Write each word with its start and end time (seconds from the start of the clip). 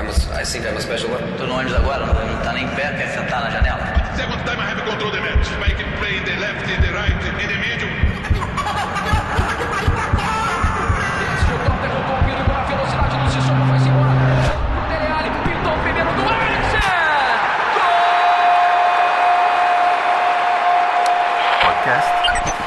I'm 0.00 0.08
a, 0.08 0.12
I 0.32 0.44
think 0.44 0.66
I'm 0.66 0.78
a 0.78 0.80
special 0.80 1.10
one. 1.10 1.20
Tô 1.36 1.44
no 1.44 1.56
ônibus 1.56 1.74
agora, 1.74 2.06
não, 2.06 2.14
tá 2.42 2.54
nem 2.54 2.66
pé, 2.68 2.88
quer 2.96 3.08
sentar 3.08 3.42
na 3.42 3.50
janela? 3.50 3.84
Second 4.16 4.42
time 4.46 4.58
I 4.58 4.64
have 4.64 4.82
control 4.82 5.10
the 5.12 5.20
match. 5.20 5.52
I 5.60 5.74
can 5.74 5.92
play 5.98 6.16
in 6.16 6.24
the 6.24 6.40
left, 6.40 6.64
in 6.70 6.80
the 6.80 6.90
right, 6.90 7.12
in 7.12 7.48
the 7.48 7.58
middle. 7.58 7.90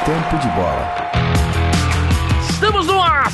Tempo 0.05 0.37
de 0.37 0.49
Bola. 0.49 1.22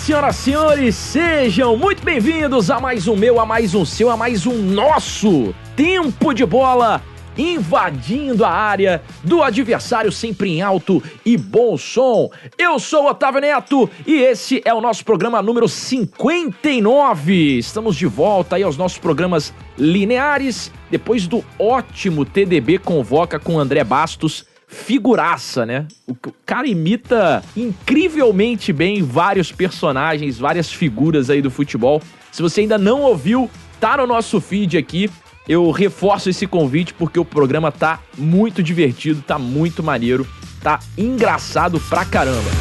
Senhoras 0.10 0.38
e 0.38 0.42
senhores, 0.42 0.96
sejam 0.96 1.78
muito 1.78 2.04
bem-vindos 2.04 2.72
a 2.72 2.80
mais 2.80 3.08
um 3.08 3.16
meu, 3.16 3.40
a 3.40 3.46
mais 3.46 3.76
um 3.76 3.86
seu, 3.86 4.10
a 4.10 4.18
mais 4.18 4.48
um 4.48 4.58
nosso 4.58 5.54
Tempo 5.76 6.34
de 6.34 6.44
Bola, 6.48 7.00
invadindo 7.38 8.44
a 8.44 8.50
área 8.50 9.04
do 9.24 9.44
adversário 9.44 10.12
sempre 10.12 10.50
em 10.50 10.64
alto 10.64 11.00
e 11.24 11.38
bom 11.38 11.78
som. 11.78 12.32
Eu 12.58 12.80
sou 12.80 13.08
Otávio 13.08 13.40
Neto 13.40 13.88
e 14.08 14.16
esse 14.16 14.64
é 14.66 14.74
o 14.74 14.82
nosso 14.82 15.06
programa 15.06 15.44
número 15.44 15.70
59. 15.70 17.60
Estamos 17.60 17.96
de 17.96 18.08
volta 18.08 18.56
aí 18.56 18.64
aos 18.64 18.78
nossos 18.78 18.98
programas 18.98 19.54
lineares, 19.78 20.72
depois 20.90 21.28
do 21.28 21.46
ótimo 21.60 22.26
TDB 22.26 22.80
Convoca 22.80 23.38
com 23.38 23.60
André 23.60 23.84
Bastos, 23.84 24.44
figuraça, 24.70 25.66
né? 25.66 25.88
O 26.08 26.16
cara 26.46 26.68
imita 26.68 27.44
incrivelmente 27.58 28.72
bem 28.72 29.02
vários 29.02 29.52
personagens, 29.52 30.38
várias 30.38 30.72
figuras 30.72 31.30
aí 31.30 31.42
do 31.42 31.50
futebol. 31.50 32.02
Se 32.32 32.42
você 32.44 32.62
ainda 32.62 32.78
não 32.78 33.02
ouviu, 33.02 33.50
tá 33.80 33.98
no 33.98 34.06
nosso 34.06 34.40
feed 34.40 34.78
aqui. 34.78 35.10
Eu 35.48 35.72
reforço 35.72 36.30
esse 36.30 36.46
convite 36.46 36.94
porque 36.94 37.20
o 37.20 37.26
programa 37.26 37.72
tá 37.72 38.00
muito 38.16 38.62
divertido, 38.62 39.24
tá 39.24 39.40
muito 39.40 39.82
maneiro, 39.82 40.28
tá 40.62 40.80
engraçado 40.96 41.80
pra 41.90 42.06
caramba. 42.06 42.52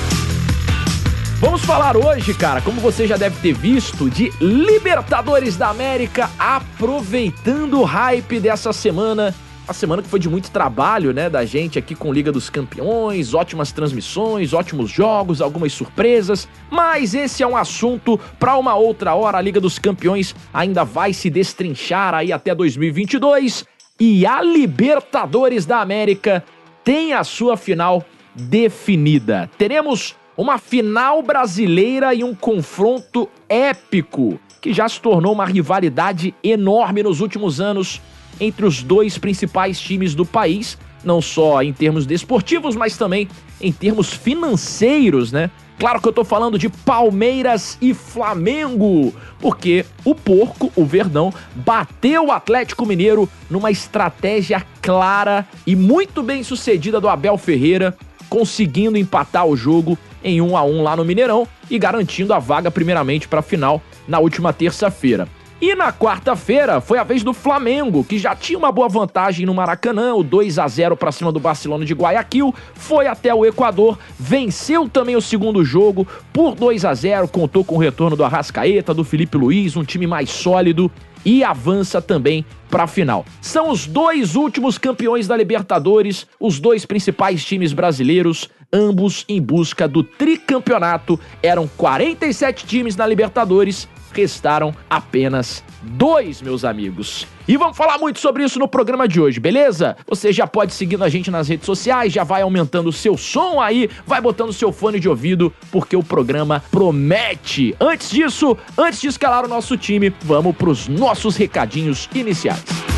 Vamos 1.41 1.63
falar 1.63 1.97
hoje, 1.97 2.33
cara, 2.33 2.63
como 2.63 2.81
você 2.81 3.07
já 3.07 3.19
deve 3.19 3.39
ter 3.41 3.53
visto, 3.53 4.09
de 4.09 4.33
Libertadores 4.41 5.57
da 5.57 5.69
América, 5.69 6.31
aproveitando 6.39 7.81
o 7.81 7.85
hype 7.85 8.41
dessa 8.41 8.73
semana. 8.73 9.35
A 9.69 9.75
semana 9.75 10.01
que 10.01 10.09
foi 10.09 10.19
de 10.19 10.31
muito 10.31 10.51
trabalho, 10.51 11.13
né, 11.13 11.29
da 11.29 11.45
gente 11.45 11.79
aqui 11.79 11.95
com 11.95 12.11
Liga 12.11 12.33
dos 12.33 12.49
Campeões, 12.49 13.35
ótimas 13.35 13.71
transmissões, 13.71 14.55
ótimos 14.55 14.91
jogos, 14.91 15.43
algumas 15.43 15.75
surpresas, 15.75 16.49
mas 16.71 17.13
esse 17.13 17.43
é 17.43 17.47
um 17.47 17.55
assunto 17.55 18.19
para 18.39 18.57
uma 18.57 18.75
outra 18.75 19.15
hora. 19.15 19.37
A 19.37 19.43
Liga 19.43 19.61
dos 19.61 19.79
Campeões 19.79 20.35
ainda 20.55 20.85
vai 20.85 21.13
se 21.13 21.29
destrinchar 21.29 22.15
aí 22.15 22.33
até 22.33 22.55
2022 22.55 23.67
e 24.01 24.25
a 24.25 24.41
Libertadores 24.41 25.67
da 25.67 25.83
América 25.83 26.43
tem 26.83 27.13
a 27.13 27.23
sua 27.23 27.55
final 27.55 28.03
definida. 28.35 29.51
Teremos 29.59 30.17
uma 30.35 30.57
final 30.57 31.23
brasileira 31.23 32.15
e 32.15 32.25
um 32.25 32.35
confronto 32.35 33.29
épico 33.47 34.41
que 34.63 34.73
já 34.73 34.89
se 34.89 34.99
tornou 34.99 35.35
uma 35.35 35.45
rivalidade 35.45 36.35
enorme 36.43 37.03
nos 37.03 37.21
últimos 37.21 37.61
anos 37.61 38.01
entre 38.41 38.65
os 38.65 38.83
dois 38.83 39.19
principais 39.19 39.81
times 39.81 40.15
do 40.15 40.25
país, 40.25 40.79
não 41.05 41.21
só 41.21 41.63
em 41.63 41.73
termos 41.73 42.07
desportivos, 42.07 42.77
mas 42.77 42.97
também 42.97 43.29
em 43.61 43.73
termos 43.73 44.13
financeiros, 44.13 45.33
né? 45.33 45.51
Claro 45.79 46.01
que 46.01 46.09
eu 46.09 46.13
tô 46.13 46.25
falando 46.25 46.59
de 46.59 46.69
Palmeiras 46.69 47.79
e 47.81 47.95
Flamengo, 47.95 49.15
porque 49.39 49.87
o 50.05 50.13
porco, 50.13 50.73
o 50.75 50.85
Verdão, 50.85 51.33
bateu 51.55 52.27
o 52.27 52.33
Atlético 52.33 52.85
Mineiro 52.85 53.29
numa 53.49 53.71
estratégia 53.71 54.67
clara 54.83 55.47
e 55.65 55.77
muito 55.77 56.21
bem 56.21 56.43
sucedida 56.43 57.01
do 57.01 57.09
Abel 57.09 57.39
Ferreira, 57.39 57.97
conseguindo 58.29 58.99
empatar 58.99 59.47
o 59.47 59.57
jogo 59.57 59.97
em 60.23 60.41
1 60.41 60.57
a 60.57 60.65
1 60.65 60.83
lá 60.83 60.97
no 60.97 61.05
Mineirão 61.05 61.47
e 61.71 61.79
garantindo 61.79 62.35
a 62.35 62.41
vaga 62.41 62.73
primeiramente 62.73 63.29
para 63.29 63.39
a 63.39 63.43
final 63.43 63.81
na 64.09 64.19
última 64.19 64.53
terça-feira. 64.53 65.29
E 65.61 65.75
na 65.75 65.93
quarta-feira 65.93 66.81
foi 66.81 66.99
a 66.99 67.03
vez 67.05 67.25
do 67.25 67.33
Flamengo, 67.33 68.05
que 68.05 68.17
já 68.17 68.37
tinha 68.37 68.57
uma 68.57 68.71
boa 68.71 68.89
vantagem 68.89 69.45
no 69.45 69.53
Maracanã, 69.53 70.15
o 70.15 70.23
2 70.23 70.57
a 70.57 70.69
0 70.69 70.97
para 70.97 71.11
cima 71.11 71.33
do 71.33 71.41
Barcelona 71.41 71.85
de 71.85 71.95
Guayaquil, 71.95 72.55
foi 72.75 73.09
até 73.09 73.35
o 73.35 73.45
Equador, 73.45 73.99
venceu 74.17 74.89
também 74.89 75.17
o 75.17 75.21
segundo 75.21 75.65
jogo 75.65 76.07
por 76.33 76.55
2 76.55 76.85
a 76.85 76.95
0, 76.95 77.27
contou 77.27 77.65
com 77.65 77.75
o 77.75 77.79
retorno 77.79 78.15
do 78.15 78.23
Arrascaeta, 78.23 78.95
do 78.95 79.03
Felipe 79.03 79.37
Luiz, 79.37 79.77
um 79.77 79.83
time 79.83 80.07
mais 80.07 80.31
sólido 80.31 80.89
e 81.25 81.43
avança 81.43 82.01
também 82.01 82.45
para 82.71 82.85
a 82.85 82.87
final. 82.87 83.27
São 83.41 83.71
os 83.71 83.85
dois 83.85 84.37
últimos 84.37 84.79
campeões 84.79 85.27
da 85.27 85.37
Libertadores, 85.37 86.25
os 86.39 86.61
dois 86.61 86.87
principais 86.87 87.45
times 87.45 87.73
brasileiros, 87.73 88.49
ambos 88.73 89.25
em 89.29 89.43
busca 89.43 89.89
do 89.89 90.05
tricampeonato. 90.05 91.19
Eram 91.43 91.69
47 91.77 92.65
times 92.65 92.95
na 92.95 93.07
Libertadores, 93.07 93.89
restaram 94.13 94.75
apenas 94.89 95.63
dois, 95.83 96.43
meus 96.43 96.65
amigos. 96.65 97.27
E 97.47 97.57
vamos 97.57 97.77
falar 97.77 97.99
muito 97.99 98.19
sobre 98.19 98.45
isso 98.45 98.59
no 98.59 98.69
programa 98.69 99.09
de 99.09 99.21
hoje, 99.21 99.41
beleza? 99.41 99.97
Você 100.07 100.33
já 100.33 100.47
pode 100.47 100.75
seguindo 100.75 101.03
a 101.03 101.09
gente 101.09 101.31
nas 101.31 101.49
redes 101.49 101.65
sociais, 101.65 102.13
já 102.13 102.25
vai 102.25 102.43
aumentando 102.43 102.89
o 102.89 102.93
seu 102.93 103.17
som 103.17 103.61
aí, 103.61 103.89
vai 104.07 104.21
botando 104.21 104.51
o 104.51 104.53
seu 104.53 104.71
fone 104.73 105.01
de 105.01 105.09
ouvido, 105.09 105.53
porque 105.73 105.97
o 105.97 106.03
programa 106.03 106.63
promete. 106.71 107.75
Antes 107.81 108.11
disso, 108.11 108.57
antes 108.77 109.01
de 109.01 109.09
escalar 109.09 109.45
o 109.45 109.49
nosso 109.49 109.77
time, 109.77 110.13
vamos 110.23 110.55
para 110.55 110.69
os 110.69 110.89
nossos 110.89 111.37
recadinhos 111.37 112.09
iniciais. 112.15 112.98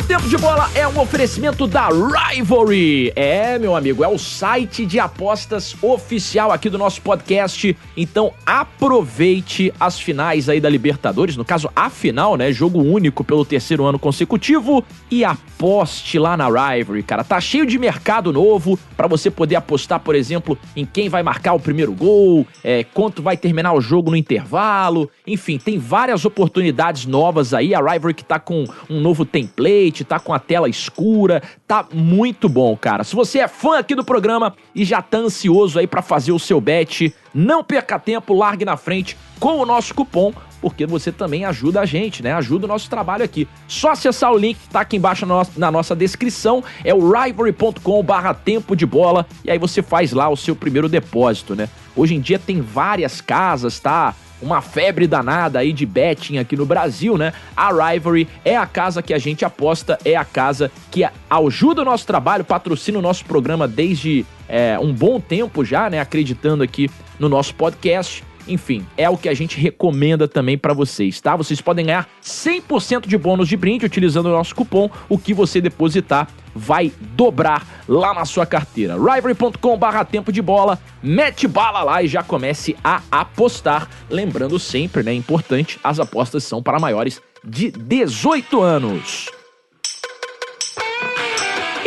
O 0.00 0.02
Tempo 0.02 0.26
de 0.26 0.38
Bola 0.38 0.70
é 0.74 0.88
um 0.88 0.98
oferecimento 0.98 1.66
da 1.66 1.88
Rivalry. 1.88 3.12
É, 3.14 3.58
meu 3.58 3.76
amigo, 3.76 4.02
é 4.02 4.08
o 4.08 4.18
site 4.18 4.86
de 4.86 4.98
apostas 4.98 5.76
oficial 5.82 6.50
aqui 6.50 6.70
do 6.70 6.78
nosso 6.78 7.02
podcast. 7.02 7.76
Então 7.94 8.32
aproveite 8.46 9.70
as 9.78 10.00
finais 10.00 10.48
aí 10.48 10.58
da 10.58 10.70
Libertadores, 10.70 11.36
no 11.36 11.44
caso 11.44 11.70
a 11.76 11.90
final, 11.90 12.34
né? 12.34 12.50
Jogo 12.50 12.82
único 12.82 13.22
pelo 13.22 13.44
terceiro 13.44 13.84
ano 13.84 13.98
consecutivo 13.98 14.82
e 15.10 15.22
aposte 15.22 16.18
lá 16.18 16.34
na 16.34 16.46
Rivalry, 16.46 17.02
cara. 17.02 17.22
Tá 17.22 17.38
cheio 17.38 17.66
de 17.66 17.78
mercado 17.78 18.32
novo 18.32 18.78
para 18.96 19.06
você 19.06 19.30
poder 19.30 19.56
apostar, 19.56 20.00
por 20.00 20.14
exemplo, 20.14 20.58
em 20.74 20.86
quem 20.86 21.10
vai 21.10 21.22
marcar 21.22 21.52
o 21.52 21.60
primeiro 21.60 21.92
gol, 21.92 22.46
é, 22.64 22.84
quanto 22.84 23.22
vai 23.22 23.36
terminar 23.36 23.74
o 23.74 23.80
jogo 23.82 24.10
no 24.10 24.16
intervalo. 24.16 25.10
Enfim, 25.26 25.58
tem 25.58 25.78
várias 25.78 26.24
oportunidades 26.24 27.04
novas 27.04 27.52
aí. 27.52 27.74
A 27.74 27.80
Rivalry 27.80 28.14
que 28.14 28.24
tá 28.24 28.38
com 28.38 28.64
um 28.88 28.98
novo 28.98 29.26
template, 29.26 29.89
tá 30.04 30.18
com 30.18 30.32
a 30.32 30.38
tela 30.38 30.68
escura, 30.68 31.42
tá 31.66 31.86
muito 31.92 32.48
bom, 32.48 32.76
cara. 32.76 33.04
Se 33.04 33.14
você 33.14 33.40
é 33.40 33.48
fã 33.48 33.78
aqui 33.78 33.94
do 33.94 34.04
programa 34.04 34.54
e 34.74 34.84
já 34.84 35.02
tá 35.02 35.18
ansioso 35.18 35.78
aí 35.78 35.86
para 35.86 36.02
fazer 36.02 36.32
o 36.32 36.38
seu 36.38 36.60
bet, 36.60 37.14
não 37.34 37.62
perca 37.62 37.98
tempo, 37.98 38.34
largue 38.34 38.64
na 38.64 38.76
frente 38.76 39.16
com 39.38 39.58
o 39.58 39.66
nosso 39.66 39.94
cupom, 39.94 40.32
porque 40.60 40.86
você 40.86 41.10
também 41.10 41.44
ajuda 41.44 41.80
a 41.80 41.86
gente, 41.86 42.22
né? 42.22 42.32
Ajuda 42.34 42.66
o 42.66 42.68
nosso 42.68 42.90
trabalho 42.90 43.24
aqui. 43.24 43.48
Só 43.66 43.90
acessar 43.90 44.32
o 44.32 44.38
link 44.38 44.58
que 44.58 44.68
tá 44.68 44.80
aqui 44.80 44.96
embaixo 44.96 45.24
na 45.24 45.34
nossa, 45.34 45.52
na 45.56 45.70
nossa 45.70 45.96
descrição, 45.96 46.62
é 46.84 46.94
o 46.94 47.10
rivalry.com 47.10 48.02
barra 48.02 48.34
tempo 48.34 48.76
de 48.76 48.84
bola, 48.84 49.26
e 49.44 49.50
aí 49.50 49.58
você 49.58 49.82
faz 49.82 50.12
lá 50.12 50.28
o 50.28 50.36
seu 50.36 50.54
primeiro 50.54 50.88
depósito, 50.88 51.54
né? 51.54 51.68
Hoje 51.96 52.14
em 52.14 52.20
dia 52.20 52.38
tem 52.38 52.60
várias 52.60 53.20
casas, 53.20 53.80
tá? 53.80 54.14
Uma 54.40 54.60
febre 54.60 55.06
danada 55.06 55.58
aí 55.58 55.72
de 55.72 55.84
betting 55.84 56.38
aqui 56.38 56.56
no 56.56 56.66
Brasil, 56.66 57.16
né? 57.16 57.32
A 57.56 57.70
Rivalry 57.70 58.28
é 58.44 58.56
a 58.56 58.66
casa 58.66 59.02
que 59.02 59.12
a 59.12 59.18
gente 59.18 59.44
aposta, 59.44 59.98
é 60.04 60.16
a 60.16 60.24
casa 60.24 60.70
que 60.90 61.06
ajuda 61.28 61.82
o 61.82 61.84
nosso 61.84 62.06
trabalho, 62.06 62.44
patrocina 62.44 62.98
o 62.98 63.02
nosso 63.02 63.24
programa 63.24 63.68
desde 63.68 64.24
é, 64.48 64.78
um 64.78 64.92
bom 64.92 65.20
tempo 65.20 65.64
já, 65.64 65.88
né? 65.90 66.00
Acreditando 66.00 66.62
aqui 66.62 66.90
no 67.18 67.28
nosso 67.28 67.54
podcast. 67.54 68.24
Enfim, 68.48 68.86
é 68.96 69.08
o 69.08 69.16
que 69.16 69.28
a 69.28 69.34
gente 69.34 69.58
recomenda 69.58 70.26
também 70.26 70.56
para 70.56 70.72
vocês, 70.72 71.20
tá? 71.20 71.36
Vocês 71.36 71.60
podem 71.60 71.86
ganhar 71.86 72.08
100% 72.22 73.06
de 73.06 73.16
bônus 73.16 73.48
de 73.48 73.56
brinde 73.56 73.86
utilizando 73.86 74.26
o 74.26 74.32
nosso 74.32 74.54
cupom. 74.54 74.90
O 75.08 75.18
que 75.18 75.32
você 75.34 75.60
depositar 75.60 76.28
vai 76.54 76.92
dobrar 77.14 77.66
lá 77.88 78.12
na 78.12 78.24
sua 78.24 78.44
carteira. 78.44 78.94
Rivalry.com 78.94 79.78
barra 79.78 80.04
tempo 80.04 80.32
de 80.32 80.42
bola, 80.42 80.78
mete 81.02 81.46
bala 81.46 81.82
lá 81.82 82.02
e 82.02 82.08
já 82.08 82.22
comece 82.22 82.76
a 82.82 83.02
apostar. 83.10 83.88
Lembrando 84.08 84.58
sempre, 84.58 85.02
né, 85.02 85.14
importante, 85.14 85.78
as 85.82 86.00
apostas 86.00 86.44
são 86.44 86.62
para 86.62 86.78
maiores 86.78 87.20
de 87.44 87.70
18 87.70 88.60
anos. 88.60 89.39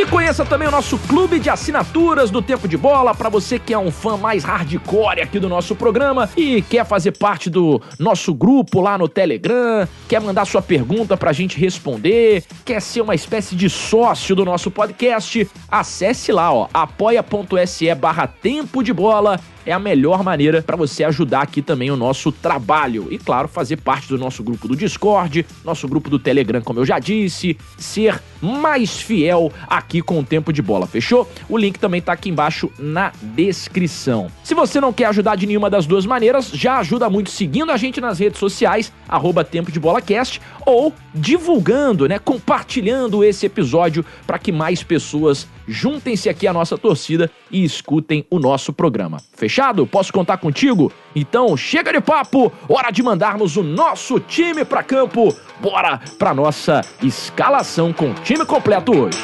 E 0.04 0.06
conheça 0.06 0.44
também 0.44 0.68
o 0.68 0.72
nosso 0.72 0.98
clube 0.98 1.40
de 1.40 1.50
assinaturas 1.50 2.30
do 2.30 2.42
Tempo 2.42 2.68
de 2.68 2.76
Bola 2.76 3.16
para 3.16 3.30
você 3.30 3.58
que 3.58 3.74
é 3.74 3.80
um 3.80 3.90
fã 3.90 4.18
mais 4.18 4.44
hardcore 4.44 5.22
aqui 5.22 5.40
do 5.40 5.48
nosso 5.48 5.78
programa 5.78 6.30
e 6.36 6.62
quer 6.62 6.86
fazer 6.86 7.14
parte 7.14 7.50
do 7.50 7.82
nosso 7.98 8.34
grupo 8.34 8.82
lá 8.82 8.98
no 8.98 9.08
Telegram, 9.08 9.88
quer 10.10 10.20
mandar 10.20 10.44
sua 10.44 10.62
pergunta 10.62 11.16
pra 11.16 11.32
gente 11.32 11.58
responder, 11.58 12.44
quer 12.66 12.82
ser 12.82 13.00
uma 13.00 13.16
espécie 13.16 13.56
de 13.56 13.70
sócio 13.70 14.36
do 14.36 14.44
nosso 14.44 14.70
podcast, 14.70 15.50
acesse 15.72 16.34
lá, 16.34 16.52
ó, 16.52 16.68
apoia.se 16.74 17.96
barra 17.96 18.28
Tempo 18.28 18.84
de 18.84 18.92
Bola 18.92 19.40
é 19.66 19.72
a 19.72 19.80
melhor 19.80 20.24
maneira 20.24 20.62
para 20.62 20.76
você 20.76 21.04
ajudar 21.04 21.42
aqui 21.42 21.62
também 21.62 21.92
o 21.92 21.96
nosso 21.96 22.32
trabalho. 22.32 23.08
E 23.12 23.18
claro, 23.18 23.48
fazer 23.48 23.78
parte 23.78 24.08
do 24.08 24.18
nosso 24.18 24.44
grupo 24.44 24.68
do 24.68 24.76
Discord, 24.76 25.46
nosso 25.64 25.88
grupo 25.88 26.10
do 26.10 26.20
Telegram, 26.20 26.62
como 26.62 26.80
eu 26.80 26.86
já 26.86 27.00
disse, 27.00 27.58
ser 27.78 28.22
mais 28.42 29.02
fiel 29.02 29.52
aqui 29.68 30.02
com 30.02 30.20
o 30.20 30.24
tempo 30.24 30.52
de 30.52 30.62
bola, 30.62 30.86
fechou? 30.86 31.30
O 31.48 31.58
link 31.58 31.80
também 31.80 32.02
tá 32.02 32.14
aqui 32.14 32.30
embaixo 32.30 32.72
na 32.78 33.12
descrição. 33.22 34.28
Se 34.44 34.54
você 34.54 34.82
não 34.82 34.92
quer 34.92 35.06
ajudar 35.06 35.36
de 35.36 35.48
nenhuma 35.48 35.70
das 35.70 35.86
duas 35.86 36.06
maneiras, 36.06 36.50
já 36.50 36.78
ajuda 36.80 37.10
muito 37.10 37.30
seguindo 37.30 37.72
a 37.72 37.78
gente 37.78 38.02
nas 38.02 38.20
redes 38.20 38.40
sociais, 38.40 38.92
arroba 39.08 39.44
Tempo 39.44 39.72
de 39.72 39.80
Bola 39.80 40.02
Cast, 40.02 40.42
ou 40.66 40.94
divulgando, 41.14 42.08
né, 42.08 42.20
compartilhando 42.20 43.24
esse 43.24 43.46
episódio 43.46 44.06
para 44.26 44.40
que 44.40 44.52
mais 44.52 44.84
pessoas 44.84 45.48
juntem-se 45.68 46.30
aqui 46.30 46.48
à 46.48 46.54
nossa 46.54 46.78
torcida 46.78 47.30
e 47.52 47.64
escutem 47.64 48.26
o 48.30 48.40
nosso 48.40 48.74
programa. 48.74 49.18
Fechado? 49.34 49.86
Posso 49.86 50.12
contar 50.12 50.38
contigo? 50.38 50.92
Então 51.16 51.56
chega 51.56 51.92
de 51.92 52.02
papo, 52.02 52.52
hora 52.68 52.92
de 52.92 53.04
mandarmos 53.04 53.58
o 53.58 53.64
nosso 53.64 54.20
time 54.20 54.66
para 54.66 54.84
campo. 54.84 55.36
Bora 55.62 56.00
para 56.18 56.34
nossa 56.34 56.82
escalação 57.02 57.94
com 57.94 58.14
time 58.14 58.46
completo 58.46 58.92
hoje. 58.92 59.18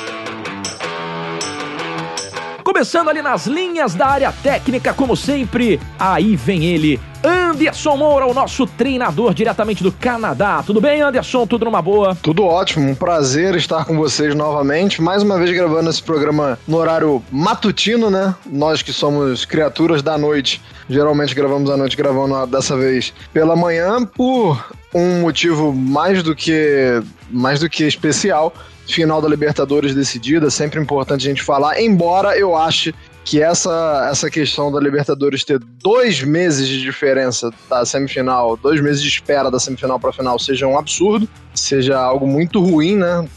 Começando 2.69 3.10
ali 3.10 3.24
nas 3.24 3.48
linhas 3.48 3.95
da 3.95 4.06
área 4.06 4.31
técnica, 4.31 4.94
como 4.94 5.18
sempre, 5.18 5.81
aí 5.98 6.36
vem 6.36 6.66
ele, 6.66 7.00
Anderson 7.24 7.98
Moura, 7.98 8.27
o 8.27 8.33
nosso 8.33 8.68
treinador 8.68 9.33
diretamente 9.33 9.81
do 9.81 9.92
Canadá. 9.92 10.62
Tudo 10.63 10.80
bem, 10.80 11.01
Anderson? 11.01 11.48
Tudo 11.48 11.66
numa 11.66 11.81
boa? 11.81 12.16
Tudo 12.21 12.45
ótimo, 12.45 12.88
um 12.88 12.94
prazer 12.94 13.56
estar 13.56 13.86
com 13.86 13.98
vocês 13.98 14.36
novamente. 14.36 15.01
Mais 15.01 15.24
uma 15.24 15.39
vez 15.39 15.51
gravando 15.51 15.89
esse 15.89 16.04
programa 16.04 16.60
no 16.68 16.77
horário 16.77 17.24
matutino, 17.31 18.12
né? 18.12 18.36
Nós 18.45 18.83
que 18.83 18.94
somos 18.94 19.45
criaturas 19.45 20.04
da 20.04 20.16
noite, 20.16 20.62
geralmente 20.88 21.33
gravamos 21.33 21.71
à 21.71 21.75
noite, 21.75 21.98
gravando 21.98 22.45
dessa 22.45 22.77
vez 22.77 23.12
pela 23.33 23.56
manhã, 23.56 24.06
por 24.06 24.63
um 24.94 25.21
motivo 25.21 25.74
mais 25.74 26.21
do 26.21 26.36
que 26.36 27.01
mais 27.31 27.60
do 27.60 27.69
que 27.69 27.83
especial 27.83 28.54
final 28.94 29.21
da 29.21 29.27
Libertadores 29.27 29.94
decidida, 29.94 30.50
sempre 30.50 30.80
importante 30.80 31.25
a 31.25 31.30
gente 31.30 31.44
falar, 31.44 31.81
embora 31.81 32.38
eu 32.38 32.56
ache 32.56 32.94
que 33.30 33.41
essa, 33.41 34.07
essa 34.12 34.30
questão 34.30 34.71
da 34.71 34.80
Libertadores 34.80 35.44
ter 35.44 35.59
dois 35.59 36.24
meses 36.24 36.68
de 36.68 36.81
diferença 36.81 37.51
da 37.69 37.86
semifinal, 37.86 38.57
dois 38.57 38.81
meses 38.81 39.01
de 39.01 39.07
espera 39.07 39.51
da 39.51 39.59
semifinal 39.59 40.00
para 40.00 40.09
a 40.09 40.13
final, 40.13 40.39
seja 40.39 40.65
um 40.65 40.77
absurdo, 40.77 41.30
seja 41.53 42.00
algo 42.00 42.25
muito 42.25 42.59
ruim, 42.59 42.95
né? 42.95 43.27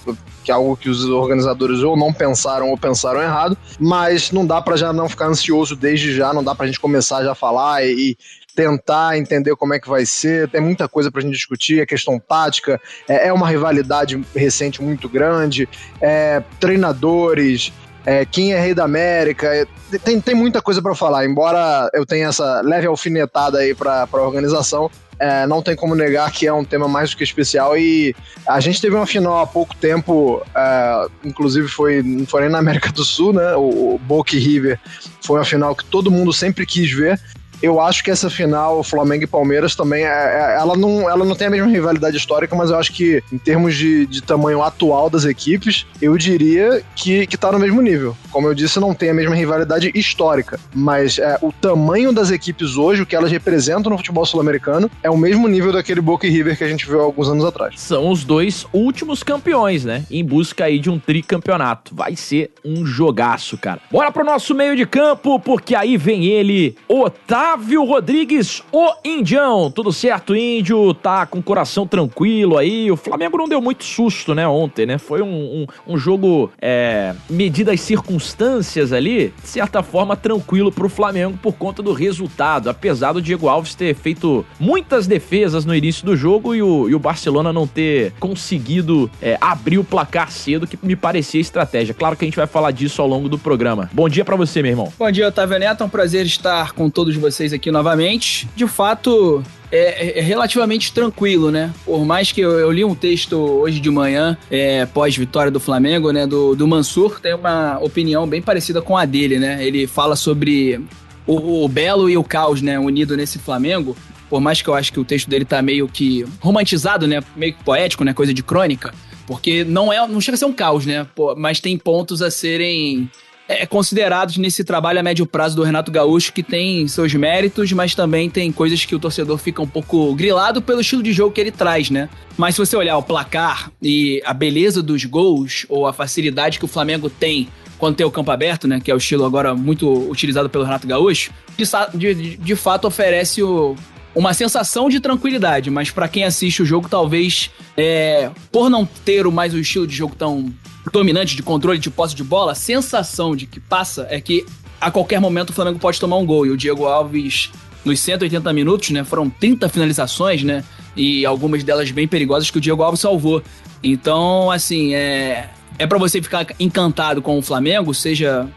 Que 0.43 0.51
é 0.51 0.55
algo 0.55 0.77
que 0.77 0.89
os 0.89 1.05
organizadores 1.05 1.81
ou 1.81 1.97
não 1.97 2.13
pensaram 2.13 2.71
ou 2.71 2.79
pensaram 2.79 3.21
errado, 3.21 3.57
mas 3.79 4.33
não 4.33 4.47
dá 4.47 4.63
para 4.63 4.77
já 4.77 4.93
não 4.93 5.09
ficar 5.09 5.27
ansioso 5.27 5.77
desde 5.77 6.17
já, 6.17 6.33
não 6.33 6.43
dá 6.43 6.55
para 6.55 6.65
a 6.65 6.67
gente 6.67 6.81
começar 6.81 7.23
já 7.23 7.33
a 7.33 7.35
falar 7.35 7.85
e, 7.85 8.17
tentar 8.55 9.19
entender 9.19 9.55
como 9.57 9.75
é 9.75 9.81
que 9.81 9.89
vai 9.89 10.05
ser. 10.07 10.49
Tem 10.49 10.61
muita 10.61 10.89
coisa 10.89 11.11
para 11.11 11.21
a 11.21 11.23
gente 11.23 11.35
discutir, 11.35 11.81
a 11.81 11.87
questão 11.87 12.19
tática, 12.19 12.81
é, 13.09 13.29
é, 13.29 13.33
uma 13.33 13.49
rivalidade 13.49 14.21
recente 14.35 14.83
muito 14.83 15.09
grande, 15.09 15.69
é, 16.01 16.43
treinadores, 16.61 17.73
é, 18.05 18.25
quem 18.25 18.53
é 18.53 18.61
rei 18.61 18.75
da 18.75 18.85
América, 18.85 19.55
é, 19.55 19.67
tem, 20.05 20.21
tem 20.21 20.35
muita 20.35 20.61
coisa 20.61 20.83
para 20.83 20.95
falar. 20.95 21.25
Embora 21.25 21.89
eu 21.95 22.05
tenha 22.05 22.29
essa 22.29 22.61
leve 22.61 22.87
alfinetada 22.87 23.59
aí 23.59 23.75
para 23.75 24.09
a 24.11 24.21
organização, 24.21 24.91
é, 25.19 25.47
não 25.47 25.63
tem 25.63 25.77
como 25.77 25.95
negar 25.95 26.33
que 26.33 26.49
é 26.49 26.53
um 26.53 26.65
tema 26.65 26.89
mais 26.89 27.11
do 27.11 27.17
que 27.17 27.23
especial 27.23 27.79
e 27.79 28.13
a 28.45 28.59
gente 28.59 28.81
teve 28.81 28.97
uma 28.97 29.07
final 29.07 29.39
há 29.39 29.47
pouco 29.47 29.77
tempo, 29.77 30.43
é, 30.53 31.07
inclusive 31.23 31.69
foi, 31.69 32.03
não 32.03 32.27
foi 32.27 32.43
nem 32.43 32.51
na 32.51 32.59
América 32.59 32.91
do 32.91 33.05
Sul, 33.05 33.33
né? 33.33 33.55
O, 33.55 33.95
o 33.95 34.01
Boca 34.03 34.37
River 34.37 34.81
foi 35.21 35.39
uma 35.39 35.45
final 35.45 35.77
que 35.77 35.85
todo 35.85 36.11
mundo 36.11 36.33
sempre 36.33 36.67
quis 36.67 36.91
ver 36.91 37.21
eu 37.63 37.81
acho 37.81 38.03
que 38.03 38.11
essa 38.11 38.29
final, 38.29 38.83
Flamengo 38.83 39.23
e 39.23 39.27
Palmeiras, 39.27 39.77
também, 39.77 40.05
é, 40.05 40.09
é, 40.09 40.57
ela, 40.59 40.77
não, 40.77 41.09
ela 41.09 41.25
não 41.25 41.37
tem 41.37 41.47
a 41.47 41.51
mesma 41.51 41.69
rivalidade 41.69 42.17
histórica, 42.17 42.57
mas 42.57 42.71
eu 42.71 42.77
acho 42.77 42.93
que, 42.93 43.23
em 43.33 43.39
termos 43.39 43.77
de, 43.77 44.05
de 44.07 44.21
tamanho 44.21 44.63
atual 44.63 45.09
das 45.09 45.25
equipes, 45.25 45.87
eu 46.01 46.19
diria 46.19 46.83
que, 46.97 47.27
que 47.27 47.37
tá 47.37 47.53
no 47.53 47.61
mesmo 47.61 47.81
nível. 47.81 48.17
Como 48.33 48.49
eu 48.49 48.55
disse, 48.55 48.81
não 48.81 48.93
tem 48.93 49.11
a 49.11 49.15
mesma 49.15 49.37
rivalidade 49.37 49.93
histórica, 49.95 50.59
mas 50.75 51.19
é, 51.19 51.39
o 51.41 51.53
tamanho 51.53 52.13
das 52.13 52.31
equipes 52.31 52.77
hoje, 52.77 53.03
o 53.03 53.07
que 53.07 53.15
elas 53.15 53.31
representam 53.31 53.91
no 53.91 53.97
futebol 53.97 54.27
sul-americano, 54.27 54.91
é 55.03 55.11
o 55.11 55.17
mesmo 55.17 55.47
nível 55.47 55.73
daquele 55.73 56.01
Boca 56.01 56.27
e 56.27 56.31
River 56.31 56.59
que 56.59 56.65
a 56.65 56.69
gente 56.69 56.87
viu 56.87 57.01
alguns 57.01 57.29
anos 57.29 57.45
atrás. 57.45 57.81
São 57.81 58.11
os 58.11 58.25
dois 58.25 58.67
últimos 58.73 59.23
campeões, 59.23 59.85
né? 59.85 60.05
Em 60.11 60.25
busca 60.25 60.65
aí 60.65 60.81
de 60.81 60.91
um 60.91 60.99
tricampeonato. 60.99 61.95
Vai 61.95 62.17
ser 62.17 62.51
um 62.65 62.85
jogaço, 62.85 63.57
cara. 63.57 63.81
Bora 63.91 64.11
pro 64.11 64.25
nosso 64.25 64.53
meio 64.55 64.75
de 64.75 64.85
campo, 64.85 65.39
porque 65.39 65.75
aí 65.75 65.97
vem 65.97 66.25
ele, 66.27 66.77
Otávio 66.89 67.52
Flávio 67.53 67.85
Rodrigues, 67.85 68.63
o 68.73 68.95
Indião. 69.05 69.71
Tudo 69.71 69.93
certo, 69.93 70.35
Índio? 70.35 70.95
Tá 70.95 71.27
com 71.27 71.39
o 71.39 71.43
coração 71.43 71.87
tranquilo 71.87 72.57
aí. 72.57 72.91
O 72.91 72.97
Flamengo 72.97 73.37
não 73.37 73.47
deu 73.47 73.61
muito 73.61 73.85
susto, 73.85 74.35
né, 74.35 74.49
ontem, 74.49 74.87
né? 74.87 74.97
Foi 74.97 75.21
um, 75.21 75.27
um, 75.29 75.67
um 75.87 75.99
jogo, 75.99 76.51
é, 76.59 77.15
medidas 77.29 77.79
circunstâncias 77.83 78.91
ali, 78.91 79.35
de 79.43 79.49
certa 79.49 79.83
forma, 79.83 80.17
tranquilo 80.17 80.73
pro 80.73 80.89
Flamengo 80.89 81.39
por 81.43 81.53
conta 81.53 81.83
do 81.83 81.93
resultado. 81.93 82.71
Apesar 82.71 83.13
do 83.13 83.21
Diego 83.21 83.49
Alves 83.49 83.75
ter 83.75 83.95
feito 83.95 84.47
muitas 84.59 85.07
defesas 85.07 85.67
no 85.67 85.75
início 85.75 86.07
do 86.07 86.17
jogo 86.17 86.55
e 86.55 86.63
o, 86.63 86.89
e 86.89 86.95
o 86.95 86.99
Barcelona 86.99 87.53
não 87.53 87.67
ter 87.67 88.15
conseguido 88.19 89.11
é, 89.21 89.37
abrir 89.39 89.77
o 89.77 89.85
placar 89.85 90.31
cedo, 90.31 90.67
que 90.67 90.79
me 90.83 90.97
parecia 90.97 91.39
estratégia. 91.39 91.93
Claro 91.93 92.17
que 92.17 92.25
a 92.25 92.27
gente 92.29 92.37
vai 92.37 92.47
falar 92.47 92.71
disso 92.71 93.03
ao 93.03 93.09
longo 93.09 93.29
do 93.29 93.39
programa. 93.39 93.91
Bom 93.93 94.09
dia 94.09 94.25
para 94.25 94.37
você, 94.37 94.63
meu 94.63 94.71
irmão. 94.71 94.91
Bom 94.99 95.11
dia, 95.11 95.29
Otávio 95.29 95.59
Neto. 95.59 95.83
É 95.83 95.87
um 95.87 95.91
prazer 95.91 96.25
estar 96.25 96.73
com 96.73 96.89
todos 96.89 97.15
vocês 97.15 97.42
vocês 97.43 97.53
aqui 97.53 97.71
novamente. 97.71 98.49
De 98.55 98.67
fato, 98.67 99.43
é, 99.71 100.19
é, 100.19 100.23
relativamente 100.23 100.93
tranquilo, 100.93 101.51
né? 101.51 101.73
Por 101.85 102.05
mais 102.05 102.31
que 102.31 102.41
eu, 102.41 102.53
eu 102.53 102.71
li 102.71 102.85
um 102.85 102.95
texto 102.95 103.37
hoje 103.37 103.81
de 103.81 103.91
manhã, 103.91 104.37
é, 104.51 104.87
pós-vitória 104.87 105.51
do 105.51 105.59
Flamengo, 105.59 106.13
né? 106.13 106.27
Do, 106.27 106.55
do 106.55 106.67
Mansur, 106.69 107.21
tem 107.21 107.35
uma 107.35 107.79
opinião 107.81 108.27
bem 108.27 108.41
parecida 108.41 108.81
com 108.81 108.97
a 108.97 109.05
dele, 109.05 109.39
né? 109.39 109.65
Ele 109.65 109.87
fala 109.87 110.15
sobre 110.15 110.81
o, 111.27 111.65
o 111.65 111.69
belo 111.69 112.09
e 112.09 112.17
o 112.17 112.23
caos, 112.23 112.63
né? 112.63 112.79
Unido 112.79 113.17
nesse 113.17 113.39
Flamengo. 113.39 113.97
Por 114.31 114.41
mais 114.41 114.63
que 114.63 114.69
eu 114.69 114.75
acho 114.75 114.93
que 114.93 115.01
o 115.01 115.05
texto 115.05 115.29
dele 115.29 115.45
tá 115.45 115.61
meio 115.61 115.89
que 115.89 116.25
romantizado, 116.41 117.07
né? 117.07 117.23
Meio 117.37 117.55
que 117.55 117.65
poético, 117.65 118.05
né? 118.05 118.15
Coisa 118.15 118.33
de 118.33 118.43
crônica. 118.43 118.95
Porque 119.27 119.65
não 119.65 119.93
é, 119.93 120.07
não 120.07 120.21
chega 120.21 120.37
a 120.37 120.39
ser 120.39 120.45
um 120.45 120.53
caos, 120.53 120.87
né? 120.87 121.07
Pô, 121.15 121.35
mas 121.37 121.61
tem 121.61 121.77
pontos 121.77 122.23
a 122.23 122.31
serem 122.31 123.11
é, 123.49 123.67
considerados 123.67 124.37
nesse 124.37 124.65
trabalho 124.65 125.01
a 125.01 125.03
médio 125.03 125.27
prazo 125.27 125.57
do 125.57 125.63
Renato 125.63 125.91
Gaúcho, 125.91 126.33
que 126.33 126.43
tem 126.43 126.87
seus 126.89 127.13
méritos, 127.15 127.73
mas 127.73 127.95
também 127.95 128.31
tem 128.31 128.51
coisas 128.53 128.85
que 128.85 128.95
o 128.95 128.99
torcedor 128.99 129.39
fica 129.39 129.61
um 129.61 129.67
pouco 129.67 130.15
grilado 130.15 130.63
pelo 130.63 130.81
estilo 130.81 131.03
de 131.03 131.13
jogo 131.13 131.33
que 131.33 131.41
ele 131.41 131.51
traz, 131.51 131.91
né? 131.91 132.09
Mas 132.37 132.55
se 132.55 132.61
você 132.61 132.77
olhar 132.77 132.97
o 132.97 133.03
placar 133.03 133.71
e 133.83 134.23
a 134.25 134.33
beleza 134.33 134.83
dos 134.83 135.05
gols, 135.05 135.67
ou 135.69 135.87
a 135.87 135.93
facilidade 135.93 136.59
que 136.59 136.65
o 136.65 136.69
Flamengo 136.69 137.11
tem 137.11 137.49
quando 137.79 137.97
tem 137.97 138.07
o 138.07 138.13
campo 138.13 138.31
aberto, 138.31 138.69
né? 138.69 138.81
Que 138.81 138.93
é 138.93 138.95
o 138.95 138.99
estilo 138.99 139.25
agora 139.25 139.57
muito 139.57 140.09
utilizado 140.09 140.49
pelo 140.49 140.63
Renato 140.63 140.87
Gaúcho, 140.87 141.33
de, 141.57 142.15
de, 142.15 142.37
de 142.37 142.57
fato 142.57 142.87
oferece 142.87 143.43
o, 143.43 143.75
uma 144.15 144.35
sensação 144.35 144.89
de 144.89 145.01
tranquilidade, 145.01 145.71
mas 145.71 145.91
para 145.91 146.09
quem 146.09 146.25
assiste 146.25 146.63
o 146.63 146.67
jogo, 146.67 146.89
talvez 146.89 147.51
é, 147.77 148.31
por 148.51 148.69
não 148.69 148.85
ter 148.85 149.25
mais 149.29 149.55
o 149.55 149.59
estilo 149.59 149.87
de 149.87 149.95
jogo 149.95 150.15
tão 150.15 150.53
dominante 150.93 151.37
de 151.37 151.43
controle 151.43 151.79
de 151.79 151.91
posse 151.91 152.15
de 152.15 152.25
bola, 152.25 152.53
a 152.53 152.55
sensação 152.55 153.35
de 153.35 153.47
que 153.47 153.61
passa 153.61 154.07
é 154.11 154.21
que 154.21 154.45
a 154.81 154.91
qualquer 154.91 155.21
momento 155.21 155.51
o 155.51 155.53
Flamengo 155.53 155.79
pode 155.79 156.01
tomar 156.01 156.17
um 156.17 156.27
gol. 156.27 156.45
E 156.45 156.51
o 156.51 156.57
Diego 156.57 156.87
Alves, 156.87 157.51
nos 157.85 158.01
180 158.01 158.53
minutos, 158.53 158.91
né, 158.91 159.05
foram 159.05 159.31
30 159.31 159.69
finalizações, 159.69 160.43
né? 160.43 160.65
E 160.97 161.25
algumas 161.25 161.63
delas 161.63 161.91
bem 161.91 162.09
perigosas 162.09 162.51
que 162.51 162.59
o 162.59 162.61
Diego 162.61 162.83
Alves 162.83 163.01
salvou. 163.01 163.43
Então, 163.83 164.51
assim, 164.51 164.95
é, 164.95 165.49
é 165.79 165.87
para 165.87 165.99
você 165.99 166.21
ficar 166.21 166.47
encantado 166.59 167.23
com 167.23 167.39
o 167.39 167.43
Flamengo, 167.43 167.95
seja 167.95 168.49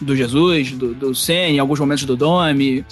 do 0.00 0.14
Jesus, 0.14 0.72
do, 0.72 0.94
do 0.94 1.14
Sen, 1.14 1.56
em 1.56 1.58
alguns 1.58 1.80
momentos 1.80 2.04
do 2.04 2.16
Domi, 2.16 2.84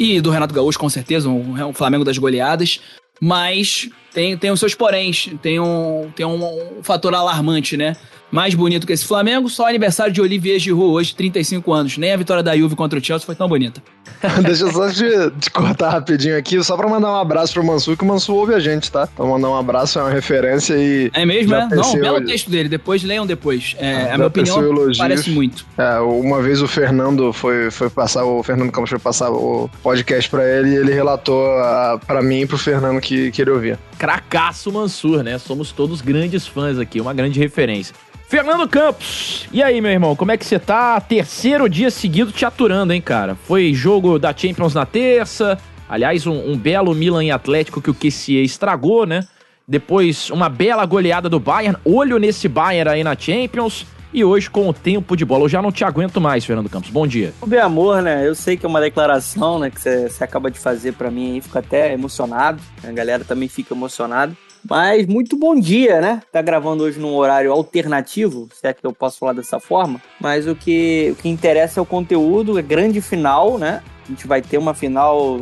e 0.00 0.20
do 0.20 0.30
Renato 0.30 0.54
Gaúcho, 0.54 0.78
com 0.78 0.88
certeza, 0.88 1.28
um, 1.28 1.68
um 1.68 1.74
Flamengo 1.74 2.04
das 2.04 2.16
goleadas. 2.16 2.80
Mas 3.20 3.90
tem, 4.14 4.34
tem 4.36 4.50
os 4.50 4.58
seus 4.58 4.74
poréns, 4.74 5.28
tem 5.42 5.60
um, 5.60 6.10
tem 6.16 6.24
um, 6.24 6.78
um 6.78 6.82
fator 6.82 7.14
alarmante, 7.14 7.76
né? 7.76 7.94
mais 8.30 8.54
bonito 8.54 8.86
que 8.86 8.92
esse 8.92 9.04
Flamengo, 9.04 9.48
só 9.48 9.66
aniversário 9.66 10.12
de 10.12 10.20
Olivier 10.20 10.58
Giroud 10.58 10.94
hoje, 10.94 11.14
35 11.14 11.72
anos. 11.72 11.98
Nem 11.98 12.12
a 12.12 12.16
vitória 12.16 12.42
da 12.42 12.56
Juve 12.56 12.76
contra 12.76 12.98
o 12.98 13.04
Chelsea 13.04 13.26
foi 13.26 13.34
tão 13.34 13.48
bonita. 13.48 13.82
Deixa 14.44 14.64
eu 14.64 14.72
só 14.72 14.90
te, 14.90 15.30
te, 15.38 15.50
cortar 15.50 15.90
rapidinho 15.90 16.36
aqui, 16.36 16.62
só 16.62 16.76
pra 16.76 16.88
mandar 16.88 17.10
um 17.10 17.16
abraço 17.16 17.54
pro 17.54 17.64
Mansur, 17.64 17.96
que 17.96 18.04
o 18.04 18.06
Mansur 18.06 18.36
ouve 18.36 18.54
a 18.54 18.60
gente, 18.60 18.90
tá? 18.90 19.08
Então 19.12 19.26
mandar 19.26 19.48
um 19.48 19.56
abraço, 19.56 19.98
é 19.98 20.02
uma 20.02 20.10
referência 20.10 20.74
e... 20.74 21.10
É 21.14 21.24
mesmo, 21.24 21.54
é? 21.54 21.68
Não, 21.68 21.94
belo 21.94 22.24
texto 22.24 22.50
dele, 22.50 22.68
depois 22.68 23.02
leiam 23.02 23.26
depois. 23.26 23.74
É, 23.78 24.12
a 24.12 24.16
minha 24.16 24.26
opinião 24.26 24.62
elogios. 24.62 24.98
parece 24.98 25.30
muito. 25.30 25.64
É, 25.78 25.98
uma 26.00 26.42
vez 26.42 26.60
o 26.60 26.68
Fernando 26.68 27.32
foi, 27.32 27.70
foi 27.70 27.88
passar, 27.88 28.24
o 28.24 28.42
Fernando 28.42 28.70
Campos 28.70 28.90
foi 28.90 28.98
passar 28.98 29.30
o 29.30 29.70
podcast 29.82 30.28
pra 30.28 30.46
ele 30.46 30.70
e 30.70 30.76
ele 30.76 30.92
relatou 30.92 31.50
a, 31.58 31.98
pra 32.06 32.22
mim 32.22 32.40
e 32.40 32.46
pro 32.46 32.58
Fernando 32.58 33.00
que, 33.00 33.30
que 33.30 33.40
ele 33.40 33.50
ouvia. 33.50 33.78
Cracaço 33.98 34.70
Mansur, 34.72 35.22
né? 35.22 35.38
Somos 35.38 35.72
todos 35.72 36.00
grandes 36.00 36.46
fãs 36.46 36.78
aqui, 36.78 37.00
uma 37.00 37.14
grande 37.14 37.38
referência. 37.38 37.94
Fernando 38.30 38.68
Campos, 38.68 39.48
e 39.52 39.60
aí, 39.60 39.80
meu 39.80 39.90
irmão, 39.90 40.14
como 40.14 40.30
é 40.30 40.36
que 40.36 40.46
você 40.46 40.56
tá? 40.56 41.00
Terceiro 41.00 41.68
dia 41.68 41.90
seguido 41.90 42.30
te 42.30 42.44
aturando, 42.44 42.92
hein, 42.92 43.00
cara? 43.00 43.34
Foi 43.34 43.74
jogo 43.74 44.20
da 44.20 44.32
Champions 44.32 44.72
na 44.72 44.86
terça, 44.86 45.58
aliás, 45.88 46.28
um, 46.28 46.52
um 46.52 46.56
belo 46.56 46.94
Milan 46.94 47.24
e 47.24 47.32
Atlético 47.32 47.82
que 47.82 47.90
o 47.90 47.94
QCE 47.94 48.44
estragou, 48.44 49.04
né? 49.04 49.26
Depois, 49.66 50.30
uma 50.30 50.48
bela 50.48 50.86
goleada 50.86 51.28
do 51.28 51.40
Bayern, 51.40 51.76
olho 51.84 52.18
nesse 52.18 52.46
Bayern 52.46 52.88
aí 52.90 53.02
na 53.02 53.16
Champions. 53.18 53.84
E 54.14 54.24
hoje, 54.24 54.48
com 54.48 54.68
o 54.68 54.72
tempo 54.72 55.16
de 55.16 55.24
bola, 55.24 55.44
eu 55.44 55.48
já 55.48 55.60
não 55.60 55.72
te 55.72 55.82
aguento 55.82 56.20
mais, 56.20 56.44
Fernando 56.44 56.70
Campos. 56.70 56.90
Bom 56.90 57.08
dia. 57.08 57.34
O 57.40 57.46
bem 57.46 57.58
amor, 57.58 58.00
né? 58.00 58.28
Eu 58.28 58.36
sei 58.36 58.56
que 58.56 58.64
é 58.64 58.68
uma 58.68 58.80
declaração, 58.80 59.58
né, 59.58 59.70
que 59.70 59.80
você 59.80 60.22
acaba 60.22 60.52
de 60.52 60.58
fazer 60.58 60.92
para 60.92 61.10
mim 61.10 61.34
aí, 61.34 61.40
fico 61.40 61.58
até 61.58 61.92
emocionado. 61.92 62.62
A 62.84 62.92
galera 62.92 63.24
também 63.24 63.48
fica 63.48 63.74
emocionada. 63.74 64.32
Mas 64.68 65.06
muito 65.06 65.36
bom 65.36 65.58
dia, 65.58 66.00
né? 66.00 66.22
Tá 66.30 66.42
gravando 66.42 66.84
hoje 66.84 66.98
num 66.98 67.14
horário 67.14 67.52
alternativo, 67.52 68.48
se 68.52 68.66
é 68.66 68.72
que 68.72 68.86
eu 68.86 68.92
posso 68.92 69.18
falar 69.18 69.32
dessa 69.32 69.58
forma. 69.58 70.00
Mas 70.20 70.46
o 70.46 70.54
que, 70.54 71.10
o 71.12 71.16
que 71.16 71.28
interessa 71.28 71.80
é 71.80 71.82
o 71.82 71.86
conteúdo, 71.86 72.58
é 72.58 72.62
grande 72.62 73.00
final, 73.00 73.58
né? 73.58 73.82
A 74.04 74.08
gente 74.08 74.26
vai 74.26 74.42
ter 74.42 74.58
uma 74.58 74.74
final. 74.74 75.40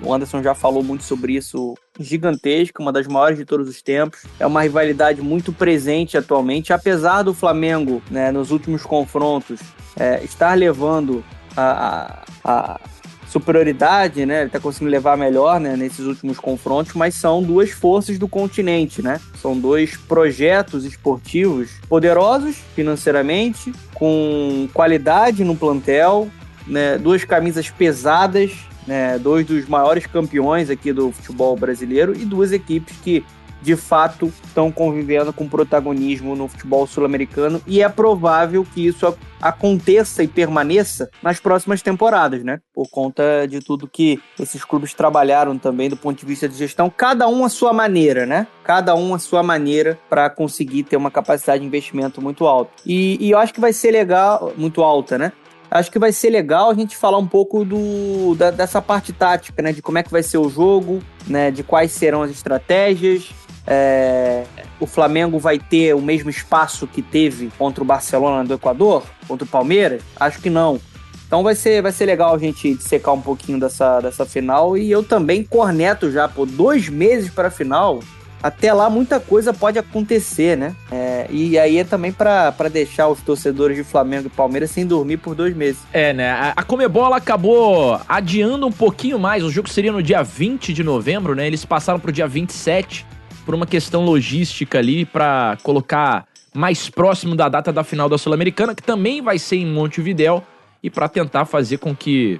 O 0.00 0.14
Anderson 0.14 0.42
já 0.42 0.54
falou 0.54 0.82
muito 0.82 1.02
sobre 1.02 1.34
isso, 1.34 1.74
gigantesca, 1.98 2.80
uma 2.80 2.92
das 2.92 3.08
maiores 3.08 3.36
de 3.36 3.44
todos 3.44 3.68
os 3.68 3.82
tempos. 3.82 4.24
É 4.38 4.46
uma 4.46 4.62
rivalidade 4.62 5.20
muito 5.20 5.52
presente 5.52 6.16
atualmente, 6.16 6.72
apesar 6.72 7.22
do 7.22 7.34
Flamengo, 7.34 8.00
né, 8.08 8.30
nos 8.30 8.52
últimos 8.52 8.84
confrontos, 8.84 9.60
é, 9.98 10.22
estar 10.22 10.56
levando 10.56 11.24
a, 11.56 12.22
a, 12.44 12.74
a 12.74 12.80
superioridade, 13.28 14.24
né? 14.24 14.42
Ele 14.42 14.50
tá 14.50 14.58
conseguindo 14.58 14.90
levar 14.90 15.16
melhor, 15.16 15.60
né, 15.60 15.76
nesses 15.76 16.06
últimos 16.06 16.38
confrontos, 16.38 16.94
mas 16.94 17.14
são 17.14 17.42
duas 17.42 17.70
forças 17.70 18.18
do 18.18 18.26
continente, 18.26 19.02
né? 19.02 19.20
São 19.40 19.58
dois 19.58 19.96
projetos 19.96 20.84
esportivos 20.84 21.70
poderosos 21.88 22.56
financeiramente, 22.74 23.72
com 23.94 24.68
qualidade 24.72 25.44
no 25.44 25.54
plantel, 25.54 26.28
né? 26.66 26.96
Duas 26.98 27.24
camisas 27.24 27.70
pesadas, 27.70 28.52
né? 28.86 29.18
Dois 29.18 29.46
dos 29.46 29.68
maiores 29.68 30.06
campeões 30.06 30.70
aqui 30.70 30.92
do 30.92 31.12
futebol 31.12 31.56
brasileiro 31.56 32.14
e 32.16 32.24
duas 32.24 32.52
equipes 32.52 32.96
que 33.02 33.24
de 33.60 33.76
fato 33.76 34.32
estão 34.44 34.70
convivendo 34.70 35.32
com 35.32 35.48
protagonismo 35.48 36.34
no 36.36 36.48
futebol 36.48 36.86
sul-americano 36.86 37.60
e 37.66 37.82
é 37.82 37.88
provável 37.88 38.66
que 38.74 38.86
isso 38.86 39.16
aconteça 39.40 40.22
e 40.22 40.28
permaneça 40.28 41.08
nas 41.22 41.38
próximas 41.38 41.82
temporadas, 41.82 42.42
né? 42.42 42.60
Por 42.74 42.88
conta 42.90 43.46
de 43.48 43.60
tudo 43.60 43.88
que 43.88 44.20
esses 44.38 44.64
clubes 44.64 44.94
trabalharam 44.94 45.56
também 45.58 45.88
do 45.88 45.96
ponto 45.96 46.18
de 46.18 46.26
vista 46.26 46.48
de 46.48 46.56
gestão, 46.56 46.92
cada 46.94 47.28
um 47.28 47.44
à 47.44 47.48
sua 47.48 47.72
maneira, 47.72 48.26
né? 48.26 48.46
Cada 48.64 48.94
um 48.94 49.14
à 49.14 49.18
sua 49.18 49.42
maneira 49.42 49.98
para 50.08 50.28
conseguir 50.28 50.82
ter 50.82 50.96
uma 50.96 51.10
capacidade 51.10 51.60
de 51.60 51.66
investimento 51.66 52.20
muito 52.20 52.46
alta. 52.46 52.72
E, 52.84 53.16
e 53.20 53.30
eu 53.30 53.38
acho 53.38 53.54
que 53.54 53.60
vai 53.60 53.72
ser 53.72 53.90
legal, 53.92 54.52
muito 54.56 54.82
alta, 54.82 55.16
né? 55.16 55.32
acho 55.70 55.90
que 55.90 55.98
vai 55.98 56.12
ser 56.12 56.30
legal 56.30 56.70
a 56.70 56.74
gente 56.74 56.96
falar 56.96 57.18
um 57.18 57.26
pouco 57.26 57.64
do, 57.64 58.34
da, 58.34 58.50
dessa 58.50 58.80
parte 58.80 59.12
tática, 59.12 59.62
né? 59.62 59.72
De 59.72 59.82
como 59.82 59.98
é 59.98 60.02
que 60.02 60.10
vai 60.10 60.22
ser 60.22 60.38
o 60.38 60.48
jogo, 60.48 61.00
né? 61.26 61.50
De 61.50 61.62
quais 61.62 61.92
serão 61.92 62.22
as 62.22 62.30
estratégias, 62.30 63.30
é, 63.70 64.44
o 64.80 64.86
Flamengo 64.86 65.38
vai 65.38 65.58
ter 65.58 65.94
o 65.94 66.00
mesmo 66.00 66.30
espaço 66.30 66.86
que 66.86 67.02
teve 67.02 67.52
contra 67.58 67.84
o 67.84 67.86
Barcelona 67.86 68.42
do 68.42 68.54
Equador, 68.54 69.04
contra 69.26 69.44
o 69.44 69.48
Palmeiras? 69.48 70.02
Acho 70.18 70.40
que 70.40 70.48
não. 70.48 70.80
Então 71.26 71.42
vai 71.42 71.54
ser, 71.54 71.82
vai 71.82 71.92
ser 71.92 72.06
legal 72.06 72.34
a 72.34 72.38
gente 72.38 72.74
dissecar 72.74 73.12
um 73.12 73.20
pouquinho 73.20 73.60
dessa, 73.60 74.00
dessa 74.00 74.24
final. 74.24 74.78
E 74.78 74.90
eu 74.90 75.02
também 75.02 75.44
corneto 75.44 76.10
já, 76.10 76.26
por 76.26 76.46
dois 76.46 76.88
meses 76.88 77.28
para 77.30 77.48
a 77.48 77.50
final. 77.50 78.00
Até 78.42 78.72
lá 78.72 78.88
muita 78.88 79.20
coisa 79.20 79.52
pode 79.52 79.78
acontecer, 79.78 80.56
né? 80.56 80.74
É, 80.90 81.26
e 81.28 81.58
aí 81.58 81.76
é 81.76 81.84
também 81.84 82.12
para 82.12 82.70
deixar 82.72 83.08
os 83.08 83.20
torcedores 83.20 83.76
de 83.76 83.84
Flamengo 83.84 84.28
e 84.28 84.30
Palmeiras 84.30 84.70
sem 84.70 84.86
dormir 84.86 85.18
por 85.18 85.34
dois 85.34 85.54
meses. 85.54 85.82
É, 85.92 86.14
né? 86.14 86.30
A, 86.30 86.54
a 86.56 86.62
Comebola 86.62 87.16
acabou 87.16 88.00
adiando 88.08 88.66
um 88.66 88.72
pouquinho 88.72 89.18
mais. 89.18 89.44
O 89.44 89.50
jogo 89.50 89.68
seria 89.68 89.92
no 89.92 90.02
dia 90.02 90.22
20 90.22 90.72
de 90.72 90.82
novembro, 90.82 91.34
né? 91.34 91.46
Eles 91.46 91.64
passaram 91.64 92.00
para 92.00 92.08
o 92.08 92.12
dia 92.12 92.28
27 92.28 93.04
por 93.48 93.54
uma 93.54 93.66
questão 93.66 94.04
logística 94.04 94.76
ali 94.76 95.06
para 95.06 95.56
colocar 95.62 96.26
mais 96.52 96.90
próximo 96.90 97.34
da 97.34 97.48
data 97.48 97.72
da 97.72 97.82
final 97.82 98.06
da 98.06 98.18
Sul-Americana, 98.18 98.74
que 98.74 98.82
também 98.82 99.22
vai 99.22 99.38
ser 99.38 99.56
em 99.56 99.64
Montevidéu, 99.64 100.44
e 100.82 100.90
para 100.90 101.08
tentar 101.08 101.46
fazer 101.46 101.78
com 101.78 101.96
que, 101.96 102.38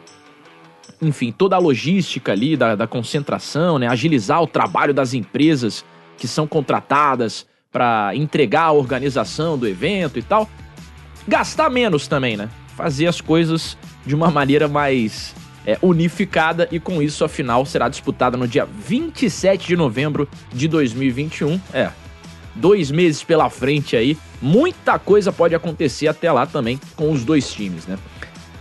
enfim, 1.00 1.32
toda 1.32 1.56
a 1.56 1.58
logística 1.58 2.32
ali 2.32 2.58
da, 2.58 2.76
da 2.76 2.86
concentração, 2.86 3.78
né, 3.78 3.88
agilizar 3.88 4.42
o 4.42 4.46
trabalho 4.46 4.92
das 4.92 5.14
empresas 5.14 5.82
que 6.18 6.28
são 6.28 6.46
contratadas 6.46 7.46
para 7.72 8.14
entregar 8.14 8.64
a 8.64 8.72
organização 8.72 9.56
do 9.56 9.66
evento 9.66 10.18
e 10.18 10.22
tal, 10.22 10.46
gastar 11.26 11.70
menos 11.70 12.06
também, 12.06 12.36
né? 12.36 12.50
Fazer 12.76 13.06
as 13.06 13.18
coisas 13.18 13.78
de 14.04 14.14
uma 14.14 14.30
maneira 14.30 14.68
mais 14.68 15.34
é, 15.66 15.78
unificada 15.82 16.68
e 16.70 16.80
com 16.80 17.02
isso 17.02 17.24
a 17.24 17.28
final 17.28 17.64
será 17.66 17.88
disputada 17.88 18.36
no 18.36 18.46
dia 18.46 18.66
27 18.66 19.66
de 19.66 19.76
novembro 19.76 20.28
de 20.52 20.68
2021. 20.68 21.60
É, 21.72 21.90
dois 22.54 22.90
meses 22.90 23.22
pela 23.22 23.48
frente 23.48 23.96
aí, 23.96 24.18
muita 24.42 24.98
coisa 24.98 25.32
pode 25.32 25.54
acontecer 25.54 26.08
até 26.08 26.30
lá 26.30 26.46
também 26.46 26.78
com 26.96 27.10
os 27.10 27.24
dois 27.24 27.50
times, 27.50 27.86
né? 27.86 27.96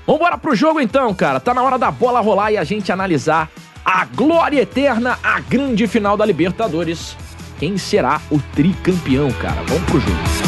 Vambora 0.05 0.37
pro 0.37 0.55
jogo 0.55 0.79
então, 0.79 1.13
cara. 1.13 1.39
Tá 1.39 1.53
na 1.53 1.61
hora 1.61 1.77
da 1.77 1.91
bola 1.91 2.21
rolar 2.21 2.51
e 2.51 2.57
a 2.57 2.63
gente 2.63 2.91
analisar 2.91 3.49
a 3.83 4.05
glória 4.05 4.61
eterna, 4.61 5.19
a 5.21 5.39
grande 5.39 5.85
final 5.85 6.15
da 6.15 6.25
Libertadores. 6.25 7.17
Quem 7.59 7.77
será 7.77 8.21
o 8.31 8.39
tricampeão, 8.39 9.31
cara? 9.33 9.61
Vamos 9.67 9.83
pro 9.83 9.99
jogo. 9.99 10.46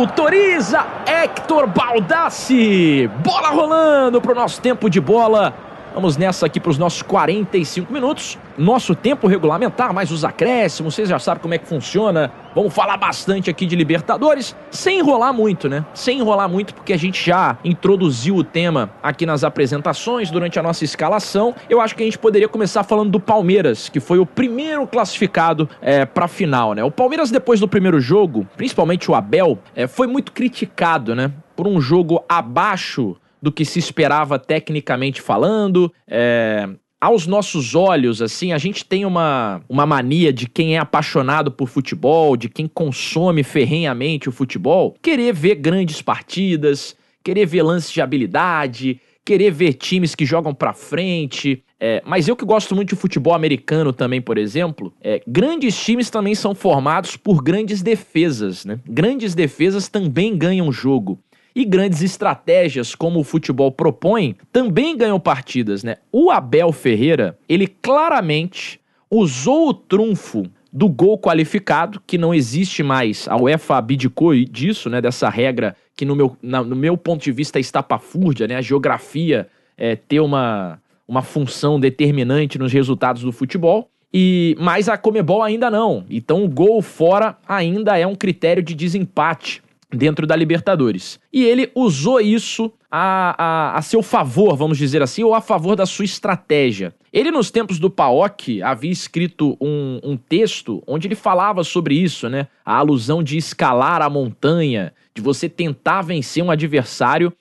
Autoriza 0.00 0.86
Hector 1.04 1.66
Baldassi. 1.66 3.08
Bola 3.22 3.48
rolando 3.48 4.20
pro 4.20 4.34
nosso 4.34 4.60
tempo 4.60 4.88
de 4.88 5.00
bola. 5.00 5.69
Vamos 5.92 6.16
nessa 6.16 6.46
aqui 6.46 6.60
para 6.60 6.70
os 6.70 6.78
nossos 6.78 7.02
45 7.02 7.92
minutos. 7.92 8.38
Nosso 8.56 8.94
tempo 8.94 9.26
regulamentar, 9.26 9.92
mais 9.92 10.12
os 10.12 10.24
acréscimos, 10.24 10.94
vocês 10.94 11.08
já 11.08 11.18
sabem 11.18 11.42
como 11.42 11.54
é 11.54 11.58
que 11.58 11.66
funciona. 11.66 12.30
Vamos 12.54 12.72
falar 12.72 12.96
bastante 12.96 13.50
aqui 13.50 13.66
de 13.66 13.74
Libertadores, 13.74 14.54
sem 14.70 15.00
enrolar 15.00 15.34
muito, 15.34 15.68
né? 15.68 15.84
Sem 15.92 16.20
enrolar 16.20 16.48
muito, 16.48 16.74
porque 16.74 16.92
a 16.92 16.96
gente 16.96 17.24
já 17.24 17.58
introduziu 17.64 18.36
o 18.36 18.44
tema 18.44 18.90
aqui 19.02 19.26
nas 19.26 19.42
apresentações, 19.42 20.30
durante 20.30 20.58
a 20.58 20.62
nossa 20.62 20.84
escalação. 20.84 21.54
Eu 21.68 21.80
acho 21.80 21.96
que 21.96 22.02
a 22.02 22.06
gente 22.06 22.18
poderia 22.18 22.48
começar 22.48 22.84
falando 22.84 23.10
do 23.10 23.20
Palmeiras, 23.20 23.88
que 23.88 23.98
foi 23.98 24.18
o 24.20 24.26
primeiro 24.26 24.86
classificado 24.86 25.68
é, 25.82 26.04
para 26.04 26.26
a 26.26 26.28
final, 26.28 26.72
né? 26.72 26.84
O 26.84 26.90
Palmeiras, 26.90 27.32
depois 27.32 27.58
do 27.58 27.66
primeiro 27.66 28.00
jogo, 28.00 28.46
principalmente 28.56 29.10
o 29.10 29.14
Abel, 29.14 29.58
é, 29.74 29.88
foi 29.88 30.06
muito 30.06 30.30
criticado, 30.30 31.16
né? 31.16 31.32
Por 31.56 31.66
um 31.66 31.80
jogo 31.80 32.24
abaixo 32.28 33.16
do 33.42 33.52
que 33.52 33.64
se 33.64 33.78
esperava 33.78 34.38
tecnicamente 34.38 35.20
falando. 35.20 35.92
É, 36.06 36.68
aos 37.00 37.26
nossos 37.26 37.74
olhos, 37.74 38.20
assim, 38.20 38.52
a 38.52 38.58
gente 38.58 38.84
tem 38.84 39.06
uma, 39.06 39.62
uma 39.68 39.86
mania 39.86 40.32
de 40.32 40.46
quem 40.46 40.76
é 40.76 40.78
apaixonado 40.78 41.50
por 41.50 41.68
futebol, 41.68 42.36
de 42.36 42.48
quem 42.48 42.68
consome 42.68 43.42
ferrenhamente 43.42 44.28
o 44.28 44.32
futebol, 44.32 44.94
querer 45.00 45.32
ver 45.32 45.54
grandes 45.54 46.02
partidas, 46.02 46.94
querer 47.24 47.46
ver 47.46 47.62
lances 47.62 47.90
de 47.90 48.02
habilidade, 48.02 49.00
querer 49.24 49.50
ver 49.50 49.74
times 49.74 50.14
que 50.14 50.26
jogam 50.26 50.52
pra 50.52 50.74
frente. 50.74 51.62
É, 51.78 52.02
mas 52.04 52.28
eu 52.28 52.36
que 52.36 52.44
gosto 52.44 52.76
muito 52.76 52.90
de 52.90 52.96
futebol 52.96 53.32
americano 53.32 53.92
também, 53.92 54.20
por 54.20 54.36
exemplo, 54.36 54.92
é, 55.00 55.22
grandes 55.26 55.82
times 55.82 56.10
também 56.10 56.34
são 56.34 56.54
formados 56.54 57.16
por 57.16 57.42
grandes 57.42 57.80
defesas, 57.80 58.66
né? 58.66 58.78
Grandes 58.86 59.34
defesas 59.34 59.88
também 59.88 60.36
ganham 60.36 60.70
jogo. 60.70 61.18
E 61.54 61.64
grandes 61.64 62.02
estratégias, 62.02 62.94
como 62.94 63.20
o 63.20 63.24
futebol 63.24 63.72
propõe, 63.72 64.36
também 64.52 64.96
ganham 64.96 65.18
partidas, 65.18 65.82
né? 65.82 65.96
O 66.12 66.30
Abel 66.30 66.72
Ferreira, 66.72 67.38
ele 67.48 67.66
claramente 67.66 68.80
usou 69.10 69.68
o 69.68 69.74
trunfo 69.74 70.44
do 70.72 70.88
gol 70.88 71.18
qualificado, 71.18 72.00
que 72.06 72.16
não 72.16 72.32
existe 72.32 72.82
mais. 72.82 73.26
A 73.28 73.36
UEFA 73.36 73.76
abdicou 73.78 74.34
disso, 74.44 74.88
né? 74.88 75.00
Dessa 75.00 75.28
regra 75.28 75.76
que, 75.96 76.04
no 76.04 76.14
meu, 76.14 76.36
na, 76.40 76.62
no 76.62 76.76
meu 76.76 76.96
ponto 76.96 77.22
de 77.22 77.32
vista, 77.32 77.58
é 77.58 77.60
estapafúrdia, 77.60 78.46
né? 78.46 78.56
A 78.56 78.62
geografia 78.62 79.48
é, 79.76 79.96
ter 79.96 80.20
uma, 80.20 80.80
uma 81.08 81.22
função 81.22 81.80
determinante 81.80 82.58
nos 82.58 82.72
resultados 82.72 83.22
do 83.22 83.32
futebol. 83.32 83.88
E 84.12 84.56
mas 84.58 84.88
a 84.88 84.96
Comebol 84.96 85.42
ainda 85.42 85.70
não. 85.70 86.04
Então 86.10 86.44
o 86.44 86.48
gol 86.48 86.82
fora 86.82 87.36
ainda 87.46 87.96
é 87.96 88.06
um 88.06 88.14
critério 88.14 88.62
de 88.62 88.74
desempate 88.74 89.62
dentro 89.90 90.26
da 90.26 90.36
Libertadores. 90.36 91.18
E 91.32 91.44
ele 91.44 91.70
usou 91.74 92.20
isso 92.20 92.72
a, 92.90 93.34
a, 93.38 93.78
a, 93.78 93.82
seu 93.82 94.02
favor, 94.02 94.56
vamos 94.56 94.78
dizer 94.78 95.02
assim, 95.02 95.22
ou 95.22 95.34
a 95.34 95.40
favor 95.40 95.76
da 95.76 95.86
sua 95.86 96.04
estratégia. 96.04 96.94
Ele, 97.12 97.30
nos 97.30 97.50
tempos 97.50 97.78
do 97.78 97.90
PAOC, 97.90 98.62
havia 98.62 98.90
escrito 98.90 99.56
um, 99.60 100.00
um 100.02 100.16
texto 100.16 100.82
onde 100.86 101.08
ele 101.08 101.14
falava 101.14 101.64
sobre 101.64 101.94
isso, 101.94 102.28
né? 102.28 102.46
A 102.64 102.76
alusão 102.76 103.22
de 103.22 103.36
escalar 103.36 104.02
a 104.02 104.10
montanha, 104.10 104.92
de 105.14 105.20
você 105.20 105.48
tentar 105.48 106.02
vencer 106.02 106.42
um 106.42 106.50
adversário 106.50 107.32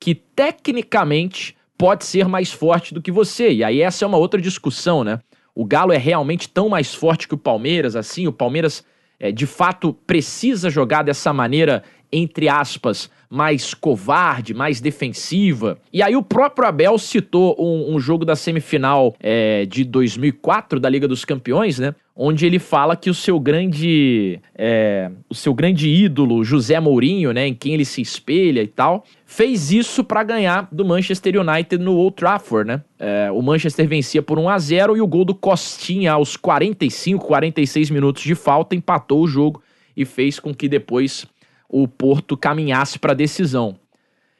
que 0.00 0.14
tecnicamente 0.14 1.56
pode 1.76 2.04
ser 2.04 2.26
mais 2.26 2.50
forte 2.50 2.94
do 2.94 3.02
que 3.02 3.12
você. 3.12 3.52
E 3.52 3.64
aí 3.64 3.82
essa 3.82 4.04
é 4.04 4.08
uma 4.08 4.18
outra 4.18 4.40
discussão, 4.40 5.04
né? 5.04 5.20
o 5.58 5.64
Galo 5.64 5.92
é 5.92 5.96
realmente 5.96 6.48
tão 6.48 6.68
mais 6.68 6.94
forte 6.94 7.26
que 7.26 7.34
o 7.34 7.38
Palmeiras, 7.38 7.96
assim, 7.96 8.28
o 8.28 8.32
Palmeiras 8.32 8.84
é, 9.18 9.32
de 9.32 9.44
fato 9.44 9.92
precisa 9.92 10.70
jogar 10.70 11.02
dessa 11.02 11.32
maneira, 11.32 11.82
entre 12.12 12.48
aspas, 12.48 13.10
mais 13.30 13.74
covarde, 13.74 14.54
mais 14.54 14.80
defensiva. 14.80 15.78
E 15.92 16.02
aí 16.02 16.16
o 16.16 16.22
próprio 16.22 16.66
Abel 16.66 16.96
citou 16.96 17.54
um, 17.58 17.94
um 17.94 18.00
jogo 18.00 18.24
da 18.24 18.34
semifinal 18.34 19.14
é, 19.20 19.66
de 19.66 19.84
2004 19.84 20.80
da 20.80 20.88
Liga 20.88 21.06
dos 21.06 21.24
Campeões, 21.24 21.78
né? 21.78 21.94
Onde 22.16 22.46
ele 22.46 22.58
fala 22.58 22.96
que 22.96 23.08
o 23.08 23.14
seu 23.14 23.38
grande, 23.38 24.40
é, 24.56 25.08
o 25.28 25.34
seu 25.34 25.54
grande 25.54 25.88
ídolo 25.88 26.42
José 26.42 26.80
Mourinho, 26.80 27.32
né, 27.32 27.46
em 27.46 27.54
quem 27.54 27.74
ele 27.74 27.84
se 27.84 28.00
espelha 28.00 28.60
e 28.60 28.66
tal, 28.66 29.04
fez 29.24 29.70
isso 29.70 30.02
para 30.02 30.24
ganhar 30.24 30.68
do 30.72 30.84
Manchester 30.84 31.40
United 31.40 31.80
no 31.80 31.94
Old 31.94 32.16
Trafford, 32.16 32.66
né? 32.66 32.82
É, 32.98 33.30
o 33.30 33.40
Manchester 33.40 33.86
vencia 33.86 34.20
por 34.20 34.36
1 34.36 34.48
a 34.48 34.58
0 34.58 34.96
e 34.96 35.00
o 35.00 35.06
gol 35.06 35.24
do 35.24 35.34
Costinha 35.34 36.12
aos 36.12 36.36
45, 36.36 37.24
46 37.24 37.90
minutos 37.90 38.22
de 38.22 38.34
falta 38.34 38.74
empatou 38.74 39.22
o 39.22 39.28
jogo 39.28 39.62
e 39.96 40.04
fez 40.04 40.40
com 40.40 40.52
que 40.52 40.68
depois 40.68 41.26
o 41.68 41.86
Porto 41.86 42.36
caminhasse 42.36 42.98
para 42.98 43.12
a 43.12 43.16
decisão. 43.16 43.76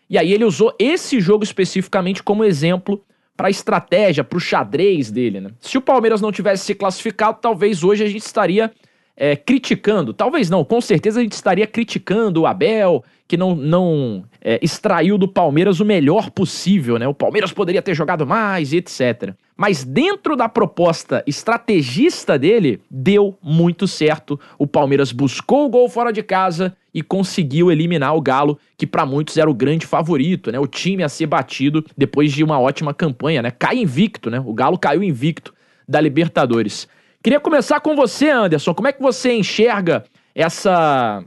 E 0.08 0.16
aí 0.16 0.32
ele 0.32 0.44
usou 0.44 0.74
esse 0.78 1.20
jogo 1.20 1.44
especificamente 1.44 2.22
como 2.22 2.44
exemplo 2.44 3.04
para 3.36 3.48
a 3.48 3.50
estratégia, 3.50 4.24
para 4.24 4.36
o 4.36 4.40
xadrez 4.40 5.10
dele. 5.10 5.40
Né? 5.40 5.50
Se 5.60 5.76
o 5.78 5.82
Palmeiras 5.82 6.20
não 6.20 6.32
tivesse 6.32 6.64
se 6.64 6.74
classificado, 6.74 7.38
talvez 7.40 7.84
hoje 7.84 8.02
a 8.02 8.08
gente 8.08 8.22
estaria 8.22 8.72
é, 9.16 9.36
criticando, 9.36 10.14
talvez 10.14 10.48
não, 10.48 10.64
com 10.64 10.80
certeza 10.80 11.20
a 11.20 11.22
gente 11.22 11.32
estaria 11.32 11.66
criticando 11.66 12.42
o 12.42 12.46
Abel, 12.46 13.04
que 13.26 13.36
não, 13.36 13.54
não 13.54 14.24
é, 14.40 14.58
extraiu 14.62 15.18
do 15.18 15.28
Palmeiras 15.28 15.80
o 15.80 15.84
melhor 15.84 16.30
possível, 16.30 16.98
né? 16.98 17.06
O 17.06 17.12
Palmeiras 17.12 17.52
poderia 17.52 17.82
ter 17.82 17.94
jogado 17.94 18.26
mais, 18.26 18.72
etc. 18.72 19.34
Mas 19.56 19.84
dentro 19.84 20.34
da 20.34 20.48
proposta 20.48 21.22
estrategista 21.26 22.38
dele, 22.38 22.80
deu 22.90 23.36
muito 23.42 23.86
certo. 23.86 24.40
O 24.56 24.66
Palmeiras 24.66 25.12
buscou 25.12 25.66
o 25.66 25.68
gol 25.68 25.88
fora 25.88 26.12
de 26.12 26.22
casa 26.22 26.74
e 26.98 27.02
conseguiu 27.02 27.70
eliminar 27.70 28.16
o 28.16 28.20
Galo, 28.20 28.58
que 28.76 28.84
para 28.84 29.06
muitos 29.06 29.36
era 29.36 29.48
o 29.48 29.54
grande 29.54 29.86
favorito, 29.86 30.50
né? 30.50 30.58
O 30.58 30.66
time 30.66 31.04
a 31.04 31.08
ser 31.08 31.26
batido 31.26 31.84
depois 31.96 32.32
de 32.32 32.42
uma 32.42 32.58
ótima 32.58 32.92
campanha, 32.92 33.40
né? 33.40 33.52
Cai 33.52 33.78
invicto, 33.78 34.28
né? 34.28 34.42
O 34.44 34.52
Galo 34.52 34.76
caiu 34.76 35.00
invicto 35.00 35.54
da 35.88 36.00
Libertadores. 36.00 36.88
Queria 37.22 37.38
começar 37.38 37.78
com 37.78 37.94
você, 37.94 38.30
Anderson. 38.30 38.74
Como 38.74 38.88
é 38.88 38.92
que 38.92 39.00
você 39.00 39.32
enxerga 39.32 40.04
essa 40.34 41.24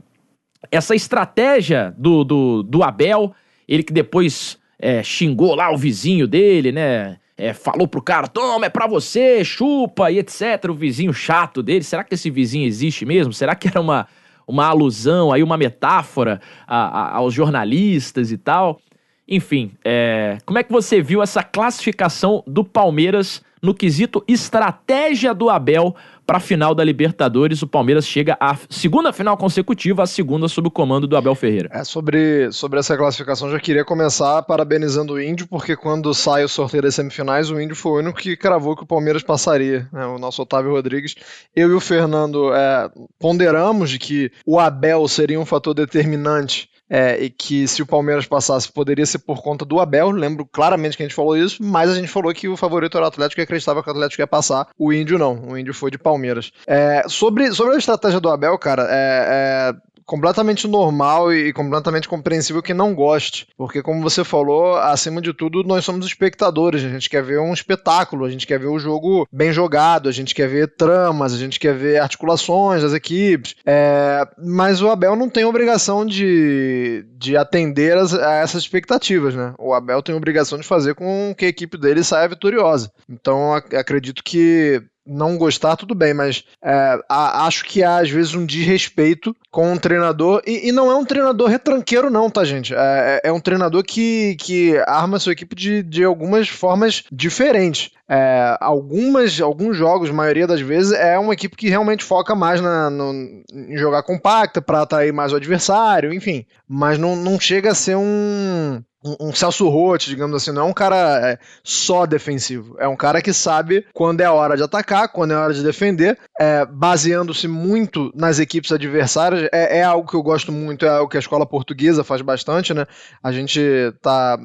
essa 0.70 0.94
estratégia 0.94 1.94
do, 1.96 2.22
do, 2.22 2.62
do 2.62 2.82
Abel, 2.84 3.34
ele 3.66 3.82
que 3.82 3.92
depois 3.92 4.58
é, 4.78 5.02
xingou 5.02 5.54
lá 5.54 5.72
o 5.72 5.76
vizinho 5.76 6.26
dele, 6.28 6.70
né? 6.70 7.16
É, 7.36 7.54
falou 7.54 7.88
pro 7.88 8.02
cara, 8.02 8.28
toma, 8.28 8.66
é 8.66 8.68
pra 8.68 8.86
você, 8.86 9.42
chupa 9.42 10.10
e 10.10 10.18
etc. 10.18 10.68
O 10.68 10.74
vizinho 10.74 11.14
chato 11.14 11.62
dele. 11.62 11.82
Será 11.82 12.04
que 12.04 12.14
esse 12.14 12.30
vizinho 12.30 12.66
existe 12.66 13.06
mesmo? 13.06 13.32
Será 13.32 13.54
que 13.54 13.68
era 13.68 13.80
uma, 13.80 14.06
uma 14.52 14.66
alusão 14.66 15.32
aí, 15.32 15.42
uma 15.42 15.56
metáfora 15.56 16.38
a, 16.66 16.76
a, 16.76 17.16
aos 17.16 17.32
jornalistas 17.32 18.30
e 18.30 18.36
tal? 18.36 18.78
Enfim, 19.26 19.72
é, 19.82 20.36
como 20.44 20.58
é 20.58 20.62
que 20.62 20.70
você 20.70 21.00
viu 21.00 21.22
essa 21.22 21.42
classificação 21.42 22.44
do 22.46 22.62
Palmeiras 22.62 23.42
no 23.62 23.72
quesito 23.72 24.22
estratégia 24.28 25.32
do 25.32 25.48
Abel 25.48 25.96
para 26.26 26.38
a 26.38 26.40
final 26.40 26.74
da 26.74 26.84
Libertadores. 26.84 27.62
O 27.62 27.66
Palmeiras 27.66 28.06
chega 28.06 28.36
à 28.40 28.56
segunda 28.68 29.12
final 29.12 29.36
consecutiva, 29.36 30.02
a 30.02 30.06
segunda 30.06 30.48
sob 30.48 30.68
o 30.68 30.70
comando 30.70 31.06
do 31.06 31.16
Abel 31.16 31.34
Ferreira. 31.34 31.68
É, 31.72 31.84
sobre, 31.84 32.50
sobre 32.52 32.78
essa 32.78 32.96
classificação, 32.96 33.50
já 33.50 33.58
queria 33.58 33.84
começar 33.84 34.42
parabenizando 34.42 35.14
o 35.14 35.20
Índio, 35.20 35.46
porque 35.46 35.76
quando 35.76 36.12
sai 36.14 36.44
o 36.44 36.48
sorteio 36.48 36.82
das 36.82 36.94
semifinais, 36.94 37.50
o 37.50 37.60
Índio 37.60 37.76
foi 37.76 37.92
o 37.92 37.98
único 37.98 38.18
que 38.18 38.36
cravou 38.36 38.76
que 38.76 38.82
o 38.82 38.86
Palmeiras 38.86 39.22
passaria. 39.22 39.88
Né? 39.92 40.06
O 40.06 40.18
nosso 40.18 40.42
Otávio 40.42 40.72
Rodrigues. 40.72 41.14
Eu 41.54 41.70
e 41.70 41.74
o 41.74 41.80
Fernando 41.80 42.52
é, 42.54 42.90
ponderamos 43.18 43.90
de 43.90 43.98
que 43.98 44.32
o 44.46 44.58
Abel 44.58 45.06
seria 45.08 45.40
um 45.40 45.46
fator 45.46 45.74
determinante 45.74 46.71
é, 46.92 47.24
e 47.24 47.30
que 47.30 47.66
se 47.66 47.80
o 47.80 47.86
Palmeiras 47.86 48.26
passasse 48.26 48.70
poderia 48.70 49.06
ser 49.06 49.20
por 49.20 49.42
conta 49.42 49.64
do 49.64 49.80
Abel, 49.80 50.10
lembro 50.10 50.44
claramente 50.44 50.94
que 50.94 51.02
a 51.02 51.06
gente 51.06 51.14
falou 51.14 51.34
isso, 51.34 51.62
mas 51.62 51.88
a 51.88 51.94
gente 51.94 52.08
falou 52.08 52.34
que 52.34 52.48
o 52.48 52.56
favorito 52.56 52.98
era 52.98 53.06
o 53.06 53.08
Atlético 53.08 53.40
e 53.40 53.44
acreditava 53.44 53.82
que 53.82 53.88
o 53.88 53.92
Atlético 53.92 54.20
ia 54.20 54.26
passar, 54.26 54.68
o 54.78 54.92
Índio 54.92 55.18
não, 55.18 55.48
o 55.48 55.56
Índio 55.56 55.72
foi 55.72 55.90
de 55.90 55.96
Palmeiras. 55.96 56.52
É, 56.66 57.04
sobre, 57.08 57.50
sobre 57.52 57.74
a 57.74 57.78
estratégia 57.78 58.20
do 58.20 58.28
Abel, 58.28 58.58
cara, 58.58 58.86
é, 58.90 59.70
é 59.70 59.91
completamente 60.12 60.68
normal 60.68 61.32
e 61.32 61.54
completamente 61.54 62.06
compreensível 62.06 62.62
que 62.62 62.74
não 62.74 62.94
goste, 62.94 63.46
porque 63.56 63.82
como 63.82 64.02
você 64.02 64.22
falou, 64.22 64.76
acima 64.76 65.22
de 65.22 65.32
tudo, 65.32 65.64
nós 65.64 65.86
somos 65.86 66.04
espectadores, 66.04 66.84
a 66.84 66.90
gente 66.90 67.08
quer 67.08 67.22
ver 67.22 67.40
um 67.40 67.54
espetáculo, 67.54 68.26
a 68.26 68.30
gente 68.30 68.46
quer 68.46 68.60
ver 68.60 68.66
o 68.66 68.78
jogo 68.78 69.26
bem 69.32 69.54
jogado, 69.54 70.10
a 70.10 70.12
gente 70.12 70.34
quer 70.34 70.50
ver 70.50 70.76
tramas, 70.76 71.32
a 71.32 71.38
gente 71.38 71.58
quer 71.58 71.74
ver 71.74 71.98
articulações 71.98 72.82
das 72.82 72.92
equipes, 72.92 73.54
é, 73.64 74.28
mas 74.36 74.82
o 74.82 74.90
Abel 74.90 75.16
não 75.16 75.30
tem 75.30 75.46
obrigação 75.46 76.04
de, 76.04 77.06
de 77.16 77.34
atender 77.34 77.96
as, 77.96 78.12
a 78.12 78.34
essas 78.34 78.64
expectativas, 78.64 79.34
né? 79.34 79.54
O 79.58 79.72
Abel 79.72 80.02
tem 80.02 80.14
obrigação 80.14 80.58
de 80.58 80.66
fazer 80.66 80.94
com 80.94 81.34
que 81.34 81.46
a 81.46 81.48
equipe 81.48 81.78
dele 81.78 82.04
saia 82.04 82.28
vitoriosa. 82.28 82.92
Então 83.08 83.54
acredito 83.54 84.22
que 84.22 84.82
não 85.06 85.36
gostar, 85.36 85.76
tudo 85.76 85.94
bem, 85.94 86.14
mas 86.14 86.44
é, 86.62 86.98
a, 87.08 87.46
acho 87.46 87.64
que 87.64 87.82
há 87.82 87.98
às 87.98 88.10
vezes 88.10 88.34
um 88.34 88.46
desrespeito 88.46 89.34
com 89.50 89.72
um 89.72 89.76
treinador, 89.76 90.42
e, 90.46 90.68
e 90.68 90.72
não 90.72 90.90
é 90.90 90.94
um 90.94 91.04
treinador 91.04 91.48
retranqueiro, 91.48 92.10
não, 92.10 92.30
tá, 92.30 92.44
gente? 92.44 92.74
É, 92.74 93.20
é, 93.24 93.28
é 93.28 93.32
um 93.32 93.40
treinador 93.40 93.82
que, 93.82 94.36
que 94.36 94.76
arma 94.86 95.18
sua 95.18 95.32
equipe 95.32 95.54
de, 95.54 95.82
de 95.82 96.04
algumas 96.04 96.48
formas 96.48 97.04
diferentes. 97.10 97.90
É, 98.08 98.56
algumas, 98.60 99.40
alguns 99.40 99.76
jogos, 99.76 100.10
maioria 100.10 100.46
das 100.46 100.60
vezes, 100.60 100.92
é 100.92 101.18
uma 101.18 101.32
equipe 101.32 101.56
que 101.56 101.68
realmente 101.68 102.04
foca 102.04 102.34
mais 102.34 102.60
na, 102.60 102.90
no, 102.90 103.12
em 103.52 103.76
jogar 103.76 104.02
compacta 104.02 104.60
para 104.60 104.82
atrair 104.82 105.12
mais 105.12 105.32
o 105.32 105.36
adversário, 105.36 106.12
enfim. 106.12 106.46
Mas 106.68 106.98
não, 106.98 107.16
não 107.16 107.40
chega 107.40 107.70
a 107.70 107.74
ser 107.74 107.96
um, 107.96 108.82
um, 109.04 109.28
um 109.28 109.34
Celso 109.34 109.68
Roth, 109.68 110.02
digamos 110.02 110.36
assim, 110.36 110.52
não 110.52 110.62
é 110.62 110.64
um 110.64 110.72
cara 110.72 111.30
é, 111.30 111.38
só 111.62 112.06
defensivo. 112.06 112.76
É 112.78 112.86
um 112.86 112.96
cara 112.96 113.20
que 113.20 113.32
sabe 113.32 113.84
quando 113.92 114.20
é 114.20 114.24
a 114.24 114.32
hora 114.32 114.56
de 114.56 114.62
atacar, 114.62 115.08
quando 115.08 115.32
é 115.32 115.34
a 115.34 115.40
hora 115.40 115.54
de 115.54 115.62
defender, 115.62 116.18
é, 116.38 116.64
baseando-se 116.64 117.48
muito 117.48 118.12
nas 118.14 118.38
equipes 118.38 118.72
adversárias. 118.72 119.48
É, 119.52 119.78
é, 119.78 119.82
algo 119.82 120.08
que 120.08 120.16
eu 120.16 120.22
gosto 120.22 120.52
muito, 120.52 120.86
é 120.86 120.88
algo 120.88 121.08
que 121.08 121.16
a 121.16 121.20
escola 121.20 121.46
portuguesa 121.46 122.04
faz 122.04 122.22
bastante, 122.22 122.72
né? 122.72 122.86
A 123.22 123.32
gente 123.32 123.60
tá, 124.00 124.38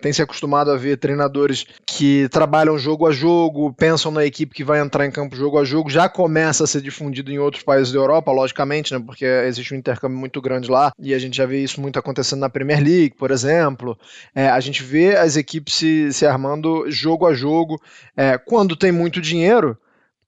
tem 0.00 0.12
se 0.12 0.22
acostumado 0.22 0.70
a 0.70 0.76
ver 0.76 0.96
treinadores 0.96 1.66
que 1.86 2.28
trabalham 2.30 2.78
jogo 2.78 3.06
a 3.06 3.12
jogo, 3.12 3.72
pensam 3.74 4.10
na 4.10 4.24
equipe 4.24 4.54
que 4.54 4.64
vai 4.64 4.80
entrar 4.80 5.06
em 5.06 5.10
campo 5.10 5.36
jogo 5.36 5.58
a 5.58 5.64
jogo, 5.64 5.90
já 5.90 6.08
começa 6.08 6.64
a 6.64 6.66
ser 6.66 6.80
difundido 6.80 7.30
em 7.30 7.38
outros 7.38 7.62
países 7.62 7.92
da 7.92 7.98
Europa, 7.98 8.32
logicamente, 8.32 8.94
né? 8.94 9.02
Porque 9.04 9.24
existe 9.24 9.74
um 9.74 9.76
intercâmbio 9.76 10.18
muito 10.18 10.40
grande 10.40 10.70
lá 10.70 10.92
e 10.98 11.12
a 11.12 11.18
gente 11.18 11.36
já 11.36 11.46
vê 11.46 11.62
isso 11.62 11.80
muito 11.80 11.98
acontecendo 11.98 12.40
na 12.40 12.48
Premier 12.48 12.82
League, 12.82 13.14
por 13.18 13.30
exemplo. 13.34 13.98
É, 14.34 14.48
a 14.48 14.60
gente 14.60 14.82
vê 14.82 15.16
as 15.16 15.36
equipes 15.36 15.74
se, 15.74 16.12
se 16.12 16.26
armando 16.26 16.90
jogo 16.90 17.26
a 17.26 17.34
jogo. 17.34 17.80
É, 18.16 18.38
quando 18.38 18.76
tem 18.76 18.90
muito 18.90 19.20
dinheiro, 19.20 19.76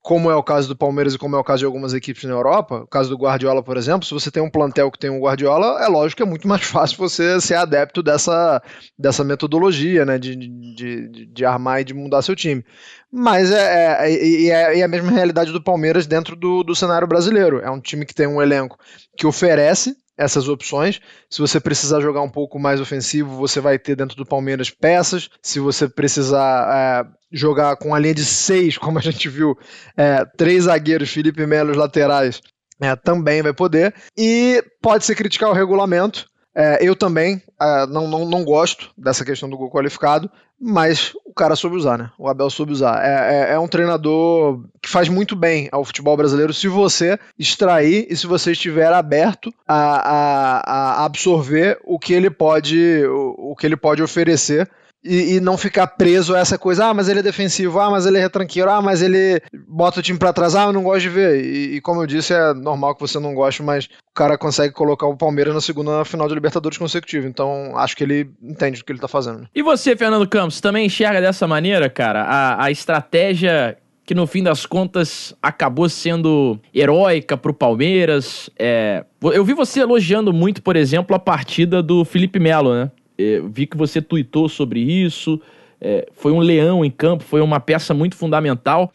como 0.07 0.31
é 0.31 0.37
o 0.37 0.43
caso 0.43 0.69
do 0.69 0.77
Palmeiras 0.77 1.15
e 1.15 1.19
como 1.19 1.35
é 1.35 1.39
o 1.41 1.43
caso 1.43 1.59
de 1.59 1.65
algumas 1.65 1.93
equipes 1.93 2.23
na 2.23 2.31
Europa, 2.31 2.77
o 2.77 2.87
caso 2.87 3.11
do 3.11 3.17
Guardiola, 3.17 3.61
por 3.61 3.77
exemplo, 3.77 4.07
se 4.07 4.15
você 4.15 4.31
tem 4.31 4.41
um 4.41 4.49
plantel 4.49 4.89
que 4.89 5.01
tem 5.01 5.11
um 5.11 5.19
Guardiola, 5.19 5.83
é 5.85 5.89
lógico 5.89 6.19
que 6.19 6.23
é 6.23 6.31
muito 6.31 6.47
mais 6.49 6.63
fácil 6.63 6.97
você 6.97 7.41
ser 7.41 7.55
adepto 7.55 8.05
dessa, 8.05 8.63
dessa 8.97 9.25
metodologia, 9.25 10.07
né, 10.07 10.17
de, 10.17 10.37
de, 10.37 11.27
de 11.27 11.45
armar 11.45 11.81
e 11.81 11.85
de 11.85 11.93
mudar 11.93 12.23
seu 12.23 12.37
time. 12.37 12.65
Mas 13.11 13.51
é, 13.51 14.09
é, 14.09 14.47
é, 14.47 14.79
é, 14.79 14.83
a 14.85 14.87
mesma 14.87 15.11
realidade 15.11 15.51
do 15.51 15.61
Palmeiras 15.61 16.07
dentro 16.07 16.37
do, 16.37 16.63
do 16.63 16.77
cenário 16.77 17.09
brasileiro. 17.09 17.59
É 17.59 17.69
um 17.69 17.81
time 17.81 18.07
que 18.07 18.15
tem 18.15 18.29
um 18.29 18.41
elenco 18.41 18.79
que 19.17 19.27
oferece 19.27 19.97
essas 20.17 20.49
opções. 20.49 21.01
Se 21.29 21.41
você 21.41 21.61
precisar 21.61 22.01
jogar 22.01 22.23
um 22.23 22.31
pouco 22.31 22.59
mais 22.59 22.81
ofensivo, 22.81 23.37
você 23.37 23.61
vai 23.61 23.79
ter 23.79 23.97
dentro 23.97 24.17
do 24.17 24.25
Palmeiras 24.25 24.71
peças. 24.71 25.29
Se 25.43 25.61
você 25.61 25.89
precisar 25.89 26.69
é, 26.73 27.17
jogar 27.31 27.77
com 27.77 27.95
a 27.95 27.99
linha 27.99 28.15
de 28.15 28.25
seis, 28.25 28.79
como 28.79 28.99
a 28.99 29.03
gente 29.03 29.29
viu, 29.29 29.57
é, 29.97 30.25
três 30.37 30.65
zagueiros, 30.65 31.11
Felipe 31.11 31.47
Melo, 31.47 31.71
os 31.71 31.77
laterais, 31.77 32.41
é, 32.81 32.95
também 32.97 33.43
vai 33.43 33.53
poder. 33.53 33.95
E 34.17 34.63
pode 34.81 35.05
se 35.05 35.15
criticar 35.15 35.51
o 35.51 35.55
regulamento. 35.55 36.27
É, 36.59 36.79
eu 36.81 36.97
também 36.97 37.37
uh, 37.61 37.87
não, 37.87 38.09
não, 38.09 38.25
não 38.25 38.43
gosto 38.43 38.91
dessa 38.97 39.27
questão 39.27 39.47
do 39.47 39.59
gol 39.59 39.71
qualificado, 39.71 40.31
mas 40.59 41.13
o 41.27 41.35
cara 41.35 41.55
soube 41.55 41.77
usar, 41.77 41.99
né? 41.99 42.11
O 42.19 42.27
Abel 42.29 42.49
soube 42.49 42.73
usar. 42.73 43.05
É, 43.05 43.51
é, 43.51 43.53
é, 43.53 43.59
um 43.59 43.69
treinador 43.69 44.65
que 44.81 44.89
faz 44.89 45.07
muito 45.07 45.37
bem 45.37 45.69
ao 45.71 45.85
futebol 45.85 46.17
brasileiro 46.17 46.55
se 46.55 46.67
você 46.67 47.19
extrair 47.39 48.07
e 48.09 48.17
se 48.17 48.27
você 48.27 48.53
estiver 48.53 48.91
aberto 48.91 49.53
a, 49.69 49.77
a, 49.77 51.03
a 51.03 51.05
absorver 51.05 51.79
o 51.85 51.99
que 51.99 52.15
ele 52.15 52.31
pode, 52.31 53.05
o, 53.05 53.51
o 53.51 53.57
que 53.57 53.67
ele 53.67 53.77
pode 53.77 54.03
oferecer 54.03 54.67
e, 55.07 55.37
e, 55.37 55.41
não 55.41 55.57
ficar 55.57 55.87
preso 55.87 56.35
a 56.35 56.39
essa 56.39 56.59
coisa, 56.59 56.87
ah, 56.87 56.95
mas 56.95 57.09
ele 57.09 57.21
é 57.21 57.23
defensivo, 57.23 57.79
ah, 57.79 57.91
mas 57.91 58.07
ele 58.07 58.19
é 58.19 58.21
retranqueiro, 58.21 58.71
ah, 58.71 58.83
mas 58.83 59.03
ele 59.03 59.41
bota 59.69 60.01
o 60.01 60.03
time 60.03 60.19
pra 60.19 60.33
trás, 60.33 60.55
ah, 60.55 60.65
eu 60.65 60.73
não 60.73 60.83
gosto 60.83 61.03
de 61.03 61.09
ver. 61.09 61.45
E, 61.45 61.77
e, 61.77 61.81
como 61.81 62.03
eu 62.03 62.07
disse, 62.07 62.35
é 62.35 62.53
normal 62.55 62.95
que 62.95 63.01
você 63.01 63.19
não 63.19 63.35
goste, 63.35 63.63
mas 63.63 63.85
o 63.85 64.15
cara 64.15 64.37
consegue 64.37 64.75
colocar 64.75 65.07
o 65.07 65.17
Palmeiras 65.17 65.55
na 65.55 65.61
segunda 65.61 66.05
final 66.05 66.29
de 66.29 66.35
Libertadores 66.35 66.79
consecutiva. 66.79 67.27
Então, 67.27 67.77
acho 67.77 67.97
que 67.97 68.05
ele 68.05 68.31
entende 68.43 68.81
o 68.81 68.85
que 68.85 68.93
ele 68.93 68.99
tá 68.99 69.09
fazendo. 69.09 69.49
E 69.55 69.63
você, 69.63 69.97
Fernando 69.97 70.29
Campos, 70.29 70.61
também 70.61 70.87
enxerga 70.87 71.21
dessa 71.21 71.47
maneira, 71.47 71.89
cara? 71.89 72.23
A, 72.23 72.65
a 72.65 72.71
estratégia 72.71 73.77
que 74.07 74.15
no 74.15 74.27
fim 74.27 74.43
das 74.43 74.65
contas 74.65 75.35
acabou 75.43 75.89
sendo 75.89 76.61
heróica 76.73 77.37
pro 77.37 77.53
Palmeiras. 77.53 78.49
É, 78.57 79.05
eu 79.21 79.45
vi 79.45 79.53
você 79.53 79.81
elogiando 79.81 80.33
muito, 80.33 80.63
por 80.63 80.77
exemplo, 80.77 81.15
a 81.17 81.19
partida 81.19 81.83
do 81.83 82.05
Felipe 82.05 82.39
Melo, 82.39 82.73
né? 82.73 82.91
Eu 83.19 83.49
vi 83.49 83.67
que 83.67 83.77
você 83.77 84.01
tuitou 84.03 84.49
sobre 84.49 84.81
isso. 84.81 85.41
É, 85.81 86.09
foi 86.13 86.33
um 86.33 86.41
leão 86.41 86.85
em 86.85 86.91
campo, 86.91 87.25
foi 87.25 87.41
uma 87.41 87.61
peça 87.61 87.93
muito 87.93 88.17
fundamental. 88.17 88.93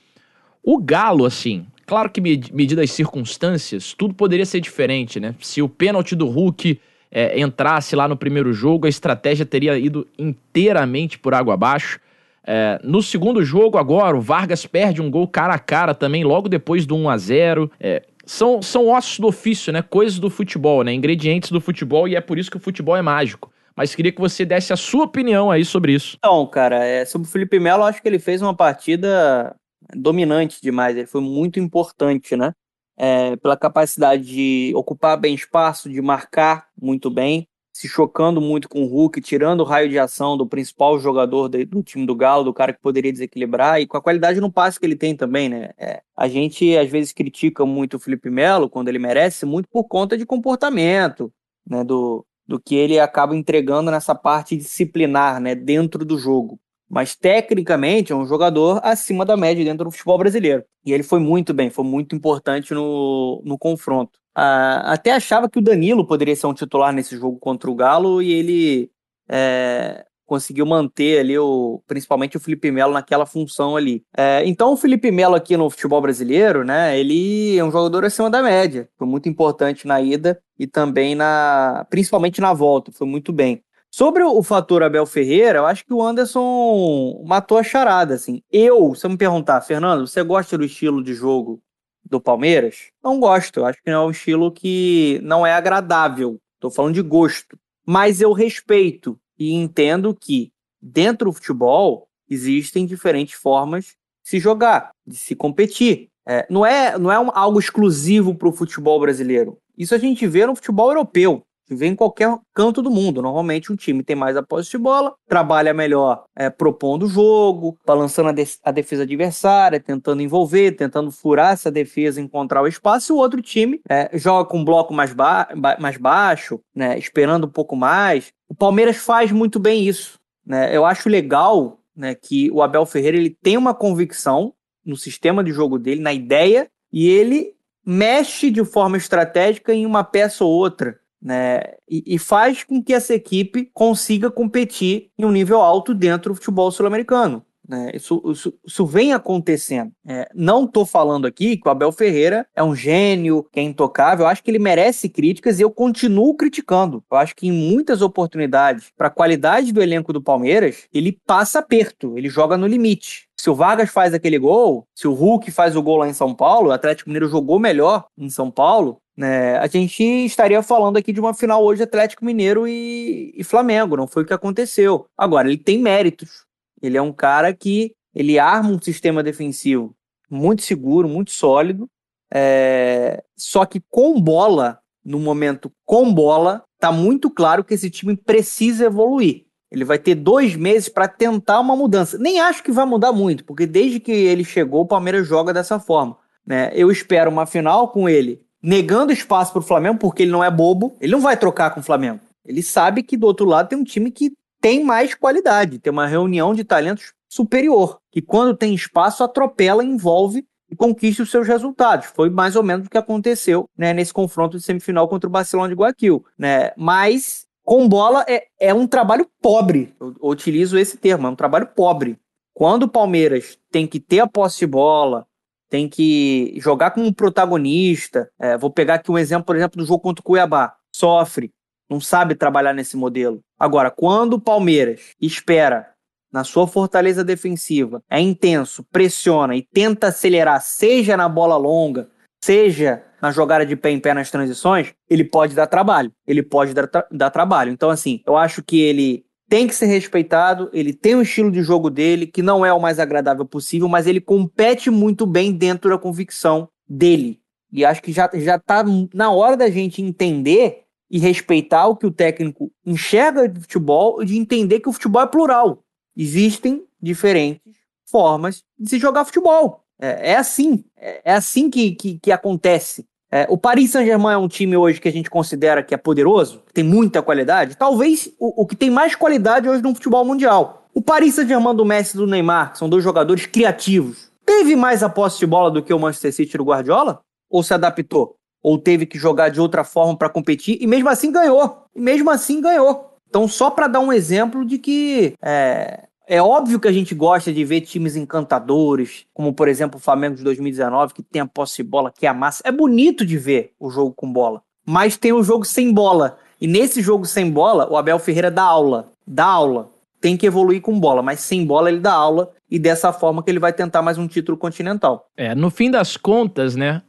O 0.63 0.79
Galo, 0.79 1.25
assim, 1.25 1.65
claro 1.85 2.09
que 2.09 2.21
medidas 2.21 2.83
as 2.83 2.91
circunstâncias, 2.91 3.93
tudo 3.93 4.13
poderia 4.13 4.45
ser 4.45 4.59
diferente, 4.59 5.19
né? 5.19 5.35
Se 5.39 5.61
o 5.61 5.69
pênalti 5.69 6.15
do 6.15 6.27
Hulk 6.27 6.79
é, 7.11 7.39
entrasse 7.39 7.95
lá 7.95 8.07
no 8.07 8.15
primeiro 8.15 8.53
jogo, 8.53 8.85
a 8.85 8.89
estratégia 8.89 9.45
teria 9.45 9.77
ido 9.77 10.07
inteiramente 10.17 11.19
por 11.19 11.33
água 11.33 11.55
abaixo. 11.55 11.99
É, 12.43 12.79
no 12.83 13.03
segundo 13.03 13.43
jogo, 13.43 13.77
agora, 13.77 14.15
o 14.17 14.21
Vargas 14.21 14.65
perde 14.65 15.01
um 15.01 15.11
gol 15.11 15.27
cara 15.27 15.53
a 15.53 15.59
cara 15.59 15.93
também, 15.93 16.23
logo 16.23 16.47
depois 16.47 16.85
do 16.85 16.95
1 16.95 17.09
a 17.09 17.17
0 17.17 17.71
é, 17.79 18.03
são, 18.25 18.61
são 18.61 18.87
ossos 18.87 19.19
do 19.19 19.27
ofício, 19.27 19.73
né? 19.73 19.81
Coisas 19.81 20.19
do 20.19 20.29
futebol, 20.29 20.83
né? 20.83 20.93
Ingredientes 20.93 21.51
do 21.51 21.59
futebol, 21.59 22.07
e 22.07 22.15
é 22.15 22.21
por 22.21 22.39
isso 22.39 22.49
que 22.49 22.57
o 22.57 22.61
futebol 22.61 22.95
é 22.95 23.01
mágico. 23.01 23.51
Mas 23.81 23.95
queria 23.95 24.11
que 24.11 24.21
você 24.21 24.45
desse 24.45 24.71
a 24.71 24.77
sua 24.77 25.05
opinião 25.05 25.49
aí 25.49 25.65
sobre 25.65 25.95
isso. 25.95 26.15
Então, 26.19 26.45
cara, 26.45 26.85
é, 26.85 27.03
sobre 27.03 27.27
o 27.27 27.31
Felipe 27.31 27.59
Melo, 27.59 27.83
acho 27.83 27.99
que 27.99 28.07
ele 28.07 28.19
fez 28.19 28.39
uma 28.39 28.55
partida 28.55 29.55
dominante 29.95 30.61
demais. 30.61 30.95
Ele 30.95 31.07
foi 31.07 31.19
muito 31.19 31.59
importante, 31.59 32.35
né? 32.35 32.53
É, 32.95 33.35
pela 33.37 33.57
capacidade 33.57 34.23
de 34.23 34.71
ocupar 34.75 35.19
bem 35.19 35.33
espaço, 35.33 35.89
de 35.89 35.99
marcar 35.99 36.67
muito 36.79 37.09
bem, 37.09 37.47
se 37.73 37.87
chocando 37.87 38.39
muito 38.39 38.69
com 38.69 38.83
o 38.83 38.85
Hulk, 38.85 39.19
tirando 39.19 39.61
o 39.61 39.63
raio 39.63 39.89
de 39.89 39.97
ação 39.97 40.37
do 40.37 40.45
principal 40.45 40.99
jogador 40.99 41.49
do 41.49 41.81
time 41.81 42.05
do 42.05 42.13
Galo, 42.13 42.43
do 42.43 42.53
cara 42.53 42.73
que 42.73 42.81
poderia 42.81 43.11
desequilibrar, 43.11 43.81
e 43.81 43.87
com 43.87 43.97
a 43.97 44.01
qualidade 44.01 44.39
no 44.39 44.51
passe 44.51 44.79
que 44.79 44.85
ele 44.85 44.95
tem 44.95 45.15
também, 45.15 45.49
né? 45.49 45.71
É, 45.75 46.03
a 46.15 46.27
gente 46.27 46.77
às 46.77 46.87
vezes 46.87 47.11
critica 47.11 47.65
muito 47.65 47.97
o 47.97 47.99
Felipe 47.99 48.29
Melo 48.29 48.69
quando 48.69 48.89
ele 48.89 48.99
merece, 48.99 49.43
muito 49.43 49.67
por 49.67 49.85
conta 49.85 50.15
de 50.15 50.23
comportamento, 50.23 51.33
né? 51.67 51.83
Do, 51.83 52.23
do 52.51 52.59
que 52.59 52.75
ele 52.75 52.99
acaba 52.99 53.35
entregando 53.35 53.89
nessa 53.89 54.13
parte 54.13 54.55
disciplinar, 54.55 55.39
né? 55.39 55.55
Dentro 55.55 56.05
do 56.05 56.17
jogo 56.17 56.59
mas 56.91 57.15
tecnicamente 57.15 58.11
é 58.11 58.15
um 58.15 58.25
jogador 58.25 58.81
acima 58.83 59.23
da 59.23 59.37
média 59.37 59.63
dentro 59.63 59.85
do 59.85 59.91
futebol 59.91 60.17
brasileiro. 60.17 60.65
E 60.85 60.91
ele 60.91 61.03
foi 61.03 61.21
muito 61.21 61.53
bem, 61.53 61.69
foi 61.69 61.85
muito 61.85 62.13
importante 62.13 62.73
no, 62.73 63.41
no 63.45 63.57
confronto. 63.57 64.19
Ah, 64.35 64.91
até 64.91 65.13
achava 65.13 65.49
que 65.49 65.57
o 65.57 65.61
Danilo 65.61 66.05
poderia 66.05 66.35
ser 66.35 66.47
um 66.47 66.53
titular 66.53 66.91
nesse 66.91 67.15
jogo 67.15 67.39
contra 67.39 67.71
o 67.71 67.75
Galo 67.75 68.21
e 68.21 68.33
ele 68.33 68.91
é, 69.29 70.05
conseguiu 70.31 70.65
manter 70.65 71.19
ali 71.19 71.37
o, 71.37 71.83
principalmente 71.85 72.37
o 72.37 72.39
Felipe 72.39 72.71
Melo 72.71 72.93
naquela 72.93 73.25
função 73.25 73.75
ali. 73.75 74.01
É, 74.15 74.41
então 74.45 74.71
o 74.71 74.77
Felipe 74.77 75.11
Melo 75.11 75.35
aqui 75.35 75.57
no 75.57 75.69
futebol 75.69 76.01
brasileiro, 76.01 76.63
né, 76.63 76.97
ele 76.97 77.57
é 77.57 77.63
um 77.65 77.69
jogador 77.69 78.05
acima 78.05 78.29
da 78.29 78.41
média. 78.41 78.87
Foi 78.97 79.05
muito 79.05 79.27
importante 79.27 79.85
na 79.85 79.99
ida 79.99 80.41
e 80.57 80.65
também 80.65 81.15
na, 81.15 81.85
principalmente 81.89 82.39
na 82.39 82.53
volta, 82.53 82.93
foi 82.93 83.05
muito 83.05 83.33
bem. 83.33 83.61
Sobre 83.93 84.23
o 84.23 84.41
fator 84.41 84.83
Abel 84.83 85.05
Ferreira, 85.05 85.59
eu 85.59 85.65
acho 85.65 85.85
que 85.85 85.93
o 85.93 86.01
Anderson 86.01 87.21
matou 87.27 87.57
a 87.57 87.63
charada, 87.63 88.13
assim. 88.13 88.41
Eu, 88.49 88.95
se 88.95 89.05
eu 89.05 89.09
me 89.09 89.17
perguntar, 89.17 89.59
Fernando, 89.59 90.07
você 90.07 90.23
gosta 90.23 90.57
do 90.57 90.63
estilo 90.63 91.03
de 91.03 91.13
jogo 91.13 91.61
do 92.05 92.21
Palmeiras? 92.21 92.89
Não 93.03 93.19
gosto, 93.19 93.59
eu 93.59 93.65
acho 93.65 93.83
que 93.83 93.91
não 93.91 94.03
é 94.03 94.05
um 94.05 94.11
estilo 94.11 94.49
que 94.49 95.19
não 95.23 95.45
é 95.45 95.51
agradável. 95.51 96.39
Estou 96.55 96.71
falando 96.71 96.93
de 96.93 97.01
gosto. 97.01 97.59
Mas 97.85 98.21
eu 98.21 98.31
respeito 98.31 99.19
e 99.41 99.53
entendo 99.53 100.13
que 100.13 100.53
dentro 100.79 101.25
do 101.25 101.33
futebol 101.33 102.07
existem 102.29 102.85
diferentes 102.85 103.33
formas 103.33 103.85
de 103.85 104.29
se 104.29 104.39
jogar, 104.39 104.91
de 105.03 105.15
se 105.15 105.35
competir. 105.35 106.09
É, 106.27 106.45
não 106.47 106.63
é, 106.63 106.95
não 106.95 107.11
é 107.11 107.19
um, 107.19 107.31
algo 107.33 107.59
exclusivo 107.59 108.35
para 108.35 108.47
o 108.47 108.53
futebol 108.53 108.99
brasileiro. 108.99 109.57
Isso 109.75 109.95
a 109.95 109.97
gente 109.97 110.27
vê 110.27 110.45
no 110.45 110.55
futebol 110.55 110.89
europeu 110.89 111.43
vê 111.75 111.87
em 111.87 111.95
qualquer 111.95 112.37
canto 112.53 112.81
do 112.81 112.89
mundo. 112.89 113.21
Normalmente 113.21 113.71
um 113.71 113.75
time 113.75 114.03
tem 114.03 114.15
mais 114.15 114.35
a 114.35 114.43
posse 114.43 114.71
de 114.71 114.77
bola, 114.77 115.13
trabalha 115.27 115.73
melhor 115.73 116.23
é, 116.35 116.49
propondo 116.49 117.03
o 117.03 117.09
jogo, 117.09 117.77
balançando 117.85 118.29
a, 118.29 118.31
de 118.31 118.45
a, 118.63 118.71
defesa 118.71 119.03
adversária, 119.03 119.79
tentando 119.79 120.21
envolver, 120.21 120.73
tentando 120.73 121.11
furar 121.11 121.53
essa 121.53 121.71
defesa, 121.71 122.21
encontrar 122.21 122.61
o 122.61 122.67
espaço, 122.67 123.11
e 123.11 123.15
o 123.15 123.19
outro 123.19 123.41
time 123.41 123.81
é, 123.89 124.09
joga 124.17 124.49
com 124.49 124.59
um 124.59 124.65
bloco 124.65 124.93
mais, 124.93 125.13
ba 125.13 125.47
mais 125.79 125.97
baixo, 125.97 126.59
né, 126.75 126.97
esperando 126.97 127.47
um 127.47 127.51
pouco 127.51 127.75
mais. 127.75 128.31
O 128.51 128.53
Palmeiras 128.53 128.97
faz 128.97 129.31
muito 129.31 129.59
bem 129.59 129.87
isso. 129.87 130.19
Né? 130.45 130.75
Eu 130.75 130.85
acho 130.85 131.07
legal 131.07 131.79
né, 131.95 132.13
que 132.13 132.51
o 132.51 132.61
Abel 132.61 132.85
Ferreira 132.85 133.15
ele 133.15 133.29
tem 133.29 133.55
uma 133.55 133.73
convicção 133.73 134.53
no 134.85 134.97
sistema 134.97 135.41
de 135.41 135.53
jogo 135.53 135.79
dele, 135.79 136.01
na 136.01 136.11
ideia, 136.11 136.69
e 136.91 137.07
ele 137.07 137.55
mexe 137.85 138.51
de 138.51 138.65
forma 138.65 138.97
estratégica 138.97 139.73
em 139.73 139.85
uma 139.85 140.03
peça 140.03 140.43
ou 140.43 140.51
outra 140.51 140.99
né? 141.21 141.61
E, 141.87 142.15
e, 142.15 142.17
faz 142.17 142.63
com 142.63 142.83
que 142.83 142.93
essa 142.93 143.13
equipe 143.13 143.69
consiga 143.73 144.31
competir 144.31 145.11
em 145.17 145.23
um 145.23 145.31
nível 145.31 145.61
alto 145.61 145.93
dentro 145.93 146.33
do 146.33 146.35
futebol 146.35 146.71
sul-americano. 146.71 147.45
Né? 147.71 147.91
Isso, 147.93 148.21
isso, 148.25 148.53
isso, 148.67 148.85
vem 148.85 149.13
acontecendo. 149.13 149.93
É, 150.05 150.29
não 150.35 150.65
estou 150.65 150.85
falando 150.85 151.25
aqui 151.25 151.55
que 151.55 151.65
o 151.65 151.71
Abel 151.71 151.89
Ferreira 151.93 152.45
é 152.53 152.61
um 152.61 152.75
gênio, 152.75 153.47
que 153.49 153.61
é 153.61 153.63
intocável. 153.63 154.25
Eu 154.25 154.29
acho 154.29 154.43
que 154.43 154.51
ele 154.51 154.59
merece 154.59 155.07
críticas 155.07 155.57
e 155.57 155.61
eu 155.61 155.71
continuo 155.71 156.35
criticando. 156.35 157.01
Eu 157.09 157.17
acho 157.17 157.33
que 157.33 157.47
em 157.47 157.51
muitas 157.53 158.01
oportunidades, 158.01 158.91
para 158.97 159.07
a 159.07 159.09
qualidade 159.09 159.71
do 159.71 159.81
elenco 159.81 160.11
do 160.11 160.21
Palmeiras, 160.21 160.85
ele 160.93 161.17
passa 161.25 161.59
aperto, 161.59 162.17
ele 162.17 162.27
joga 162.27 162.57
no 162.57 162.67
limite. 162.67 163.29
Se 163.39 163.49
o 163.49 163.55
Vargas 163.55 163.89
faz 163.89 164.13
aquele 164.13 164.37
gol, 164.37 164.85
se 164.93 165.07
o 165.07 165.13
Hulk 165.13 165.49
faz 165.49 165.73
o 165.73 165.81
gol 165.81 165.95
lá 165.95 166.09
em 166.09 166.13
São 166.13 166.35
Paulo, 166.35 166.69
o 166.69 166.73
Atlético 166.73 167.09
Mineiro 167.09 167.29
jogou 167.29 167.57
melhor 167.57 168.05
em 168.17 168.29
São 168.29 168.51
Paulo, 168.51 169.01
né, 169.15 169.57
a 169.57 169.67
gente 169.67 170.03
estaria 170.03 170.61
falando 170.61 170.97
aqui 170.97 171.13
de 171.13 171.19
uma 171.19 171.33
final 171.33 171.63
hoje 171.63 171.83
Atlético 171.83 172.25
Mineiro 172.25 172.67
e, 172.67 173.33
e, 173.35 173.43
Flamengo, 173.43 173.95
não 173.95 174.07
foi 174.07 174.23
o 174.23 174.25
que 174.25 174.33
aconteceu. 174.33 175.05
Agora, 175.17 175.47
ele 175.47 175.57
tem 175.57 175.79
méritos. 175.79 176.45
Ele 176.81 176.97
é 176.97 177.01
um 177.01 177.13
cara 177.13 177.53
que 177.53 177.93
ele 178.13 178.39
arma 178.39 178.69
um 178.69 178.81
sistema 178.81 179.23
defensivo 179.23 179.95
muito 180.29 180.63
seguro, 180.63 181.09
muito 181.09 181.31
sólido, 181.31 181.89
é, 182.33 183.21
só 183.35 183.65
que 183.65 183.81
com 183.89 184.19
bola, 184.19 184.79
no 185.03 185.19
momento 185.19 185.71
com 185.85 186.13
bola, 186.13 186.63
tá 186.79 186.91
muito 186.91 187.29
claro 187.29 187.63
que 187.63 187.73
esse 187.73 187.89
time 187.89 188.15
precisa 188.15 188.85
evoluir. 188.85 189.45
Ele 189.69 189.85
vai 189.85 189.99
ter 189.99 190.15
dois 190.15 190.55
meses 190.55 190.89
para 190.89 191.07
tentar 191.07 191.59
uma 191.59 191.75
mudança. 191.75 192.17
Nem 192.17 192.39
acho 192.39 192.63
que 192.63 192.71
vai 192.71 192.85
mudar 192.85 193.11
muito, 193.11 193.45
porque 193.45 193.65
desde 193.65 193.99
que 193.99 194.11
ele 194.11 194.43
chegou, 194.43 194.81
o 194.81 194.87
Palmeiras 194.87 195.27
joga 195.27 195.53
dessa 195.53 195.79
forma. 195.79 196.17
Né? 196.45 196.71
Eu 196.73 196.91
espero 196.91 197.29
uma 197.29 197.45
final 197.45 197.89
com 197.89 198.07
ele 198.07 198.41
negando 198.61 199.11
espaço 199.11 199.51
para 199.51 199.59
o 199.59 199.65
Flamengo, 199.65 199.97
porque 199.97 200.23
ele 200.23 200.31
não 200.31 200.43
é 200.43 200.51
bobo, 200.51 200.95
ele 200.99 201.11
não 201.11 201.21
vai 201.21 201.35
trocar 201.35 201.71
com 201.71 201.79
o 201.79 201.83
Flamengo. 201.83 202.19
Ele 202.45 202.61
sabe 202.61 203.01
que 203.03 203.17
do 203.17 203.27
outro 203.27 203.45
lado 203.45 203.69
tem 203.69 203.77
um 203.77 203.83
time 203.83 204.11
que 204.11 204.33
tem 204.61 204.83
mais 204.83 205.15
qualidade, 205.15 205.79
tem 205.79 205.91
uma 205.91 206.07
reunião 206.07 206.53
de 206.53 206.63
talentos 206.63 207.13
superior, 207.27 207.99
que 208.11 208.21
quando 208.21 208.55
tem 208.55 208.75
espaço 208.75 209.23
atropela, 209.23 209.83
envolve 209.83 210.45
e 210.69 210.75
conquista 210.75 211.23
os 211.23 211.31
seus 211.31 211.47
resultados. 211.47 212.07
Foi 212.07 212.29
mais 212.29 212.55
ou 212.55 212.63
menos 212.63 212.87
o 212.87 212.89
que 212.89 212.97
aconteceu 212.97 213.69
né, 213.77 213.93
nesse 213.93 214.13
confronto 214.13 214.57
de 214.57 214.63
semifinal 214.63 215.07
contra 215.09 215.27
o 215.27 215.31
Barcelona 215.31 215.69
de 215.69 215.75
Guayaquil. 215.75 216.23
Né? 216.37 216.71
Mas 216.77 217.47
com 217.63 217.87
bola 217.89 218.25
é, 218.27 218.47
é 218.59 218.73
um 218.73 218.87
trabalho 218.87 219.27
pobre. 219.41 219.93
Eu, 219.99 220.15
eu 220.21 220.29
utilizo 220.29 220.77
esse 220.77 220.97
termo, 220.97 221.27
é 221.27 221.29
um 221.29 221.35
trabalho 221.35 221.67
pobre. 221.67 222.17
Quando 222.53 222.83
o 222.83 222.89
Palmeiras 222.89 223.57
tem 223.71 223.87
que 223.87 223.99
ter 223.99 224.19
a 224.19 224.27
posse 224.27 224.59
de 224.59 224.67
bola, 224.67 225.25
tem 225.69 225.87
que 225.87 226.53
jogar 226.57 226.91
como 226.91 227.13
protagonista. 227.13 228.29
É, 228.39 228.57
vou 228.57 228.69
pegar 228.69 228.95
aqui 228.95 229.09
um 229.09 229.17
exemplo, 229.17 229.45
por 229.45 229.55
exemplo, 229.55 229.81
do 229.81 229.87
jogo 229.87 230.01
contra 230.01 230.21
o 230.21 230.23
Cuiabá. 230.23 230.75
Sofre, 230.93 231.53
não 231.91 231.99
sabe 231.99 232.35
trabalhar 232.35 232.73
nesse 232.73 232.95
modelo. 232.95 233.41
Agora, 233.59 233.91
quando 233.91 234.35
o 234.35 234.39
Palmeiras 234.39 235.11
espera 235.21 235.89
na 236.31 236.45
sua 236.45 236.65
fortaleza 236.65 237.21
defensiva, 237.21 238.01
é 238.09 238.17
intenso, 238.17 238.85
pressiona 238.89 239.57
e 239.57 239.61
tenta 239.61 240.07
acelerar, 240.07 240.61
seja 240.61 241.17
na 241.17 241.27
bola 241.27 241.57
longa, 241.57 242.09
seja 242.41 243.03
na 243.21 243.29
jogada 243.29 243.65
de 243.65 243.75
pé 243.75 243.91
em 243.91 243.99
pé 243.99 244.13
nas 244.13 244.31
transições, 244.31 244.93
ele 245.09 245.25
pode 245.25 245.53
dar 245.53 245.67
trabalho. 245.67 246.13
Ele 246.25 246.41
pode 246.41 246.73
dar, 246.73 246.87
tra 246.87 247.05
dar 247.11 247.29
trabalho. 247.29 247.71
Então, 247.73 247.89
assim, 247.89 248.21
eu 248.25 248.37
acho 248.37 248.63
que 248.63 248.79
ele 248.79 249.25
tem 249.49 249.67
que 249.67 249.75
ser 249.75 249.87
respeitado, 249.87 250.69
ele 250.71 250.93
tem 250.93 251.13
um 251.13 251.21
estilo 251.21 251.51
de 251.51 251.61
jogo 251.61 251.89
dele 251.89 252.25
que 252.25 252.41
não 252.41 252.65
é 252.65 252.71
o 252.71 252.79
mais 252.79 252.99
agradável 252.99 253.45
possível, 253.45 253.89
mas 253.89 254.07
ele 254.07 254.21
compete 254.21 254.89
muito 254.89 255.25
bem 255.25 255.51
dentro 255.51 255.89
da 255.89 255.97
convicção 255.97 256.69
dele. 256.87 257.41
E 257.69 257.83
acho 257.83 258.01
que 258.01 258.13
já, 258.13 258.29
já 258.33 258.57
tá 258.57 258.81
na 259.13 259.29
hora 259.29 259.57
da 259.57 259.69
gente 259.69 260.01
entender 260.01 260.85
e 261.11 261.19
respeitar 261.19 261.87
o 261.87 261.95
que 261.95 262.05
o 262.05 262.11
técnico 262.11 262.71
enxerga 262.85 263.49
de 263.49 263.59
futebol 263.59 264.23
e 264.23 264.25
de 264.25 264.37
entender 264.37 264.79
que 264.79 264.87
o 264.87 264.93
futebol 264.93 265.21
é 265.21 265.27
plural. 265.27 265.83
Existem 266.15 266.85
diferentes 267.01 267.61
formas 268.09 268.63
de 268.79 268.89
se 268.89 268.97
jogar 268.97 269.25
futebol. 269.25 269.83
É, 269.99 270.31
é 270.31 270.37
assim. 270.37 270.85
É, 270.95 271.21
é 271.25 271.33
assim 271.33 271.69
que, 271.69 271.91
que, 271.91 272.17
que 272.17 272.31
acontece. 272.31 273.05
É, 273.29 273.45
o 273.49 273.57
Paris 273.57 273.91
Saint-Germain 273.91 274.33
é 274.33 274.37
um 274.37 274.47
time 274.47 274.75
hoje 274.77 275.01
que 275.01 275.07
a 275.07 275.11
gente 275.11 275.29
considera 275.29 275.83
que 275.83 275.93
é 275.93 275.97
poderoso, 275.97 276.63
que 276.67 276.73
tem 276.73 276.83
muita 276.83 277.21
qualidade. 277.21 277.75
Talvez 277.75 278.29
o, 278.39 278.63
o 278.63 278.65
que 278.65 278.75
tem 278.75 278.89
mais 278.89 279.13
qualidade 279.13 279.67
hoje 279.67 279.83
no 279.83 279.93
futebol 279.93 280.23
mundial. 280.23 280.87
O 280.93 281.01
Paris 281.01 281.35
Saint-Germain 281.35 281.75
do 281.75 281.85
Messi 281.85 282.15
e 282.15 282.19
do 282.19 282.27
Neymar, 282.27 282.71
que 282.71 282.77
são 282.77 282.89
dois 282.89 283.03
jogadores 283.03 283.45
criativos, 283.45 284.31
teve 284.45 284.75
mais 284.77 285.03
a 285.03 285.09
posse 285.09 285.39
de 285.39 285.45
bola 285.45 285.69
do 285.71 285.83
que 285.83 285.93
o 285.93 285.99
Manchester 285.99 286.33
City 286.33 286.57
do 286.57 286.63
Guardiola? 286.63 287.21
Ou 287.49 287.63
se 287.63 287.73
adaptou? 287.73 288.37
Ou 288.63 288.77
teve 288.77 289.05
que 289.05 289.17
jogar 289.17 289.49
de 289.49 289.59
outra 289.59 289.83
forma 289.83 290.15
para 290.15 290.29
competir 290.29 290.77
e 290.79 290.87
mesmo 290.87 291.09
assim 291.09 291.31
ganhou? 291.31 291.85
E 291.95 292.01
mesmo 292.01 292.29
assim 292.29 292.61
ganhou. 292.61 293.11
Então, 293.29 293.47
só 293.47 293.69
para 293.69 293.87
dar 293.87 294.01
um 294.01 294.11
exemplo 294.11 294.65
de 294.65 294.77
que 294.77 295.33
é, 295.41 296.03
é 296.27 296.41
óbvio 296.41 296.79
que 296.79 296.87
a 296.87 296.91
gente 296.91 297.15
gosta 297.15 297.51
de 297.51 297.63
ver 297.63 297.81
times 297.81 298.15
encantadores, 298.15 299.25
como 299.33 299.53
por 299.53 299.67
exemplo 299.67 299.97
o 299.97 300.01
Flamengo 300.01 300.35
de 300.35 300.43
2019, 300.43 301.13
que 301.13 301.23
tem 301.23 301.41
a 301.41 301.45
posse 301.45 301.77
de 301.77 301.83
bola, 301.83 302.11
que 302.11 302.27
é 302.27 302.33
massa. 302.33 302.61
É 302.65 302.71
bonito 302.71 303.25
de 303.25 303.37
ver 303.37 303.73
o 303.79 303.89
jogo 303.89 304.13
com 304.13 304.31
bola, 304.31 304.61
mas 304.85 305.17
tem 305.17 305.33
o 305.33 305.43
jogo 305.43 305.65
sem 305.65 305.93
bola. 305.93 306.37
E 306.59 306.67
nesse 306.67 307.01
jogo 307.01 307.25
sem 307.25 307.49
bola, 307.49 307.91
o 307.91 307.97
Abel 307.97 308.19
Ferreira 308.19 308.51
dá 308.51 308.63
aula. 308.63 309.11
Dá 309.25 309.45
aula. 309.45 309.89
Tem 310.19 310.37
que 310.37 310.45
evoluir 310.45 310.81
com 310.81 310.99
bola, 310.99 311.23
mas 311.23 311.39
sem 311.39 311.65
bola 311.65 311.89
ele 311.89 311.99
dá 311.99 312.13
aula 312.13 312.51
e 312.69 312.77
dessa 312.77 313.11
forma 313.11 313.41
que 313.41 313.49
ele 313.49 313.59
vai 313.59 313.73
tentar 313.73 314.01
mais 314.01 314.17
um 314.17 314.27
título 314.27 314.57
continental. 314.57 315.27
É, 315.35 315.55
no 315.55 315.71
fim 315.71 315.89
das 315.89 316.15
contas, 316.15 316.75
né? 316.75 317.01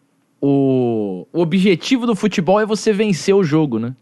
O, 0.44 1.28
o 1.32 1.40
objetivo 1.40 2.04
do 2.04 2.16
futebol 2.16 2.58
é 2.58 2.66
você 2.66 2.92
vencer 2.92 3.32
o 3.32 3.44
jogo, 3.44 3.78
né? 3.78 3.94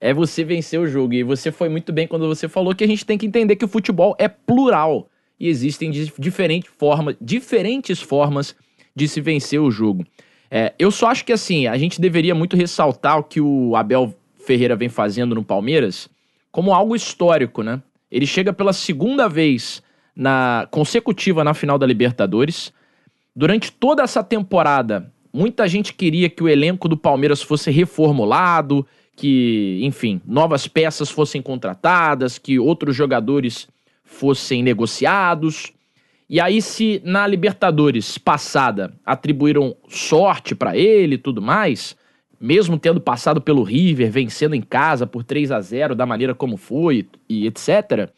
É 0.00 0.12
você 0.12 0.42
vencer 0.42 0.80
o 0.80 0.88
jogo. 0.88 1.14
E 1.14 1.22
você 1.22 1.52
foi 1.52 1.68
muito 1.68 1.92
bem 1.92 2.08
quando 2.08 2.26
você 2.26 2.48
falou 2.48 2.74
que 2.74 2.82
a 2.82 2.86
gente 2.86 3.06
tem 3.06 3.16
que 3.16 3.26
entender 3.26 3.54
que 3.54 3.64
o 3.64 3.68
futebol 3.68 4.16
é 4.18 4.26
plural. 4.26 5.08
E 5.38 5.48
existem 5.48 5.90
diferente 6.18 6.68
forma, 6.68 7.16
diferentes 7.20 8.02
formas 8.02 8.56
de 8.94 9.06
se 9.06 9.20
vencer 9.20 9.60
o 9.60 9.70
jogo. 9.70 10.04
É, 10.50 10.74
eu 10.80 10.90
só 10.90 11.08
acho 11.08 11.24
que 11.24 11.32
assim, 11.32 11.68
a 11.68 11.78
gente 11.78 12.00
deveria 12.00 12.34
muito 12.34 12.56
ressaltar 12.56 13.18
o 13.18 13.22
que 13.22 13.40
o 13.40 13.76
Abel 13.76 14.12
Ferreira 14.44 14.74
vem 14.74 14.88
fazendo 14.88 15.34
no 15.34 15.44
Palmeiras 15.44 16.08
como 16.50 16.72
algo 16.72 16.96
histórico, 16.96 17.62
né? 17.62 17.80
Ele 18.10 18.26
chega 18.26 18.52
pela 18.52 18.72
segunda 18.72 19.28
vez 19.28 19.82
na 20.14 20.66
consecutiva 20.70 21.44
na 21.44 21.52
final 21.52 21.78
da 21.78 21.86
Libertadores. 21.86 22.72
Durante 23.34 23.70
toda 23.70 24.02
essa 24.02 24.24
temporada, 24.24 25.12
muita 25.36 25.68
gente 25.68 25.92
queria 25.92 26.30
que 26.30 26.42
o 26.42 26.48
elenco 26.48 26.88
do 26.88 26.96
Palmeiras 26.96 27.42
fosse 27.42 27.70
reformulado, 27.70 28.86
que, 29.14 29.78
enfim, 29.82 30.20
novas 30.26 30.66
peças 30.66 31.10
fossem 31.10 31.42
contratadas, 31.42 32.38
que 32.38 32.58
outros 32.58 32.96
jogadores 32.96 33.68
fossem 34.02 34.62
negociados. 34.62 35.72
E 36.28 36.40
aí, 36.40 36.62
se 36.62 37.02
na 37.04 37.26
Libertadores 37.26 38.16
passada 38.16 38.94
atribuíram 39.04 39.76
sorte 39.88 40.54
para 40.54 40.74
ele 40.74 41.16
e 41.16 41.18
tudo 41.18 41.42
mais, 41.42 41.94
mesmo 42.40 42.78
tendo 42.78 43.00
passado 43.00 43.38
pelo 43.38 43.62
River, 43.62 44.10
vencendo 44.10 44.54
em 44.54 44.62
casa 44.62 45.06
por 45.06 45.22
3 45.22 45.52
a 45.52 45.60
0 45.60 45.94
da 45.94 46.06
maneira 46.06 46.34
como 46.34 46.56
foi 46.56 47.06
e 47.28 47.46
etc. 47.46 48.10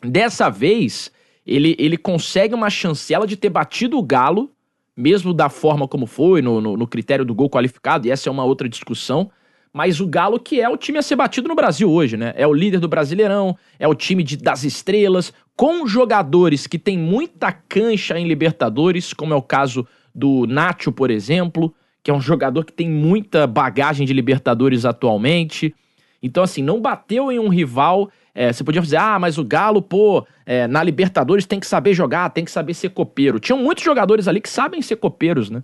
Dessa 0.00 0.48
vez, 0.48 1.10
ele, 1.44 1.74
ele 1.76 1.96
consegue 1.96 2.54
uma 2.54 2.70
chancela 2.70 3.26
de 3.26 3.36
ter 3.36 3.50
batido 3.50 3.98
o 3.98 4.02
Galo, 4.02 4.55
mesmo 4.96 5.34
da 5.34 5.48
forma 5.48 5.86
como 5.86 6.06
foi, 6.06 6.40
no, 6.40 6.60
no, 6.60 6.76
no 6.76 6.86
critério 6.86 7.24
do 7.24 7.34
gol 7.34 7.50
qualificado, 7.50 8.06
e 8.06 8.10
essa 8.10 8.28
é 8.28 8.32
uma 8.32 8.44
outra 8.44 8.68
discussão 8.68 9.30
mas 9.76 10.00
o 10.00 10.06
Galo 10.06 10.40
que 10.40 10.58
é 10.58 10.66
o 10.66 10.76
time 10.78 10.96
a 10.96 11.02
ser 11.02 11.16
batido 11.16 11.48
no 11.48 11.54
Brasil 11.54 11.90
hoje, 11.90 12.16
né? 12.16 12.32
É 12.34 12.46
o 12.46 12.52
líder 12.54 12.80
do 12.80 12.88
Brasileirão, 12.88 13.54
é 13.78 13.86
o 13.86 13.94
time 13.94 14.22
de, 14.22 14.38
das 14.38 14.64
estrelas, 14.64 15.34
com 15.54 15.86
jogadores 15.86 16.66
que 16.66 16.78
têm 16.78 16.96
muita 16.96 17.52
cancha 17.52 18.18
em 18.18 18.26
Libertadores, 18.26 19.12
como 19.12 19.34
é 19.34 19.36
o 19.36 19.42
caso 19.42 19.86
do 20.14 20.46
Nacho, 20.46 20.90
por 20.90 21.10
exemplo, 21.10 21.74
que 22.02 22.10
é 22.10 22.14
um 22.14 22.22
jogador 22.22 22.64
que 22.64 22.72
tem 22.72 22.88
muita 22.88 23.46
bagagem 23.46 24.06
de 24.06 24.14
Libertadores 24.14 24.86
atualmente. 24.86 25.74
Então, 26.22 26.42
assim, 26.42 26.62
não 26.62 26.80
bateu 26.80 27.30
em 27.30 27.38
um 27.38 27.48
rival. 27.48 28.10
É, 28.38 28.52
você 28.52 28.62
podia 28.62 28.82
dizer, 28.82 28.98
ah, 28.98 29.18
mas 29.18 29.38
o 29.38 29.44
Galo, 29.44 29.80
pô, 29.80 30.26
é, 30.44 30.66
na 30.66 30.82
Libertadores 30.82 31.46
tem 31.46 31.58
que 31.58 31.66
saber 31.66 31.94
jogar, 31.94 32.28
tem 32.28 32.44
que 32.44 32.50
saber 32.50 32.74
ser 32.74 32.90
copeiro. 32.90 33.40
Tinham 33.40 33.58
muitos 33.58 33.82
jogadores 33.82 34.28
ali 34.28 34.42
que 34.42 34.48
sabem 34.50 34.82
ser 34.82 34.96
copeiros, 34.96 35.48
né? 35.48 35.62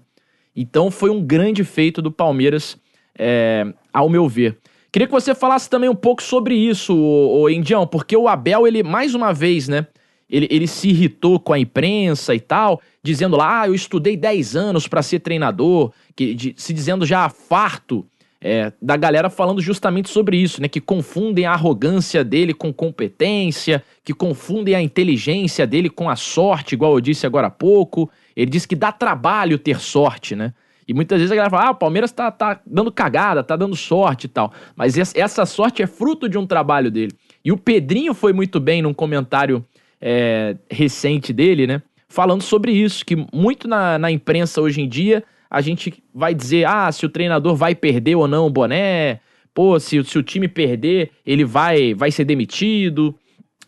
Então 0.57 0.91
foi 0.91 1.11
um 1.11 1.23
grande 1.23 1.65
feito 1.65 2.01
do 2.01 2.11
Palmeiras 2.11 2.79
é, 3.19 3.67
ao 3.93 4.09
meu 4.09 4.27
ver. 4.27 4.57
Queria 4.91 5.07
que 5.07 5.13
você 5.13 5.35
falasse 5.35 5.69
também 5.69 5.91
um 5.91 5.95
pouco 5.95 6.23
sobre 6.23 6.55
isso, 6.55 6.97
o, 6.97 7.49
Indião, 7.51 7.87
porque 7.87 8.17
o 8.17 8.27
Abel, 8.27 8.67
ele, 8.67 8.83
mais 8.83 9.15
uma 9.15 9.35
vez, 9.35 9.69
né? 9.69 9.87
Ele, 10.29 10.49
ele 10.51 10.67
se 10.67 10.89
irritou 10.89 11.39
com 11.39 11.53
a 11.53 11.59
imprensa 11.59 12.35
e 12.35 12.41
tal, 12.41 12.81
dizendo 13.03 13.37
lá, 13.37 13.61
ah, 13.61 13.69
eu 13.69 13.75
estudei 13.75 14.17
10 14.17 14.57
anos 14.57 14.89
para 14.89 15.03
ser 15.03 15.21
treinador, 15.21 15.93
que, 16.17 16.35
de, 16.35 16.55
se 16.57 16.73
dizendo 16.73 17.05
já 17.05 17.29
farto 17.29 18.07
é, 18.43 18.73
da 18.83 18.97
galera 18.97 19.31
falando 19.31 19.61
justamente 19.61 20.11
sobre 20.11 20.37
isso, 20.37 20.61
né? 20.61 20.67
Que 20.67 20.81
confundem 20.81 21.47
a 21.47 21.53
arrogância 21.53 22.25
dele 22.25 22.53
com 22.53 22.73
competência, 22.73 23.85
que 24.03 24.13
confundem 24.13 24.75
a 24.75 24.83
inteligência 24.83 25.65
dele 25.65 25.89
com 25.89 26.11
a 26.11 26.17
sorte, 26.17 26.75
igual 26.75 26.95
eu 26.95 27.01
disse 27.01 27.25
agora 27.25 27.47
há 27.47 27.51
pouco. 27.51 28.11
Ele 28.35 28.51
disse 28.51 28.67
que 28.67 28.75
dá 28.75 28.91
trabalho 28.91 29.59
ter 29.59 29.79
sorte, 29.79 30.35
né? 30.35 30.53
E 30.89 30.93
muitas 30.93 31.19
vezes 31.19 31.31
a 31.31 31.37
galera 31.37 31.51
fala, 31.51 31.69
ah, 31.69 31.71
o 31.71 31.77
Palmeiras 31.77 32.11
tá, 32.11 32.33
tá 32.33 32.61
dando 32.67 32.91
cagada, 32.91 33.45
tá 33.45 33.55
dando 33.55 33.77
sorte 33.77 34.25
e 34.25 34.29
tal. 34.29 34.53
Mas 34.75 34.99
essa 35.15 35.47
sorte 35.47 35.81
é 35.81 35.87
fruto 35.87 36.29
de 36.29 36.37
um 36.37 36.45
trabalho 36.45 36.91
dele. 36.91 37.13
E 37.45 37.53
o 37.53 37.57
Pedrinho 37.57 38.13
foi 38.13 38.33
muito 38.33 38.59
bem 38.59 38.83
num 38.83 38.93
comentário 38.93 39.65
é, 40.01 40.57
recente 40.69 41.33
dele, 41.33 41.69
né? 41.69 41.81
Falando 42.09 42.43
sobre 42.43 42.73
isso, 42.73 43.07
que 43.07 43.17
muito 43.33 43.69
na, 43.69 43.99
na 43.99 44.11
imprensa 44.11 44.61
hoje 44.61 44.81
em 44.81 44.89
dia 44.89 45.23
a 45.53 45.61
gente 45.61 46.03
vai 46.15 46.35
dizer, 46.35 46.67
ah, 46.67 46.91
se 46.91 47.05
o 47.05 47.11
treinador 47.11 47.55
vai 47.55 47.75
perder 47.75 48.15
ou 48.15 48.27
não 48.27 48.47
o 48.47 48.51
boné, 48.51 49.21
pô, 49.53 49.79
se, 49.79 50.03
se 50.03 50.17
o 50.17 50.23
time 50.23 50.49
perder, 50.49 51.11
ele 51.27 51.45
vai, 51.45 51.93
vai 51.93 52.11
ser 52.11 52.25
demitido. 52.25 53.15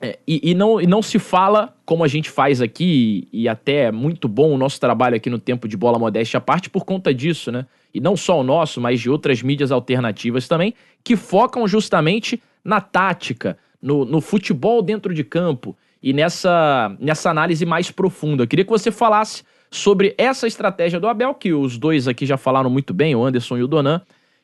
É, 0.00 0.18
e, 0.26 0.50
e, 0.50 0.54
não, 0.54 0.80
e 0.80 0.86
não 0.86 1.02
se 1.02 1.18
fala 1.18 1.76
como 1.84 2.02
a 2.02 2.08
gente 2.08 2.30
faz 2.30 2.62
aqui, 2.62 3.28
e, 3.30 3.46
até 3.46 3.82
é 3.82 3.92
muito 3.92 4.26
bom 4.28 4.54
o 4.54 4.56
nosso 4.56 4.80
trabalho 4.80 5.14
aqui 5.14 5.28
no 5.28 5.38
Tempo 5.38 5.68
de 5.68 5.76
Bola 5.76 5.98
Modéstia 5.98 6.38
à 6.38 6.40
parte 6.40 6.70
por 6.70 6.86
conta 6.86 7.12
disso, 7.12 7.52
né? 7.52 7.66
E 7.92 8.00
não 8.00 8.16
só 8.16 8.40
o 8.40 8.42
nosso, 8.42 8.80
mas 8.80 8.98
de 8.98 9.10
outras 9.10 9.42
mídias 9.42 9.70
alternativas 9.70 10.48
também, 10.48 10.72
que 11.04 11.16
focam 11.16 11.68
justamente 11.68 12.42
na 12.64 12.80
tática, 12.80 13.58
no, 13.80 14.06
no 14.06 14.22
futebol 14.22 14.80
dentro 14.80 15.12
de 15.12 15.22
campo 15.22 15.76
e 16.02 16.14
nessa, 16.14 16.96
nessa 16.98 17.28
análise 17.28 17.66
mais 17.66 17.90
profunda. 17.90 18.42
Eu 18.42 18.48
queria 18.48 18.64
que 18.64 18.70
você 18.70 18.90
falasse 18.90 19.44
sobre 19.74 20.14
essa 20.16 20.46
estratégia 20.46 21.00
do 21.00 21.08
Abel, 21.08 21.34
que 21.34 21.52
os 21.52 21.76
dois 21.76 22.06
aqui 22.06 22.24
já 22.24 22.36
falaram 22.36 22.70
muito 22.70 22.94
bem, 22.94 23.16
o 23.16 23.24
Anderson 23.24 23.58
e 23.58 23.62
o 23.64 23.66
Donan, 23.66 24.00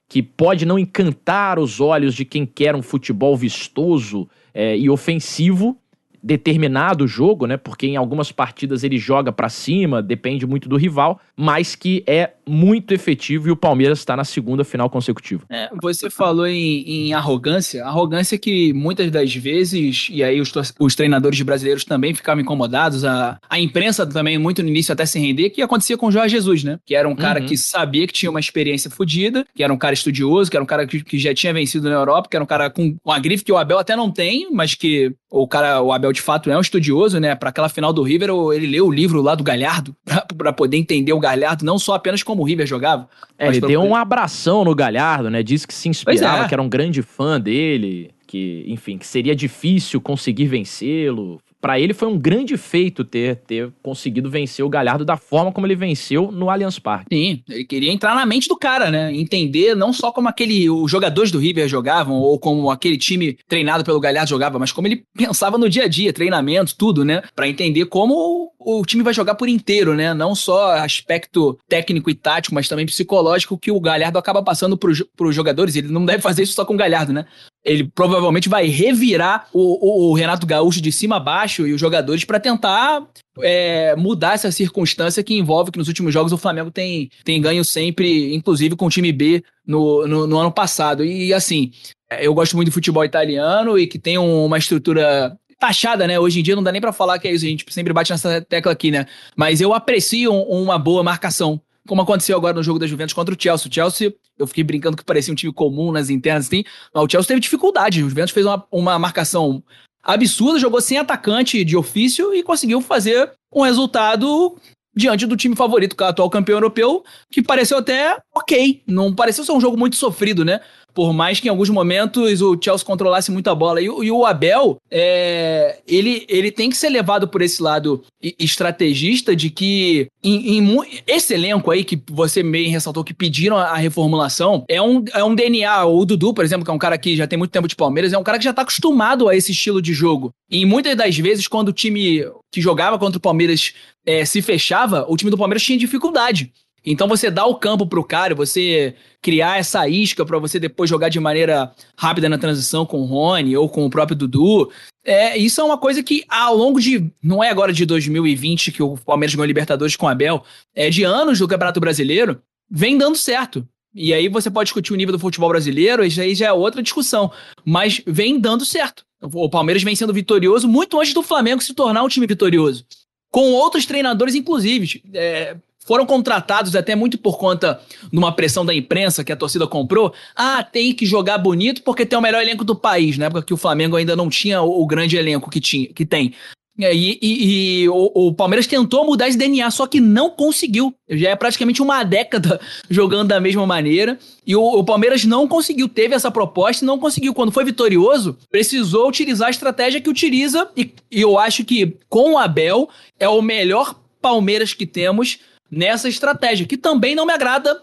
que 0.08 0.20
pode 0.20 0.66
não 0.66 0.76
encantar 0.76 1.56
os 1.56 1.80
olhos 1.80 2.16
de 2.16 2.24
quem 2.24 2.44
quer 2.44 2.74
um 2.74 2.82
futebol 2.82 3.36
vistoso 3.36 4.28
é, 4.52 4.76
e 4.76 4.90
ofensivo, 4.90 5.78
determinado 6.20 7.06
jogo, 7.06 7.46
né? 7.46 7.56
Porque 7.56 7.86
em 7.86 7.96
algumas 7.96 8.32
partidas 8.32 8.82
ele 8.82 8.98
joga 8.98 9.30
para 9.30 9.48
cima, 9.48 10.02
depende 10.02 10.44
muito 10.48 10.68
do 10.68 10.76
rival, 10.76 11.20
mas 11.36 11.76
que 11.76 12.02
é 12.08 12.32
muito 12.50 12.92
efetivo 12.92 13.48
e 13.48 13.50
o 13.50 13.56
Palmeiras 13.56 14.00
está 14.00 14.16
na 14.16 14.24
segunda 14.24 14.64
final 14.64 14.90
consecutiva. 14.90 15.44
É, 15.48 15.70
você 15.80 16.10
falou 16.10 16.46
em, 16.46 17.08
em, 17.08 17.14
arrogância, 17.14 17.84
arrogância 17.84 18.36
que 18.36 18.72
muitas 18.72 19.10
das 19.10 19.34
vezes, 19.34 20.08
e 20.10 20.22
aí 20.22 20.40
os, 20.40 20.52
os 20.78 20.94
treinadores 20.94 21.40
brasileiros 21.42 21.84
também 21.84 22.14
ficavam 22.14 22.42
incomodados, 22.42 23.04
a, 23.04 23.38
a 23.48 23.60
imprensa 23.60 24.06
também 24.06 24.38
muito 24.38 24.62
no 24.62 24.68
início 24.68 24.92
até 24.92 25.06
se 25.06 25.18
render, 25.18 25.50
que 25.50 25.62
acontecia 25.62 25.96
com 25.96 26.06
o 26.06 26.12
Jorge 26.12 26.34
Jesus, 26.34 26.64
né? 26.64 26.78
Que 26.84 26.94
era 26.94 27.08
um 27.08 27.14
cara 27.14 27.40
uhum. 27.40 27.46
que 27.46 27.56
sabia 27.56 28.06
que 28.06 28.12
tinha 28.12 28.30
uma 28.30 28.40
experiência 28.40 28.90
fodida, 28.90 29.46
que 29.54 29.62
era 29.62 29.72
um 29.72 29.78
cara 29.78 29.94
estudioso, 29.94 30.50
que 30.50 30.56
era 30.56 30.64
um 30.64 30.66
cara 30.66 30.86
que, 30.86 31.02
que 31.02 31.18
já 31.18 31.32
tinha 31.34 31.52
vencido 31.52 31.88
na 31.88 31.94
Europa, 31.94 32.28
que 32.28 32.36
era 32.36 32.42
um 32.42 32.46
cara 32.46 32.68
com 32.70 32.96
uma 33.04 33.18
grife 33.18 33.44
que 33.44 33.52
o 33.52 33.56
Abel 33.56 33.78
até 33.78 33.94
não 33.94 34.10
tem, 34.10 34.48
mas 34.52 34.74
que 34.74 35.14
o 35.30 35.46
cara, 35.46 35.80
o 35.80 35.92
Abel 35.92 36.12
de 36.12 36.20
fato 36.20 36.50
é 36.50 36.56
um 36.56 36.60
estudioso, 36.60 37.20
né? 37.20 37.34
Para 37.34 37.50
aquela 37.50 37.68
final 37.68 37.92
do 37.92 38.02
River, 38.02 38.30
ele 38.52 38.66
leu 38.66 38.86
o 38.86 38.92
livro 38.92 39.22
lá 39.22 39.34
do 39.34 39.44
Galhardo 39.44 39.94
para 40.36 40.52
poder 40.52 40.76
entender 40.76 41.12
o 41.12 41.20
Galhardo, 41.20 41.64
não 41.64 41.78
só 41.78 41.94
apenas 41.94 42.22
como 42.22 42.39
o 42.40 42.44
River 42.44 42.66
jogava. 42.66 43.06
É, 43.38 43.48
ele 43.48 43.60
deu 43.60 43.82
um 43.82 43.94
abração 43.94 44.64
no 44.64 44.74
Galhardo, 44.74 45.28
né? 45.28 45.42
Disse 45.42 45.66
que 45.66 45.74
se 45.74 45.90
inspirava, 45.90 46.44
é. 46.44 46.48
que 46.48 46.54
era 46.54 46.62
um 46.62 46.68
grande 46.68 47.02
fã 47.02 47.38
dele, 47.38 48.10
que, 48.26 48.64
enfim, 48.66 48.96
que 48.96 49.06
seria 49.06 49.36
difícil 49.36 50.00
conseguir 50.00 50.46
vencê-lo 50.46 51.38
para 51.60 51.78
ele 51.78 51.92
foi 51.92 52.08
um 52.08 52.18
grande 52.18 52.56
feito 52.56 53.04
ter, 53.04 53.36
ter 53.36 53.70
conseguido 53.82 54.30
vencer 54.30 54.64
o 54.64 54.68
Galhardo 54.68 55.04
da 55.04 55.16
forma 55.16 55.52
como 55.52 55.66
ele 55.66 55.76
venceu 55.76 56.32
no 56.32 56.48
Allianz 56.48 56.78
Parque. 56.78 57.14
Sim, 57.14 57.42
ele 57.48 57.64
queria 57.64 57.92
entrar 57.92 58.14
na 58.14 58.24
mente 58.24 58.48
do 58.48 58.56
cara, 58.56 58.90
né? 58.90 59.14
Entender 59.14 59.74
não 59.74 59.92
só 59.92 60.10
como 60.10 60.28
aquele 60.28 60.70
os 60.70 60.90
jogadores 60.90 61.30
do 61.30 61.38
River 61.38 61.68
jogavam 61.68 62.16
ou 62.16 62.38
como 62.38 62.70
aquele 62.70 62.96
time 62.96 63.36
treinado 63.46 63.84
pelo 63.84 64.00
Galhardo 64.00 64.30
jogava, 64.30 64.58
mas 64.58 64.72
como 64.72 64.88
ele 64.88 65.04
pensava 65.16 65.58
no 65.58 65.68
dia 65.68 65.84
a 65.84 65.88
dia, 65.88 66.12
treinamento, 66.12 66.74
tudo, 66.76 67.04
né? 67.04 67.22
Para 67.34 67.48
entender 67.48 67.86
como 67.86 68.52
o, 68.58 68.84
time 68.84 69.02
vai 69.02 69.12
jogar 69.12 69.34
por 69.34 69.48
inteiro, 69.48 69.94
né? 69.94 70.14
Não 70.14 70.34
só 70.34 70.72
aspecto 70.76 71.58
técnico 71.68 72.10
e 72.10 72.14
tático, 72.14 72.54
mas 72.54 72.68
também 72.68 72.86
psicológico 72.86 73.58
que 73.58 73.70
o 73.70 73.80
Galhardo 73.80 74.18
acaba 74.18 74.42
passando 74.42 74.76
para 74.76 74.90
os 74.90 75.34
jogadores. 75.34 75.76
Ele 75.76 75.88
não 75.88 76.04
deve 76.04 76.22
fazer 76.22 76.42
isso 76.42 76.54
só 76.54 76.64
com 76.64 76.74
o 76.74 76.76
Galhardo, 76.76 77.12
né? 77.12 77.26
Ele 77.64 77.84
provavelmente 77.84 78.48
vai 78.48 78.66
revirar 78.66 79.48
o, 79.52 80.08
o, 80.08 80.10
o, 80.10 80.14
Renato 80.14 80.46
Gaúcho 80.46 80.80
de 80.80 80.90
cima 80.90 81.16
a 81.16 81.20
baixo 81.20 81.66
e 81.66 81.74
os 81.74 81.80
jogadores 81.80 82.24
para 82.24 82.40
tentar 82.40 83.06
é, 83.40 83.94
mudar 83.96 84.34
essa 84.34 84.50
circunstância 84.50 85.22
que 85.22 85.34
envolve 85.34 85.70
que 85.70 85.78
nos 85.78 85.88
últimos 85.88 86.12
jogos 86.12 86.32
o 86.32 86.38
Flamengo 86.38 86.70
tem, 86.70 87.10
tem 87.22 87.40
ganho 87.40 87.64
sempre, 87.64 88.34
inclusive 88.34 88.76
com 88.76 88.86
o 88.86 88.90
time 88.90 89.12
B 89.12 89.42
no, 89.66 90.06
no, 90.06 90.26
no 90.26 90.38
ano 90.38 90.50
passado. 90.50 91.04
E 91.04 91.34
assim, 91.34 91.70
eu 92.18 92.32
gosto 92.34 92.56
muito 92.56 92.68
do 92.68 92.74
futebol 92.74 93.04
italiano 93.04 93.78
e 93.78 93.86
que 93.86 93.98
tem 93.98 94.16
uma 94.16 94.58
estrutura 94.58 95.36
taxada, 95.58 96.06
né? 96.06 96.18
Hoje 96.18 96.40
em 96.40 96.42
dia 96.42 96.56
não 96.56 96.62
dá 96.62 96.72
nem 96.72 96.80
pra 96.80 96.92
falar 96.92 97.18
que 97.18 97.28
é 97.28 97.32
isso, 97.32 97.44
a 97.44 97.48
gente 97.48 97.66
sempre 97.68 97.92
bate 97.92 98.10
nessa 98.10 98.40
tecla 98.40 98.72
aqui, 98.72 98.90
né? 98.90 99.06
Mas 99.36 99.60
eu 99.60 99.74
aprecio 99.74 100.32
um- 100.32 100.62
uma 100.62 100.78
boa 100.78 101.02
marcação. 101.02 101.60
Como 101.86 102.02
aconteceu 102.02 102.36
agora 102.36 102.54
no 102.54 102.62
jogo 102.62 102.78
da 102.78 102.86
Juventus 102.86 103.14
contra 103.14 103.34
o 103.34 103.40
Chelsea. 103.40 103.68
O 103.68 103.74
Chelsea, 103.74 104.14
eu 104.38 104.46
fiquei 104.46 104.62
brincando 104.62 104.96
que 104.96 105.04
parecia 105.04 105.32
um 105.32 105.36
time 105.36 105.52
comum 105.52 105.92
nas 105.92 106.10
internas, 106.10 106.46
assim, 106.46 106.62
mas 106.94 107.04
o 107.04 107.08
Chelsea 107.08 107.28
teve 107.28 107.40
dificuldade. 107.40 108.02
O 108.02 108.08
Juventus 108.08 108.32
fez 108.32 108.46
uma, 108.46 108.64
uma 108.70 108.98
marcação 108.98 109.62
absurda, 110.02 110.58
jogou 110.58 110.80
sem 110.80 110.98
atacante 110.98 111.64
de 111.64 111.76
ofício 111.76 112.34
e 112.34 112.42
conseguiu 112.42 112.80
fazer 112.80 113.32
um 113.52 113.62
resultado 113.62 114.56
diante 114.94 115.26
do 115.26 115.36
time 115.36 115.54
favorito, 115.54 115.96
que 115.96 116.02
é 116.02 116.06
o 116.06 116.10
atual 116.10 116.28
campeão 116.28 116.56
europeu, 116.56 117.04
que 117.30 117.42
pareceu 117.42 117.78
até 117.78 118.18
ok. 118.34 118.82
Não 118.86 119.14
pareceu 119.14 119.44
ser 119.44 119.52
um 119.52 119.60
jogo 119.60 119.76
muito 119.76 119.96
sofrido, 119.96 120.44
né? 120.44 120.60
Por 120.94 121.12
mais 121.12 121.38
que 121.40 121.46
em 121.48 121.50
alguns 121.50 121.70
momentos 121.70 122.40
o 122.42 122.58
Chelsea 122.62 122.84
controlasse 122.86 123.30
muito 123.30 123.48
a 123.48 123.54
bola. 123.54 123.80
E, 123.80 123.88
o- 123.88 124.02
e 124.04 124.10
o 124.10 124.26
Abel, 124.26 124.76
é, 124.90 125.78
ele, 125.86 126.24
ele 126.28 126.50
tem 126.50 126.68
que 126.70 126.76
ser 126.76 126.88
levado 126.88 127.28
por 127.28 127.42
esse 127.42 127.62
lado 127.62 128.02
estrategista 128.38 129.34
de 129.34 129.50
que 129.50 130.08
em, 130.22 130.58
em 130.58 130.78
esse 131.06 131.32
elenco 131.34 131.70
aí 131.70 131.84
que 131.84 132.00
você 132.10 132.42
meio 132.42 132.70
ressaltou 132.70 133.04
que 133.04 133.14
pediram 133.14 133.56
a, 133.56 133.66
a 133.70 133.76
reformulação 133.76 134.64
é 134.68 134.80
um, 134.82 135.04
é 135.14 135.22
um 135.24 135.34
DNA. 135.34 135.84
O 135.86 136.04
Dudu, 136.04 136.34
por 136.34 136.44
exemplo, 136.44 136.64
que 136.64 136.70
é 136.70 136.74
um 136.74 136.78
cara 136.78 136.98
que 136.98 137.16
já 137.16 137.26
tem 137.26 137.38
muito 137.38 137.50
tempo 137.52 137.68
de 137.68 137.76
Palmeiras, 137.76 138.12
é 138.12 138.18
um 138.18 138.22
cara 138.24 138.38
que 138.38 138.44
já 138.44 138.52
tá 138.52 138.62
acostumado 138.62 139.28
a 139.28 139.36
esse 139.36 139.52
estilo 139.52 139.80
de 139.80 139.92
jogo. 139.92 140.30
E 140.50 140.64
muitas 140.66 140.96
das 140.96 141.16
vezes, 141.16 141.46
quando 141.46 141.68
o 141.68 141.72
time 141.72 142.24
que 142.52 142.60
jogava 142.60 142.98
contra 142.98 143.18
o 143.18 143.20
Palmeiras 143.20 143.72
é, 144.04 144.24
se 144.24 144.42
fechava, 144.42 145.04
o 145.08 145.16
time 145.16 145.30
do 145.30 145.38
Palmeiras 145.38 145.62
tinha 145.62 145.78
dificuldade. 145.78 146.52
Então 146.84 147.06
você 147.06 147.30
dá 147.30 147.44
o 147.44 147.56
campo 147.56 147.86
pro 147.86 148.04
cara, 148.04 148.34
você 148.34 148.94
criar 149.20 149.58
essa 149.58 149.86
isca 149.88 150.24
pra 150.24 150.38
você 150.38 150.58
depois 150.58 150.88
jogar 150.88 151.08
de 151.08 151.20
maneira 151.20 151.72
rápida 151.96 152.28
na 152.28 152.38
transição 152.38 152.86
com 152.86 153.00
o 153.00 153.04
Rony 153.04 153.56
ou 153.56 153.68
com 153.68 153.84
o 153.84 153.90
próprio 153.90 154.16
Dudu. 154.16 154.70
É, 155.04 155.36
isso 155.36 155.60
é 155.60 155.64
uma 155.64 155.78
coisa 155.78 156.02
que 156.02 156.24
ao 156.28 156.56
longo 156.56 156.80
de. 156.80 157.10
Não 157.22 157.42
é 157.42 157.50
agora 157.50 157.72
de 157.72 157.84
2020 157.84 158.72
que 158.72 158.82
o 158.82 158.96
Palmeiras 158.96 159.34
ganhou 159.34 159.46
Libertadores 159.46 159.96
com 159.96 160.06
o 160.06 160.08
Abel, 160.08 160.42
é 160.74 160.88
de 160.90 161.04
anos 161.04 161.38
do 161.38 161.48
Campeonato 161.48 161.80
Brasileiro, 161.80 162.40
vem 162.70 162.96
dando 162.96 163.16
certo. 163.16 163.66
E 163.94 164.14
aí 164.14 164.28
você 164.28 164.50
pode 164.50 164.68
discutir 164.68 164.92
o 164.92 164.96
nível 164.96 165.12
do 165.12 165.18
futebol 165.18 165.48
brasileiro, 165.48 166.04
isso 166.04 166.20
aí 166.20 166.34
já 166.34 166.46
é 166.46 166.52
outra 166.52 166.82
discussão. 166.82 167.30
Mas 167.64 168.00
vem 168.06 168.38
dando 168.38 168.64
certo. 168.64 169.04
O 169.20 169.50
Palmeiras 169.50 169.82
vem 169.82 169.96
sendo 169.96 170.14
vitorioso 170.14 170.68
muito 170.68 170.98
antes 170.98 171.12
do 171.12 171.22
Flamengo 171.22 171.60
se 171.60 171.74
tornar 171.74 172.02
um 172.02 172.08
time 172.08 172.26
vitorioso. 172.26 172.86
Com 173.30 173.52
outros 173.52 173.84
treinadores, 173.84 174.34
inclusive. 174.34 175.02
É, 175.12 175.56
foram 175.90 176.06
contratados 176.06 176.76
até 176.76 176.94
muito 176.94 177.18
por 177.18 177.36
conta 177.36 177.80
de 178.12 178.16
uma 178.16 178.30
pressão 178.30 178.64
da 178.64 178.72
imprensa 178.72 179.24
que 179.24 179.32
a 179.32 179.36
torcida 179.36 179.66
comprou. 179.66 180.14
Ah, 180.36 180.62
tem 180.62 180.94
que 180.94 181.04
jogar 181.04 181.36
bonito 181.36 181.82
porque 181.82 182.06
tem 182.06 182.16
o 182.16 182.22
melhor 182.22 182.40
elenco 182.40 182.62
do 182.62 182.76
país, 182.76 183.18
na 183.18 183.26
época 183.26 183.42
que 183.42 183.52
o 183.52 183.56
Flamengo 183.56 183.96
ainda 183.96 184.14
não 184.14 184.28
tinha 184.30 184.62
o, 184.62 184.82
o 184.82 184.86
grande 184.86 185.16
elenco 185.16 185.50
que, 185.50 185.60
tinha, 185.60 185.88
que 185.88 186.06
tem. 186.06 186.32
E, 186.78 187.18
e- 187.20 187.82
e 187.82 187.88
o, 187.88 188.28
o 188.28 188.32
Palmeiras 188.32 188.68
tentou 188.68 189.04
mudar 189.04 189.26
esse 189.26 189.36
DNA, 189.36 189.68
só 189.72 189.84
que 189.84 190.00
não 190.00 190.30
conseguiu. 190.30 190.94
Já 191.08 191.30
é 191.30 191.34
praticamente 191.34 191.82
uma 191.82 192.04
década 192.04 192.60
jogando 192.88 193.26
da 193.26 193.40
mesma 193.40 193.66
maneira. 193.66 194.16
E 194.46 194.54
o, 194.54 194.62
o 194.62 194.84
Palmeiras 194.84 195.24
não 195.24 195.48
conseguiu, 195.48 195.88
teve 195.88 196.14
essa 196.14 196.30
proposta 196.30 196.84
e 196.84 196.86
não 196.86 197.00
conseguiu. 197.00 197.34
Quando 197.34 197.50
foi 197.50 197.64
vitorioso, 197.64 198.38
precisou 198.48 199.08
utilizar 199.08 199.48
a 199.48 199.50
estratégia 199.50 200.00
que 200.00 200.08
utiliza. 200.08 200.68
E, 200.76 200.94
e 201.10 201.20
eu 201.20 201.36
acho 201.36 201.64
que 201.64 201.96
com 202.08 202.34
o 202.34 202.38
Abel 202.38 202.88
é 203.18 203.28
o 203.28 203.42
melhor 203.42 203.96
Palmeiras 204.22 204.72
que 204.72 204.86
temos 204.86 205.38
nessa 205.70 206.08
estratégia, 206.08 206.66
que 206.66 206.76
também 206.76 207.14
não 207.14 207.26
me 207.26 207.32
agrada 207.32 207.80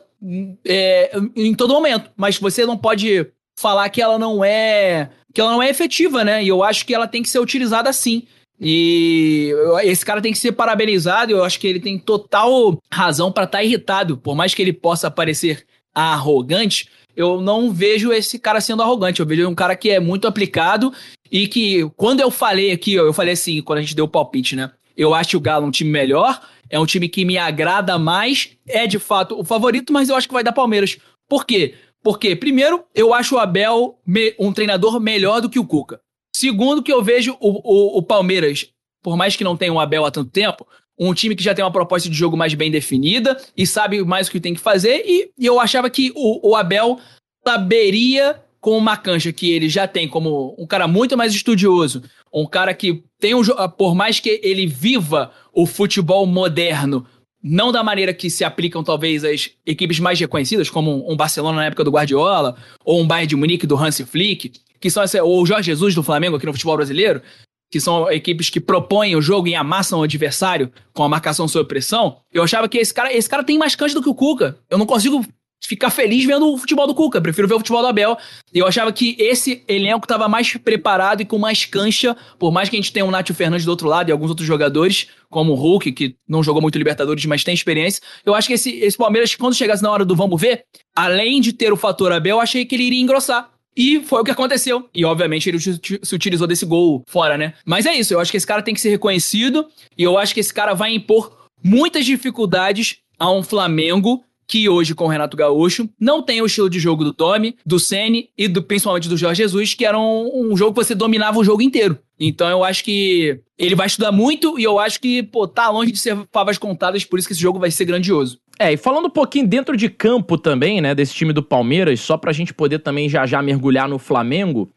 é, 0.66 1.12
em 1.36 1.54
todo 1.54 1.74
momento. 1.74 2.10
Mas 2.16 2.38
você 2.38 2.66
não 2.66 2.78
pode 2.78 3.28
falar 3.58 3.90
que 3.90 4.02
ela 4.02 4.20
não 4.20 4.44
é 4.44 5.10
que 5.34 5.42
ela 5.42 5.52
não 5.52 5.62
é 5.62 5.70
efetiva, 5.70 6.24
né? 6.24 6.44
E 6.44 6.48
eu 6.48 6.64
acho 6.64 6.86
que 6.86 6.94
ela 6.94 7.08
tem 7.08 7.22
que 7.22 7.30
ser 7.30 7.40
utilizada 7.40 7.90
assim. 7.90 8.24
E 8.60 9.52
esse 9.84 10.04
cara 10.04 10.22
tem 10.22 10.32
que 10.32 10.38
ser 10.38 10.52
parabenizado. 10.52 11.32
Eu 11.32 11.44
acho 11.44 11.60
que 11.60 11.68
ele 11.68 11.80
tem 11.80 12.00
total 12.00 12.80
razão 12.92 13.32
para 13.32 13.44
estar 13.44 13.64
irritado, 13.64 14.18
por 14.18 14.36
mais 14.36 14.54
que 14.54 14.62
ele 14.62 14.74
possa 14.74 15.12
parecer 15.12 15.64
arrogante. 15.94 16.90
Eu 17.16 17.42
não 17.42 17.72
vejo 17.72 18.12
esse 18.12 18.40
cara 18.40 18.62
sendo 18.62 18.82
arrogante. 18.82 19.20
Eu 19.20 19.26
vejo 19.26 19.48
um 19.48 19.56
cara 19.56 19.76
que 19.76 19.90
é 19.90 20.00
muito 20.00 20.28
aplicado 20.28 20.92
e 21.32 21.48
que, 21.48 21.88
quando 21.96 22.20
eu 22.20 22.32
falei 22.32 22.72
aqui, 22.72 22.94
eu 22.94 23.14
falei 23.14 23.34
assim, 23.34 23.62
quando 23.62 23.80
a 23.80 23.82
gente 23.82 23.96
deu 23.96 24.06
o 24.06 24.10
palpite, 24.10 24.56
né? 24.56 24.72
Eu 24.96 25.14
acho 25.14 25.38
o 25.38 25.40
Galo 25.40 25.68
um 25.68 25.72
time 25.72 25.92
melhor, 25.92 26.42
é 26.70 26.80
um 26.80 26.86
time 26.86 27.08
que 27.10 27.26
me 27.26 27.38
agrada 27.38 27.98
mais, 27.98 28.50
é 28.68 28.88
de 28.88 29.00
fato 29.00 29.40
o 29.40 29.44
favorito, 29.44 29.94
mas 29.94 30.10
eu 30.10 30.16
acho 30.16 30.28
que 30.28 30.34
vai 30.34 30.44
dar 30.44 30.52
Palmeiras. 30.52 30.98
Por 31.28 31.46
quê? 31.46 31.76
Porque, 32.04 32.36
primeiro, 32.36 32.84
eu 32.96 33.14
acho 33.14 33.36
o 33.36 33.40
Abel 33.40 34.00
um 34.40 34.54
treinador 34.54 35.00
melhor 35.00 35.42
do 35.42 35.50
que 35.50 35.60
o 35.60 35.66
Cuca. 35.66 36.00
Segundo, 36.36 36.84
que 36.84 36.92
eu 36.92 37.04
vejo 37.04 37.36
o, 37.40 37.50
o, 37.64 37.98
o 37.98 38.04
Palmeiras, 38.04 38.70
por 39.02 39.18
mais 39.18 39.36
que 39.36 39.44
não 39.44 39.58
tenha 39.58 39.74
o 39.74 39.80
Abel 39.80 40.06
há 40.06 40.12
tanto 40.12 40.30
tempo, 40.30 40.68
um 41.00 41.14
time 41.14 41.36
que 41.36 41.44
já 41.44 41.54
tem 41.54 41.64
uma 41.64 41.72
proposta 41.72 42.10
de 42.10 42.16
jogo 42.16 42.38
mais 42.38 42.54
bem 42.54 42.72
definida 42.72 43.38
e 43.56 43.68
sabe 43.68 44.04
mais 44.04 44.28
o 44.28 44.32
que 44.32 44.40
tem 44.40 44.54
que 44.54 44.60
fazer. 44.60 45.04
E, 45.06 45.32
e 45.38 45.46
eu 45.46 45.60
achava 45.60 45.90
que 45.90 46.12
o, 46.16 46.52
o 46.52 46.56
Abel 46.56 47.00
saberia, 47.46 48.42
com 48.60 48.78
uma 48.78 48.98
cancha 48.98 49.32
que 49.32 49.52
ele 49.52 49.70
já 49.70 49.88
tem 49.88 50.08
como 50.08 50.56
um 50.58 50.66
cara 50.66 50.88
muito 50.88 51.16
mais 51.16 51.34
estudioso, 51.34 52.04
um 52.34 52.46
cara 52.46 52.74
que 52.74 53.04
tem 53.20 53.34
um 53.34 53.42
por 53.78 53.96
mais 53.96 54.20
que 54.20 54.40
ele 54.44 54.66
viva 54.66 55.32
o 55.58 55.66
futebol 55.66 56.24
moderno, 56.28 57.04
não 57.44 57.72
da 57.72 57.84
maneira 57.84 58.14
que 58.14 58.30
se 58.30 58.44
aplicam 58.44 58.84
talvez 58.84 59.24
as 59.24 59.50
equipes 59.66 60.00
mais 60.00 60.20
reconhecidas, 60.20 60.70
como 60.70 61.12
um 61.12 61.18
Barcelona 61.18 61.58
na 61.58 61.66
época 61.66 61.84
do 61.84 61.90
Guardiola, 61.90 62.56
ou 62.86 63.02
um 63.02 63.08
Bayern 63.08 63.28
de 63.28 63.36
Munique 63.36 63.66
do 63.66 63.76
Hansi 63.76 64.06
Flick, 64.06 64.52
que 64.80 64.92
são 64.92 65.02
essa, 65.02 65.24
ou 65.24 65.42
o 65.42 65.46
Jorge 65.48 65.72
Jesus 65.72 65.96
do 65.96 66.04
Flamengo 66.04 66.36
aqui 66.36 66.46
no 66.46 66.54
futebol 66.54 66.76
brasileiro, 66.76 67.24
que 67.72 67.82
são 67.82 68.08
equipes 68.12 68.52
que 68.52 68.60
propõem 68.60 69.16
o 69.16 69.22
jogo 69.22 69.48
e 69.48 69.56
amassam 69.56 70.00
o 70.00 70.04
adversário 70.04 70.72
com 70.94 71.04
a 71.04 71.10
marcação 71.10 71.48
sob 71.48 71.68
pressão, 71.68 72.18
eu 72.32 72.44
achava 72.44 72.70
que 72.70 72.78
esse 72.78 72.94
cara, 72.94 73.12
esse 73.12 73.28
cara 73.28 73.44
tem 73.44 73.58
mais 73.58 73.76
cancha 73.76 73.96
do 73.96 74.04
que 74.04 74.10
o 74.10 74.16
Cuca. 74.16 74.60
Eu 74.70 74.78
não 74.78 74.86
consigo 74.86 75.26
ficar 75.66 75.90
feliz 75.90 76.24
vendo 76.26 76.54
o 76.54 76.58
futebol 76.58 76.88
do 76.88 76.96
Cuca, 76.96 77.20
prefiro 77.20 77.48
ver 77.48 77.56
o 77.56 77.60
futebol 77.60 77.82
do 77.82 77.88
Abel. 77.88 78.18
Eu 78.54 78.66
achava 78.66 78.92
que 78.92 79.16
esse 79.20 79.64
elenco 79.68 80.06
estava 80.06 80.28
mais 80.30 80.56
preparado 80.56 81.22
e 81.22 81.26
com 81.26 81.38
mais 81.38 81.66
cancha, 81.66 82.16
por 82.40 82.52
mais 82.52 82.70
que 82.70 82.76
a 82.76 82.80
gente 82.80 82.94
tenha 82.94 83.06
o 83.06 83.12
Nátio 83.12 83.36
Fernandes 83.36 83.66
do 83.66 83.70
outro 83.70 83.88
lado 83.88 84.10
e 84.10 84.12
alguns 84.12 84.30
outros 84.30 84.48
jogadores, 84.48 85.08
como 85.30 85.52
o 85.52 85.56
Hulk, 85.56 85.92
que 85.92 86.16
não 86.28 86.42
jogou 86.42 86.62
muito 86.62 86.78
Libertadores, 86.78 87.26
mas 87.26 87.44
tem 87.44 87.54
experiência. 87.54 88.02
Eu 88.26 88.34
acho 88.34 88.48
que 88.48 88.54
esse, 88.54 88.72
esse 88.78 88.98
Palmeiras, 88.98 89.36
quando 89.36 89.56
chegasse 89.56 89.84
na 89.84 89.92
hora 89.92 90.06
do 90.06 90.16
vamos 90.16 90.40
ver, 90.40 90.64
além 90.96 91.42
de 91.42 91.52
ter 91.52 91.74
o 91.74 91.78
fator 91.78 92.12
Abel, 92.12 92.38
eu 92.38 92.42
achei 92.42 92.66
que 92.66 92.76
ele 92.76 92.84
iria 92.84 93.02
engrossar. 93.02 93.52
E 93.76 94.02
foi 94.02 94.22
o 94.22 94.24
que 94.24 94.32
aconteceu. 94.32 94.90
E, 94.92 95.06
obviamente, 95.06 95.48
ele 95.48 95.60
se 95.60 96.16
utilizou 96.16 96.48
desse 96.48 96.66
gol 96.66 97.04
fora, 97.08 97.38
né? 97.38 97.54
Mas 97.64 97.86
é 97.86 97.94
isso, 97.94 98.12
eu 98.12 98.20
acho 98.20 98.32
que 98.32 98.38
esse 98.38 98.48
cara 98.48 98.64
tem 98.64 98.74
que 98.74 98.82
ser 98.82 98.90
reconhecido. 98.90 99.68
E 99.96 100.02
eu 100.02 100.18
acho 100.18 100.34
que 100.34 100.40
esse 100.40 100.52
cara 100.52 100.74
vai 100.74 100.96
impor 100.96 101.48
muitas 101.64 102.04
dificuldades 102.04 102.98
a 103.20 103.32
um 103.32 103.44
Flamengo 103.44 104.24
que 104.48 104.70
hoje, 104.70 104.96
com 104.96 105.04
o 105.04 105.10
Renato 105.10 105.36
Gaúcho, 105.36 105.90
não 106.00 106.24
tem 106.24 106.42
o 106.42 106.46
estilo 106.46 106.70
de 106.70 106.80
jogo 106.80 107.04
do 107.04 107.12
Domi, 107.12 107.56
do 107.66 107.78
Ceni 107.78 108.30
e 108.38 108.48
do, 108.48 108.64
principalmente 108.64 109.10
do 109.10 109.18
Jorge 109.18 109.44
Jesus, 109.44 109.74
que 109.74 109.86
era 109.86 110.00
um, 110.00 110.52
um 110.52 110.56
jogo 110.56 110.72
que 110.80 110.86
você 110.86 110.96
dominava 110.96 111.38
o 111.38 111.44
jogo 111.44 111.62
inteiro. 111.62 111.98
Então 112.18 112.50
eu 112.50 112.64
acho 112.64 112.84
que 112.84 113.40
ele 113.58 113.76
vai 113.76 113.88
estudar 113.88 114.12
muito 114.12 114.58
e 114.58 114.64
eu 114.64 114.80
acho 114.80 115.02
que, 115.02 115.22
pô, 115.22 115.48
tá 115.48 115.70
longe 115.70 115.92
de 115.92 116.00
ser 116.00 116.18
favas 116.32 116.58
contadas, 116.58 117.04
por 117.04 117.20
isso 117.20 117.28
que 117.28 117.34
esse 117.34 117.42
jogo 117.42 117.60
vai 117.60 117.70
ser 117.70 117.84
grandioso. 117.84 118.40
É, 118.58 118.72
e 118.72 118.78
falando 118.78 119.06
um 119.08 119.10
pouquinho 119.10 119.46
dentro 119.46 119.76
de 119.76 119.90
campo 119.90 120.38
também, 120.38 120.80
né, 120.80 120.96
desse 120.96 121.14
time 121.14 121.34
do 121.34 121.44
Palmeiras, 121.44 122.00
só 122.00 122.18
pra 122.18 122.32
gente 122.32 122.54
poder 122.54 122.80
também 122.80 123.10
já 123.10 123.26
já 123.26 123.42
mergulhar 123.42 123.90
no 123.90 124.00
Flamengo, 124.00 124.70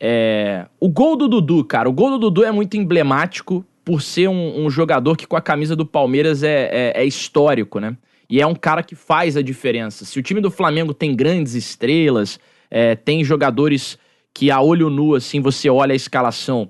é... 0.00 0.66
o 0.80 0.88
gol 0.88 1.16
do 1.16 1.28
Dudu, 1.28 1.64
cara, 1.64 1.88
o 1.88 1.92
gol 1.92 2.10
do 2.12 2.18
Dudu 2.18 2.44
é 2.44 2.50
muito 2.50 2.76
emblemático 2.76 3.64
por 3.84 4.02
ser 4.02 4.28
um, 4.28 4.64
um 4.64 4.70
jogador 4.70 5.16
que 5.16 5.26
com 5.26 5.36
a 5.36 5.40
camisa 5.40 5.76
do 5.76 5.86
Palmeiras 5.86 6.42
é, 6.42 6.92
é- 6.94 7.02
é 7.02 7.04
histórico, 7.04 7.78
né? 7.78 7.96
E 8.28 8.40
é 8.40 8.46
um 8.46 8.54
cara 8.54 8.82
que 8.82 8.94
faz 8.94 9.36
a 9.36 9.42
diferença. 9.42 10.04
Se 10.04 10.18
o 10.18 10.22
time 10.22 10.40
do 10.40 10.50
Flamengo 10.50 10.92
tem 10.92 11.14
grandes 11.16 11.54
estrelas, 11.54 12.38
é, 12.70 12.94
tem 12.94 13.24
jogadores 13.24 13.98
que 14.34 14.50
a 14.50 14.60
olho 14.60 14.90
nu, 14.90 15.14
assim, 15.14 15.40
você 15.40 15.70
olha 15.70 15.92
a 15.92 15.96
escalação 15.96 16.68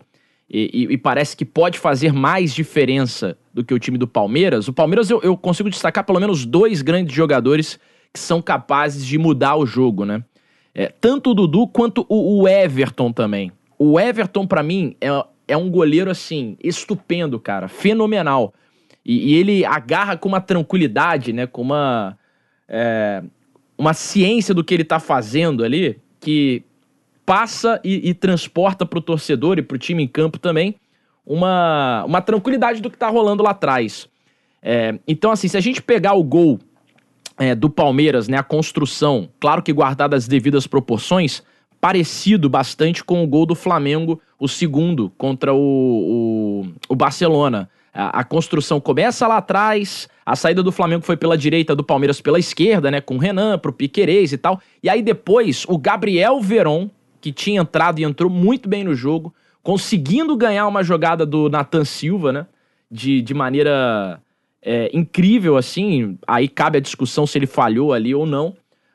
e, 0.48 0.70
e- 0.72 0.92
e 0.94 0.98
parece 0.98 1.36
que 1.36 1.44
pode 1.44 1.78
fazer 1.78 2.12
mais 2.12 2.54
diferença 2.54 3.36
do 3.52 3.64
que 3.64 3.74
o 3.74 3.78
time 3.78 3.98
do 3.98 4.06
Palmeiras. 4.06 4.68
O 4.68 4.72
Palmeiras 4.72 5.10
eu, 5.10 5.20
eu 5.22 5.36
consigo 5.36 5.68
destacar 5.68 6.04
pelo 6.04 6.20
menos 6.20 6.46
dois 6.46 6.80
grandes 6.80 7.14
jogadores 7.14 7.78
que 8.12 8.20
são 8.20 8.40
capazes 8.40 9.04
de 9.04 9.18
mudar 9.18 9.56
o 9.56 9.66
jogo, 9.66 10.04
né? 10.04 10.22
É, 10.74 10.86
tanto 11.00 11.30
o 11.30 11.34
Dudu 11.34 11.66
quanto 11.66 12.06
o, 12.08 12.42
o 12.42 12.48
Everton 12.48 13.12
também. 13.12 13.50
O 13.76 13.98
Everton, 13.98 14.46
pra 14.46 14.62
mim, 14.62 14.94
é, 15.00 15.08
é 15.48 15.56
um 15.56 15.68
goleiro, 15.70 16.10
assim, 16.10 16.56
estupendo, 16.62 17.38
cara, 17.38 17.68
fenomenal. 17.68 18.54
E, 19.08 19.32
e 19.32 19.34
ele 19.36 19.64
agarra 19.64 20.16
com 20.16 20.28
uma 20.28 20.40
tranquilidade, 20.40 21.32
né? 21.32 21.46
Com 21.46 21.62
uma, 21.62 22.18
é, 22.68 23.22
uma 23.78 23.94
ciência 23.94 24.54
do 24.54 24.62
que 24.62 24.74
ele 24.74 24.84
tá 24.84 25.00
fazendo 25.00 25.64
ali, 25.64 25.98
que 26.20 26.62
passa 27.24 27.80
e, 27.82 28.10
e 28.10 28.14
transporta 28.14 28.84
pro 28.84 29.00
torcedor 29.00 29.58
e 29.58 29.62
pro 29.62 29.78
time 29.78 30.02
em 30.02 30.06
campo 30.06 30.38
também 30.38 30.76
uma, 31.28 32.04
uma 32.06 32.22
tranquilidade 32.22 32.80
do 32.80 32.90
que 32.90 32.96
tá 32.96 33.08
rolando 33.08 33.42
lá 33.42 33.50
atrás. 33.50 34.08
É, 34.62 34.98
então, 35.06 35.30
assim, 35.30 35.46
se 35.46 35.58
a 35.58 35.60
gente 35.60 35.82
pegar 35.82 36.14
o 36.14 36.24
gol 36.24 36.58
é, 37.38 37.54
do 37.54 37.68
Palmeiras, 37.68 38.28
né, 38.28 38.38
a 38.38 38.42
construção, 38.42 39.28
claro 39.38 39.62
que 39.62 39.72
guardada 39.72 40.16
as 40.16 40.26
devidas 40.26 40.66
proporções, 40.66 41.42
parecido 41.78 42.48
bastante 42.48 43.04
com 43.04 43.22
o 43.22 43.26
gol 43.26 43.44
do 43.44 43.54
Flamengo, 43.54 44.20
o 44.40 44.48
segundo, 44.48 45.12
contra 45.18 45.52
o, 45.52 45.58
o, 45.58 46.66
o 46.88 46.96
Barcelona. 46.96 47.68
A, 47.92 48.20
a, 48.20 48.24
construção 48.24 48.80
começa 48.80 49.26
lá 49.26 49.38
atrás, 49.38 50.08
a 50.24 50.36
saída 50.36 50.62
do 50.62 50.70
Flamengo 50.70 51.04
foi 51.04 51.16
pela 51.16 51.36
direita, 51.36 51.74
do 51.74 51.82
Palmeiras 51.82 52.20
pela 52.20 52.38
esquerda, 52.38 52.90
né? 52.90 53.00
Com 53.00 53.16
o 53.16 53.18
Renan, 53.18 53.58
pro 53.58 53.72
Piquerez 53.72 54.32
e 54.32 54.38
tal. 54.38 54.60
E 54.82 54.88
aí 54.88 55.02
depois, 55.02 55.64
o 55.68 55.78
Gabriel 55.78 56.40
Veron, 56.40 56.90
que 57.20 57.32
tinha 57.32 57.60
entrado 57.60 57.98
e 57.98 58.04
entrou 58.04 58.30
muito 58.30 58.68
bem 58.68 58.84
no 58.84 58.94
jogo, 58.94 59.34
conseguindo 59.62 60.36
ganhar 60.36 60.66
uma 60.66 60.82
jogada 60.82 61.26
do 61.26 61.48
Nathan 61.48 61.84
Silva, 61.84 62.32
né? 62.32 62.46
De, 62.90 63.20
de 63.20 63.34
maneira 63.34 64.20
é, 64.62 64.90
incrível, 64.92 65.56
assim. 65.56 66.18
Aí 66.26 66.48
cabe 66.48 66.78
a 66.78 66.80
discussão 66.80 67.26
se 67.26 67.38
ele 67.38 67.46
falhou 67.46 67.92
ali 67.92 68.14
ou 68.14 68.26
não, 68.26 68.54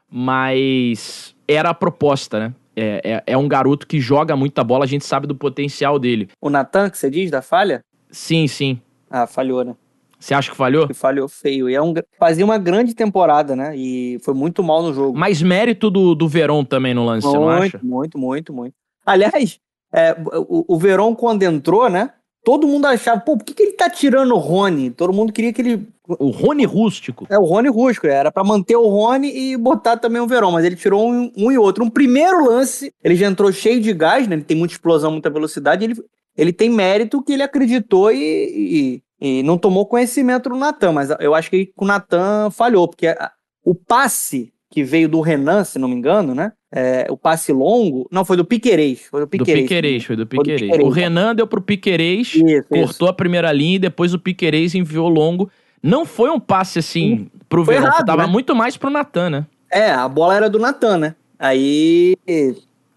mas 0.10 1.36
era 1.48 1.70
a 1.70 1.74
proposta, 1.74 2.39
né? 2.39 2.54
É, 2.76 3.02
é, 3.04 3.24
é, 3.34 3.38
um 3.38 3.48
garoto 3.48 3.86
que 3.86 4.00
joga 4.00 4.36
muita 4.36 4.64
bola, 4.64 4.84
a 4.84 4.88
gente 4.88 5.06
sabe 5.06 5.28
do 5.28 5.36
potencial 5.36 6.00
dele. 6.00 6.30
O 6.41 6.50
Natan, 6.50 6.89
que 6.89 6.98
você 6.98 7.10
diz, 7.10 7.30
da 7.30 7.41
falha? 7.41 7.82
Sim, 8.14 8.47
sim. 8.47 8.80
Ah, 9.09 9.26
falhou, 9.26 9.64
né? 9.66 9.76
Você 10.20 10.34
acha 10.34 10.49
que 10.49 10.55
falhou? 10.55 10.88
Que 10.88 10.93
falhou 10.93 11.28
feio. 11.28 11.70
E 11.70 11.76
é 11.76 11.82
um, 11.82 11.93
fazia 12.18 12.45
uma 12.45 12.57
grande 12.57 12.93
temporada, 12.93 13.57
né? 13.57 13.76
E 13.76 14.18
foi 14.24 14.34
muito 14.34 14.64
mal 14.64 14.82
no 14.82 14.93
jogo. 14.93 15.18
Mas 15.18 15.41
mérito 15.41 15.89
do, 15.89 16.16
do 16.16 16.30
Verón 16.30 16.64
também 16.64 16.93
no 16.93 17.03
lance, 17.03 17.28
muito, 17.28 17.39
você 17.39 17.45
não 17.45 17.49
acha? 17.49 17.80
Muito, 17.84 18.18
muito, 18.18 18.53
muito. 18.53 18.74
Aliás, 19.05 19.59
é, 19.93 20.16
o, 20.47 20.76
o 20.76 20.78
Verón, 20.78 21.14
quando 21.14 21.43
entrou, 21.43 21.89
né? 21.89 22.11
Todo 22.45 22.68
mundo 22.68 22.86
achava, 22.86 23.20
pô, 23.22 23.38
por 23.38 23.43
que, 23.43 23.53
que 23.53 23.64
ele 23.64 23.72
tá 23.74 23.89
tirando 23.89 24.34
o 24.34 24.38
Rony? 24.38 24.91
Todo 24.91 25.14
mundo 25.14 25.34
queria 25.34 25.51
que 25.51 25.61
ele. 25.61 25.88
O 26.07 26.30
Rony 26.30 26.66
rústico. 26.66 27.26
É, 27.30 27.38
o 27.38 27.43
Rony 27.43 27.70
rústico. 27.70 28.07
Era 28.07 28.32
para 28.32 28.43
manter 28.43 28.76
o 28.76 28.88
Rony 28.88 29.30
e 29.30 29.57
botar 29.57 29.97
também 29.97 30.22
o 30.22 30.28
Verón, 30.28 30.51
mas 30.51 30.66
ele 30.66 30.76
tirou 30.76 31.09
um, 31.09 31.32
um, 31.38 31.51
e 31.51 31.57
outro. 31.57 31.84
Um 31.84 31.89
primeiro 31.89 32.45
lance, 32.45 32.93
ele 33.03 33.16
já 33.16 33.28
entrou 33.28 33.51
cheio 33.51 33.82
de 33.82 33.93
gás, 33.93 34.28
né? 34.28 34.36
Ele 34.36 34.43
tem 34.43 34.57
muita 34.57 34.74
explosão, 34.74 35.11
muita 35.11 35.30
velocidade. 35.30 35.86
Ele, 35.86 35.95
ele 36.38 36.54
tem 36.54 36.70
mérito 36.70 37.22
que 37.24 37.34
ele 37.34 37.44
acreditou 37.44 38.12
e, 38.12 39.02
e, 39.20 39.40
e 39.40 39.44
não 39.44 39.58
tomou 39.58 39.86
conhecimento 39.86 40.50
do 40.50 40.56
Natan, 40.56 40.92
mas 40.92 41.10
eu 41.20 41.34
acho 41.36 41.50
que 41.50 41.72
o 41.78 41.86
Natan 41.86 42.50
falhou, 42.52 42.88
porque 42.88 43.08
a, 43.08 43.32
o 43.64 43.76
passe 43.76 44.52
que 44.70 44.84
veio 44.84 45.08
do 45.08 45.22
Renan, 45.22 45.64
se 45.64 45.78
não 45.78 45.88
me 45.88 45.94
engano, 45.94 46.34
né? 46.34 46.52
É, 46.72 47.06
o 47.08 47.16
passe 47.16 47.54
longo. 47.54 48.08
Não, 48.12 48.26
foi 48.26 48.36
do 48.36 48.44
Piquerez. 48.44 49.02
Foi 49.12 49.22
do 49.22 49.28
Piquerez. 49.28 49.60
Do 49.60 49.64
Piquerez, 49.64 50.04
foi 50.04 50.16
do 50.16 50.26
Piquerez. 50.26 50.60
Foi 50.60 50.68
do 50.68 50.72
Piquerez. 50.72 50.90
O 50.90 50.92
Renan 50.92 51.36
deu 51.36 51.46
pro 51.46 51.62
Piquerez, 51.62 52.34
isso, 52.34 52.68
cortou 52.68 52.86
isso. 52.86 53.06
a 53.06 53.14
primeira 53.14 53.52
linha 53.52 53.76
e 53.76 53.80
depois 53.80 54.16
o 54.16 54.20
Piquerez 54.20 54.74
enviou 54.74 55.08
longo. 55.08 55.52
Não 55.82 56.06
foi 56.06 56.32
um 56.32 56.40
passe 56.40 56.80
assim 56.80 57.30
pro 57.48 57.64
Verão, 57.64 57.92
tava 58.04 58.26
né? 58.26 58.32
muito 58.32 58.56
mais 58.56 58.76
pro 58.76 58.90
Natan, 58.90 59.30
né? 59.30 59.46
É, 59.72 59.92
a 59.92 60.08
bola 60.10 60.36
era 60.36 60.50
do 60.50 60.58
Natan, 60.58 60.98
né? 60.98 61.16
Aí 61.38 62.16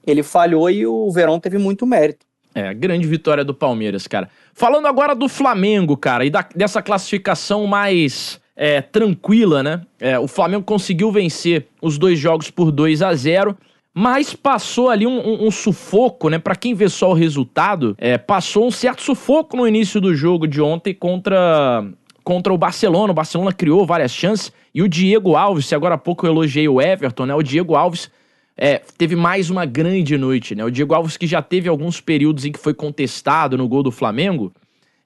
ele 0.06 0.22
falhou 0.22 0.70
e 0.70 0.86
o 0.86 1.10
Verão 1.10 1.38
teve 1.38 1.58
muito 1.58 1.86
mérito. 1.86 2.25
É, 2.56 2.72
grande 2.72 3.06
vitória 3.06 3.44
do 3.44 3.52
Palmeiras, 3.52 4.06
cara. 4.06 4.30
Falando 4.54 4.86
agora 4.86 5.14
do 5.14 5.28
Flamengo, 5.28 5.94
cara, 5.94 6.24
e 6.24 6.30
da, 6.30 6.42
dessa 6.56 6.80
classificação 6.80 7.66
mais 7.66 8.40
é, 8.56 8.80
tranquila, 8.80 9.62
né? 9.62 9.82
É, 10.00 10.18
o 10.18 10.26
Flamengo 10.26 10.64
conseguiu 10.64 11.12
vencer 11.12 11.66
os 11.82 11.98
dois 11.98 12.18
jogos 12.18 12.50
por 12.50 12.72
2 12.72 13.02
a 13.02 13.14
0 13.14 13.54
mas 13.98 14.34
passou 14.34 14.88
ali 14.88 15.06
um, 15.06 15.18
um, 15.18 15.46
um 15.46 15.50
sufoco, 15.50 16.30
né? 16.30 16.38
Para 16.38 16.56
quem 16.56 16.72
vê 16.72 16.88
só 16.88 17.10
o 17.10 17.14
resultado, 17.14 17.94
é, 17.98 18.16
passou 18.16 18.66
um 18.66 18.70
certo 18.70 19.02
sufoco 19.02 19.54
no 19.54 19.68
início 19.68 20.00
do 20.00 20.14
jogo 20.14 20.46
de 20.46 20.60
ontem 20.62 20.94
contra, 20.94 21.82
contra 22.24 22.54
o 22.54 22.58
Barcelona. 22.58 23.12
O 23.12 23.14
Barcelona 23.14 23.52
criou 23.52 23.84
várias 23.84 24.12
chances 24.12 24.50
e 24.74 24.82
o 24.82 24.88
Diego 24.88 25.36
Alves, 25.36 25.66
se 25.66 25.74
agora 25.74 25.94
há 25.94 25.98
pouco 25.98 26.26
eu 26.26 26.30
elogiei 26.30 26.68
o 26.68 26.80
Everton, 26.80 27.26
né? 27.26 27.34
O 27.34 27.42
Diego 27.42 27.74
Alves 27.74 28.10
é, 28.56 28.80
teve 28.96 29.14
mais 29.14 29.50
uma 29.50 29.66
grande 29.66 30.16
noite, 30.16 30.54
né? 30.54 30.64
O 30.64 30.70
Diego 30.70 30.94
Alves, 30.94 31.16
que 31.16 31.26
já 31.26 31.42
teve 31.42 31.68
alguns 31.68 32.00
períodos 32.00 32.44
em 32.44 32.52
que 32.52 32.58
foi 32.58 32.72
contestado 32.72 33.56
no 33.58 33.68
gol 33.68 33.82
do 33.82 33.90
Flamengo, 33.90 34.52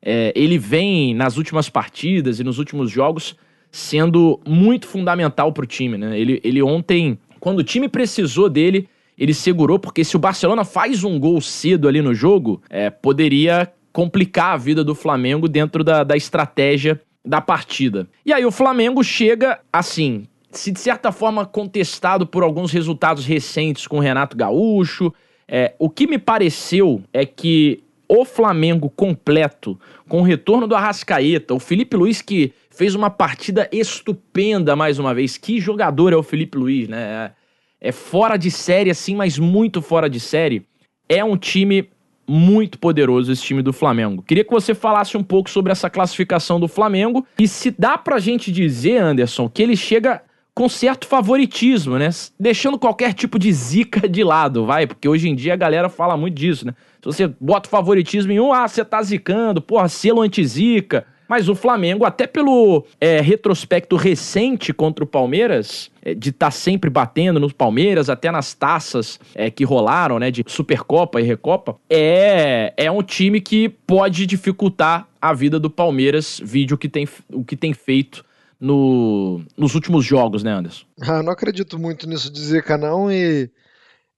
é, 0.01 0.33
ele 0.37 0.57
vem 0.57 1.15
nas 1.15 1.37
últimas 1.37 1.69
partidas 1.69 2.39
e 2.39 2.45
nos 2.45 2.59
últimos 2.59 2.91
jogos 2.91 3.37
sendo 3.73 4.41
muito 4.47 4.87
fundamental 4.87 5.53
para 5.53 5.65
o 5.65 5.67
time, 5.67 5.99
né? 5.99 6.19
Ele, 6.19 6.41
ele 6.43 6.63
ontem, 6.63 7.19
quando 7.39 7.59
o 7.59 7.65
time 7.65 7.89
precisou 7.89 8.49
dele, 8.49 8.89
ele 9.19 9.35
segurou, 9.35 9.79
porque 9.79 10.03
se 10.05 10.17
o 10.17 10.19
Barcelona 10.19 10.65
faz 10.65 11.05
um 11.05 11.19
gol 11.19 11.41
cedo 11.41 11.87
ali 11.87 12.01
no 12.01 12.15
jogo, 12.15 12.63
é, 12.71 12.89
poderia 12.89 13.71
complicar 13.93 14.55
a 14.55 14.57
vida 14.57 14.83
do 14.83 14.95
Flamengo 14.95 15.49
dentro 15.49 15.85
da, 15.85 16.03
da 16.05 16.17
estratégia 16.17 17.01
da 17.25 17.41
partida. 17.41 18.09
E 18.25 18.33
aí 18.33 18.45
o 18.45 18.51
Flamengo 18.51 19.05
chega 19.05 19.61
assim, 19.73 20.25
se 20.51 20.71
de 20.71 20.81
certa 20.81 21.13
forma 21.13 21.47
contestado 21.47 22.27
por 22.27 22.43
alguns 22.43 22.73
resultados 22.73 23.25
recentes 23.25 23.87
com 23.87 23.99
o 23.99 24.01
Renato 24.01 24.37
Gaúcho. 24.37 25.13
É, 25.47 25.75
o 25.79 25.89
que 25.89 26.07
me 26.07 26.19
pareceu 26.19 27.03
é 27.13 27.25
que 27.25 27.83
o 28.09 28.25
Flamengo 28.25 28.91
completo, 28.91 29.79
com 30.09 30.21
o 30.21 30.25
retorno 30.25 30.67
do 30.67 30.75
Arrascaeta, 30.75 31.55
o 31.55 31.61
Felipe 31.61 31.97
Luiz 31.97 32.21
que 32.21 32.53
fez 32.69 32.95
uma 32.95 33.11
partida 33.11 33.69
estupenda 33.71 34.75
mais 34.75 34.99
uma 34.99 35.15
vez. 35.15 35.37
Que 35.37 35.61
jogador 35.61 36.13
é 36.13 36.17
o 36.17 36.23
Felipe 36.23 36.59
Luiz, 36.59 36.89
né? 36.89 37.33
É, 37.81 37.89
é 37.89 37.93
fora 37.93 38.37
de 38.37 38.51
série, 38.51 38.91
assim, 38.91 39.15
mas 39.15 39.39
muito 39.39 39.81
fora 39.81 40.11
de 40.11 40.19
série. 40.19 40.67
É 41.09 41.25
um 41.25 41.37
time 41.37 41.89
muito 42.27 42.79
poderoso 42.79 43.33
esse 43.33 43.43
time 43.43 43.63
do 43.63 43.73
Flamengo. 43.73 44.23
Queria 44.23 44.45
que 44.45 44.51
você 44.51 44.75
falasse 44.75 45.17
um 45.17 45.23
pouco 45.23 45.51
sobre 45.51 45.73
essa 45.73 45.91
classificação 45.91 46.61
do 46.61 46.69
Flamengo 46.69 47.27
e 47.39 47.49
se 47.49 47.73
dá 47.77 47.99
pra 47.99 48.21
gente 48.21 48.53
dizer, 48.53 48.99
Anderson, 48.99 49.49
que 49.49 49.63
ele 49.63 49.77
chega 49.77 50.23
com 50.55 50.69
certo 50.69 51.07
favoritismo, 51.07 51.99
né? 51.99 52.11
Deixando 52.39 52.79
qualquer 52.79 53.13
tipo 53.15 53.39
de 53.39 53.53
zica 53.53 54.09
de 54.09 54.23
lado, 54.25 54.67
vai, 54.67 54.87
porque 54.87 55.09
hoje 55.09 55.29
em 55.29 55.35
dia 55.35 55.55
a 55.55 55.57
galera 55.57 55.89
fala 55.89 56.17
muito 56.17 56.35
disso, 56.35 56.67
né? 56.67 56.75
Se 57.01 57.07
você 57.07 57.35
bota 57.41 57.69
favoritismo 57.69 58.33
em 58.33 58.41
um, 58.41 58.53
ah, 58.53 58.69
você 58.69 58.85
tá 58.85 59.03
zicando, 59.03 59.63
porra, 59.63 59.89
selo 59.89 60.21
anti-zica. 60.21 61.07
Mas 61.31 61.49
o 61.49 61.55
Flamengo, 61.55 62.05
até 62.05 62.27
pelo 62.27 62.85
é, 63.01 63.21
retrospecto 63.21 63.95
recente 63.95 64.73
contra 64.73 65.05
o 65.05 65.07
Palmeiras, 65.07 65.89
é, 66.03 66.13
de 66.13 66.31
estar 66.31 66.47
tá 66.47 66.51
sempre 66.51 66.91
batendo 66.91 67.39
no 67.39 67.55
Palmeiras, 67.55 68.11
até 68.11 68.33
nas 68.33 68.53
taças 68.53 69.21
é, 69.33 69.49
que 69.49 69.63
rolaram, 69.63 70.19
né, 70.19 70.29
de 70.33 70.45
Supercopa 70.49 71.21
e 71.21 71.25
Recopa, 71.25 71.77
é, 71.89 72.75
é 72.77 72.91
um 72.91 73.01
time 73.01 73.41
que 73.41 73.69
pode 73.69 74.27
dificultar 74.27 75.07
a 75.23 75.33
vida 75.33 75.61
do 75.61 75.71
Palmeiras, 75.71 76.41
vídeo 76.43 76.77
que 76.77 76.89
tem, 76.89 77.09
o 77.33 77.45
que 77.45 77.55
tem 77.55 77.73
feito 77.73 78.25
no, 78.61 79.43
nos 79.57 79.75
últimos 79.75 80.05
jogos, 80.05 80.43
né, 80.43 80.53
Anderson? 80.53 80.85
Ah, 81.01 81.23
não 81.23 81.33
acredito 81.33 81.79
muito 81.79 82.09
nisso 82.09 82.31
de 82.31 82.41
Zica, 82.41 82.77
não, 82.77 83.11
e 83.11 83.51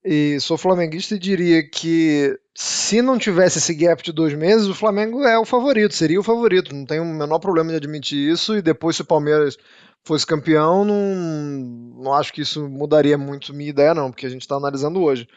e 0.05 0.41
sou 0.41 0.59
flamenguista 0.59 1.15
e 1.15 1.19
diria 1.19 1.63
que 1.63 2.37
se 2.55 3.01
não 3.01 3.19
tivesse 3.19 3.59
esse 3.59 3.73
gap 3.73 4.03
de 4.03 4.11
dois 4.11 4.35
meses, 4.35 4.67
o 4.67 4.75
Flamengo 4.75 5.23
é 5.23 5.39
o 5.39 5.45
favorito, 5.45 5.95
seria 5.95 6.19
o 6.19 6.25
favorito. 6.25 6.75
Não 6.75 6.85
tenho 6.85 7.05
o 7.05 7.07
menor 7.07 7.39
problema 7.39 7.71
de 7.71 7.77
admitir 7.77 8.31
isso. 8.33 8.57
E 8.57 8.63
depois, 8.63 8.97
se 8.97 9.03
o 9.03 9.07
Palmeiras 9.07 9.57
fosse 10.05 10.27
campeão, 10.27 10.85
não, 10.85 12.03
não 12.03 12.13
acho 12.13 12.33
que 12.33 12.41
isso 12.41 12.69
mudaria 12.69 13.17
muito 13.17 13.55
minha 13.55 13.71
ideia, 13.71 13.95
não, 13.95 14.11
porque 14.11 14.27
a 14.27 14.29
gente 14.29 14.43
está 14.43 14.57
analisando 14.57 15.01
hoje. 15.01 15.29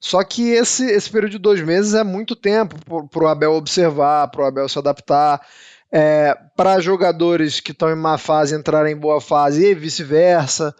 Só 0.00 0.24
que 0.24 0.50
esse, 0.50 0.86
esse 0.86 1.10
período 1.10 1.32
de 1.32 1.38
dois 1.38 1.60
meses 1.60 1.94
é 1.94 2.02
muito 2.02 2.34
tempo 2.34 2.76
para 3.10 3.24
o 3.24 3.28
Abel 3.28 3.52
observar, 3.52 4.28
para 4.28 4.42
o 4.42 4.46
Abel 4.46 4.68
se 4.68 4.78
adaptar. 4.78 5.40
É, 5.96 6.36
para 6.56 6.80
jogadores 6.80 7.60
que 7.60 7.70
estão 7.70 7.88
em 7.88 7.94
má 7.94 8.18
fase 8.18 8.56
entrarem 8.56 8.94
em 8.94 8.98
boa 8.98 9.20
fase 9.20 9.64
e 9.64 9.74
vice-versa. 9.76 10.74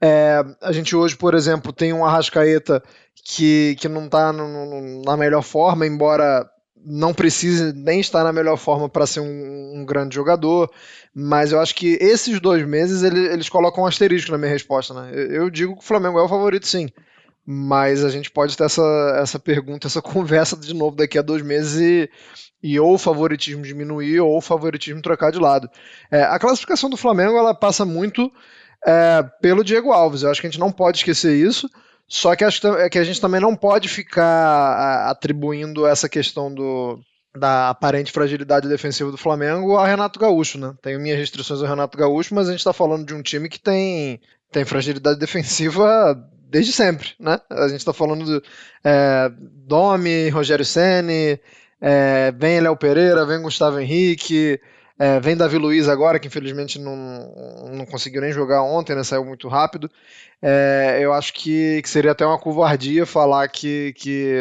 É, 0.00 0.44
a 0.62 0.70
gente 0.70 0.94
hoje, 0.94 1.16
por 1.16 1.34
exemplo, 1.34 1.72
tem 1.72 1.92
um 1.92 2.04
Arrascaeta 2.04 2.80
que, 3.24 3.74
que 3.80 3.88
não 3.88 4.04
está 4.04 4.32
na 4.32 5.16
melhor 5.16 5.42
forma, 5.42 5.84
embora 5.84 6.48
não 6.86 7.12
precise 7.12 7.72
nem 7.72 7.98
estar 7.98 8.22
na 8.22 8.32
melhor 8.32 8.56
forma 8.56 8.88
para 8.88 9.08
ser 9.08 9.18
um, 9.18 9.80
um, 9.80 9.84
grande 9.84 10.14
jogador, 10.14 10.70
mas 11.12 11.50
eu 11.50 11.58
acho 11.58 11.74
que 11.74 11.98
esses 12.00 12.40
dois 12.40 12.64
meses 12.64 13.02
ele, 13.02 13.26
eles 13.26 13.48
colocam 13.48 13.82
um 13.82 13.86
asterisco 13.88 14.30
na 14.30 14.38
minha 14.38 14.52
resposta. 14.52 14.94
Né? 14.94 15.10
Eu, 15.12 15.32
eu, 15.32 15.50
digo 15.50 15.74
que 15.74 15.82
o 15.82 15.86
Flamengo 15.86 16.16
é 16.16 16.22
o 16.22 16.28
favorito, 16.28 16.68
sim, 16.68 16.88
mas 17.44 18.04
a 18.04 18.08
gente 18.08 18.30
pode 18.30 18.56
ter 18.56 18.64
essa, 18.64 19.18
essa 19.20 19.38
pergunta, 19.40 19.88
essa 19.88 20.00
conversa 20.00 20.56
de 20.56 20.72
novo 20.72 20.96
daqui 20.96 21.18
a 21.18 21.22
dois 21.22 21.42
meses 21.42 21.80
e, 21.80 22.10
e 22.62 22.78
ou 22.78 22.94
o 22.94 22.98
favoritismo 22.98 23.62
diminuir 23.62 24.20
ou 24.20 24.36
o 24.36 24.40
favoritismo 24.40 25.02
trocar 25.02 25.30
de 25.32 25.38
lado. 25.38 25.68
É, 26.10 26.22
a 26.22 26.38
classificação 26.38 26.90
do 26.90 26.96
Flamengo 26.96 27.38
ela 27.38 27.54
passa 27.54 27.84
muito 27.84 28.30
é, 28.86 29.24
pelo 29.40 29.64
Diego 29.64 29.92
Alves. 29.92 30.22
Eu 30.22 30.30
acho 30.30 30.40
que 30.40 30.46
a 30.46 30.50
gente 30.50 30.60
não 30.60 30.72
pode 30.72 30.98
esquecer 30.98 31.34
isso. 31.34 31.68
Só 32.06 32.34
que 32.34 32.42
acho 32.42 32.60
que 32.90 32.98
a 32.98 33.04
gente 33.04 33.20
também 33.20 33.40
não 33.40 33.54
pode 33.54 33.88
ficar 33.88 35.08
atribuindo 35.08 35.86
essa 35.86 36.08
questão 36.08 36.52
do, 36.52 36.98
da 37.36 37.70
aparente 37.70 38.10
fragilidade 38.10 38.68
defensiva 38.68 39.12
do 39.12 39.16
Flamengo 39.16 39.76
a 39.76 39.86
Renato 39.86 40.18
Gaúcho, 40.18 40.58
né? 40.58 40.74
Tenho 40.82 40.98
minhas 40.98 41.18
restrições 41.18 41.62
ao 41.62 41.68
Renato 41.68 41.96
Gaúcho, 41.96 42.34
mas 42.34 42.48
a 42.48 42.50
gente 42.50 42.58
está 42.60 42.72
falando 42.72 43.06
de 43.06 43.14
um 43.14 43.22
time 43.22 43.48
que 43.48 43.60
tem, 43.60 44.20
tem 44.50 44.64
fragilidade 44.64 45.18
defensiva 45.20 46.16
desde 46.48 46.72
sempre, 46.72 47.10
né? 47.18 47.40
A 47.48 47.68
gente 47.68 47.78
está 47.78 47.92
falando 47.92 48.24
do 48.24 48.42
é, 48.82 49.30
Domi, 49.38 50.28
Rogério 50.30 50.64
Ceni, 50.64 51.38
é, 51.80 52.32
vem 52.32 52.60
Léo 52.60 52.76
Pereira, 52.76 53.24
vem 53.24 53.42
Gustavo 53.42 53.78
Henrique, 53.80 54.60
É, 55.02 55.18
vem 55.18 55.34
Davi 55.34 55.56
Luiz 55.56 55.88
agora, 55.88 56.18
que 56.18 56.28
infelizmente 56.28 56.78
não, 56.78 56.92
não 57.72 57.86
conseguiu 57.86 58.20
nem 58.20 58.32
jogar 58.32 58.62
ontem, 58.62 58.94
né? 58.94 59.02
Saiu 59.02 59.24
muito 59.24 59.48
rápido. 59.48 59.90
É, 60.42 60.98
eu 61.00 61.14
acho 61.14 61.32
que, 61.32 61.80
que, 61.80 61.88
seria 61.88 62.12
até 62.12 62.26
uma 62.26 62.38
covardia 62.38 63.06
falar 63.06 63.48
que, 63.48 63.94
que, 63.96 64.34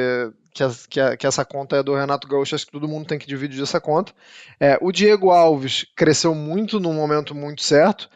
que, 0.53 0.99
a, 0.99 1.15
que, 1.15 1.25
essa 1.25 1.45
conta 1.45 1.77
é 1.77 1.83
do 1.83 1.95
Renato 1.95 2.27
Gaúcho. 2.27 2.55
Acho 2.55 2.65
que 2.65 2.73
todo 2.73 2.89
mundo 2.89 3.07
tem 3.07 3.17
que 3.17 3.25
dividir 3.25 3.63
essa 3.63 3.79
conta. 3.79 4.11
É, 4.59 4.77
o 4.81 4.91
Diego 4.91 5.31
Alves 5.31 5.85
cresceu 5.95 6.35
muito 6.35 6.77
num 6.77 6.93
momento 6.93 7.33
muito 7.33 7.63
certo. 7.63 8.09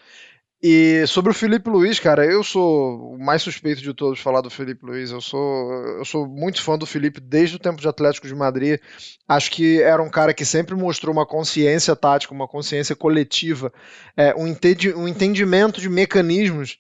E 0.66 1.06
sobre 1.08 1.30
o 1.30 1.34
Felipe 1.34 1.70
Luiz, 1.70 2.00
cara, 2.00 2.26
eu 2.26 2.42
sou 2.42 3.16
o 3.16 3.20
mais 3.20 3.42
suspeito 3.42 3.82
de 3.82 3.94
todos 3.94 4.22
falar 4.22 4.40
do 4.40 4.50
Felipe 4.50 4.86
Luiz. 4.86 5.12
Eu 5.12 5.20
sou, 5.20 5.74
eu 5.98 6.06
sou 6.06 6.26
muito 6.26 6.62
fã 6.62 6.78
do 6.78 6.86
Felipe 6.86 7.20
desde 7.20 7.58
o 7.58 7.60
tempo 7.60 7.82
de 7.82 7.88
Atlético 7.90 8.28
de 8.28 8.34
Madrid. 8.34 8.80
Acho 9.28 9.52
que 9.52 9.82
era 9.82 10.02
um 10.02 10.10
cara 10.10 10.34
que 10.34 10.46
sempre 10.46 10.74
mostrou 10.74 11.14
uma 11.14 11.26
consciência 11.26 11.94
tática, 11.98 12.34
uma 12.34 12.48
consciência 12.48 12.96
coletiva, 12.96 13.74
é, 14.16 14.34
um, 14.36 14.48
entendi, 14.48 14.94
um 14.94 15.06
entendimento 15.06 15.82
de 15.82 15.90
mecanismos 15.90 16.80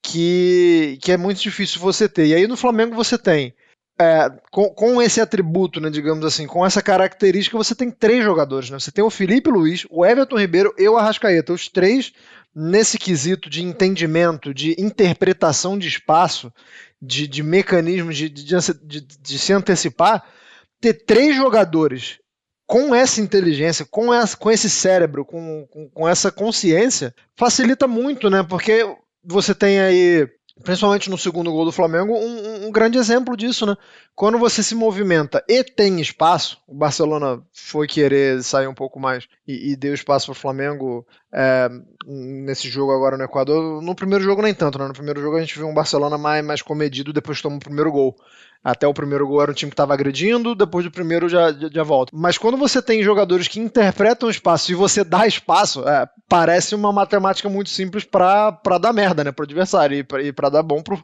que, 0.00 0.96
que 1.02 1.10
é 1.10 1.16
muito 1.16 1.40
difícil 1.40 1.80
você 1.80 2.08
ter. 2.08 2.26
E 2.26 2.34
aí 2.34 2.46
no 2.46 2.56
Flamengo 2.56 2.94
você 2.94 3.18
tem. 3.18 3.52
É, 3.98 4.30
com, 4.52 4.68
com, 4.68 5.02
esse 5.02 5.20
atributo, 5.20 5.80
né, 5.80 5.90
digamos 5.90 6.24
assim, 6.24 6.46
com 6.46 6.64
essa 6.64 6.82
característica, 6.82 7.56
você 7.56 7.74
tem 7.74 7.90
três 7.90 8.22
jogadores. 8.22 8.70
Né? 8.70 8.78
Você 8.78 8.92
tem 8.92 9.02
o 9.02 9.10
Felipe 9.10 9.50
Luiz, 9.50 9.84
o 9.90 10.06
Everton 10.06 10.38
Ribeiro 10.38 10.72
e 10.78 10.88
o 10.88 10.96
Arrascaeta. 10.96 11.52
Os 11.52 11.66
três 11.68 12.12
nesse 12.58 12.96
quesito 12.96 13.50
de 13.50 13.62
entendimento, 13.62 14.54
de 14.54 14.74
interpretação 14.78 15.78
de 15.78 15.88
espaço, 15.88 16.50
de, 17.00 17.28
de 17.28 17.42
mecanismos 17.42 18.16
de, 18.16 18.30
de, 18.30 19.00
de, 19.02 19.38
se 19.38 19.52
antecipar, 19.52 20.24
ter 20.80 21.04
três 21.04 21.36
jogadores 21.36 22.18
com 22.66 22.94
essa 22.94 23.20
inteligência, 23.20 23.84
com, 23.84 24.12
essa, 24.12 24.34
com 24.38 24.50
esse 24.50 24.70
cérebro, 24.70 25.22
com, 25.22 25.66
com, 25.70 25.90
com, 25.90 26.08
essa 26.08 26.32
consciência, 26.32 27.14
facilita 27.36 27.86
muito, 27.86 28.30
né? 28.30 28.42
Porque 28.42 28.82
você 29.22 29.54
tem 29.54 29.78
aí 29.78 30.26
principalmente 30.62 31.10
no 31.10 31.18
segundo 31.18 31.52
gol 31.52 31.64
do 31.64 31.72
Flamengo, 31.72 32.14
um, 32.14 32.66
um, 32.66 32.72
grande 32.72 32.96
exemplo 32.98 33.36
disso, 33.36 33.66
né? 33.66 33.76
Quando 34.14 34.38
você 34.38 34.62
se 34.62 34.74
movimenta 34.74 35.44
e 35.48 35.62
tem 35.62 36.00
espaço, 36.00 36.58
o 36.66 36.74
Barcelona 36.74 37.42
foi 37.52 37.86
querer 37.86 38.42
sair 38.42 38.66
um 38.66 38.74
pouco 38.74 38.98
mais 38.98 39.28
e, 39.46 39.72
e 39.72 39.76
deu 39.76 39.92
espaço 39.92 40.26
para 40.26 40.32
o 40.32 40.40
Flamengo 40.40 41.06
é, 41.32 41.68
nesse 42.06 42.68
jogo 42.68 42.92
agora 42.92 43.16
no 43.16 43.24
Equador. 43.24 43.82
No 43.82 43.94
primeiro 43.94 44.24
jogo 44.24 44.42
nem 44.42 44.54
tanto, 44.54 44.78
né? 44.78 44.88
No 44.88 44.94
primeiro 44.94 45.20
jogo 45.20 45.36
a 45.36 45.40
gente 45.40 45.56
viu 45.56 45.68
um 45.68 45.74
Barcelona 45.74 46.16
mais, 46.16 46.44
mais 46.44 46.62
comedido 46.62 47.12
depois 47.12 47.42
tomou 47.42 47.58
o 47.58 47.62
primeiro 47.62 47.92
gol. 47.92 48.16
Até 48.62 48.86
o 48.86 48.94
primeiro 48.94 49.26
gol 49.26 49.42
era 49.42 49.50
um 49.50 49.54
time 49.54 49.70
que 49.70 49.74
estava 49.74 49.94
agredindo, 49.94 50.54
depois 50.54 50.84
do 50.84 50.90
primeiro 50.90 51.28
já, 51.28 51.52
já, 51.52 51.68
já, 51.70 51.82
volta. 51.82 52.10
Mas 52.14 52.36
quando 52.36 52.56
você 52.56 52.82
tem 52.82 53.02
jogadores 53.02 53.46
que 53.46 53.60
interpretam 53.60 54.28
o 54.28 54.30
espaço 54.30 54.72
e 54.72 54.74
você 54.74 55.04
dá 55.04 55.26
espaço, 55.26 55.88
é, 55.88 56.08
parece 56.28 56.74
uma 56.74 56.92
matemática 56.92 57.48
muito 57.48 57.70
simples 57.70 58.04
para 58.04 58.50
dar 58.80 58.92
merda, 58.92 59.22
né? 59.22 59.30
Pro 59.30 59.44
adversário 59.44 60.04
e 60.20 60.32
para 60.32 60.48
dar 60.48 60.62
bom 60.62 60.82
pro, 60.82 61.00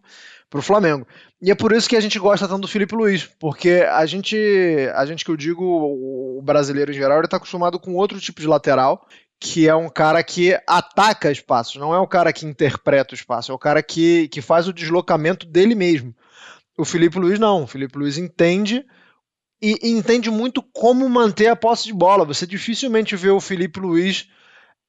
pro 0.53 0.61
Flamengo. 0.61 1.07
E 1.41 1.51
é 1.51 1.55
por 1.55 1.73
isso 1.73 1.89
que 1.89 1.97
a 1.97 2.01
gente 2.01 2.19
gosta 2.19 2.47
tanto 2.47 2.63
do 2.63 2.69
Felipe 2.69 2.95
Luiz, 2.95 3.29
porque 3.41 3.87
a 3.91 4.05
gente, 4.07 4.37
a 4.95 5.07
gente 5.07 5.25
que 5.25 5.31
eu 5.31 5.37
digo, 5.37 5.65
o 5.65 6.43
brasileiro 6.43 6.91
em 6.91 6.95
geral, 6.95 7.19
ele 7.19 7.29
tá 7.29 7.39
acostumado 7.39 7.81
com 7.81 7.95
outro 7.95 8.21
tipo 8.21 8.41
de 8.41 8.47
lateral, 8.47 9.07
que 9.41 9.67
é 9.67 9.75
um 9.75 9.89
cara 9.89 10.23
que 10.23 10.57
ataca 10.69 11.33
espaços, 11.33 11.77
não 11.77 11.93
é 11.93 11.99
o 11.99 12.07
cara 12.07 12.33
que 12.33 12.47
interpreta 12.47 13.13
o 13.13 13.17
espaço, 13.17 13.51
é 13.51 13.55
o 13.55 13.59
cara 13.59 13.83
que, 13.83 14.29
que 14.29 14.41
faz 14.41 14.69
o 14.69 14.73
deslocamento 14.73 15.47
dele 15.47 15.75
mesmo. 15.75 16.15
O 16.83 16.85
Felipe 16.85 17.17
Luiz 17.17 17.39
não. 17.39 17.63
O 17.63 17.67
Felipe 17.69 17.97
Luiz 17.97 18.19
entende 18.19 18.85
e, 19.63 19.79
entende 19.89 20.29
muito 20.33 20.61
como 20.61 21.09
manter 21.09 21.47
a 21.47 21.55
posse 21.55 21.85
de 21.85 21.93
bola. 21.93 22.25
Você 22.25 22.45
dificilmente 22.45 23.15
vê 23.15 23.31
o 23.31 23.41
Felipe 23.41 23.79
Luiz 23.79 24.29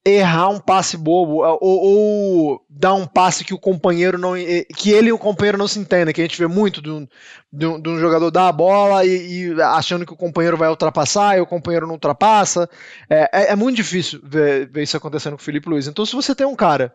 errar 0.04 0.50
um 0.50 0.60
passe 0.60 0.98
bobo 0.98 1.44
ou, 1.44 1.60
ou, 1.62 2.66
dar 2.68 2.96
um 2.96 3.06
passe 3.06 3.46
que 3.46 3.54
o 3.54 3.60
companheiro 3.60 4.18
não 4.18 4.34
que 4.76 4.90
ele 4.90 5.10
e 5.10 5.14
o 5.14 5.20
companheiro 5.20 5.58
não 5.58 5.68
se 5.68 5.80
entendem 5.80 6.14
que 6.14 6.20
a 6.20 6.26
gente 6.26 6.38
vê 6.38 6.48
muito 6.48 6.82
de 6.82 6.90
um, 6.90 7.08
de 7.54 7.66
um, 7.66 7.80
de 7.80 7.90
um 7.90 8.00
jogador 8.00 8.30
dar 8.30 8.50
a 8.50 8.52
bola 8.52 9.06
e, 9.06 9.54
e, 9.54 9.62
achando 9.62 10.06
que 10.06 10.12
o 10.12 10.18
companheiro 10.18 10.58
vai 10.58 10.68
ultrapassar 10.68 11.38
e 11.38 11.42
o 11.42 11.46
companheiro 11.46 11.88
não 11.88 11.94
ultrapassa 11.94 12.70
é, 13.10 13.30
é, 13.32 13.52
é 13.52 13.56
muito 13.56 13.78
difícil 13.78 14.20
ver, 14.22 14.68
ver, 14.68 14.84
isso 14.84 14.98
acontecendo 14.98 15.38
com 15.38 15.42
o 15.42 15.46
Felipe 15.46 15.70
Luiz 15.70 15.88
então 15.88 16.06
se 16.06 16.14
você 16.14 16.36
tem 16.36 16.46
um 16.46 16.56
cara 16.56 16.94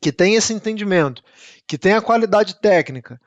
que 0.00 0.10
tem 0.10 0.34
esse 0.34 0.54
entendimento 0.54 1.22
que 1.66 1.76
tem 1.76 1.92
a 1.92 2.00
qualidade 2.00 2.58
técnica 2.62 3.20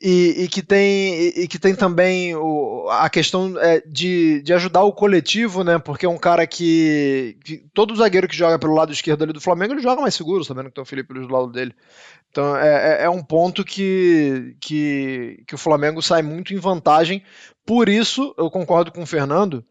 e, 0.00 0.44
e, 0.44 0.48
que 0.48 0.62
tem, 0.62 1.28
e, 1.36 1.46
que 1.46 1.58
tem 1.58 1.74
também 1.74 2.34
o, 2.34 2.88
a 2.88 3.10
questão 3.10 3.54
é, 3.58 3.82
de, 3.86 4.40
de 4.40 4.54
ajudar 4.54 4.82
o 4.82 4.92
coletivo, 4.92 5.62
né? 5.62 5.78
Porque 5.78 6.06
é 6.06 6.08
um 6.08 6.16
cara 6.16 6.46
que, 6.46 7.36
que, 7.44 7.64
Todo 7.74 7.94
zagueiro 7.94 8.26
que 8.26 8.36
joga 8.36 8.58
pelo 8.58 8.74
lado 8.74 8.92
esquerdo 8.92 9.24
ali 9.24 9.32
do 9.32 9.40
Flamengo, 9.40 9.74
ele 9.74 9.82
joga 9.82 10.00
mais 10.00 10.14
seguro, 10.14 10.42
sabendo 10.42 10.70
que 10.70 10.74
tem 10.74 10.82
o 10.82 10.86
Felipe 10.86 11.12
Luiz 11.12 11.26
do 11.26 11.34
lado 11.34 11.52
dele. 11.52 11.74
Então 12.30 12.56
é, 12.56 13.02
é, 13.02 13.04
é 13.04 13.10
um 13.10 13.22
ponto 13.22 13.62
que, 13.62 14.56
que, 14.58 15.42
que 15.46 15.54
o 15.54 15.58
Flamengo 15.58 16.00
sai 16.00 16.22
muito 16.22 16.54
em 16.54 16.58
vantagem. 16.58 17.22
Por 17.66 17.88
isso, 17.88 18.34
eu 18.38 18.50
concordo 18.50 18.90
com 18.90 19.02
o 19.02 19.06
Fernando 19.06 19.62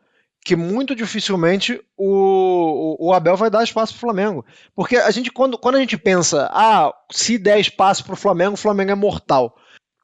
que 0.45 0.55
muito 0.55 0.95
dificilmente 0.95 1.81
o, 1.97 2.95
o, 2.99 3.13
Abel 3.13 3.35
vai 3.35 3.49
dar 3.49 3.63
espaço 3.63 3.93
para 3.93 3.97
o 3.97 4.01
Flamengo. 4.01 4.45
Porque 4.75 4.95
a 4.95 5.11
gente, 5.11 5.31
quando, 5.31 5.57
quando 5.57 5.75
a 5.75 5.79
gente 5.79 5.97
pensa, 5.97 6.49
ah, 6.53 6.93
se 7.11 7.37
der 7.37 7.59
espaço 7.59 8.05
para 8.05 8.13
o 8.13 8.17
Flamengo, 8.17 8.53
o 8.53 8.57
Flamengo 8.57 8.91
é 8.91 8.95
mortal. 8.95 9.55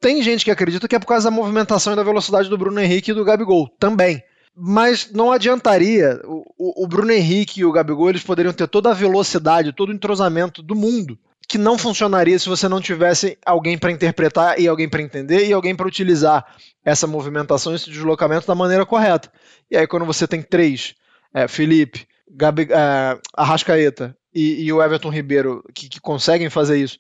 Tem 0.06 0.22
gente 0.22 0.45
que 0.45 0.51
acredita 0.51 0.88
que 0.88 0.95
é 0.95 0.99
por 0.99 1.08
causa 1.08 1.32
da 1.32 1.36
movimentação 1.36 1.93
e 1.93 1.95
da 1.95 2.03
velocidade 2.03 2.47
do 2.47 2.56
Bruno 2.56 2.80
Henrique 2.80 3.10
e 3.10 3.14
do 3.16 3.26
Gabigol, 3.26 3.68
também. 3.80 4.22
Mas 4.56 5.12
não 5.12 5.32
adiantaria. 5.32 6.22
O, 6.26 6.84
o 6.84 6.88
Bruno 6.88 7.12
Henrique 7.12 7.62
e 7.62 7.66
o 7.66 7.72
Gabigol 7.72 8.12
eles 8.12 8.22
poderiam 8.22 8.53
ter 8.53 8.68
toda 8.68 8.91
a 8.91 8.93
velocidade, 8.93 9.74
todo 9.74 9.89
o 9.89 9.93
entrosamento 9.93 10.62
do 10.62 10.76
mundo, 10.76 11.18
que 11.49 11.58
não 11.58 11.76
funcionaria 11.76 12.38
se 12.38 12.47
você 12.47 12.68
não 12.70 12.80
tivesse 12.80 13.36
alguém 13.43 13.80
para 13.80 13.91
interpretar 13.91 14.60
e 14.60 14.68
alguém 14.68 14.88
para 14.88 15.01
entender 15.01 15.47
e 15.47 15.51
alguém 15.51 15.76
para 15.76 15.88
utilizar 15.88 16.45
essa 16.86 17.08
movimentação, 17.08 17.74
esse 17.74 17.89
deslocamento 17.89 18.45
da 18.45 18.53
maneira 18.53 18.86
correta. 18.86 19.32
E 19.72 19.76
aí, 19.76 19.88
quando 19.88 20.06
você 20.06 20.28
tem 20.28 20.39
três, 20.39 20.93
é, 21.34 21.47
Felipe, 21.47 22.08
Gabi, 22.30 22.68
é, 22.70 23.20
Arrascaeta 23.36 24.16
e, 24.32 24.66
e, 24.66 24.72
o 24.72 24.84
Everton 24.84 25.10
Ribeiro, 25.10 25.64
que, 25.74 25.89
que 25.89 25.99
conseguem 25.99 26.51
fazer 26.51 26.78
isso, 26.78 26.99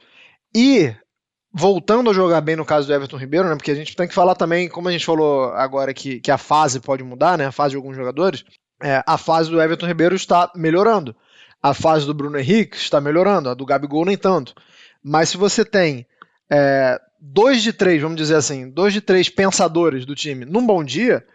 e 0.55 0.91
voltando 1.57 2.09
a 2.09 2.13
jogar 2.13 2.41
bem 2.41 2.57
no 2.57 2.65
caso 2.65 2.85
do 2.85 2.93
Everton 2.93 3.15
Ribeiro, 3.15 3.47
né? 3.47 3.55
Porque 3.55 3.71
a 3.71 3.75
gente 3.75 3.95
tem 3.95 4.05
que 4.09 4.13
falar 4.13 4.35
também, 4.35 4.67
como 4.67 4.89
a 4.89 4.91
gente 4.91 5.05
falou 5.05 5.53
agora 5.53 5.93
que, 5.93 6.19
que 6.19 6.29
a 6.29 6.37
fase 6.37 6.81
pode 6.81 7.01
mudar, 7.01 7.37
né? 7.37 7.45
A 7.45 7.51
fase 7.51 7.71
de 7.71 7.77
alguns 7.77 7.95
jogadores, 7.95 8.43
é, 8.83 9.01
a 9.07 9.17
fase 9.17 9.49
do 9.49 9.61
Everton 9.61 9.87
Ribeiro 9.87 10.15
está 10.15 10.51
melhorando. 10.53 11.15
A 11.63 11.73
fase 11.73 12.05
do 12.05 12.13
Bruno 12.13 12.37
Henrique 12.37 12.75
está 12.75 12.99
melhorando, 12.99 13.49
a 13.49 13.53
do 13.53 13.65
Gabigol 13.65 14.03
nem 14.03 14.17
tanto. 14.17 14.53
Mas 15.01 15.29
se 15.29 15.37
você 15.37 15.63
tem 15.63 16.05
é, 16.51 16.99
dois 17.21 17.63
de 17.63 17.71
três, 17.71 18.01
vamos 18.01 18.17
dizer 18.17 18.35
assim, 18.35 18.69
dois 18.69 18.91
de 18.91 18.99
três 18.99 19.29
pensadores 19.29 20.05
do 20.05 20.13
time 20.13 20.43
num 20.43 20.65
bom 20.65 20.83
dia, 20.83 21.25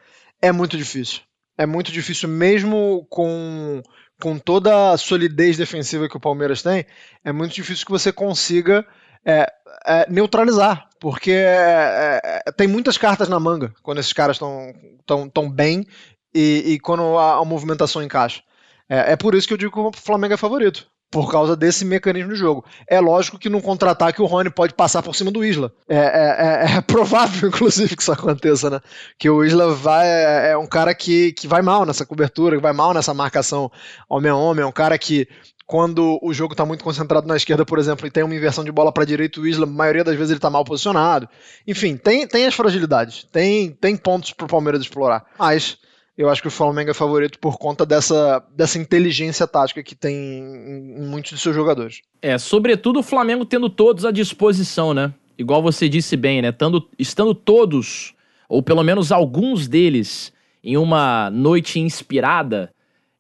é 0.42 0.52
muito 0.52 0.76
difícil. 0.76 1.20
É 1.56 1.64
muito 1.64 1.90
difícil 1.90 2.28
mesmo 2.28 3.06
com, 3.08 3.82
com 4.20 4.38
toda 4.38 4.92
a 4.92 4.98
solidez 4.98 5.56
defensiva 5.56 6.10
que 6.10 6.16
o 6.16 6.20
Palmeiras 6.20 6.62
tem, 6.62 6.84
é 7.24 7.32
muito 7.32 7.54
difícil 7.54 7.86
que 7.86 7.92
você 7.92 8.12
consiga 8.12 8.86
é, 9.24 9.52
é, 9.86 10.10
neutralizar, 10.10 10.88
porque 10.98 11.32
é, 11.32 12.20
é, 12.46 12.52
tem 12.52 12.66
muitas 12.66 12.98
cartas 12.98 13.28
na 13.28 13.40
manga 13.40 13.72
quando 13.82 13.98
esses 13.98 14.12
caras 14.12 14.36
estão 14.36 14.72
tão, 15.06 15.28
tão 15.28 15.50
bem 15.50 15.86
e, 16.34 16.64
e 16.66 16.80
quando 16.80 17.18
a, 17.18 17.38
a, 17.38 17.44
movimentação 17.44 18.02
encaixa. 18.02 18.42
É, 18.88 19.12
é 19.12 19.16
por 19.16 19.34
isso 19.34 19.46
que 19.46 19.54
eu 19.54 19.58
digo 19.58 19.72
que 19.72 19.78
o 19.78 19.92
Flamengo 19.92 20.34
é 20.34 20.36
favorito. 20.36 20.86
Por 21.10 21.28
causa 21.28 21.56
desse 21.56 21.84
mecanismo 21.84 22.32
de 22.32 22.38
jogo. 22.38 22.64
É 22.86 23.00
lógico 23.00 23.36
que 23.36 23.48
no 23.48 23.60
contra-ataque 23.60 24.22
o 24.22 24.26
Rony 24.26 24.48
pode 24.48 24.74
passar 24.74 25.02
por 25.02 25.12
cima 25.16 25.32
do 25.32 25.44
Isla. 25.44 25.72
É, 25.88 26.76
é, 26.76 26.80
provável, 26.86 27.48
inclusive, 27.48 27.96
que 27.96 28.02
isso 28.02 28.12
aconteça, 28.12 28.70
né? 28.70 28.80
Que 29.18 29.28
o 29.28 29.44
Isla 29.44 29.74
vai, 29.74 30.06
é 30.52 30.56
um 30.56 30.68
cara 30.68 30.94
que, 30.94 31.32
que 31.32 31.48
vai 31.48 31.62
mal 31.62 31.84
nessa 31.84 32.06
cobertura, 32.06 32.54
que 32.54 32.62
vai 32.62 32.72
mal 32.72 32.94
nessa 32.94 33.12
marcação 33.12 33.72
homem 34.08 34.30
a 34.30 34.36
homem. 34.36 34.62
É 34.62 34.66
um 34.66 34.70
cara 34.70 34.96
que 34.96 35.26
quando 35.70 36.18
o 36.20 36.34
jogo 36.34 36.52
está 36.52 36.66
muito 36.66 36.82
concentrado 36.82 37.28
na 37.28 37.36
esquerda, 37.36 37.64
por 37.64 37.78
exemplo, 37.78 38.04
e 38.04 38.10
tem 38.10 38.24
uma 38.24 38.34
inversão 38.34 38.64
de 38.64 38.72
bola 38.72 38.90
para 38.90 39.04
direita, 39.04 39.40
o 39.40 39.46
Isla, 39.46 39.66
a 39.66 39.70
maioria 39.70 40.02
das 40.02 40.16
vezes, 40.16 40.30
ele 40.32 40.38
está 40.38 40.50
mal 40.50 40.64
posicionado. 40.64 41.28
Enfim, 41.64 41.96
tem, 41.96 42.26
tem 42.26 42.44
as 42.44 42.56
fragilidades, 42.56 43.22
tem, 43.30 43.70
tem 43.70 43.96
pontos 43.96 44.32
para 44.32 44.46
o 44.46 44.48
Palmeiras 44.48 44.82
explorar. 44.82 45.24
Mas 45.38 45.78
eu 46.18 46.28
acho 46.28 46.42
que 46.42 46.48
o 46.48 46.50
Flamengo 46.50 46.90
é 46.90 46.92
favorito 46.94 47.38
por 47.38 47.56
conta 47.56 47.86
dessa, 47.86 48.44
dessa 48.52 48.80
inteligência 48.80 49.46
tática 49.46 49.80
que 49.80 49.94
tem 49.94 50.12
em, 50.16 51.02
em 51.02 51.06
muitos 51.06 51.30
de 51.30 51.38
seus 51.38 51.54
jogadores. 51.54 52.00
É, 52.20 52.36
sobretudo 52.36 52.98
o 52.98 53.04
Flamengo 53.04 53.44
tendo 53.44 53.70
todos 53.70 54.04
à 54.04 54.10
disposição, 54.10 54.92
né? 54.92 55.14
Igual 55.38 55.62
você 55.62 55.88
disse 55.88 56.16
bem, 56.16 56.42
né? 56.42 56.50
Tando, 56.50 56.88
estando 56.98 57.32
todos, 57.32 58.12
ou 58.48 58.60
pelo 58.60 58.82
menos 58.82 59.12
alguns 59.12 59.68
deles, 59.68 60.32
em 60.64 60.76
uma 60.76 61.30
noite 61.30 61.78
inspirada, 61.78 62.74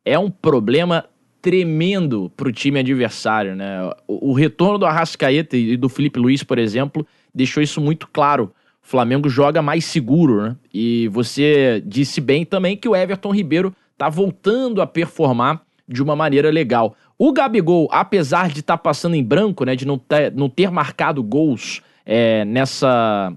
é 0.04 0.18
um 0.18 0.28
problema 0.28 1.04
tremendo 1.40 2.30
para 2.36 2.48
o 2.48 2.52
time 2.52 2.78
adversário, 2.78 3.56
né? 3.56 3.90
O, 4.06 4.30
o, 4.30 4.32
retorno 4.32 4.78
do 4.78 4.86
Arrascaeta 4.86 5.56
e 5.56 5.76
do 5.76 5.88
Felipe 5.88 6.18
Luiz, 6.18 6.42
por 6.42 6.58
exemplo, 6.58 7.06
deixou 7.34 7.62
isso 7.62 7.80
muito 7.80 8.06
claro. 8.08 8.52
O 8.82 8.86
Flamengo 8.86 9.28
joga 9.28 9.62
mais 9.62 9.84
seguro, 9.84 10.42
né? 10.42 10.56
E 10.72 11.08
você 11.08 11.82
disse 11.86 12.20
bem 12.20 12.44
também 12.44 12.76
que 12.76 12.88
o 12.88 12.96
Everton 12.96 13.32
Ribeiro 13.32 13.74
tá 13.96 14.08
voltando 14.08 14.82
a 14.82 14.86
performar 14.86 15.62
de 15.88 16.02
uma 16.02 16.14
maneira 16.14 16.50
legal. 16.50 16.96
O 17.18 17.32
Gabigol, 17.32 17.88
apesar 17.90 18.48
de 18.48 18.60
estar 18.60 18.76
tá 18.76 18.82
passando 18.82 19.14
em 19.14 19.24
branco, 19.24 19.64
né, 19.64 19.76
de 19.76 19.86
não 19.86 19.98
ter, 19.98 20.32
não 20.32 20.48
ter 20.48 20.70
marcado 20.70 21.22
gols 21.22 21.82
é, 22.06 22.44
nessa, 22.44 23.32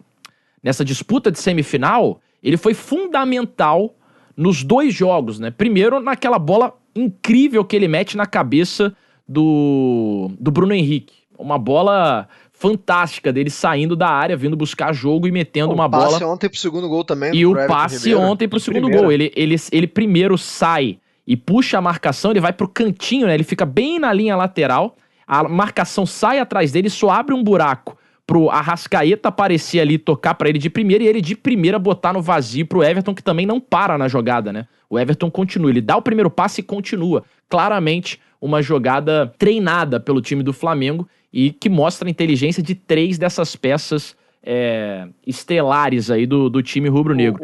nessa 0.62 0.86
disputa 0.86 1.32
de 1.32 1.40
semifinal, 1.40 2.22
ele 2.42 2.56
foi 2.58 2.74
fundamental 2.74 3.96
nos 4.36 4.64
dois 4.64 4.94
jogos, 4.94 5.40
né? 5.40 5.52
Primeiro, 5.52 6.00
naquela 6.00 6.40
bola 6.40 6.74
incrível 6.96 7.64
que 7.64 7.76
ele 7.76 7.88
mete 7.88 8.16
na 8.18 8.26
cabeça 8.26 8.96
do, 9.28 10.32
do 10.40 10.52
Bruno 10.52 10.74
Henrique. 10.74 11.16
Uma 11.38 11.58
bola 11.58 12.28
fantástica 12.52 13.34
dele 13.34 13.50
saindo 13.50 13.96
da 13.96 14.08
área, 14.08 14.38
vindo 14.38 14.56
buscar 14.56 14.94
jogo 14.94 15.28
e 15.28 15.32
metendo 15.32 15.72
o 15.72 15.74
uma 15.74 15.88
bola. 15.88 16.08
O 16.08 16.12
passe 16.12 16.24
ontem 16.24 16.50
pro 16.50 16.60
segundo 16.60 16.88
gol 16.88 17.04
também. 17.04 17.36
E 17.36 17.46
o 17.46 17.54
passe 17.68 18.10
Ribeiro. 18.10 18.20
ontem 18.22 18.48
pro 18.48 18.60
segundo 18.60 18.84
Primeiro. 18.84 19.04
gol. 19.04 19.12
Ele, 19.12 19.32
ele, 19.36 19.56
ele 19.72 19.88
primeiro 19.88 20.38
sai 20.38 20.98
e 21.26 21.36
puxa 21.36 21.78
a 21.78 21.82
marcação, 21.82 22.32
ele 22.32 22.40
vai 22.40 22.54
pro 22.54 22.68
cantinho, 22.68 23.28
né? 23.28 23.34
Ele 23.34 23.44
fica 23.44 23.66
bem 23.66 24.00
na 24.00 24.14
linha 24.14 24.36
lateral. 24.36 24.96
A 25.26 25.44
marcação 25.48 26.06
sai 26.06 26.40
atrás 26.40 26.72
dele, 26.72 26.90
só 26.90 27.10
abre 27.10 27.34
um 27.34 27.44
buraco 27.44 27.98
pro 28.26 28.50
Arrascaeta 28.50 29.30
aparecer 29.30 29.80
ali, 29.80 29.98
tocar 29.98 30.34
para 30.34 30.50
ele 30.50 30.58
de 30.58 30.70
primeira 30.70 31.04
e 31.04 31.08
ele 31.08 31.22
de 31.22 31.36
primeira 31.36 31.78
botar 31.78 32.14
no 32.14 32.22
vazio 32.22 32.66
pro 32.66 32.84
Everton, 32.84 33.14
que 33.14 33.24
também 33.24 33.46
não 33.46 33.60
para 33.60 33.98
na 33.98 34.08
jogada, 34.08 34.54
né? 34.54 34.68
O 34.90 34.98
Everton 34.98 35.30
continua, 35.30 35.70
ele 35.70 35.82
dá 35.82 35.98
o 35.98 36.02
primeiro 36.02 36.30
passe 36.30 36.62
e 36.62 36.64
continua. 36.64 37.24
Claramente 37.50 38.20
uma 38.40 38.62
jogada 38.62 39.34
treinada 39.38 40.00
pelo 40.00 40.22
time 40.22 40.44
do 40.44 40.54
Flamengo 40.54 41.08
e 41.32 41.52
que 41.52 41.70
mostra 41.70 42.08
a 42.08 42.12
inteligência 42.12 42.62
de 42.62 42.76
três 42.76 43.18
dessas 43.18 43.56
peças 43.56 44.16
é, 44.46 45.08
estelares 45.26 46.12
aí 46.12 46.28
do, 46.28 46.50
do 46.50 46.62
time 46.62 46.90
rubro-negro. 46.90 47.42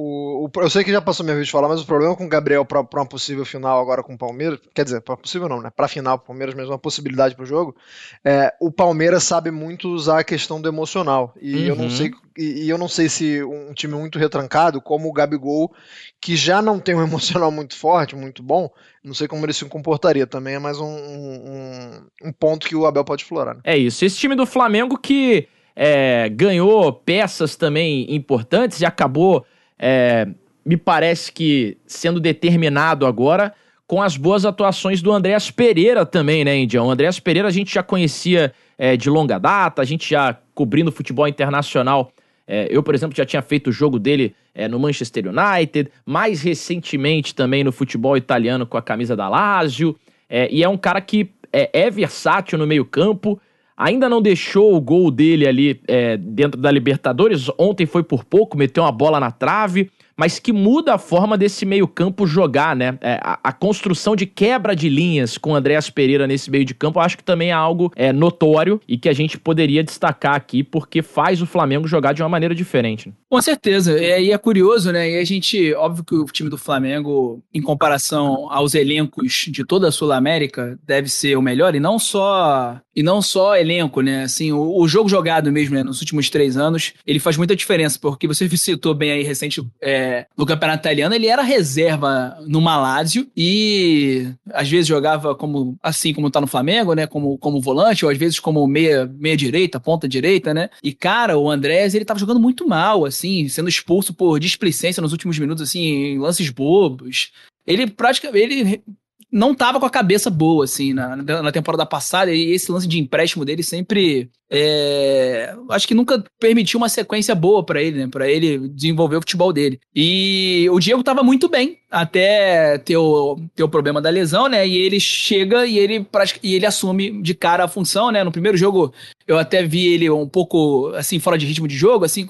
Eu 0.57 0.69
sei 0.69 0.83
que 0.83 0.91
já 0.91 1.01
passou 1.01 1.23
minha 1.23 1.35
vez 1.35 1.47
de 1.47 1.51
falar, 1.51 1.69
mas 1.69 1.81
o 1.81 1.85
problema 1.85 2.15
com 2.15 2.25
o 2.25 2.29
Gabriel 2.29 2.65
para 2.65 2.81
uma 2.81 3.05
possível 3.05 3.45
final 3.45 3.79
agora 3.79 4.03
com 4.03 4.13
o 4.13 4.17
Palmeiras, 4.17 4.59
quer 4.73 4.83
dizer, 4.83 5.01
para 5.01 5.15
possível 5.15 5.47
não, 5.47 5.61
né? 5.61 5.71
Para 5.73 5.87
final, 5.87 6.15
o 6.15 6.19
Palmeiras 6.19 6.55
mesmo, 6.55 6.71
uma 6.71 6.79
possibilidade 6.79 7.35
para 7.35 7.43
o 7.43 7.47
jogo. 7.47 7.75
É, 8.23 8.53
o 8.59 8.71
Palmeiras 8.71 9.23
sabe 9.23 9.49
muito 9.51 9.89
usar 9.89 10.19
a 10.19 10.23
questão 10.23 10.59
do 10.59 10.67
emocional. 10.67 11.33
E 11.41 11.55
uhum. 11.55 11.65
eu 11.65 11.75
não 11.75 11.83
uhum. 11.85 11.89
sei 11.89 12.11
e, 12.37 12.65
e, 12.65 12.69
eu 12.69 12.77
não 12.77 12.87
sei 12.87 13.09
se 13.09 13.43
um 13.43 13.73
time 13.73 13.95
muito 13.95 14.17
retrancado, 14.17 14.81
como 14.81 15.09
o 15.09 15.13
Gabigol, 15.13 15.73
que 16.21 16.37
já 16.37 16.61
não 16.61 16.79
tem 16.79 16.95
um 16.95 17.03
emocional 17.03 17.51
muito 17.51 17.75
forte, 17.75 18.15
muito 18.15 18.41
bom, 18.41 18.69
não 19.03 19.13
sei 19.13 19.27
como 19.27 19.45
ele 19.45 19.53
se 19.53 19.65
comportaria. 19.65 20.25
Também 20.25 20.55
é 20.55 20.59
mais 20.59 20.79
um, 20.79 20.85
um, 20.85 22.01
um 22.23 22.31
ponto 22.31 22.67
que 22.67 22.75
o 22.75 22.85
Abel 22.85 23.03
pode 23.03 23.23
explorar. 23.23 23.55
Né? 23.55 23.61
É 23.63 23.77
isso. 23.77 24.03
Esse 24.03 24.17
time 24.17 24.35
do 24.35 24.45
Flamengo 24.45 24.97
que 24.97 25.47
é, 25.81 26.27
ganhou 26.27 26.91
peças 26.91 27.55
também 27.55 28.05
importantes 28.13 28.81
e 28.81 28.85
acabou, 28.85 29.45
é, 29.79 30.27
me 30.65 30.75
parece 30.75 31.31
que, 31.31 31.77
sendo 31.87 32.19
determinado 32.19 33.05
agora 33.05 33.53
com 33.87 34.01
as 34.01 34.17
boas 34.17 34.43
atuações 34.43 35.01
do 35.01 35.09
Andréas 35.09 35.49
Pereira 35.49 36.05
também, 36.05 36.43
né, 36.43 36.57
Indião? 36.57 36.87
O 36.87 36.91
Andréas 36.91 37.17
Pereira 37.17 37.47
a 37.47 37.51
gente 37.51 37.73
já 37.73 37.81
conhecia 37.81 38.53
é, 38.77 38.97
de 38.97 39.09
longa 39.09 39.39
data, 39.39 39.81
a 39.81 39.85
gente 39.85 40.09
já 40.09 40.37
cobrindo 40.53 40.91
futebol 40.91 41.25
internacional. 41.29 42.11
É, 42.45 42.67
eu, 42.69 42.83
por 42.83 42.93
exemplo, 42.93 43.15
já 43.15 43.25
tinha 43.25 43.41
feito 43.41 43.69
o 43.69 43.71
jogo 43.71 43.97
dele 43.97 44.35
é, 44.53 44.67
no 44.67 44.77
Manchester 44.77 45.27
United, 45.27 45.89
mais 46.05 46.41
recentemente 46.41 47.33
também 47.33 47.63
no 47.63 47.71
futebol 47.71 48.17
italiano 48.17 48.65
com 48.65 48.77
a 48.77 48.81
camisa 48.81 49.15
da 49.15 49.29
Lazio. 49.29 49.95
É, 50.29 50.49
e 50.51 50.61
é 50.61 50.67
um 50.67 50.77
cara 50.77 50.99
que 50.99 51.31
é, 51.53 51.69
é 51.71 51.89
versátil 51.89 52.59
no 52.59 52.67
meio-campo, 52.67 53.39
ainda 53.79 54.09
não 54.09 54.21
deixou 54.21 54.75
o 54.75 54.81
gol 54.81 55.09
dele 55.09 55.47
ali 55.47 55.81
é, 55.87 56.17
dentro 56.17 56.59
da 56.59 56.69
Libertadores. 56.69 57.49
Ontem 57.57 57.85
foi 57.85 58.03
por 58.03 58.25
pouco, 58.25 58.57
meteu 58.57 58.83
uma 58.83 58.91
bola 58.91 59.21
na 59.21 59.31
trave 59.31 59.89
mas 60.19 60.37
que 60.37 60.51
muda 60.51 60.95
a 60.95 60.97
forma 60.97 61.37
desse 61.37 61.65
meio-campo 61.65 62.27
jogar, 62.27 62.75
né? 62.75 62.97
É, 62.99 63.17
a, 63.23 63.39
a, 63.41 63.53
construção 63.53 64.17
de 64.17 64.25
quebra 64.25 64.75
de 64.75 64.89
linhas 64.89 65.37
com 65.37 65.55
Andréas 65.55 65.89
Pereira 65.89 66.27
nesse 66.27 66.51
meio 66.51 66.65
de 66.65 66.73
campo, 66.73 66.99
acho 66.99 67.17
que 67.17 67.23
também 67.23 67.51
é 67.51 67.53
algo 67.53 67.89
é, 67.95 68.11
notório 68.11 68.81
e 68.85 68.97
que 68.97 69.07
a 69.07 69.13
gente 69.13 69.39
poderia 69.39 69.81
destacar 69.81 70.35
aqui, 70.35 70.61
porque 70.61 71.01
faz 71.01 71.41
o 71.41 71.45
Flamengo 71.45 71.87
jogar 71.87 72.11
de 72.11 72.21
uma 72.21 72.27
maneira 72.27 72.53
diferente. 72.53 73.07
Né? 73.07 73.13
Com 73.29 73.41
certeza. 73.41 73.97
E 73.97 74.31
é 74.31 74.37
curioso, 74.37 74.91
né? 74.91 75.09
E 75.09 75.19
a 75.19 75.23
gente, 75.23 75.73
óbvio 75.75 76.03
que 76.03 76.15
o 76.15 76.25
time 76.25 76.49
do 76.49 76.57
Flamengo, 76.57 77.41
em 77.53 77.61
comparação 77.61 78.51
aos 78.51 78.75
elencos 78.75 79.45
de 79.47 79.63
toda 79.63 79.87
a 79.87 79.91
Sul 79.91 80.11
América, 80.11 80.77
deve 80.85 81.07
ser 81.07 81.37
o 81.37 81.41
melhor, 81.41 81.75
e 81.75 81.79
não 81.79 81.97
só 81.97 82.77
e 82.99 83.03
não 83.03 83.21
só 83.21 83.55
elenco, 83.55 84.01
né? 84.01 84.23
Assim, 84.23 84.51
o, 84.51 84.81
o 84.81 84.85
jogo 84.85 85.07
jogado 85.07 85.49
mesmo, 85.49 85.75
né? 85.75 85.83
Nos 85.83 86.01
últimos 86.01 86.29
três 86.29 86.57
anos, 86.57 86.91
ele 87.07 87.17
faz 87.17 87.37
muita 87.37 87.55
diferença, 87.55 87.97
porque 87.97 88.27
você 88.27 88.49
citou 88.49 88.93
bem 88.93 89.11
aí 89.11 89.23
recente 89.23 89.65
é, 89.81 90.08
no 90.37 90.45
Campeonato 90.45 90.81
Italiano, 90.81 91.13
ele 91.15 91.27
era 91.27 91.41
reserva 91.41 92.37
no 92.47 92.61
Malásio 92.61 93.27
e 93.35 94.27
às 94.51 94.69
vezes 94.69 94.87
jogava 94.87 95.35
como 95.35 95.77
assim 95.81 96.13
como 96.13 96.29
tá 96.29 96.41
no 96.41 96.47
Flamengo, 96.47 96.93
né? 96.93 97.07
Como, 97.07 97.37
como 97.37 97.61
volante, 97.61 98.05
ou 98.05 98.11
às 98.11 98.17
vezes 98.17 98.39
como 98.39 98.65
meia, 98.67 99.05
meia 99.17 99.37
direita, 99.37 99.79
ponta 99.79 100.07
direita, 100.07 100.53
né? 100.53 100.69
E, 100.83 100.93
cara, 100.93 101.37
o 101.37 101.49
Andrés, 101.49 101.95
ele 101.95 102.05
tava 102.05 102.19
jogando 102.19 102.39
muito 102.39 102.67
mal, 102.67 103.05
assim, 103.05 103.47
sendo 103.47 103.69
expulso 103.69 104.13
por 104.13 104.39
displicência 104.39 105.01
nos 105.01 105.11
últimos 105.11 105.37
minutos, 105.39 105.63
assim, 105.63 105.81
em 105.81 106.19
lances 106.19 106.49
bobos. 106.49 107.31
Ele 107.65 107.85
praticamente. 107.87 108.53
Ele 108.53 108.83
não 109.31 109.53
tava 109.53 109.79
com 109.79 109.85
a 109.85 109.89
cabeça 109.89 110.29
boa, 110.29 110.63
assim, 110.63 110.93
na, 110.93 111.15
na 111.15 111.51
temporada 111.51 111.85
passada, 111.85 112.31
e 112.31 112.51
esse 112.51 112.71
lance 112.71 112.87
de 112.87 112.99
empréstimo 112.99 113.45
dele 113.45 113.63
sempre. 113.63 114.29
É, 114.51 115.53
acho 115.69 115.87
que 115.87 115.93
nunca 115.93 116.23
permitiu 116.39 116.79
uma 116.79 116.89
sequência 116.89 117.35
boa 117.35 117.63
para 117.63 117.83
ele, 117.83 117.99
né? 117.99 118.07
Pra 118.07 118.27
ele 118.27 118.67
desenvolver 118.69 119.17
o 119.17 119.21
futebol 119.21 119.53
dele. 119.53 119.79
E 119.95 120.67
o 120.71 120.79
Diego 120.79 121.03
tava 121.03 121.21
muito 121.21 121.47
bem, 121.47 121.77
até 121.91 122.79
ter 122.79 122.97
o, 122.97 123.37
ter 123.55 123.63
o 123.63 123.69
problema 123.69 124.01
da 124.01 124.09
lesão, 124.09 124.47
né? 124.47 124.67
E 124.67 124.75
ele 124.75 124.99
chega 124.99 125.67
e 125.67 125.77
ele, 125.77 126.07
e 126.41 126.55
ele 126.55 126.65
assume 126.65 127.21
de 127.21 127.35
cara 127.35 127.65
a 127.65 127.67
função, 127.67 128.11
né? 128.11 128.23
No 128.23 128.31
primeiro 128.31 128.57
jogo, 128.57 128.91
eu 129.27 129.37
até 129.37 129.61
vi 129.61 129.85
ele 129.85 130.09
um 130.09 130.27
pouco, 130.27 130.91
assim, 130.95 131.19
fora 131.19 131.37
de 131.37 131.45
ritmo 131.45 131.67
de 131.67 131.77
jogo, 131.77 132.03
assim, 132.03 132.25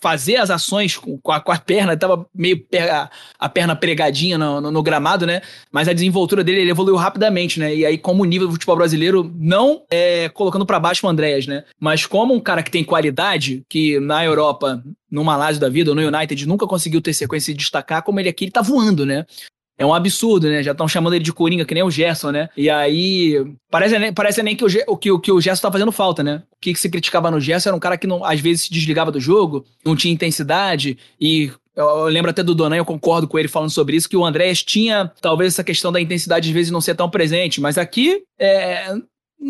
fazer 0.00 0.36
as 0.36 0.50
ações 0.50 0.96
com, 0.96 1.20
a, 1.30 1.40
com 1.40 1.52
a 1.52 1.58
perna, 1.58 1.96
tava 1.96 2.26
meio 2.34 2.64
a, 2.90 3.10
a 3.38 3.48
perna 3.48 3.74
pregadinha 3.74 4.38
no, 4.38 4.60
no, 4.60 4.70
no, 4.70 4.82
gramado, 4.82 5.26
né? 5.26 5.42
Mas 5.70 5.88
a 5.88 5.92
desenvoltura 5.92 6.44
dele 6.44 6.60
ele 6.60 6.70
evoluiu 6.70 6.96
rapidamente, 6.96 7.58
né? 7.58 7.74
E 7.74 7.84
aí, 7.84 7.98
como 7.98 8.22
o 8.22 8.26
nível 8.26 8.46
do 8.46 8.52
futebol 8.52 8.76
brasileiro, 8.76 9.32
não 9.36 9.82
é, 9.90 10.28
colocando 10.28 10.66
para 10.66 10.80
baixo 10.80 11.06
o 11.06 11.10
Andréas, 11.10 11.46
né? 11.46 11.64
Mas 11.78 12.06
como 12.06 12.34
um 12.34 12.40
cara 12.40 12.62
que 12.62 12.70
tem 12.70 12.84
qualidade, 12.84 13.64
que 13.68 13.98
na 14.00 14.24
Europa, 14.24 14.82
no 15.10 15.24
Malásia 15.24 15.60
da 15.60 15.68
vida, 15.68 15.90
ou 15.90 15.96
no 15.96 16.02
United, 16.02 16.46
nunca 16.46 16.66
conseguiu 16.66 17.00
ter 17.00 17.12
sequência 17.12 17.52
de 17.52 17.58
destacar, 17.58 18.02
como 18.02 18.20
ele 18.20 18.28
aqui, 18.28 18.44
ele 18.44 18.50
tá 18.50 18.62
voando, 18.62 19.04
né? 19.06 19.24
É 19.78 19.84
um 19.84 19.92
absurdo, 19.92 20.48
né? 20.48 20.62
Já 20.62 20.72
estão 20.72 20.88
chamando 20.88 21.14
ele 21.14 21.24
de 21.24 21.32
Coringa, 21.32 21.64
que 21.64 21.74
nem 21.74 21.82
o 21.82 21.90
Gerson, 21.90 22.30
né? 22.30 22.48
E 22.56 22.70
aí. 22.70 23.44
Parece, 23.70 24.12
parece 24.12 24.42
nem 24.42 24.56
que 24.56 24.64
o, 24.64 24.68
o, 24.88 24.96
que, 24.96 25.18
que 25.18 25.32
o 25.32 25.40
Gerson 25.40 25.62
tá 25.62 25.72
fazendo 25.72 25.92
falta, 25.92 26.22
né? 26.22 26.42
O 26.52 26.56
que, 26.60 26.72
que 26.72 26.80
se 26.80 26.88
criticava 26.88 27.30
no 27.30 27.40
Gerson 27.40 27.70
era 27.70 27.76
um 27.76 27.80
cara 27.80 27.98
que 27.98 28.06
não, 28.06 28.24
às 28.24 28.40
vezes 28.40 28.62
se 28.62 28.72
desligava 28.72 29.12
do 29.12 29.20
jogo, 29.20 29.64
não 29.84 29.94
tinha 29.94 30.14
intensidade 30.14 30.96
e 31.20 31.50
eu, 31.76 32.06
lembro 32.06 32.30
até 32.30 32.42
do 32.42 32.54
Donan, 32.54 32.76
eu 32.76 32.86
concordo 32.86 33.28
com 33.28 33.38
ele 33.38 33.48
falando 33.48 33.70
sobre 33.70 33.96
isso, 33.96 34.08
que 34.08 34.16
o 34.16 34.24
Andrés 34.24 34.62
tinha 34.62 35.12
talvez 35.20 35.52
essa 35.52 35.62
questão 35.62 35.92
da 35.92 36.00
intensidade 36.00 36.48
às 36.48 36.54
vezes 36.54 36.72
não 36.72 36.80
ser 36.80 36.94
tão 36.94 37.10
presente, 37.10 37.60
mas 37.60 37.76
aqui 37.76 38.22
é, 38.38 38.94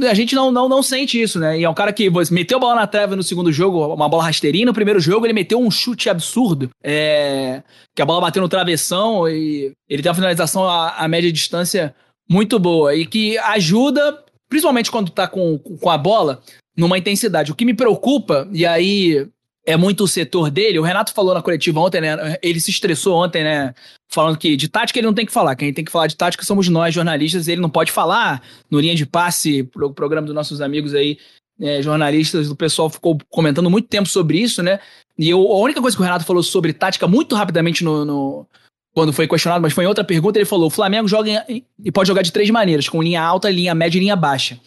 a 0.04 0.14
gente 0.14 0.34
não, 0.34 0.50
não, 0.50 0.68
não 0.68 0.82
sente 0.82 1.20
isso, 1.20 1.38
né? 1.38 1.58
E 1.58 1.64
é 1.64 1.70
um 1.70 1.74
cara 1.74 1.92
que 1.92 2.10
meteu 2.30 2.58
a 2.58 2.60
bola 2.60 2.74
na 2.74 2.86
trave 2.86 3.16
no 3.16 3.22
segundo 3.22 3.52
jogo, 3.52 3.94
uma 3.94 4.08
bola 4.08 4.24
rasteirinha. 4.24 4.66
No 4.66 4.74
primeiro 4.74 5.00
jogo, 5.00 5.24
ele 5.24 5.32
meteu 5.32 5.58
um 5.58 5.70
chute 5.70 6.10
absurdo. 6.10 6.70
É, 6.82 7.62
que 7.94 8.02
a 8.02 8.04
bola 8.04 8.20
bateu 8.20 8.42
no 8.42 8.48
travessão 8.48 9.28
e 9.28 9.72
ele 9.88 10.02
tem 10.02 10.10
uma 10.10 10.14
finalização 10.14 10.68
a, 10.68 10.96
a 10.96 11.08
média 11.08 11.32
distância 11.32 11.94
muito 12.28 12.58
boa. 12.58 12.94
E 12.94 13.06
que 13.06 13.38
ajuda, 13.38 14.22
principalmente 14.48 14.90
quando 14.90 15.10
tá 15.10 15.28
com, 15.28 15.58
com 15.58 15.90
a 15.90 15.96
bola, 15.96 16.42
numa 16.76 16.98
intensidade. 16.98 17.52
O 17.52 17.54
que 17.54 17.64
me 17.64 17.74
preocupa, 17.74 18.48
e 18.52 18.66
aí 18.66 19.26
é 19.66 19.76
muito 19.76 20.04
o 20.04 20.08
setor 20.08 20.48
dele. 20.48 20.78
O 20.78 20.82
Renato 20.82 21.12
falou 21.12 21.34
na 21.34 21.42
coletiva 21.42 21.80
ontem, 21.80 22.00
né? 22.00 22.38
Ele 22.40 22.60
se 22.60 22.70
estressou 22.70 23.16
ontem, 23.22 23.42
né? 23.42 23.74
Falando 24.08 24.38
que 24.38 24.56
de 24.56 24.68
tática 24.68 24.98
ele 25.00 25.06
não 25.08 25.14
tem 25.14 25.26
que 25.26 25.32
falar. 25.32 25.56
Quem 25.56 25.72
tem 25.72 25.84
que 25.84 25.90
falar 25.90 26.06
de 26.06 26.16
tática 26.16 26.44
somos 26.44 26.68
nós, 26.68 26.94
jornalistas. 26.94 27.48
Ele 27.48 27.60
não 27.60 27.68
pode 27.68 27.90
falar 27.90 28.40
no 28.70 28.78
linha 28.78 28.94
de 28.94 29.04
passe, 29.04 29.64
pro 29.64 29.92
programa 29.92 30.26
dos 30.26 30.34
nossos 30.34 30.60
amigos 30.60 30.94
aí, 30.94 31.18
é, 31.60 31.82
jornalistas. 31.82 32.48
O 32.48 32.54
pessoal 32.54 32.88
ficou 32.88 33.18
comentando 33.28 33.68
muito 33.68 33.88
tempo 33.88 34.08
sobre 34.08 34.38
isso, 34.38 34.62
né? 34.62 34.78
E 35.18 35.28
eu, 35.28 35.40
a 35.40 35.58
única 35.58 35.82
coisa 35.82 35.96
que 35.96 36.02
o 36.02 36.04
Renato 36.04 36.24
falou 36.24 36.44
sobre 36.44 36.72
tática, 36.72 37.08
muito 37.08 37.34
rapidamente 37.34 37.82
no, 37.82 38.04
no 38.04 38.46
quando 38.94 39.12
foi 39.12 39.26
questionado, 39.26 39.60
mas 39.60 39.72
foi 39.72 39.84
em 39.84 39.88
outra 39.88 40.04
pergunta, 40.04 40.38
ele 40.38 40.46
falou: 40.46 40.68
o 40.68 40.70
Flamengo 40.70 41.08
joga 41.08 41.44
em, 41.48 41.64
e 41.84 41.90
pode 41.90 42.06
jogar 42.06 42.22
de 42.22 42.32
três 42.32 42.48
maneiras, 42.50 42.88
com 42.88 43.02
linha 43.02 43.20
alta, 43.20 43.50
linha 43.50 43.74
média 43.74 43.98
e 43.98 44.00
linha 44.00 44.14
baixa. 44.14 44.60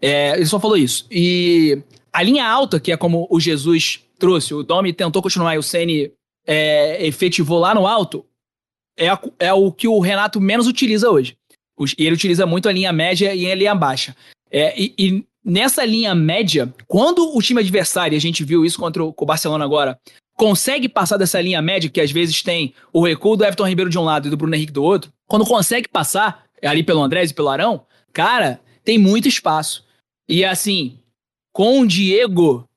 É, 0.00 0.36
ele 0.36 0.46
só 0.46 0.60
falou 0.60 0.76
isso. 0.76 1.04
E 1.10 1.82
a 2.12 2.22
linha 2.22 2.48
alta, 2.48 2.78
que 2.78 2.92
é 2.92 2.96
como 2.96 3.26
o 3.28 3.40
Jesus 3.40 4.05
trouxe, 4.18 4.54
o 4.54 4.62
Domi 4.62 4.92
tentou 4.92 5.22
continuar 5.22 5.54
e 5.54 5.58
o 5.58 5.62
Ceni 5.62 6.12
é, 6.46 7.04
efetivou 7.06 7.58
lá 7.58 7.74
no 7.74 7.86
alto, 7.86 8.24
é, 8.96 9.08
a, 9.08 9.20
é 9.38 9.52
o 9.52 9.70
que 9.70 9.88
o 9.88 10.00
Renato 10.00 10.40
menos 10.40 10.66
utiliza 10.66 11.10
hoje. 11.10 11.36
E 11.98 12.06
ele 12.06 12.14
utiliza 12.14 12.46
muito 12.46 12.68
a 12.68 12.72
linha 12.72 12.92
média 12.92 13.34
e 13.34 13.50
a 13.50 13.54
linha 13.54 13.74
baixa. 13.74 14.16
É, 14.50 14.74
e, 14.80 14.94
e, 14.98 15.24
nessa 15.44 15.84
linha 15.84 16.14
média, 16.14 16.72
quando 16.86 17.36
o 17.36 17.42
time 17.42 17.60
adversário, 17.60 18.16
a 18.16 18.20
gente 18.20 18.42
viu 18.42 18.64
isso 18.64 18.78
contra 18.78 19.04
o, 19.04 19.14
o 19.14 19.26
Barcelona 19.26 19.64
agora, 19.64 19.98
consegue 20.36 20.88
passar 20.88 21.16
dessa 21.16 21.40
linha 21.40 21.60
média, 21.60 21.90
que 21.90 22.00
às 22.00 22.10
vezes 22.10 22.42
tem 22.42 22.74
o 22.92 23.02
recuo 23.02 23.36
do 23.36 23.44
Everton 23.44 23.68
Ribeiro 23.68 23.90
de 23.90 23.98
um 23.98 24.04
lado 24.04 24.28
e 24.28 24.30
do 24.30 24.36
Bruno 24.36 24.54
Henrique 24.54 24.72
do 24.72 24.82
outro, 24.82 25.12
quando 25.26 25.44
consegue 25.44 25.88
passar, 25.88 26.44
ali 26.62 26.82
pelo 26.82 27.02
Andrés 27.02 27.30
e 27.30 27.34
pelo 27.34 27.48
Arão, 27.48 27.84
cara, 28.12 28.60
tem 28.84 28.98
muito 28.98 29.28
espaço. 29.28 29.84
E 30.28 30.44
assim, 30.44 30.98
com 31.52 31.80
o 31.80 31.86
Diego, 31.86 32.68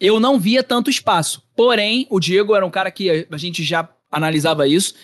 eu 0.00 0.20
não 0.20 0.38
via 0.38 0.62
tanto 0.62 0.90
espaço. 0.90 1.42
Porém, 1.54 2.06
o 2.10 2.20
Diego 2.20 2.54
era 2.54 2.66
um 2.66 2.70
cara 2.70 2.90
que 2.90 3.26
a 3.30 3.36
gente 3.36 3.62
já 3.62 3.88
analisava 4.10 4.68
isso. 4.68 4.94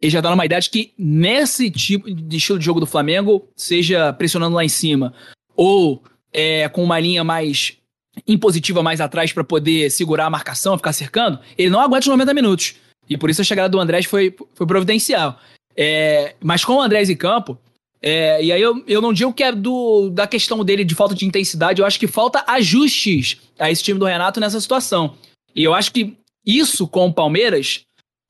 Ele 0.00 0.10
já 0.10 0.20
tá 0.20 0.30
numa 0.30 0.44
idade 0.44 0.68
que, 0.68 0.92
nesse 0.98 1.70
tipo 1.70 2.12
de 2.12 2.36
estilo 2.36 2.58
de 2.58 2.64
jogo 2.64 2.80
do 2.80 2.86
Flamengo, 2.86 3.48
seja 3.56 4.12
pressionando 4.12 4.56
lá 4.56 4.64
em 4.64 4.68
cima, 4.68 5.14
ou 5.54 6.02
é, 6.32 6.68
com 6.68 6.82
uma 6.82 6.98
linha 6.98 7.22
mais 7.22 7.78
impositiva 8.26 8.82
mais 8.82 9.00
atrás 9.00 9.32
para 9.32 9.44
poder 9.44 9.90
segurar 9.90 10.26
a 10.26 10.30
marcação, 10.30 10.76
ficar 10.76 10.92
cercando, 10.92 11.38
ele 11.56 11.70
não 11.70 11.80
aguenta 11.80 12.00
os 12.00 12.08
90 12.08 12.34
minutos. 12.34 12.74
E 13.08 13.16
por 13.16 13.30
isso 13.30 13.40
a 13.40 13.44
chegada 13.44 13.68
do 13.68 13.80
Andrés 13.80 14.04
foi, 14.04 14.34
foi 14.54 14.66
providencial. 14.66 15.38
É, 15.76 16.34
mas 16.42 16.64
com 16.64 16.74
o 16.74 16.82
Andrés 16.82 17.08
em 17.08 17.16
campo, 17.16 17.58
é, 18.02 18.44
e 18.44 18.50
aí 18.50 18.60
eu, 18.60 18.82
eu 18.88 19.00
não 19.00 19.12
digo 19.12 19.32
que 19.32 19.44
é 19.44 19.52
do, 19.52 20.10
da 20.10 20.26
questão 20.26 20.64
dele 20.64 20.84
de 20.84 20.94
falta 20.94 21.14
de 21.14 21.24
intensidade, 21.24 21.80
eu 21.80 21.86
acho 21.86 22.00
que 22.00 22.08
falta 22.08 22.44
ajustes 22.48 23.40
a 23.56 23.70
esse 23.70 23.82
time 23.82 23.98
do 23.98 24.04
Renato 24.04 24.40
nessa 24.40 24.60
situação. 24.60 25.14
E 25.54 25.62
eu 25.62 25.72
acho 25.72 25.92
que 25.92 26.16
isso 26.44 26.88
com 26.88 27.06
o 27.06 27.12
Palmeiras 27.12 27.82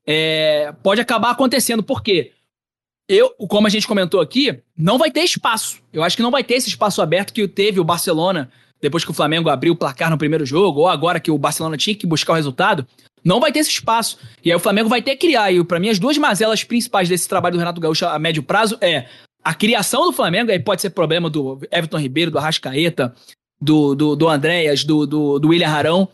é, 0.05 0.71
pode 0.83 1.01
acabar 1.01 1.31
acontecendo, 1.31 1.81
porque 1.81 2.31
eu, 3.09 3.31
como 3.49 3.65
a 3.65 3.69
gente 3.69 3.87
comentou 3.87 4.21
aqui, 4.21 4.59
não 4.77 4.99
vai 4.99 5.09
ter 5.09 5.21
espaço. 5.21 5.81
Eu 5.91 6.03
acho 6.03 6.15
que 6.15 6.23
não 6.23 6.31
vai 6.31 6.43
ter 6.43 6.55
esse 6.55 6.69
espaço 6.69 7.01
aberto 7.01 7.33
que 7.33 7.47
teve 7.47 7.79
o 7.79 7.83
Barcelona 7.83 8.51
depois 8.79 9.05
que 9.05 9.11
o 9.11 9.13
Flamengo 9.13 9.49
abriu 9.49 9.73
o 9.73 9.77
placar 9.77 10.09
no 10.09 10.17
primeiro 10.17 10.45
jogo, 10.45 10.81
ou 10.81 10.89
agora 10.89 11.17
que 11.17 11.31
o 11.31 11.37
Barcelona 11.37 11.77
tinha 11.77 11.95
que 11.95 12.05
buscar 12.05 12.33
o 12.33 12.35
resultado, 12.35 12.85
não 13.23 13.39
vai 13.39 13.49
ter 13.49 13.59
esse 13.59 13.69
espaço. 13.69 14.19
E 14.43 14.51
aí 14.51 14.55
o 14.57 14.59
Flamengo 14.59 14.89
vai 14.89 15.01
ter 15.01 15.11
que 15.11 15.25
criar. 15.25 15.53
E 15.53 15.63
para 15.63 15.79
mim, 15.79 15.87
as 15.87 15.97
duas 15.97 16.17
mazelas 16.17 16.65
principais 16.65 17.07
desse 17.07 17.27
trabalho 17.27 17.53
do 17.53 17.59
Renato 17.59 17.79
Gaúcho 17.79 18.05
a 18.05 18.19
médio 18.19 18.43
prazo 18.43 18.77
é 18.81 19.07
a 19.43 19.53
criação 19.53 20.05
do 20.05 20.13
Flamengo, 20.13 20.51
aí 20.51 20.59
pode 20.59 20.81
ser 20.81 20.91
problema 20.91 21.29
do 21.29 21.59
Everton 21.71 21.97
Ribeiro, 21.97 22.31
do 22.31 22.37
Arrascaeta, 22.37 23.13
do, 23.61 23.95
do, 23.95 24.15
do 24.15 24.29
Andréas, 24.29 24.83
do, 24.83 25.05
do, 25.05 25.39
do 25.39 25.49
William 25.49 25.69
Arão. 25.69 26.07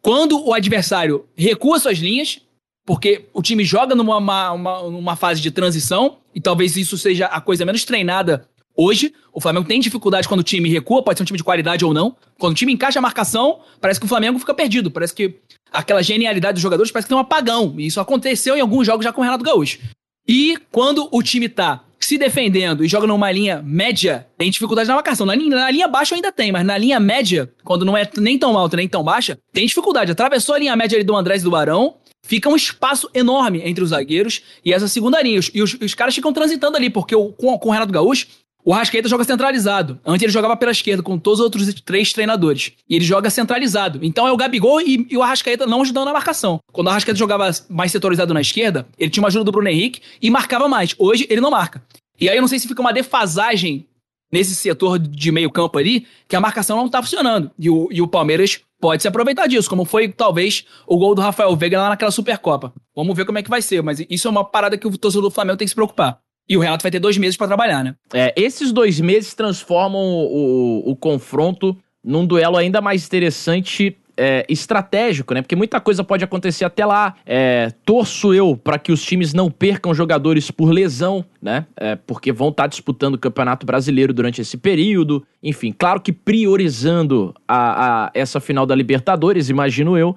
Quando 0.00 0.44
o 0.44 0.52
adversário 0.52 1.26
recua 1.36 1.78
suas 1.78 1.98
linhas, 1.98 2.40
porque 2.84 3.26
o 3.32 3.42
time 3.42 3.64
joga 3.64 3.94
numa 3.94 4.16
uma, 4.16 4.52
uma, 4.52 4.80
uma 4.80 5.16
fase 5.16 5.40
de 5.40 5.50
transição, 5.50 6.18
e 6.34 6.40
talvez 6.40 6.76
isso 6.76 6.96
seja 6.98 7.26
a 7.26 7.40
coisa 7.40 7.64
menos 7.64 7.84
treinada 7.84 8.48
Hoje, 8.74 9.12
o 9.32 9.40
Flamengo 9.40 9.68
tem 9.68 9.78
dificuldade 9.80 10.26
quando 10.26 10.40
o 10.40 10.44
time 10.44 10.68
recua, 10.68 11.02
pode 11.02 11.18
ser 11.18 11.22
um 11.22 11.26
time 11.26 11.36
de 11.36 11.44
qualidade 11.44 11.84
ou 11.84 11.92
não. 11.92 12.16
Quando 12.38 12.52
o 12.52 12.56
time 12.56 12.72
encaixa 12.72 12.98
a 12.98 13.02
marcação, 13.02 13.60
parece 13.80 14.00
que 14.00 14.06
o 14.06 14.08
Flamengo 14.08 14.38
fica 14.38 14.54
perdido. 14.54 14.90
Parece 14.90 15.14
que 15.14 15.38
aquela 15.70 16.02
genialidade 16.02 16.54
dos 16.54 16.62
jogadores 16.62 16.90
parece 16.90 17.06
que 17.06 17.10
tem 17.10 17.16
um 17.16 17.20
apagão. 17.20 17.74
E 17.78 17.86
isso 17.86 18.00
aconteceu 18.00 18.56
em 18.56 18.60
alguns 18.60 18.86
jogos 18.86 19.04
já 19.04 19.12
com 19.12 19.20
o 19.20 19.24
Renato 19.24 19.44
Gaúcho. 19.44 19.78
E 20.26 20.56
quando 20.70 21.08
o 21.12 21.22
time 21.22 21.48
tá 21.48 21.84
se 22.12 22.18
defendendo 22.18 22.84
e 22.84 22.88
joga 22.88 23.06
numa 23.06 23.32
linha 23.32 23.62
média, 23.64 24.26
tem 24.36 24.50
dificuldade 24.50 24.86
na 24.86 24.94
marcação. 24.94 25.24
Na 25.24 25.34
linha, 25.34 25.56
na 25.56 25.70
linha 25.70 25.88
baixa 25.88 26.14
ainda 26.14 26.30
tem, 26.30 26.52
mas 26.52 26.64
na 26.64 26.76
linha 26.76 27.00
média, 27.00 27.50
quando 27.64 27.86
não 27.86 27.96
é 27.96 28.06
nem 28.18 28.38
tão 28.38 28.56
alta 28.58 28.76
nem 28.76 28.86
tão 28.86 29.02
baixa, 29.02 29.38
tem 29.50 29.66
dificuldade. 29.66 30.12
Atravessou 30.12 30.54
a 30.54 30.58
linha 30.58 30.76
média 30.76 30.96
ali 30.96 31.04
do 31.04 31.16
Andrés 31.16 31.40
e 31.40 31.44
do 31.44 31.50
Barão, 31.50 31.94
fica 32.22 32.50
um 32.50 32.56
espaço 32.56 33.08
enorme 33.14 33.62
entre 33.64 33.82
os 33.82 33.90
zagueiros 33.90 34.42
e 34.62 34.74
essa 34.74 34.88
segunda 34.88 35.22
linha. 35.22 35.40
E 35.54 35.62
os, 35.62 35.72
os 35.72 35.94
caras 35.94 36.14
ficam 36.14 36.34
transitando 36.34 36.76
ali, 36.76 36.90
porque 36.90 37.16
o, 37.16 37.32
com, 37.32 37.58
com 37.58 37.70
o 37.70 37.72
Renato 37.72 37.92
Gaúcho, 37.92 38.26
o 38.64 38.72
Rascaeta 38.72 39.08
joga 39.08 39.24
centralizado. 39.24 39.98
Antes 40.04 40.22
ele 40.22 40.32
jogava 40.32 40.56
pela 40.56 40.70
esquerda 40.70 41.02
com 41.02 41.18
todos 41.18 41.40
os 41.40 41.44
outros 41.44 41.72
três 41.80 42.12
treinadores. 42.12 42.72
E 42.88 42.94
ele 42.94 43.04
joga 43.04 43.30
centralizado. 43.30 43.98
Então 44.02 44.28
é 44.28 44.32
o 44.32 44.36
Gabigol 44.36 44.80
e, 44.80 45.06
e 45.10 45.16
o 45.16 45.22
Arrascaeta 45.22 45.66
não 45.66 45.80
ajudando 45.80 46.04
na 46.04 46.12
marcação. 46.12 46.60
Quando 46.70 46.88
o 46.88 46.90
Arrascaeta 46.90 47.18
jogava 47.18 47.50
mais 47.68 47.90
setorizado 47.90 48.32
na 48.32 48.40
esquerda, 48.40 48.86
ele 48.98 49.10
tinha 49.10 49.22
uma 49.22 49.28
ajuda 49.28 49.44
do 49.44 49.52
Bruno 49.52 49.68
Henrique 49.68 50.00
e 50.20 50.30
marcava 50.30 50.68
mais. 50.68 50.94
Hoje 50.98 51.26
ele 51.28 51.40
não 51.40 51.50
marca. 51.50 51.82
E 52.20 52.28
aí 52.28 52.36
eu 52.36 52.40
não 52.40 52.48
sei 52.48 52.58
se 52.58 52.68
fica 52.68 52.80
uma 52.80 52.92
defasagem 52.92 53.86
nesse 54.32 54.54
setor 54.54 54.98
de 54.98 55.30
meio 55.30 55.50
campo 55.50 55.78
ali, 55.78 56.06
que 56.26 56.34
a 56.34 56.40
marcação 56.40 56.78
não 56.78 56.88
tá 56.88 57.02
funcionando. 57.02 57.50
E 57.58 57.68
o, 57.68 57.88
e 57.92 58.00
o 58.00 58.08
Palmeiras 58.08 58.60
pode 58.80 59.02
se 59.02 59.08
aproveitar 59.08 59.46
disso, 59.46 59.68
como 59.68 59.84
foi 59.84 60.08
talvez 60.08 60.64
o 60.86 60.96
gol 60.96 61.14
do 61.14 61.20
Rafael 61.20 61.54
Veiga 61.54 61.80
lá 61.80 61.90
naquela 61.90 62.10
Supercopa. 62.10 62.72
Vamos 62.96 63.14
ver 63.14 63.26
como 63.26 63.38
é 63.38 63.42
que 63.42 63.50
vai 63.50 63.60
ser, 63.60 63.82
mas 63.82 64.04
isso 64.08 64.26
é 64.26 64.30
uma 64.30 64.44
parada 64.44 64.78
que 64.78 64.86
o 64.86 64.96
torcedor 64.96 65.28
do 65.28 65.30
Flamengo 65.30 65.58
tem 65.58 65.66
que 65.66 65.70
se 65.70 65.74
preocupar. 65.74 66.18
E 66.48 66.56
o 66.56 66.60
Renato 66.60 66.82
vai 66.82 66.90
ter 66.90 66.98
dois 66.98 67.16
meses 67.16 67.36
para 67.36 67.46
trabalhar, 67.46 67.84
né? 67.84 67.94
É, 68.12 68.34
esses 68.36 68.72
dois 68.72 68.98
meses 68.98 69.34
transformam 69.34 70.00
o, 70.00 70.90
o, 70.90 70.96
confronto 70.96 71.76
num 72.02 72.26
duelo 72.26 72.56
ainda 72.56 72.80
mais 72.80 73.06
interessante 73.06 73.96
é, 74.22 74.46
estratégico, 74.48 75.34
né? 75.34 75.42
Porque 75.42 75.56
muita 75.56 75.80
coisa 75.80 76.04
pode 76.04 76.22
acontecer 76.22 76.64
até 76.64 76.86
lá. 76.86 77.16
É, 77.26 77.72
torço 77.84 78.32
eu 78.32 78.56
para 78.56 78.78
que 78.78 78.92
os 78.92 79.02
times 79.02 79.34
não 79.34 79.50
percam 79.50 79.92
jogadores 79.92 80.48
por 80.48 80.70
lesão, 80.70 81.24
né? 81.42 81.66
É, 81.76 81.96
porque 81.96 82.30
vão 82.30 82.50
estar 82.50 82.62
tá 82.62 82.66
disputando 82.68 83.16
o 83.16 83.18
Campeonato 83.18 83.66
Brasileiro 83.66 84.12
durante 84.12 84.40
esse 84.40 84.56
período. 84.56 85.26
Enfim, 85.42 85.74
claro 85.76 86.00
que 86.00 86.12
priorizando 86.12 87.34
a, 87.48 88.04
a 88.04 88.10
essa 88.14 88.38
final 88.38 88.64
da 88.64 88.76
Libertadores, 88.76 89.48
imagino 89.48 89.98
eu. 89.98 90.16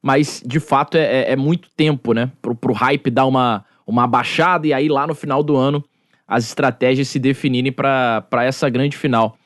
Mas, 0.00 0.42
de 0.44 0.58
fato, 0.58 0.96
é, 0.96 1.02
é, 1.02 1.32
é 1.32 1.36
muito 1.36 1.68
tempo, 1.76 2.14
né? 2.14 2.32
Pro, 2.40 2.54
pro 2.54 2.72
hype 2.72 3.10
dar 3.10 3.26
uma, 3.26 3.66
uma 3.86 4.06
baixada 4.06 4.66
e 4.66 4.72
aí 4.72 4.88
lá 4.88 5.06
no 5.06 5.14
final 5.14 5.42
do 5.42 5.56
ano 5.56 5.84
as 6.26 6.44
estratégias 6.44 7.08
se 7.08 7.18
definirem 7.18 7.70
para 7.70 8.24
essa 8.40 8.66
grande 8.70 8.96
final. 8.96 9.36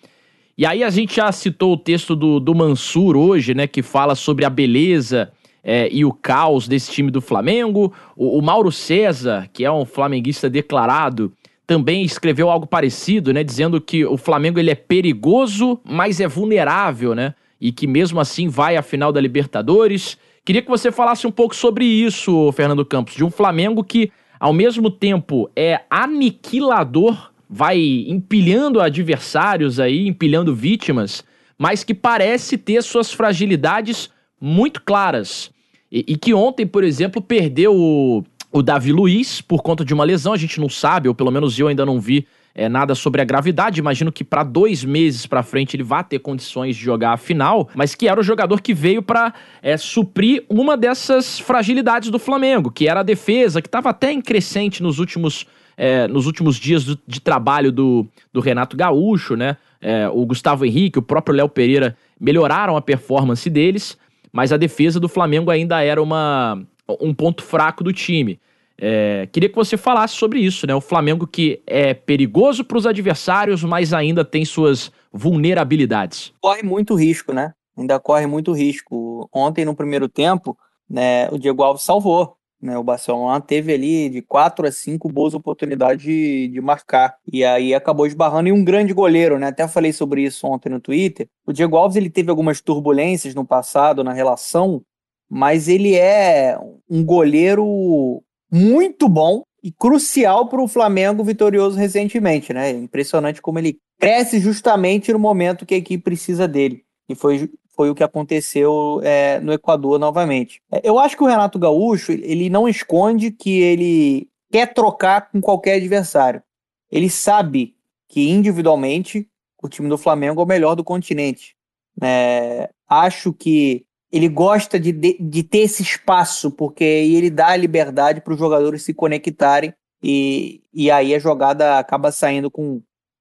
E 0.59 0.65
aí 0.65 0.83
a 0.83 0.89
gente 0.89 1.17
já 1.17 1.31
citou 1.33 1.75
o 1.75 1.77
texto 1.77 2.17
do, 2.17 2.41
do 2.41 2.55
Mansur 2.55 3.15
hoje, 3.15 3.53
né, 3.53 3.67
que 3.67 3.83
fala 3.83 4.15
sobre 4.15 4.43
a 4.43 4.49
beleza 4.49 5.31
é, 5.63 5.87
e 5.93 6.03
o 6.03 6.13
caos 6.13 6.67
desse 6.67 6.91
time 6.91 7.11
do 7.11 7.21
Flamengo. 7.21 7.93
O, 8.17 8.39
o, 8.39 8.43
Mauro 8.43 8.73
César, 8.73 9.51
que 9.53 9.67
é 9.67 9.71
um 9.71 9.85
flamenguista 9.85 10.49
declarado, 10.49 11.31
também 11.67 12.03
escreveu 12.05 12.49
algo 12.49 12.67
parecido, 12.67 13.35
né, 13.35 13.45
dizendo 13.45 13.79
que 13.83 14.07
o 14.07 14.17
Flamengo 14.17 14.59
ele 14.59 14.71
é 14.71 14.75
perigoso, 14.75 15.79
mas 15.85 16.21
é 16.21 16.27
vulnerável, 16.27 17.15
né, 17.15 17.35
e 17.61 17.71
que 17.71 17.87
mesmo 17.87 18.19
assim 18.19 18.49
vai 18.49 18.79
à 18.79 18.83
final 18.83 19.13
da 19.13 19.21
Libertadores. 19.21 20.17
Queria 20.43 20.63
que 20.63 20.71
você 20.71 20.91
falasse 20.91 21.27
um 21.27 21.33
pouco 21.33 21.55
sobre 21.55 21.85
isso, 21.85 22.51
Fernando 22.53 22.83
Campos, 22.83 23.15
de 23.15 23.25
um 23.25 23.31
Flamengo 23.31 23.85
que 23.85 24.11
ao 24.41 24.55
mesmo 24.55 24.91
tempo 24.91 25.51
é 25.55 25.83
aniquilador, 25.91 27.31
vai 27.49 27.79
empilhando 28.09 28.81
adversários 28.81 29.79
aí, 29.79 30.07
empilhando 30.07 30.55
vítimas, 30.55 31.25
mas 31.59 31.85
que 31.85 31.95
parece 31.95 32.59
ter 32.59 32.83
suas 32.83 33.13
fragilidades 33.13 34.11
muito 34.41 34.83
claras. 34.83 35.51
E, 35.91 36.05
e 36.09 36.17
que 36.17 36.35
ontem, 36.35 36.67
por 36.67 36.85
exemplo, 36.85 37.23
perdeu 37.23 37.75
o, 37.75 38.25
o 38.53 38.63
Davi 38.63 38.93
Luiz 38.93 39.41
por 39.41 39.63
conta 39.63 39.85
de 39.85 39.95
uma 39.95 40.05
lesão, 40.05 40.33
a 40.33 40.37
gente 40.37 40.61
não 40.61 40.69
sabe, 40.69 41.09
ou 41.09 41.15
pelo 41.15 41.31
menos 41.31 41.59
eu 41.59 41.69
ainda 41.69 41.87
não 41.87 42.01
vi 42.01 42.27
é, 42.57 42.69
nada 42.69 42.95
sobre 42.95 43.21
a 43.21 43.25
gravidade. 43.25 43.79
Imagino 43.79 44.11
que 44.11 44.25
para 44.25 44.43
dois 44.43 44.83
meses 44.83 45.27
para 45.27 45.43
frente 45.43 45.77
ele 45.77 45.83
vá 45.83 46.03
ter 46.03 46.19
condições 46.19 46.75
de 46.75 46.83
jogar 46.83 47.13
a 47.13 47.17
final, 47.17 47.69
mas 47.75 47.95
que 47.95 48.09
era 48.09 48.19
o 48.19 48.23
jogador 48.23 48.63
que 48.63 48.73
veio 48.73 49.03
para 49.03 49.35
é, 49.63 49.77
suprir 49.77 50.45
uma 50.49 50.77
dessas 50.77 51.39
fragilidades 51.39 52.11
do 52.11 52.19
Flamengo, 52.19 52.71
que 52.71 52.89
era 52.89 53.01
a 53.01 53.05
defesa, 53.05 53.61
que 53.61 53.69
estava 53.69 53.91
até 53.91 54.11
em 54.11 54.23
crescente 54.23 54.83
nos 54.83 54.99
últimos, 54.99 55.47
é, 55.77 56.09
nos 56.09 56.27
últimos 56.27 56.57
dias 56.57 56.85
do, 56.85 56.99
de 57.07 57.21
trabalho 57.21 57.71
do, 57.71 58.07
do 58.33 58.41
Renato 58.41 58.77
Gaúcho, 58.77 59.37
né? 59.37 59.57
É, 59.81 60.09
o 60.09 60.25
Gustavo 60.25 60.65
Henrique, 60.65 60.99
o 60.99 61.03
próprio 61.03 61.37
Léo 61.37 61.49
Pereira 61.49 61.97
melhoraram 62.19 62.77
a 62.77 62.81
performance 62.81 63.49
deles, 63.51 63.97
mas 64.33 64.53
a 64.53 64.57
defesa 64.57 64.99
do 64.99 65.09
Flamengo 65.09 65.51
ainda 65.51 65.83
era 65.83 66.03
uma, 66.03 66.63
um 67.01 67.13
ponto 67.13 67.43
fraco 67.43 67.85
do 67.85 67.93
time. 67.93 68.41
É, 68.79 69.27
queria 69.33 69.49
que 69.49 69.55
você 69.55 69.77
falasse 69.77 70.15
sobre 70.15 70.41
isso, 70.41 70.67
né? 70.67 70.75
O 70.75 70.81
Flamengo 70.81 71.27
que 71.27 71.63
é 71.67 71.95
perigoso 71.95 72.65
para 72.65 72.77
os 72.77 72.87
adversários, 72.87 73.65
mas 73.65 73.93
ainda 73.93 74.25
tem 74.25 74.45
suas 74.45 74.93
vulnerabilidades. 75.13 76.33
Corre 76.41 76.63
muito 76.63 76.95
risco, 76.95 77.33
né? 77.33 77.53
Ainda 77.77 77.99
corre 77.99 78.27
muito 78.27 78.53
risco. 78.53 79.29
Ontem, 79.33 79.65
no 79.65 79.75
primeiro 79.75 80.09
tempo, 80.09 80.57
né, 80.89 81.29
o 81.31 81.39
Diego 81.39 81.63
Alves 81.63 81.83
salvou. 81.83 82.36
Né, 82.61 82.77
o 82.79 82.83
Barcelona 82.83 83.39
teve 83.39 83.75
ali 83.75 84.09
de 84.09 84.23
quatro 84.23 84.67
a 84.67 84.73
cinco 84.73 85.11
boas 85.11 85.35
oportunidades 85.35 86.03
de, 86.03 86.49
de 86.49 86.61
marcar. 86.61 87.17
E 87.31 87.45
aí 87.45 87.75
acabou 87.75 88.07
esbarrando 88.07 88.49
em 88.49 88.53
um 88.53 88.65
grande 88.65 88.95
goleiro, 88.95 89.39
né? 89.39 89.49
Até 89.49 89.69
falei 89.69 89.93
sobre 89.93 90.23
isso 90.23 90.47
ontem 90.47 90.71
no 90.71 90.81
Twitter. 90.81 91.29
O 91.47 91.53
Diego 91.53 91.77
Alves 91.77 91.97
ele 91.97 92.09
teve 92.09 92.31
algumas 92.31 92.61
turbulências 92.63 93.35
no 93.35 93.45
passado 93.45 94.03
na 94.03 94.13
relação, 94.13 94.83
mas 95.29 95.69
ele 95.69 95.95
é 95.95 96.59
um 96.89 97.05
goleiro 97.05 98.23
muito 98.51 99.07
bom 99.07 99.43
e 99.63 99.71
crucial 99.71 100.49
para 100.49 100.63
o 100.63 100.69
Flamengo 100.69 101.25
vitorioso 101.25 101.77
recentemente, 101.77 102.55
né? 102.55 102.71
Impressionante 102.71 103.43
como 103.43 103.59
ele 103.59 103.79
cresce 103.99 104.39
justamente 104.39 105.13
no 105.13 105.19
momento 105.19 105.67
que 105.67 105.75
a 105.75 105.79
equipe 105.79 106.03
precisa 106.03 106.47
dele. 106.49 106.85
E 107.09 107.15
foi, 107.15 107.51
foi 107.77 107.91
o 107.91 107.95
que 107.95 108.03
aconteceu 108.03 109.01
é, 109.05 109.39
no 109.41 109.53
Equador 109.53 109.99
novamente. 109.99 110.63
É, 110.73 110.81
eu 110.83 110.99
acho 110.99 111.17
que 111.17 111.23
o 111.23 111.27
Renato 111.27 111.59
Gaúcho, 111.59 112.13
ele 112.13 112.49
não 112.49 112.67
esconde 112.67 113.31
que 113.31 113.61
ele 113.61 114.29
quer 114.51 114.73
trocar 114.73 115.31
com 115.31 115.41
qualquer 115.41 115.77
adversário. 115.77 116.43
Ele 116.91 117.11
sabe 117.11 117.75
que 118.09 118.31
individualmente 118.31 119.29
o 119.63 119.69
time 119.69 119.89
do 119.89 119.99
Flamengo 119.99 120.41
é 120.41 120.45
o 120.45 120.49
melhor 120.49 120.75
do 120.75 120.85
continente. 120.85 121.55
É, 122.03 122.71
acho 122.89 123.33
que 123.33 123.85
ele 124.11 124.29
gosta 124.29 124.79
de, 124.79 124.93
de, 124.93 125.19
de, 125.21 125.43
ter 125.43 125.59
esse 125.59 125.83
espaço, 125.83 126.51
porque 126.51 126.85
ele 126.85 127.29
dá 127.29 127.49
a 127.49 127.57
liberdade 127.57 128.21
para 128.21 128.33
os 128.33 128.39
jogadores 128.39 128.83
se 128.83 128.95
conectarem 128.95 129.75
e, 130.03 130.63
e 130.73 130.91
aí 130.91 131.15
a 131.15 131.19
jogada 131.19 131.79
acaba 131.79 132.13
saindo 132.13 132.51
com 132.51 132.81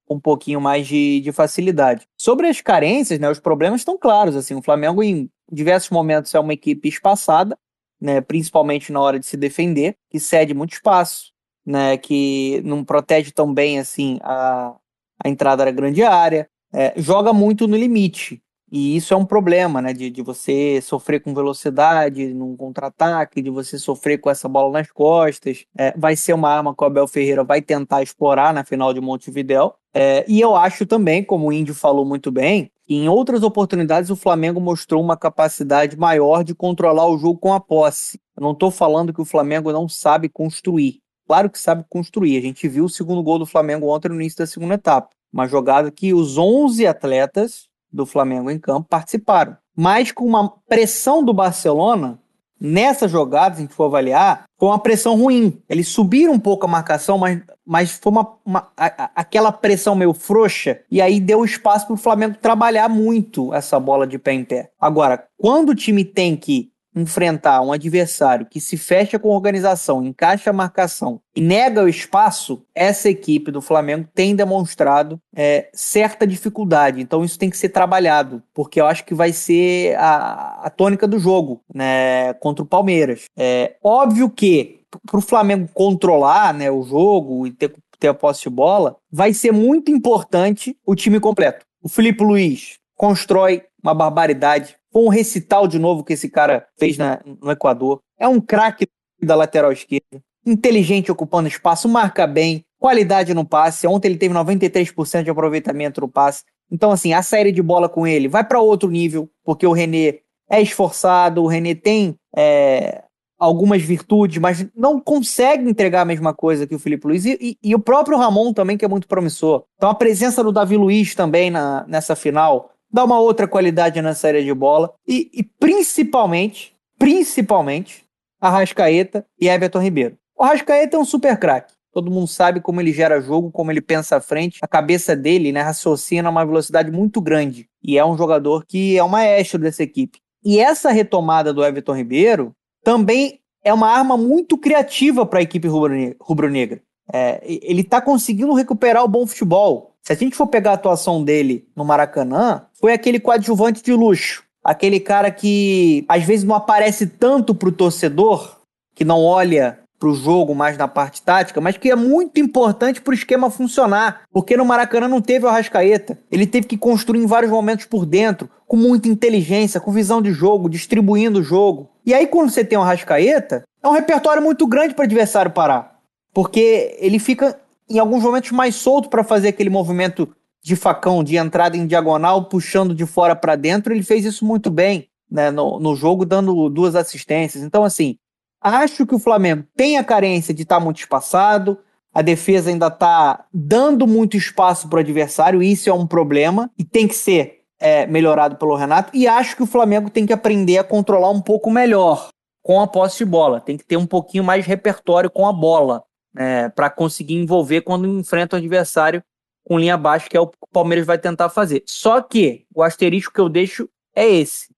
um 0.10 0.20
pouquinho 0.20 0.62
mais 0.62 0.88
de, 0.88 1.20
de 1.22 1.32
facilidade. 1.32 2.08
Sobre 2.18 2.47
as 2.47 2.62
carências, 2.62 3.20
né, 3.20 3.30
os 3.30 3.39
problemas 3.39 3.82
estão 3.82 3.97
claros. 3.97 4.36
Assim, 4.36 4.56
o 4.56 4.62
Flamengo, 4.62 5.03
em 5.03 5.30
diversos 5.51 5.89
momentos, 5.89 6.34
é 6.34 6.39
uma 6.39 6.53
equipe 6.53 6.88
espaçada, 6.88 7.58
né, 7.99 8.22
principalmente 8.22 8.91
na 8.91 8.99
hora 8.99 9.20
de 9.20 9.26
se 9.26 9.38
defender, 9.38 9.95
que 10.10 10.20
cede 10.20 10.53
muito 10.53 10.74
espaço, 10.74 11.32
né, 11.66 11.97
que 11.97 12.62
não 12.64 12.84
protege 12.84 13.32
tão 13.32 13.53
bem 13.53 13.80
assim 13.80 14.20
a, 14.22 14.76
a 15.24 15.30
entrada 15.30 15.66
da 15.66 15.72
grande 15.72 16.03
área, 16.03 16.47
é, 16.74 16.93
joga 16.97 17.34
muito 17.34 17.68
no 17.68 17.76
limite. 17.76 18.41
E 18.72 18.95
isso 18.95 19.13
é 19.13 19.18
um 19.18 19.26
problema, 19.26 19.82
né? 19.82 19.93
De, 19.93 20.09
de 20.09 20.22
você 20.22 20.82
sofrer 20.82 21.22
com 21.22 21.34
velocidade 21.34 22.34
num 22.34 22.55
contra-ataque, 22.55 23.41
de 23.41 23.49
você 23.49 23.78
sofrer 23.78 24.18
com 24.20 24.30
essa 24.30 24.49
bola 24.49 24.72
nas 24.72 24.91
costas. 24.91 25.66
É, 25.78 25.93
vai 25.97 26.16
ser 26.16 26.34
uma 26.34 26.49
arma 26.49 26.76
que 26.76 26.84
o 26.84 26.88
Abel 26.88 27.07
Ferreira 27.07 27.43
vai 27.43 27.61
tentar 27.61 28.01
explorar 28.01 28.53
na 28.53 28.63
final 28.63 28.93
de 28.93 28.99
Montevidéu. 28.99 29.76
É, 29.93 30.26
e 30.28 30.41
eu 30.41 30.55
acho 30.55 30.86
também, 30.86 31.24
como 31.24 31.47
o 31.47 31.53
Índio 31.53 31.74
falou 31.74 32.03
muito 32.03 32.32
bem, 32.32 32.72
que 32.84 32.95
em 32.95 33.07
outras 33.07 33.43
oportunidades 33.43 34.09
o 34.09 34.16
Flamengo 34.16 34.59
mostrou 34.59 35.01
uma 35.01 35.16
capacidade 35.16 35.97
maior 35.97 36.43
de 36.43 36.53
controlar 36.53 37.07
o 37.07 37.18
jogo 37.18 37.39
com 37.39 37.53
a 37.53 37.59
posse. 37.59 38.20
Eu 38.36 38.43
não 38.43 38.51
estou 38.51 38.70
falando 38.70 39.13
que 39.13 39.22
o 39.22 39.26
Flamengo 39.26 39.72
não 39.72 39.88
sabe 39.88 40.28
construir. 40.28 40.99
Claro 41.28 41.49
que 41.49 41.59
sabe 41.59 41.86
construir. 41.89 42.38
A 42.38 42.41
gente 42.41 42.68
viu 42.68 42.86
o 42.86 42.89
segundo 42.89 43.24
gol 43.24 43.39
do 43.39 43.45
Flamengo 43.45 43.88
ontem 43.88 44.09
no 44.09 44.16
início 44.16 44.39
da 44.39 44.45
segunda 44.45 44.76
etapa. 44.76 45.09
Uma 45.34 45.47
jogada 45.47 45.91
que 45.91 46.13
os 46.13 46.38
11 46.38 46.86
atletas 46.86 47.68
do 47.96 48.06
Flamengo 48.06 48.52
em 48.52 48.60
campo 48.60 48.88
participaram. 48.89 49.56
Mas 49.76 50.12
com 50.12 50.26
uma 50.26 50.54
pressão 50.68 51.24
do 51.24 51.34
Barcelona, 51.34 52.20
nessa 52.60 53.08
jogada, 53.08 53.56
se 53.56 53.62
a 53.62 53.66
gente 53.66 53.74
for 53.74 53.86
avaliar, 53.86 54.46
foi 54.58 54.70
uma 54.70 54.80
pressão 54.80 55.16
ruim. 55.16 55.62
Eles 55.70 55.88
subiram 55.88 56.34
um 56.34 56.39
pouco 56.39 56.66
a 56.66 56.70
marcação, 56.70 57.18
mas, 57.18 57.41
mas 57.66 57.91
foi 57.91 58.12
uma, 58.12 58.34
uma 58.46 58.68
a, 58.78 59.12
aquela 59.16 59.52
pressão 59.52 59.96
meio 59.96 60.14
frouxa, 60.14 60.82
e 60.89 61.02
aí 61.02 61.20
deu 61.20 61.43
espaço 61.43 61.88
para 61.88 61.93
o 61.93 61.98
Flamengo 61.98 62.38
trabalhar 62.41 62.89
muito 62.89 63.54
essa 63.54 63.80
bola 63.80 64.06
de 64.06 64.18
pé 64.18 64.34
em 64.34 64.43
pé. 64.43 64.72
Agora, 64.80 65.26
quando 65.38 65.70
o 65.70 65.76
time 65.76 66.04
tem 66.06 66.36
que 66.36 66.72
enfrentar 66.96 67.62
um 67.62 67.72
adversário 67.72 68.46
que 68.46 68.62
se 68.62 68.78
fecha 68.78 69.20
com 69.20 69.30
organização, 69.30 70.04
encaixa 70.04 70.50
a 70.50 70.54
marcação 70.54 71.20
e 71.36 71.41
nega 71.41 71.84
o 71.84 71.89
espaço, 71.89 72.64
essa 72.74 73.10
equipe 73.10 73.52
do 73.52 73.62
Flamengo 73.62 74.08
tem 74.14 74.36
demonstrado 74.36 75.20
é, 75.36 75.70
certa 75.74 76.26
dificuldade. 76.26 77.02
Então 77.02 77.24
isso 77.24 77.38
tem 77.38 77.50
que 77.50 77.58
ser 77.58 77.70
trabalhado, 77.70 78.41
porque 78.54 78.80
eu 78.80 78.86
acho 78.86 79.04
que 79.04 79.14
vai 79.14 79.34
ser 79.34 79.96
a, 79.98 80.62
a 80.64 80.70
tônica 80.70 81.06
do 81.08 81.20
jogo 81.20 81.62
né, 81.74 82.34
contra 82.36 82.64
o 82.64 82.68
Palmeiras. 82.68 83.26
É 83.38 83.76
óbvio 83.84 84.30
que 84.30 84.80
para 85.06 85.18
o 85.18 85.22
Flamengo 85.22 85.70
controlar 85.74 86.54
né, 86.54 86.72
o 86.72 86.84
jogo 86.84 87.46
e 87.46 87.52
ter, 87.52 87.74
ter 88.00 88.08
a 88.08 88.14
posse 88.14 88.43
de 88.43 88.50
bola, 88.50 88.96
vai 89.12 89.34
ser 89.34 89.52
muito 89.52 89.91
importante 89.91 90.78
o 90.86 90.96
time 90.96 91.20
completo. 91.20 91.66
O 91.84 91.89
Felipe 91.89 92.24
Luiz 92.24 92.76
constrói 92.96 93.64
uma 93.84 93.93
barbaridade 93.93 94.76
foi 94.96 95.04
um 95.04 95.10
recital 95.10 95.68
de 95.68 95.78
novo 95.78 96.06
que 96.06 96.14
esse 96.14 96.30
cara 96.30 96.66
fez 96.80 96.98
na, 96.98 97.20
no 97.26 97.52
Equador. 97.52 98.00
É 98.18 98.30
um 98.30 98.39
craque 98.39 98.88
da 99.22 99.36
lateral 99.36 99.74
esquerda. 99.74 100.24
Inteligente 100.46 101.12
ocupando 101.12 101.50
espaço, 101.50 101.89
marca 101.89 102.26
bem, 102.26 102.64
qualidade 102.80 103.34
no 103.34 103.43
passe. 103.43 103.86
Ontem 103.86 104.08
ele 104.08 104.18
teve 104.18 104.34
93% 104.34 105.24
de 105.24 105.30
aproveitamento 105.30 106.00
no 106.00 106.08
passe. 106.08 106.43
Então, 106.72 106.91
assim, 106.91 107.12
a 107.12 107.22
série 107.22 107.52
de 107.52 107.62
bola 107.62 107.89
com 107.89 108.08
ele 108.08 108.30
vai 108.30 108.41
para 108.46 108.62
outro 108.62 108.89
nível, 108.89 109.30
porque 109.43 109.68
o 109.68 109.74
René 109.74 110.20
é 110.50 110.62
esforçado, 110.62 111.43
o 111.43 111.48
René 111.48 111.76
tem 111.76 112.16
é, 112.34 113.04
algumas 113.38 113.82
virtudes, 113.82 114.38
mas 114.38 114.66
não 114.74 114.98
consegue 114.98 115.70
entregar 115.70 116.04
a 116.04 116.06
mesma 116.06 116.34
coisa 116.34 116.66
que 116.66 116.76
o 116.76 116.80
Felipe 116.80 117.06
Luiz. 117.06 117.26
E, 117.26 117.38
e, 117.41 117.58
e, 117.62 117.76
o 117.76 117.80
próprio 117.80 118.18
Ramon 118.18 118.54
também, 118.54 118.78
que 118.78 118.86
é 118.86 118.88
muito 118.88 119.10
promissor. 119.10 119.66
Então, 119.76 119.89
a 119.89 119.96
presença 119.96 120.41
do 120.41 120.54
Davi 120.54 120.78
Luiz 120.78 121.14
também 121.16 121.52
na, 121.52 121.86
nessa 121.86 122.16
final 122.16 122.72
dá 122.96 123.04
uma 123.04 123.20
outra 123.20 123.46
qualidade 123.46 124.02
na 124.02 124.14
série 124.14 124.41
de 124.41 124.54
bola 124.54 124.93
e, 125.06 125.30
e 125.34 125.43
principalmente, 125.43 126.74
principalmente, 126.98 128.06
Arrascaeta 128.39 129.26
e 129.38 129.50
Everton 129.50 129.80
Ribeiro. 129.80 130.18
O 130.34 130.43
Arrascaeta 130.43 130.96
é 130.96 131.00
um 131.00 131.04
super 131.04 131.38
craque. 131.38 131.74
Todo 131.91 132.10
mundo 132.10 132.28
sabe 132.28 132.62
como 132.62 132.80
ele 132.80 132.93
gera 132.93 133.20
jogo, 133.20 133.52
como 133.52 133.70
ele 133.70 133.82
pensa 133.82 134.16
à 134.16 134.22
frente. 134.22 134.60
A 134.62 134.68
cabeça 134.68 135.14
dele 135.14 135.52
né, 135.52 135.62
raciocina 135.62 136.30
a 136.30 136.32
uma 136.32 136.46
velocidade 136.46 136.89
muito 136.89 137.20
grande. 137.20 137.68
E 137.84 137.98
é 137.98 138.06
um 138.06 138.18
jogador 138.18 138.66
que 138.66 138.98
é 138.98 139.04
o 139.04 139.10
maestro 139.10 139.60
dessa 139.60 139.84
equipe. 139.84 140.20
E 140.43 140.60
essa 140.60 140.89
retomada 140.89 141.54
do 141.54 141.66
Everton 141.66 141.96
Ribeiro 141.96 142.54
também 142.82 143.41
é 143.62 143.74
uma 143.74 143.89
arma 143.89 144.16
muito 144.16 144.58
criativa 144.58 145.26
para 145.26 145.39
a 145.39 145.41
equipe 145.41 145.68
rubro-negra. 145.68 146.82
É, 147.12 147.41
ele 147.46 147.82
está 147.82 148.02
conseguindo 148.02 148.54
recuperar 148.54 149.04
o 149.04 149.08
bom 149.08 149.28
futebol. 149.28 149.96
Se 150.06 150.14
a 150.14 150.16
gente 150.16 150.36
for 150.36 150.46
pegar 150.46 150.72
a 150.72 150.76
atuação 150.76 151.24
dele 151.24 151.68
no 151.76 151.84
Maracanã, 151.84 152.68
foi 152.86 152.94
aquele 152.94 153.20
coadjuvante 153.20 153.82
de 153.82 153.92
luxo. 153.94 154.44
Aquele 154.64 155.00
cara 155.00 155.32
que 155.32 156.06
às 156.08 156.24
vezes 156.24 156.46
não 156.46 156.54
aparece 156.54 157.08
tanto 157.08 157.56
pro 157.56 157.72
torcedor, 157.72 158.58
que 158.94 159.04
não 159.04 159.24
olha 159.24 159.80
pro 159.98 160.14
jogo 160.14 160.54
mais 160.54 160.78
na 160.78 160.88
parte 160.88 161.20
tática, 161.24 161.60
mas 161.60 161.78
que 161.78 161.90
é 161.90 161.96
muito 161.96 162.40
importante 162.40 163.02
pro 163.02 163.16
esquema 163.16 163.50
funcionar. 163.50 164.22
Porque 164.32 164.56
no 164.56 164.64
Maracanã 164.64 165.08
não 165.08 165.20
teve 165.20 165.46
o 165.46 165.48
Arrascaeta. 165.48 166.20
Ele 166.32 166.46
teve 166.46 166.68
que 166.68 166.78
construir 166.78 167.24
em 167.24 167.26
vários 167.26 167.52
momentos 167.52 167.86
por 167.86 168.06
dentro, 168.06 168.48
com 168.68 168.78
muita 168.78 169.10
inteligência, 169.10 169.82
com 169.82 169.92
visão 169.92 170.22
de 170.22 170.32
jogo, 170.32 170.70
distribuindo 170.70 171.40
o 171.40 171.44
jogo. 171.44 171.90
E 172.06 172.14
aí, 172.14 172.28
quando 172.28 172.52
você 172.52 172.64
tem 172.64 172.78
o 172.78 172.84
Arrascaeta, 172.84 173.64
é 173.82 173.88
um 173.88 173.94
repertório 173.94 174.44
muito 174.44 174.68
grande 174.68 174.94
para 174.94 175.06
adversário 175.06 175.50
parar. 175.50 175.98
Porque 176.32 176.96
ele 177.00 177.18
fica 177.18 177.60
em 177.90 177.98
alguns 177.98 178.22
momentos 178.22 178.52
mais 178.52 178.76
solto 178.76 179.10
para 179.10 179.24
fazer 179.24 179.48
aquele 179.48 179.72
movimento 179.72 180.30
de 180.66 180.76
facão, 180.76 181.24
de 181.24 181.38
entrada 181.38 181.78
em 181.78 181.86
diagonal, 181.86 182.45
puxando 182.45 182.95
de 182.95 183.05
fora 183.05 183.36
para 183.36 183.55
dentro. 183.55 183.93
Ele 183.93 184.01
fez 184.01 184.26
isso 184.26 184.43
muito 184.43 184.72
bem 184.72 185.07
né, 185.30 185.51
no, 185.51 185.80
no 185.80 185.95
jogo, 185.95 186.26
dando 186.26 186.68
duas 186.72 186.95
assistências. 186.95 187.63
Então, 187.63 187.84
assim, 187.84 188.18
acho 188.59 189.05
que 189.05 189.13
o 189.13 189.20
Flamengo 189.20 189.63
tem 189.78 189.99
a 189.99 190.03
carência 190.03 190.55
de 190.55 190.63
estar 190.63 190.78
tá 190.78 190.84
muito 190.84 190.97
espaçado, 190.97 191.78
a 192.11 192.24
defesa 192.24 192.72
ainda 192.72 192.88
está 192.88 193.45
dando 193.53 194.07
muito 194.07 194.36
espaço 194.36 194.89
para 194.89 194.97
o 194.97 194.99
adversário, 195.01 195.61
isso 195.61 195.88
é 195.88 195.93
um 195.93 196.07
problema 196.07 196.72
e 196.80 196.84
tem 196.84 197.07
que 197.07 197.13
ser 197.13 197.59
é, 197.80 198.07
melhorado 198.07 198.55
pelo 198.55 198.76
Renato. 198.76 199.11
E 199.13 199.28
acho 199.28 199.55
que 199.55 199.61
o 199.61 199.68
Flamengo 199.68 200.09
tem 200.09 200.26
que 200.26 200.34
aprender 200.34 200.80
a 200.80 200.84
controlar 200.84 201.30
um 201.30 201.41
pouco 201.41 201.70
melhor 201.70 202.30
com 202.63 202.82
a 202.82 202.88
posse 202.88 203.20
de 203.20 203.26
bola, 203.26 203.61
tem 203.61 203.78
que 203.78 203.86
ter 203.86 203.97
um 203.97 204.07
pouquinho 204.07 204.43
mais 204.43 204.66
repertório 204.66 205.30
com 205.30 205.45
a 205.45 205.53
bola 205.53 206.01
é, 206.36 206.70
para 206.70 206.89
conseguir 206.89 207.36
envolver 207.36 207.82
quando 207.82 208.07
enfrenta 208.07 208.55
o 208.55 208.59
adversário 208.59 209.22
com 209.66 209.80
linha 209.80 209.97
baixa, 209.97 210.30
que 210.30 210.38
é 210.38 210.39
o 210.39 210.47
que 210.47 210.57
o 210.61 210.68
Palmeiras 210.68 211.05
vai 211.05 211.18
tentar 211.18 211.49
fazer. 211.49 211.84
Só 211.88 212.22
que 212.22 212.66
o 212.74 212.84
asterisco 212.84 213.34
que 213.34 213.41
eu 213.41 213.49
deixo 213.49 213.89
é 214.16 214.26
esse. 214.26 214.74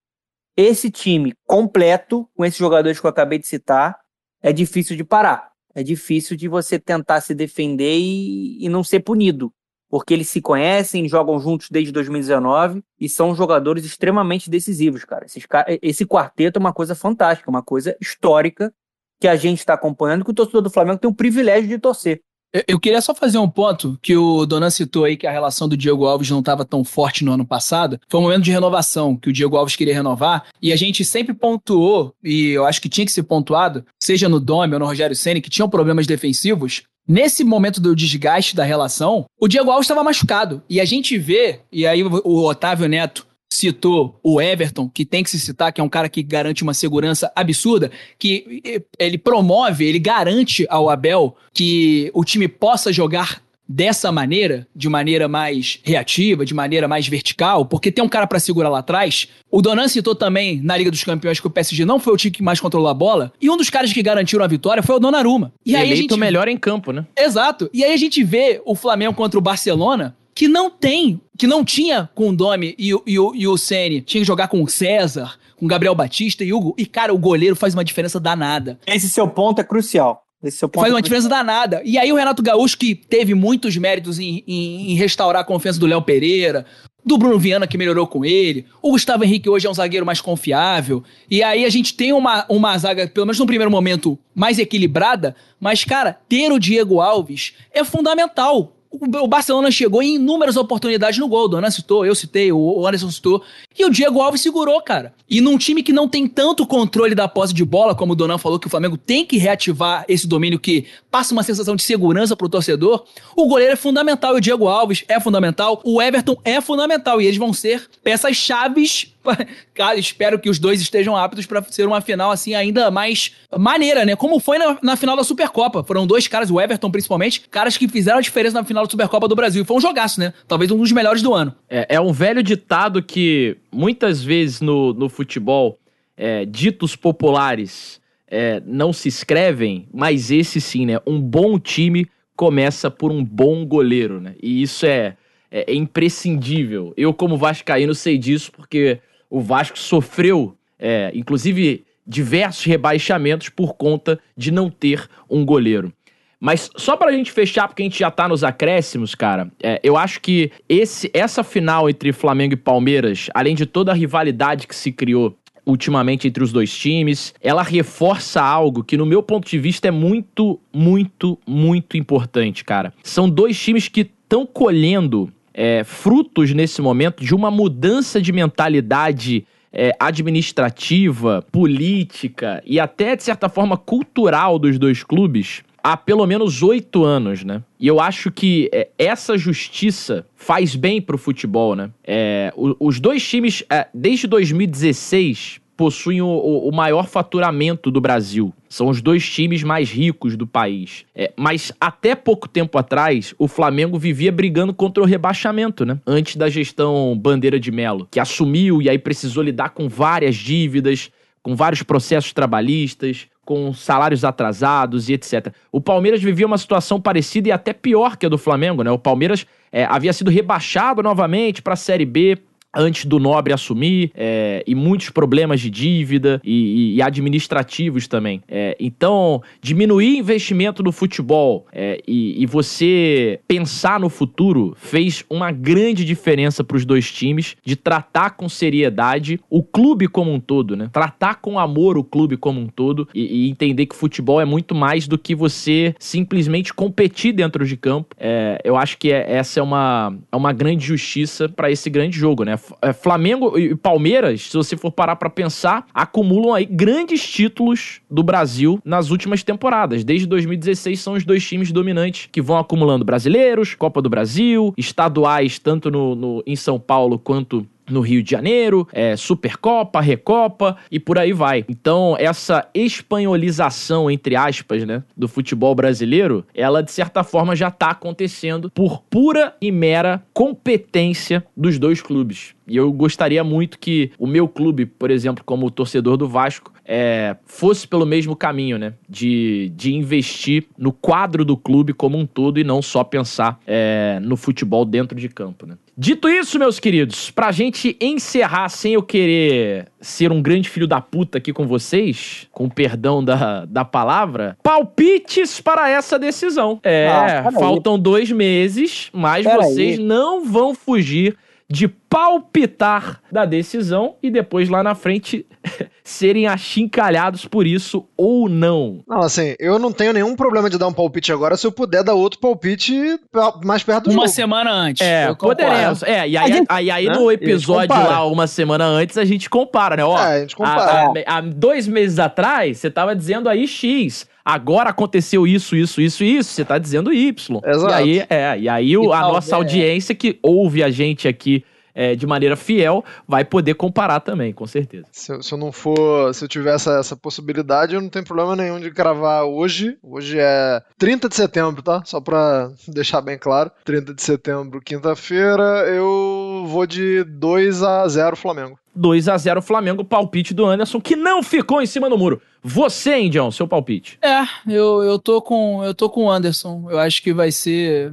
Esse 0.56 0.90
time 0.90 1.34
completo, 1.46 2.28
com 2.34 2.44
esses 2.44 2.58
jogadores 2.58 2.98
que 2.98 3.06
eu 3.06 3.10
acabei 3.10 3.38
de 3.38 3.46
citar, 3.46 3.96
é 4.42 4.52
difícil 4.52 4.96
de 4.96 5.04
parar. 5.04 5.52
É 5.74 5.82
difícil 5.82 6.36
de 6.36 6.48
você 6.48 6.78
tentar 6.78 7.20
se 7.20 7.34
defender 7.34 7.96
e, 7.98 8.64
e 8.64 8.68
não 8.68 8.82
ser 8.82 9.00
punido. 9.00 9.52
Porque 9.90 10.12
eles 10.12 10.28
se 10.28 10.40
conhecem, 10.40 11.08
jogam 11.08 11.38
juntos 11.38 11.68
desde 11.70 11.92
2019 11.92 12.82
e 12.98 13.08
são 13.08 13.34
jogadores 13.34 13.84
extremamente 13.84 14.50
decisivos, 14.50 15.04
cara. 15.04 15.24
Esses, 15.26 15.46
esse 15.80 16.04
quarteto 16.04 16.58
é 16.58 16.60
uma 16.60 16.72
coisa 16.72 16.94
fantástica, 16.94 17.48
uma 17.48 17.62
coisa 17.62 17.96
histórica 18.00 18.72
que 19.20 19.28
a 19.28 19.36
gente 19.36 19.58
está 19.58 19.74
acompanhando, 19.74 20.24
que 20.24 20.30
o 20.30 20.34
torcedor 20.34 20.62
do 20.62 20.70
Flamengo 20.70 20.98
tem 20.98 21.10
o 21.10 21.14
privilégio 21.14 21.68
de 21.68 21.78
torcer. 21.78 22.22
Eu 22.66 22.80
queria 22.80 23.00
só 23.00 23.14
fazer 23.14 23.38
um 23.38 23.48
ponto 23.48 23.98
que 24.00 24.16
o 24.16 24.46
Donan 24.46 24.70
citou 24.70 25.04
aí 25.04 25.16
que 25.16 25.26
a 25.26 25.30
relação 25.30 25.68
do 25.68 25.76
Diego 25.76 26.06
Alves 26.06 26.30
não 26.30 26.40
estava 26.40 26.64
tão 26.64 26.82
forte 26.82 27.24
no 27.24 27.32
ano 27.32 27.46
passado. 27.46 28.00
Foi 28.08 28.20
um 28.20 28.22
momento 28.22 28.44
de 28.44 28.50
renovação 28.50 29.16
que 29.16 29.28
o 29.28 29.32
Diego 29.32 29.56
Alves 29.56 29.76
queria 29.76 29.94
renovar 29.94 30.46
e 30.60 30.72
a 30.72 30.76
gente 30.76 31.04
sempre 31.04 31.34
pontuou 31.34 32.14
e 32.24 32.50
eu 32.50 32.64
acho 32.64 32.80
que 32.80 32.88
tinha 32.88 33.04
que 33.04 33.12
ser 33.12 33.24
pontuado, 33.24 33.84
seja 34.02 34.28
no 34.28 34.40
Dome 34.40 34.72
ou 34.74 34.80
no 34.80 34.86
Rogério 34.86 35.14
Ceni 35.14 35.42
que 35.42 35.50
tinham 35.50 35.68
problemas 35.68 36.06
defensivos. 36.06 36.84
Nesse 37.06 37.42
momento 37.42 37.80
do 37.80 37.96
desgaste 37.96 38.54
da 38.54 38.64
relação, 38.64 39.24
o 39.40 39.48
Diego 39.48 39.70
Alves 39.70 39.86
estava 39.86 40.04
machucado. 40.04 40.62
E 40.68 40.78
a 40.78 40.84
gente 40.84 41.16
vê, 41.16 41.60
e 41.72 41.86
aí 41.86 42.02
o 42.02 42.44
Otávio 42.44 42.86
Neto 42.86 43.26
citou 43.48 44.18
o 44.22 44.40
Everton, 44.40 44.88
que 44.88 45.04
tem 45.04 45.22
que 45.22 45.30
se 45.30 45.40
citar, 45.40 45.72
que 45.72 45.80
é 45.80 45.84
um 45.84 45.88
cara 45.88 46.08
que 46.08 46.22
garante 46.22 46.62
uma 46.62 46.74
segurança 46.74 47.32
absurda, 47.34 47.90
que 48.18 48.82
ele 48.98 49.18
promove, 49.18 49.84
ele 49.84 49.98
garante 49.98 50.66
ao 50.68 50.88
Abel 50.90 51.36
que 51.52 52.10
o 52.14 52.24
time 52.24 52.46
possa 52.46 52.92
jogar 52.92 53.42
dessa 53.68 54.10
maneira, 54.10 54.66
de 54.74 54.88
maneira 54.88 55.28
mais 55.28 55.78
reativa, 55.82 56.44
de 56.44 56.54
maneira 56.54 56.88
mais 56.88 57.06
vertical, 57.06 57.66
porque 57.66 57.92
tem 57.92 58.02
um 58.02 58.08
cara 58.08 58.26
para 58.26 58.40
segurar 58.40 58.70
lá 58.70 58.78
atrás. 58.78 59.28
O 59.50 59.60
Donan 59.60 59.88
citou 59.88 60.14
também 60.14 60.62
na 60.62 60.74
Liga 60.74 60.90
dos 60.90 61.04
Campeões 61.04 61.38
que 61.38 61.46
o 61.46 61.50
PSG 61.50 61.84
não 61.84 62.00
foi 62.00 62.14
o 62.14 62.16
time 62.16 62.30
que 62.30 62.42
mais 62.42 62.60
controlou 62.60 62.88
a 62.88 62.94
bola, 62.94 63.30
e 63.40 63.50
um 63.50 63.56
dos 63.58 63.68
caras 63.68 63.92
que 63.92 64.02
garantiram 64.02 64.42
a 64.42 64.48
vitória 64.48 64.82
foi 64.82 64.96
o 64.96 64.98
Donnarumma. 64.98 65.52
E 65.66 65.76
aí 65.76 65.82
Eleito 65.82 66.14
a 66.14 66.16
gente 66.16 66.20
melhor 66.20 66.48
em 66.48 66.56
campo, 66.56 66.92
né? 66.92 67.06
Exato. 67.16 67.68
E 67.74 67.84
aí 67.84 67.92
a 67.92 67.96
gente 67.98 68.24
vê 68.24 68.62
o 68.64 68.74
Flamengo 68.74 69.12
contra 69.12 69.38
o 69.38 69.42
Barcelona 69.42 70.16
que 70.38 70.46
não 70.46 70.70
tem, 70.70 71.20
que 71.36 71.48
não 71.48 71.64
tinha 71.64 72.08
com 72.14 72.28
o 72.28 72.32
Domi 72.36 72.72
e, 72.78 72.92
e, 72.92 73.14
e, 73.14 73.48
o 73.48 73.56
Ceni. 73.58 74.00
Tinha 74.00 74.20
que 74.20 74.24
jogar 74.24 74.46
com 74.46 74.62
o 74.62 74.68
César, 74.68 75.34
com 75.56 75.64
o 75.66 75.68
Gabriel 75.68 75.96
Batista 75.96 76.44
e 76.44 76.52
Hugo. 76.52 76.76
E, 76.78 76.86
cara, 76.86 77.12
o 77.12 77.18
goleiro 77.18 77.56
faz 77.56 77.74
uma 77.74 77.82
diferença 77.82 78.20
danada. 78.20 78.78
Esse 78.86 79.08
seu 79.08 79.26
ponto 79.26 79.60
é 79.60 79.64
crucial. 79.64 80.22
Esse 80.40 80.62
é 80.62 80.66
o 80.66 80.68
ponto 80.68 80.82
Faz 80.82 80.94
uma 80.94 81.02
diferença 81.02 81.28
danada. 81.28 81.82
E 81.84 81.98
aí 81.98 82.12
o 82.12 82.14
Renato 82.14 82.40
Gaúcho, 82.40 82.78
que 82.78 82.94
teve 82.94 83.34
muitos 83.34 83.76
méritos 83.76 84.20
em, 84.20 84.44
em- 84.46 84.92
em 84.92 84.94
restaurar 84.94 85.42
a 85.42 85.44
confiança 85.44 85.80
do 85.80 85.86
Léo 85.86 86.02
Pereira, 86.02 86.64
do 87.04 87.18
Bruno 87.18 87.36
Viana, 87.36 87.66
que 87.66 87.76
melhorou 87.76 88.06
com 88.06 88.24
ele, 88.24 88.64
o 88.80 88.92
Gustavo 88.92 89.24
Henrique 89.24 89.48
hoje 89.50 89.66
é 89.66 89.70
um 89.70 89.74
zagueiro 89.74 90.06
mais 90.06 90.20
confiável. 90.20 91.02
E 91.28 91.42
aí 91.42 91.64
a 91.64 91.68
gente 91.68 91.94
tem 91.94 92.12
uma, 92.12 92.46
uma 92.48 92.78
zaga, 92.78 93.08
pelo 93.08 93.26
menos 93.26 93.40
no 93.40 93.46
primeiro 93.46 93.72
momento, 93.72 94.16
mais 94.32 94.56
equilibrada, 94.60 95.34
mas, 95.58 95.82
cara, 95.82 96.16
ter 96.28 96.52
o 96.52 96.60
Diego 96.60 97.00
Alves 97.00 97.54
é 97.72 97.82
fundamental. 97.82 98.74
O 98.90 99.28
Barcelona 99.28 99.70
chegou 99.70 100.02
em 100.02 100.14
inúmeras 100.14 100.56
oportunidades 100.56 101.18
no 101.18 101.28
gol. 101.28 101.44
O 101.44 101.48
Donan 101.48 101.70
citou, 101.70 102.06
eu 102.06 102.14
citei, 102.14 102.50
o- 102.50 102.58
o 102.58 102.86
Anderson 102.86 103.10
citou. 103.10 103.42
E 103.78 103.84
o 103.84 103.90
Diego 103.90 104.20
Alves 104.22 104.40
segurou, 104.40 104.80
cara. 104.80 105.12
E 105.28 105.40
num 105.42 105.58
time 105.58 105.82
que 105.82 105.92
não 105.92 106.08
tem 106.08 106.26
tanto 106.26 106.66
controle 106.66 107.14
da 107.14 107.28
posse 107.28 107.52
de 107.52 107.64
bola, 107.64 107.94
como 107.94 108.14
o 108.14 108.16
Donan 108.16 108.38
falou 108.38 108.58
que 108.58 108.66
o 108.66 108.70
Flamengo 108.70 108.96
tem 108.96 109.26
que 109.26 109.36
reativar 109.36 110.04
esse 110.08 110.26
domínio 110.26 110.58
que 110.58 110.86
passa 111.10 111.34
uma 111.34 111.42
sensação 111.42 111.76
de 111.76 111.82
segurança 111.82 112.34
pro 112.34 112.48
torcedor, 112.48 113.04
o 113.36 113.46
goleiro 113.46 113.74
é 113.74 113.76
fundamental. 113.76 114.34
E 114.34 114.38
o 114.38 114.40
Diego 114.40 114.66
Alves 114.66 115.04
é 115.06 115.20
fundamental. 115.20 115.80
O 115.84 116.00
Everton 116.00 116.36
é 116.42 116.58
fundamental. 116.60 117.20
E 117.20 117.26
eles 117.26 117.36
vão 117.38 117.52
ser 117.52 117.88
peças 118.02 118.36
chaves. 118.36 119.12
Cara, 119.74 119.98
espero 119.98 120.38
que 120.38 120.48
os 120.48 120.58
dois 120.58 120.80
estejam 120.80 121.16
aptos 121.16 121.46
pra 121.46 121.62
ser 121.62 121.86
uma 121.86 122.00
final 122.00 122.30
assim 122.30 122.54
ainda 122.54 122.90
mais 122.90 123.34
maneira, 123.56 124.04
né? 124.04 124.16
Como 124.16 124.40
foi 124.40 124.58
na, 124.58 124.78
na 124.82 124.96
final 124.96 125.16
da 125.16 125.24
Supercopa. 125.24 125.82
Foram 125.84 126.06
dois 126.06 126.26
caras, 126.28 126.50
o 126.50 126.60
Everton 126.60 126.90
principalmente, 126.90 127.42
caras 127.50 127.76
que 127.76 127.88
fizeram 127.88 128.18
a 128.18 128.22
diferença 128.22 128.58
na 128.58 128.64
final 128.64 128.84
da 128.84 128.90
Supercopa 128.90 129.28
do 129.28 129.36
Brasil. 129.36 129.64
Foi 129.64 129.76
um 129.76 129.80
jogaço, 129.80 130.20
né? 130.20 130.32
Talvez 130.46 130.70
um 130.70 130.78
dos 130.78 130.92
melhores 130.92 131.22
do 131.22 131.34
ano. 131.34 131.54
É, 131.68 131.96
é 131.96 132.00
um 132.00 132.12
velho 132.12 132.42
ditado 132.42 133.02
que 133.02 133.56
muitas 133.72 134.22
vezes 134.22 134.60
no, 134.60 134.92
no 134.92 135.08
futebol, 135.08 135.78
é, 136.16 136.44
ditos 136.44 136.96
populares 136.96 138.00
é, 138.30 138.62
não 138.66 138.92
se 138.92 139.08
escrevem, 139.08 139.88
mas 139.92 140.30
esse 140.30 140.60
sim, 140.60 140.86
né? 140.86 141.00
Um 141.06 141.20
bom 141.20 141.58
time 141.58 142.06
começa 142.36 142.90
por 142.90 143.10
um 143.10 143.24
bom 143.24 143.66
goleiro, 143.66 144.20
né? 144.20 144.34
E 144.40 144.62
isso 144.62 144.86
é, 144.86 145.16
é, 145.50 145.72
é 145.72 145.74
imprescindível. 145.74 146.92
Eu, 146.96 147.12
como 147.12 147.36
vascaíno, 147.36 147.94
sei 147.94 148.18
disso 148.18 148.52
porque 148.52 149.00
o 149.30 149.40
Vasco 149.40 149.78
sofreu, 149.78 150.56
é, 150.78 151.10
inclusive, 151.14 151.84
diversos 152.06 152.64
rebaixamentos 152.64 153.48
por 153.48 153.74
conta 153.74 154.18
de 154.36 154.50
não 154.50 154.70
ter 154.70 155.08
um 155.28 155.44
goleiro. 155.44 155.92
Mas 156.40 156.70
só 156.76 156.96
pra 156.96 157.10
gente 157.10 157.32
fechar, 157.32 157.66
porque 157.66 157.82
a 157.82 157.84
gente 157.84 157.98
já 157.98 158.10
tá 158.10 158.28
nos 158.28 158.44
acréscimos, 158.44 159.14
cara, 159.14 159.50
é, 159.60 159.80
eu 159.82 159.96
acho 159.96 160.20
que 160.20 160.52
esse, 160.68 161.10
essa 161.12 161.42
final 161.42 161.90
entre 161.90 162.12
Flamengo 162.12 162.54
e 162.54 162.56
Palmeiras, 162.56 163.28
além 163.34 163.56
de 163.56 163.66
toda 163.66 163.90
a 163.90 163.94
rivalidade 163.94 164.66
que 164.68 164.74
se 164.74 164.92
criou 164.92 165.36
ultimamente 165.66 166.26
entre 166.26 166.42
os 166.42 166.50
dois 166.50 166.74
times, 166.74 167.34
ela 167.42 167.62
reforça 167.62 168.40
algo 168.40 168.82
que, 168.82 168.96
no 168.96 169.04
meu 169.04 169.22
ponto 169.22 169.48
de 169.50 169.58
vista, 169.58 169.88
é 169.88 169.90
muito, 169.90 170.58
muito, 170.72 171.38
muito 171.46 171.96
importante, 171.96 172.64
cara. 172.64 172.94
São 173.02 173.28
dois 173.28 173.60
times 173.60 173.88
que 173.88 174.00
estão 174.00 174.46
colhendo 174.46 175.30
é, 175.60 175.82
frutos 175.82 176.54
nesse 176.54 176.80
momento 176.80 177.24
de 177.24 177.34
uma 177.34 177.50
mudança 177.50 178.22
de 178.22 178.32
mentalidade 178.32 179.44
é, 179.72 179.90
administrativa, 179.98 181.44
política 181.50 182.62
e 182.64 182.78
até, 182.78 183.16
de 183.16 183.24
certa 183.24 183.48
forma, 183.48 183.76
cultural 183.76 184.56
dos 184.56 184.78
dois 184.78 185.02
clubes 185.02 185.62
há 185.82 185.96
pelo 185.96 186.26
menos 186.26 186.62
oito 186.62 187.04
anos, 187.04 187.42
né? 187.44 187.62
E 187.80 187.86
eu 187.88 187.98
acho 188.00 188.30
que 188.30 188.68
é, 188.72 188.88
essa 188.98 189.36
justiça 189.36 190.24
faz 190.36 190.76
bem 190.76 191.00
pro 191.02 191.18
futebol, 191.18 191.74
né? 191.74 191.90
É, 192.06 192.52
o- 192.56 192.76
os 192.78 193.00
dois 193.00 193.26
times, 193.26 193.64
é, 193.70 193.86
desde 193.92 194.26
2016, 194.26 195.60
possuem 195.78 196.20
o, 196.20 196.26
o- 196.26 196.72
maior 196.72 197.06
faturamento 197.06 197.88
do 197.88 198.00
Brasil. 198.00 198.52
São 198.68 198.88
os 198.88 199.00
dois 199.00 199.24
times 199.26 199.62
mais 199.62 199.88
ricos 199.88 200.36
do 200.36 200.44
país. 200.44 201.06
É, 201.14 201.32
mas 201.36 201.70
até 201.80 202.16
pouco 202.16 202.48
tempo 202.48 202.76
atrás, 202.76 203.32
o 203.38 203.46
Flamengo 203.46 203.96
vivia 203.96 204.32
brigando 204.32 204.74
contra 204.74 205.00
o 205.00 205.06
rebaixamento, 205.06 205.86
né? 205.86 206.00
Antes 206.04 206.34
da 206.34 206.50
gestão 206.50 207.16
Bandeira 207.16 207.60
de 207.60 207.70
Melo, 207.70 208.08
que 208.10 208.18
assumiu 208.18 208.82
e 208.82 208.90
aí 208.90 208.98
precisou 208.98 209.40
lidar 209.42 209.68
com 209.70 209.88
várias 209.88 210.34
dívidas, 210.34 211.12
com 211.44 211.54
vários 211.54 211.84
processos 211.84 212.32
trabalhistas, 212.32 213.28
com 213.44 213.72
salários 213.72 214.24
atrasados 214.24 215.08
e 215.08 215.12
etc. 215.12 215.52
O 215.70 215.80
Palmeiras 215.80 216.20
vivia 216.20 216.44
uma 216.46 216.58
situação 216.58 217.00
parecida 217.00 217.48
e 217.48 217.52
até 217.52 217.72
pior 217.72 218.16
que 218.16 218.26
a 218.26 218.28
do 218.28 218.36
Flamengo, 218.36 218.82
né? 218.82 218.90
O 218.90 218.98
Palmeiras 218.98 219.46
é, 219.70 219.84
havia 219.84 220.12
sido 220.12 220.28
rebaixado 220.30 221.02
novamente 221.04 221.62
para 221.62 221.74
a 221.74 221.76
Série 221.76 222.04
B 222.04 222.36
antes 222.74 223.04
do 223.06 223.18
Nobre 223.18 223.52
assumir, 223.52 224.10
é, 224.14 224.62
e 224.66 224.74
muitos 224.74 225.10
problemas 225.10 225.60
de 225.60 225.70
dívida 225.70 226.40
e, 226.44 226.96
e- 226.96 227.02
administrativos 227.02 228.06
também. 228.06 228.42
É, 228.48 228.76
então, 228.78 229.42
diminuir 229.62 230.18
investimento 230.18 230.82
no 230.82 230.92
futebol 230.92 231.66
é, 231.72 232.00
e, 232.06 232.42
e 232.42 232.46
você 232.46 233.40
pensar 233.48 233.98
no 233.98 234.08
futuro 234.08 234.74
fez 234.76 235.24
uma 235.30 235.50
grande 235.50 236.04
diferença 236.04 236.62
para 236.62 236.76
os 236.76 236.84
dois 236.84 237.10
times 237.10 237.56
de 237.64 237.74
tratar 237.76 238.30
com 238.30 238.48
seriedade 238.48 239.40
o 239.48 239.62
clube 239.62 240.06
como 240.06 240.32
um 240.32 240.38
todo, 240.40 240.76
né? 240.76 240.90
Tratar 240.92 241.36
com 241.36 241.58
amor 241.58 241.96
o 241.96 242.04
clube 242.04 242.36
como 242.36 242.60
um 242.60 242.66
todo 242.66 243.08
e, 243.14 243.46
e 243.46 243.50
entender 243.50 243.86
que 243.86 243.96
futebol 243.96 244.40
é 244.40 244.44
muito 244.44 244.74
mais 244.74 245.08
do 245.08 245.16
que 245.16 245.34
você 245.34 245.94
simplesmente 245.98 246.74
competir 246.74 247.32
dentro 247.32 247.64
de 247.64 247.76
campo. 247.76 248.14
É, 248.18 248.60
eu 248.64 248.76
acho 248.76 248.98
que 248.98 249.10
é- 249.10 249.24
essa 249.28 249.60
é 249.60 249.62
uma, 249.62 250.14
é 250.30 250.36
uma 250.36 250.52
grande 250.52 250.84
justiça 250.84 251.48
para 251.48 251.70
esse 251.70 251.88
grande 251.88 252.18
jogo, 252.18 252.44
né? 252.44 252.57
É, 252.82 252.92
Flamengo 252.92 253.58
e 253.58 253.74
Palmeiras, 253.74 254.42
se 254.50 254.56
você 254.56 254.76
for 254.76 254.90
parar 254.90 255.16
para 255.16 255.30
pensar, 255.30 255.86
acumulam 255.92 256.54
aí 256.54 256.64
grandes 256.64 257.22
títulos 257.28 258.00
do 258.10 258.22
Brasil 258.22 258.78
nas 258.84 259.10
últimas 259.10 259.42
temporadas. 259.42 260.04
Desde 260.04 260.26
2016 260.26 260.98
são 261.00 261.14
os 261.14 261.24
dois 261.24 261.46
times 261.46 261.72
dominantes 261.72 262.28
que 262.30 262.42
vão 262.42 262.58
acumulando 262.58 263.04
brasileiros, 263.04 263.74
Copa 263.74 264.00
do 264.02 264.08
Brasil, 264.10 264.72
estaduais 264.76 265.58
tanto 265.58 265.90
no, 265.90 266.14
no- 266.14 266.42
em 266.46 266.56
São 266.56 266.78
Paulo 266.78 267.18
quanto 267.18 267.66
no 267.88 268.00
Rio 268.00 268.22
de 268.22 268.30
Janeiro, 268.30 268.86
é, 268.92 269.16
Supercopa, 269.16 270.00
Recopa 270.00 270.76
e 270.90 270.98
por 270.98 271.18
aí 271.18 271.32
vai. 271.32 271.64
Então, 271.68 272.16
essa 272.18 272.68
espanholização, 272.74 274.10
entre 274.10 274.36
aspas, 274.36 274.84
né, 274.84 275.02
do 275.16 275.28
futebol 275.28 275.74
brasileiro, 275.74 276.44
ela 276.54 276.82
de 276.82 276.90
certa 276.90 277.22
forma 277.22 277.54
já 277.56 277.70
tá 277.70 277.90
acontecendo 277.90 278.70
por 278.70 279.02
pura 279.10 279.54
e 279.60 279.70
mera 279.70 280.22
competência 280.32 281.44
dos 281.56 281.78
dois 281.78 282.00
clubes. 282.00 282.54
E 282.68 282.76
eu 282.76 282.92
gostaria 282.92 283.42
muito 283.42 283.78
que 283.78 284.12
o 284.18 284.26
meu 284.26 284.46
clube, 284.46 284.84
por 284.84 285.10
exemplo, 285.10 285.42
como 285.44 285.70
torcedor 285.70 286.18
do 286.18 286.28
Vasco, 286.28 286.72
é, 286.90 287.36
fosse 287.44 287.86
pelo 287.86 288.06
mesmo 288.06 288.34
caminho, 288.34 288.78
né? 288.78 288.94
De, 289.06 289.70
de 289.76 289.94
investir 289.94 290.64
no 290.78 290.90
quadro 290.90 291.44
do 291.44 291.54
clube 291.54 291.92
como 291.92 292.16
um 292.16 292.24
todo 292.24 292.58
e 292.58 292.64
não 292.64 292.80
só 292.80 293.04
pensar 293.04 293.60
é, 293.66 294.18
no 294.22 294.36
futebol 294.38 294.86
dentro 294.86 295.16
de 295.18 295.28
campo, 295.28 295.66
né? 295.66 295.76
Dito 295.96 296.28
isso, 296.28 296.58
meus 296.58 296.80
queridos, 296.80 297.30
pra 297.30 297.52
gente 297.52 297.96
encerrar 298.00 298.68
sem 298.68 298.94
eu 298.94 299.02
querer 299.02 299.88
ser 300.00 300.32
um 300.32 300.40
grande 300.40 300.68
filho 300.68 300.86
da 300.86 301.00
puta 301.00 301.38
aqui 301.38 301.52
com 301.52 301.66
vocês, 301.66 302.46
com 302.52 302.68
perdão 302.70 303.22
da, 303.22 303.64
da 303.66 303.84
palavra, 303.84 304.56
palpites 304.62 305.60
para 305.60 305.90
essa 305.90 306.18
decisão. 306.18 306.80
É, 306.82 307.08
Ah, 307.08 307.50
faltam 307.52 307.98
dois 307.98 308.30
meses, 308.30 309.10
mas 309.12 309.44
Peraí. 309.44 309.58
vocês 309.58 309.98
não 309.98 310.44
vão 310.44 310.74
fugir 310.74 311.36
de 311.70 311.86
palpitar 311.86 313.20
da 313.30 313.44
decisão 313.44 314.14
e 314.22 314.30
depois 314.30 314.68
lá 314.68 314.82
na 314.82 314.94
frente 314.94 315.44
serem 316.08 316.46
achincalhados 316.46 317.44
por 317.44 317.66
isso 317.66 318.04
ou 318.16 318.48
não. 318.48 319.00
Não, 319.06 319.20
assim, 319.20 319.54
eu 319.58 319.78
não 319.78 319.92
tenho 319.92 320.12
nenhum 320.12 320.34
problema 320.34 320.70
de 320.70 320.78
dar 320.78 320.86
um 320.86 320.92
palpite 320.92 321.32
agora 321.32 321.56
se 321.56 321.66
eu 321.66 321.72
puder 321.72 322.02
dar 322.02 322.14
outro 322.14 322.38
palpite 322.40 323.18
mais 323.64 323.82
perto 323.82 324.04
do 324.04 324.10
Uma 324.12 324.22
jogo. 324.26 324.28
semana 324.34 324.70
antes. 324.70 325.06
É, 325.06 325.34
poderemos. 325.34 326.02
É, 326.02 326.28
e 326.28 326.36
aí, 326.36 326.52
gente- 326.52 326.66
aí, 326.68 326.90
aí 326.90 327.06
né? 327.06 327.14
no 327.14 327.30
episódio 327.30 327.94
lá, 327.94 328.24
uma 328.26 328.46
semana 328.46 328.84
antes, 328.84 329.18
a 329.18 329.24
gente 329.24 329.50
compara, 329.50 329.96
né? 329.96 330.04
Ó, 330.04 330.18
É, 330.18 330.36
a 330.36 330.40
gente 330.40 330.56
compara. 330.56 331.12
há- 331.26 331.40
dois 331.40 331.86
meses 331.86 332.18
atrás, 332.18 332.78
você 332.78 332.90
tava 332.90 333.14
dizendo 333.14 333.48
aí 333.48 333.66
X. 333.66 334.26
Agora 334.44 334.88
aconteceu 334.90 335.46
isso, 335.46 335.76
isso, 335.76 336.00
isso 336.00 336.24
e 336.24 336.38
isso. 336.38 336.50
Você 336.52 336.64
tá 336.64 336.78
dizendo 336.78 337.12
Y. 337.12 337.60
Exato. 337.66 337.92
E 337.92 337.94
aí, 337.94 338.26
é, 338.30 338.58
e 338.58 338.68
aí 338.68 338.96
o- 338.96 339.04
E 339.10 339.12
a 339.12 339.20
nossa 339.20 339.54
audiência 339.56 340.14
que 340.14 340.38
ouve 340.42 340.82
a 340.82 340.88
gente 340.90 341.28
aqui 341.28 341.62
é, 342.00 342.14
de 342.14 342.26
maneira 342.28 342.54
fiel 342.54 343.04
vai 343.26 343.44
poder 343.44 343.74
comparar 343.74 344.20
também, 344.20 344.52
com 344.52 344.66
certeza. 344.68 345.06
Se, 345.10 345.32
eu- 345.32 345.42
se 345.42 345.52
eu 345.52 345.58
não 345.58 345.72
for, 345.72 346.32
se 346.32 346.44
eu 346.44 346.48
tiver 346.48 346.74
essa, 346.76 346.92
essa 347.00 347.16
possibilidade, 347.16 347.94
eu 347.96 348.00
não 348.00 348.08
tenho 348.08 348.24
problema 348.24 348.54
nenhum 348.54 348.78
de 348.78 348.90
cravar 348.92 349.42
hoje. 349.44 349.98
Hoje 350.00 350.38
é 350.38 350.80
30 350.96 351.28
de 351.28 351.34
setembro, 351.34 351.82
tá? 351.82 352.00
Só 352.04 352.20
pra 352.20 352.70
deixar 352.86 353.20
bem 353.20 353.36
claro. 353.36 353.70
30 353.84 354.14
de 354.14 354.22
setembro, 354.22 354.80
quinta-feira, 354.80 355.84
eu 355.88 356.64
vou 356.68 356.86
de 356.86 357.24
2 357.24 357.82
a 357.82 358.06
0 358.06 358.36
Flamengo. 358.36 358.78
2 358.98 359.28
a 359.28 359.38
0 359.38 359.62
Flamengo, 359.62 360.04
palpite 360.04 360.52
do 360.52 360.66
Anderson, 360.66 361.00
que 361.00 361.14
não 361.14 361.42
ficou 361.42 361.80
em 361.80 361.86
cima 361.86 362.10
do 362.10 362.18
muro. 362.18 362.42
Você, 362.62 363.16
Indião, 363.18 363.50
seu 363.50 363.68
palpite. 363.68 364.18
É, 364.20 364.42
eu, 364.66 365.02
eu 365.02 365.18
tô 365.18 365.40
com 365.40 365.84
eu 365.84 365.94
tô 365.94 366.10
com 366.10 366.24
o 366.24 366.30
Anderson. 366.30 366.88
Eu 366.90 366.98
acho 366.98 367.22
que 367.22 367.32
vai 367.32 367.52
ser. 367.52 368.12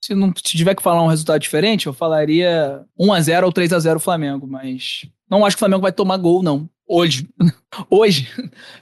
Se 0.00 0.14
não 0.14 0.32
se 0.34 0.56
tiver 0.56 0.74
que 0.74 0.82
falar 0.82 1.02
um 1.02 1.08
resultado 1.08 1.40
diferente, 1.40 1.86
eu 1.86 1.92
falaria 1.92 2.80
1 2.98 3.12
a 3.12 3.20
0 3.20 3.46
ou 3.46 3.52
3 3.52 3.72
a 3.72 3.78
0 3.78 4.00
Flamengo, 4.00 4.46
mas 4.46 5.04
não 5.30 5.44
acho 5.44 5.56
que 5.56 5.58
o 5.58 5.64
Flamengo 5.64 5.82
vai 5.82 5.92
tomar 5.92 6.16
gol, 6.16 6.42
não. 6.42 6.68
Hoje. 6.88 7.26
Hoje. 7.88 8.28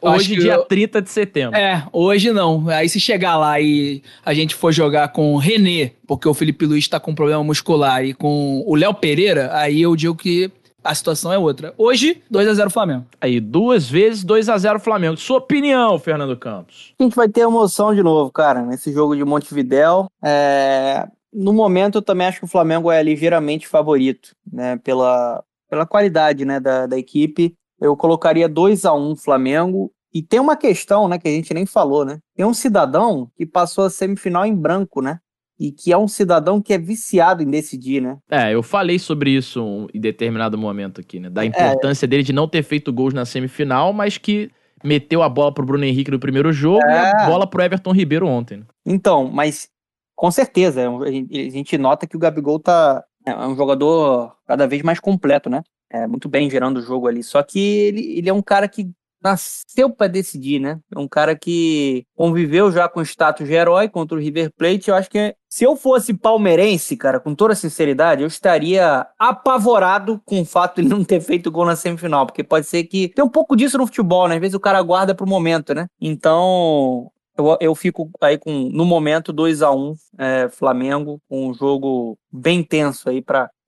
Hoje, 0.01 0.37
dia 0.37 0.55
eu- 0.55 0.65
30 0.65 1.03
de 1.03 1.11
setembro. 1.11 1.57
É, 1.57 1.87
hoje 1.93 2.33
não. 2.33 2.69
Aí 2.69 2.89
se 2.89 2.99
chegar 2.99 3.37
lá 3.37 3.61
e 3.61 4.03
a 4.25 4.35
gente 4.35 4.55
for 4.55 4.73
jogar 4.73 5.09
com 5.09 5.35
o 5.35 5.39
René, 5.39 5.93
porque 6.09 6.27
o 6.27 6.35
Felipe 6.35 6.67
Luiz 6.67 6.89
tá 6.89 6.99
com 6.99 7.15
problema 7.15 7.45
muscular, 7.45 8.05
e 8.05 8.13
com 8.13 8.65
o 8.67 8.75
Léo 8.75 8.95
Pereira, 8.95 9.51
aí 9.55 9.83
eu 9.83 9.95
digo 9.95 10.17
que 10.17 10.51
a 10.83 10.95
situação 10.95 11.33
é 11.33 11.39
outra. 11.39 11.75
Hoje, 11.77 12.23
2x0 12.33 12.71
Flamengo. 12.71 13.07
Aí, 13.21 13.41
duas 13.41 13.89
vezes 13.89 14.25
2 14.25 14.49
a 14.49 14.59
0 14.59 14.81
Flamengo. 14.81 15.17
Sua 15.17 15.39
opinião, 15.39 15.99
Fernando 15.99 16.37
Campos? 16.37 16.95
A 16.99 17.03
gente 17.03 17.15
vai 17.15 17.29
ter 17.29 17.43
emoção 17.43 17.95
de 17.95 18.03
novo, 18.03 18.31
cara, 18.31 18.63
nesse 18.63 18.93
jogo 18.93 19.15
de 19.17 19.25
Montevidéu. 19.25 20.11
É, 20.25 21.07
No 21.33 21.53
momento, 21.53 21.99
eu 21.99 22.03
também 22.03 22.27
acho 22.27 22.39
que 22.41 22.45
o 22.45 22.49
Flamengo 22.49 22.91
é 22.91 23.03
ligeiramente 23.03 23.69
favorito, 23.69 24.35
né? 24.51 24.77
Pela, 24.79 25.45
pela 25.69 25.87
qualidade 25.87 26.45
né, 26.45 26.59
da, 26.59 26.87
da 26.87 26.99
equipe. 26.99 27.55
Eu 27.81 27.97
colocaria 27.97 28.49
2 28.49 28.85
a 28.85 28.93
1 28.93 29.17
Flamengo. 29.17 29.93
E 30.13 30.23
tem 30.23 30.41
uma 30.41 30.57
questão, 30.57 31.07
né, 31.07 31.19
que 31.19 31.29
a 31.29 31.31
gente 31.31 31.55
nem 31.55 31.65
falou, 31.65 32.05
né? 32.05 32.19
Tem 32.35 32.45
um 32.45 32.53
cidadão 32.53 33.31
que 33.37 33.47
passou 33.47 33.85
a 33.85 33.91
semifinal 33.91 34.45
em 34.45 34.55
branco, 34.55 35.01
né? 35.01 35.21
E 35.61 35.71
que 35.71 35.93
é 35.93 35.99
um 35.99 36.09
cidadão 36.09 36.61
que 36.63 36.73
é 36.73 36.79
viciado 36.79 37.43
em 37.43 37.51
decidir, 37.51 38.01
né? 38.01 38.17
É, 38.31 38.55
eu 38.55 38.63
falei 38.63 38.99
sobre 38.99 39.31
isso 39.31 39.87
em 39.93 40.01
determinado 40.01 40.57
momento 40.57 41.03
aqui, 41.03 41.21
né? 41.21 41.29
Da 41.29 41.45
importância 41.45 42.09
dele 42.09 42.23
de 42.23 42.33
não 42.33 42.49
ter 42.49 42.63
feito 42.63 42.91
gols 42.91 43.13
na 43.13 43.27
semifinal, 43.27 43.93
mas 43.93 44.17
que 44.17 44.51
meteu 44.83 45.23
a 45.23 45.29
bola 45.29 45.53
pro 45.53 45.67
Bruno 45.67 45.85
Henrique 45.85 46.11
no 46.11 46.19
primeiro 46.19 46.51
jogo 46.51 46.81
e 46.87 46.91
a 46.93 47.11
É. 47.11 47.27
bola 47.27 47.47
pro 47.47 47.63
Everton 47.63 47.93
Ribeiro 47.93 48.27
ontem. 48.27 48.57
né? 48.61 48.65
Então, 48.87 49.31
mas 49.31 49.69
com 50.17 50.31
certeza, 50.31 50.81
é 50.81 50.87
a 50.87 51.51
gente 51.51 51.77
nota 51.77 52.07
que 52.07 52.17
o 52.17 52.21
Gabigol 52.21 52.59
tá 52.59 53.05
é 53.27 53.37
um 53.47 53.55
jogador 53.55 54.35
cada 54.47 54.67
vez 54.67 54.83
mais 54.83 54.99
completo, 54.99 55.51
né? 55.51 55.63
É 55.93 56.07
muito 56.07 56.27
bem 56.27 56.49
gerando 56.49 56.79
o 56.79 56.83
jogo 56.83 57.07
ali. 57.07 57.23
Só 57.23 57.43
que 57.43 57.59
ele, 57.61 58.19
ele 58.19 58.31
é 58.31 58.33
um 58.33 58.41
cara 58.41 58.67
que 58.67 58.91
nasceu 59.23 59.91
pra 59.91 60.07
decidir, 60.07 60.59
né? 60.59 60.79
É 60.95 60.99
um 60.99 61.07
cara 61.07 61.37
que 61.37 62.05
conviveu 62.17 62.73
já 62.73 62.89
com 62.89 63.01
o 63.01 63.03
status 63.03 63.47
de 63.47 63.53
herói 63.53 63.91
contra 63.91 64.17
o 64.17 64.21
River 64.21 64.51
Plate. 64.57 64.89
Eu 64.89 64.95
acho 64.95 65.11
que 65.11 65.35
se 65.51 65.65
eu 65.65 65.75
fosse 65.75 66.15
palmeirense, 66.15 66.97
cara, 66.97 67.19
com 67.19 67.35
toda 67.35 67.57
sinceridade, 67.57 68.23
eu 68.23 68.29
estaria 68.29 69.05
apavorado 69.19 70.23
com 70.25 70.43
o 70.43 70.45
fato 70.45 70.77
de 70.77 70.83
ele 70.83 70.89
não 70.89 71.03
ter 71.03 71.21
feito 71.21 71.51
gol 71.51 71.67
na 71.67 71.75
semifinal, 71.75 72.25
porque 72.25 72.45
pode 72.45 72.67
ser 72.67 72.85
que 72.85 73.09
tem 73.09 73.25
um 73.25 73.29
pouco 73.29 73.57
disso 73.57 73.77
no 73.77 73.85
futebol, 73.85 74.29
né? 74.29 74.37
Às 74.37 74.41
vezes 74.41 74.55
o 74.55 74.61
cara 74.61 74.81
guarda 74.81 75.13
pro 75.13 75.27
momento, 75.27 75.75
né? 75.75 75.89
Então, 76.01 77.11
eu, 77.37 77.57
eu 77.61 77.75
fico 77.75 78.09
aí 78.21 78.39
com, 78.39 78.71
no 78.73 78.85
momento, 78.85 79.33
2 79.33 79.61
a 79.61 79.73
1 79.73 79.95
é, 80.19 80.49
Flamengo, 80.49 81.21
com 81.29 81.49
um 81.49 81.53
jogo 81.53 82.17
bem 82.31 82.63
tenso 82.63 83.11
aí 83.11 83.21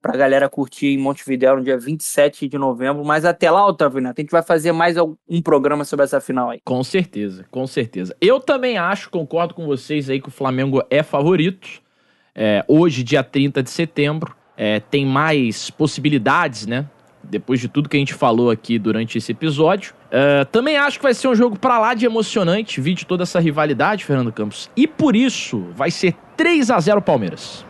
pra 0.03 0.17
galera 0.17 0.49
curtir 0.49 0.87
em 0.87 0.97
Montevidéu 0.97 1.55
no 1.55 1.63
dia 1.63 1.77
27 1.77 2.49
de 2.49 2.57
novembro. 2.57 3.05
Mas 3.05 3.23
até 3.23 3.49
lá, 3.49 3.65
Otávio 3.65 4.05
a 4.05 4.13
gente 4.15 4.29
vai 4.29 4.43
fazer 4.43 4.73
mais 4.73 4.97
um 4.97 5.41
programa 5.41 5.85
sobre 5.85 6.03
essa 6.03 6.19
final 6.19 6.49
aí. 6.49 6.59
Com 6.65 6.83
certeza, 6.83 7.45
com 7.49 7.65
certeza. 7.65 8.13
Eu 8.19 8.41
também 8.41 8.77
acho, 8.77 9.09
concordo 9.09 9.53
com 9.53 9.65
vocês 9.65 10.09
aí 10.09 10.19
que 10.19 10.27
o 10.27 10.31
Flamengo 10.31 10.83
é 10.89 11.01
favorito. 11.01 11.81
É, 12.35 12.65
hoje, 12.67 13.01
dia 13.01 13.23
30 13.23 13.63
de 13.63 13.69
setembro, 13.69 14.35
é, 14.57 14.81
tem 14.81 15.05
mais 15.05 15.69
possibilidades, 15.69 16.67
né? 16.67 16.85
Depois 17.23 17.61
de 17.61 17.69
tudo 17.69 17.87
que 17.87 17.95
a 17.95 17.99
gente 17.99 18.13
falou 18.13 18.51
aqui 18.51 18.77
durante 18.77 19.17
esse 19.17 19.31
episódio. 19.31 19.93
É, 20.11 20.43
também 20.43 20.75
acho 20.75 20.97
que 20.97 21.03
vai 21.03 21.13
ser 21.13 21.29
um 21.29 21.35
jogo 21.35 21.57
pra 21.57 21.79
lá 21.79 21.93
de 21.93 22.05
emocionante, 22.05 22.81
vídeo 22.81 23.05
toda 23.05 23.23
essa 23.23 23.39
rivalidade, 23.39 24.03
Fernando 24.03 24.33
Campos. 24.33 24.69
E 24.75 24.85
por 24.85 25.15
isso, 25.15 25.65
vai 25.73 25.89
ser 25.89 26.13
3 26.35 26.69
a 26.71 26.79
0 26.81 27.01
Palmeiras. 27.01 27.65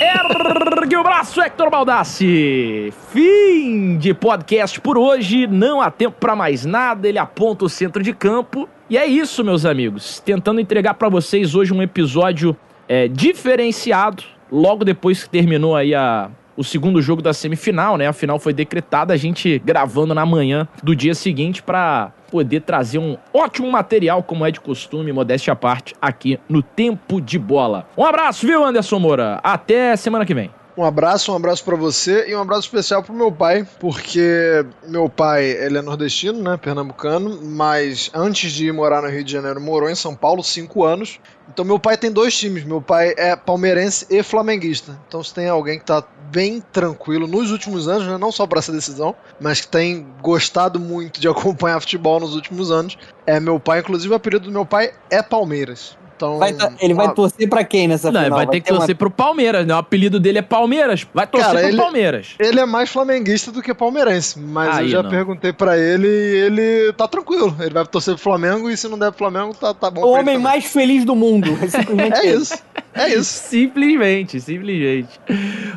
Ergue 0.00 0.96
o 0.96 1.02
braço, 1.02 1.40
Hector 1.40 1.68
Baldassi. 1.70 2.92
Fim 3.12 3.98
de 3.98 4.14
podcast 4.14 4.80
por 4.80 4.96
hoje. 4.96 5.46
Não 5.48 5.82
há 5.82 5.90
tempo 5.90 6.16
pra 6.20 6.36
mais 6.36 6.64
nada. 6.64 7.08
Ele 7.08 7.18
aponta 7.18 7.64
o 7.64 7.68
centro 7.68 8.02
de 8.02 8.12
campo. 8.12 8.68
E 8.88 8.96
é 8.96 9.06
isso, 9.06 9.42
meus 9.42 9.64
amigos. 9.64 10.20
Tentando 10.20 10.60
entregar 10.60 10.94
pra 10.94 11.08
vocês 11.08 11.54
hoje 11.54 11.74
um 11.74 11.82
episódio 11.82 12.56
é, 12.88 13.08
diferenciado. 13.08 14.22
Logo 14.50 14.84
depois 14.84 15.24
que 15.24 15.30
terminou 15.30 15.74
aí 15.74 15.94
a, 15.94 16.30
o 16.56 16.62
segundo 16.62 17.02
jogo 17.02 17.20
da 17.20 17.32
semifinal, 17.32 17.96
né? 17.96 18.06
A 18.06 18.12
final 18.12 18.38
foi 18.38 18.52
decretada. 18.52 19.12
A 19.12 19.16
gente 19.16 19.58
gravando 19.64 20.14
na 20.14 20.24
manhã 20.24 20.68
do 20.80 20.94
dia 20.94 21.14
seguinte 21.14 21.60
pra 21.60 22.12
poder 22.30 22.60
trazer 22.60 22.98
um 22.98 23.16
ótimo 23.32 23.70
material, 23.70 24.22
como 24.22 24.46
é 24.46 24.50
de 24.50 24.60
costume, 24.60 25.12
modéstia 25.12 25.52
à 25.52 25.56
parte, 25.56 25.94
aqui 26.00 26.38
no 26.48 26.62
Tempo 26.62 27.20
de 27.20 27.38
Bola. 27.38 27.86
Um 27.96 28.04
abraço, 28.04 28.46
viu, 28.46 28.64
Anderson 28.64 28.98
Moura? 28.98 29.40
Até 29.42 29.96
semana 29.96 30.24
que 30.24 30.34
vem. 30.34 30.50
Um 30.78 30.84
abraço, 30.84 31.32
um 31.32 31.34
abraço 31.34 31.64
pra 31.64 31.74
você 31.74 32.28
e 32.28 32.36
um 32.36 32.40
abraço 32.40 32.68
especial 32.68 33.02
pro 33.02 33.12
meu 33.12 33.32
pai, 33.32 33.66
porque 33.80 34.64
meu 34.86 35.08
pai, 35.08 35.44
ele 35.44 35.76
é 35.76 35.82
nordestino, 35.82 36.40
né, 36.40 36.56
pernambucano, 36.56 37.42
mas 37.42 38.12
antes 38.14 38.52
de 38.52 38.68
ir 38.68 38.72
morar 38.72 39.02
no 39.02 39.08
Rio 39.08 39.24
de 39.24 39.32
Janeiro, 39.32 39.60
morou 39.60 39.90
em 39.90 39.96
São 39.96 40.14
Paulo 40.14 40.40
cinco 40.40 40.84
anos. 40.84 41.18
Então 41.48 41.64
meu 41.64 41.80
pai 41.80 41.96
tem 41.96 42.12
dois 42.12 42.38
times, 42.38 42.62
meu 42.62 42.80
pai 42.80 43.12
é 43.16 43.34
palmeirense 43.34 44.06
e 44.08 44.22
flamenguista. 44.22 44.96
Então 45.08 45.20
se 45.20 45.34
tem 45.34 45.48
alguém 45.48 45.80
que 45.80 45.84
tá 45.84 46.04
bem 46.30 46.60
tranquilo 46.60 47.26
nos 47.26 47.50
últimos 47.50 47.88
anos, 47.88 48.06
né, 48.06 48.16
não 48.16 48.30
só 48.30 48.46
pra 48.46 48.60
essa 48.60 48.70
decisão, 48.70 49.16
mas 49.40 49.60
que 49.60 49.66
tem 49.66 50.06
gostado 50.22 50.78
muito 50.78 51.20
de 51.20 51.26
acompanhar 51.26 51.80
futebol 51.80 52.20
nos 52.20 52.36
últimos 52.36 52.70
anos, 52.70 52.96
é 53.26 53.40
meu 53.40 53.58
pai. 53.58 53.80
Inclusive 53.80 54.12
o 54.14 54.16
apelido 54.16 54.44
do 54.44 54.52
meu 54.52 54.64
pai 54.64 54.92
é 55.10 55.24
Palmeiras. 55.24 55.98
Então, 56.18 56.36
Vai 56.36 56.52
tá- 56.52 56.72
ele 56.80 56.94
vai 56.94 57.14
torcer 57.14 57.48
pra 57.48 57.62
quem 57.62 57.86
nessa 57.86 58.10
Não, 58.10 58.20
final? 58.24 58.38
vai 58.38 58.46
ter 58.48 58.58
que 58.60 58.66
ter 58.66 58.72
uma- 58.72 58.78
torcer 58.80 58.96
pro 58.96 59.08
Palmeiras, 59.08 59.64
né? 59.64 59.72
O 59.72 59.78
apelido 59.78 60.18
dele 60.18 60.38
é 60.38 60.42
Palmeiras. 60.42 61.06
Vai 61.14 61.28
torcer 61.28 61.46
Cara, 61.46 61.60
pro 61.60 61.68
ele- 61.68 61.76
Palmeiras. 61.76 62.34
Ele 62.40 62.58
é 62.58 62.66
mais 62.66 62.90
flamenguista 62.90 63.52
do 63.52 63.62
que 63.62 63.72
palmeirense, 63.72 64.40
mas 64.40 64.76
Aí, 64.78 64.84
eu 64.86 64.90
já 64.90 65.02
não. 65.04 65.10
perguntei 65.10 65.52
pra 65.52 65.78
ele 65.78 66.08
e 66.08 66.36
ele 66.38 66.92
tá 66.94 67.06
tranquilo. 67.06 67.54
Ele 67.60 67.70
vai 67.72 67.86
torcer 67.86 68.14
pro 68.14 68.22
Flamengo 68.24 68.68
e 68.68 68.76
se 68.76 68.88
não 68.88 68.98
der 68.98 69.10
pro 69.12 69.18
Flamengo, 69.18 69.54
tá, 69.54 69.72
tá 69.72 69.88
bom. 69.90 70.02
O 70.02 70.10
homem 70.10 70.36
mais 70.38 70.64
feliz 70.64 71.04
do 71.04 71.14
mundo. 71.14 71.56
É 71.62 71.68
simplesmente 71.68 72.18
É 72.18 72.26
isso. 72.34 72.58
É 72.98 73.08
isso. 73.14 73.24
Simplesmente, 73.48 74.40
simplesmente. 74.40 75.20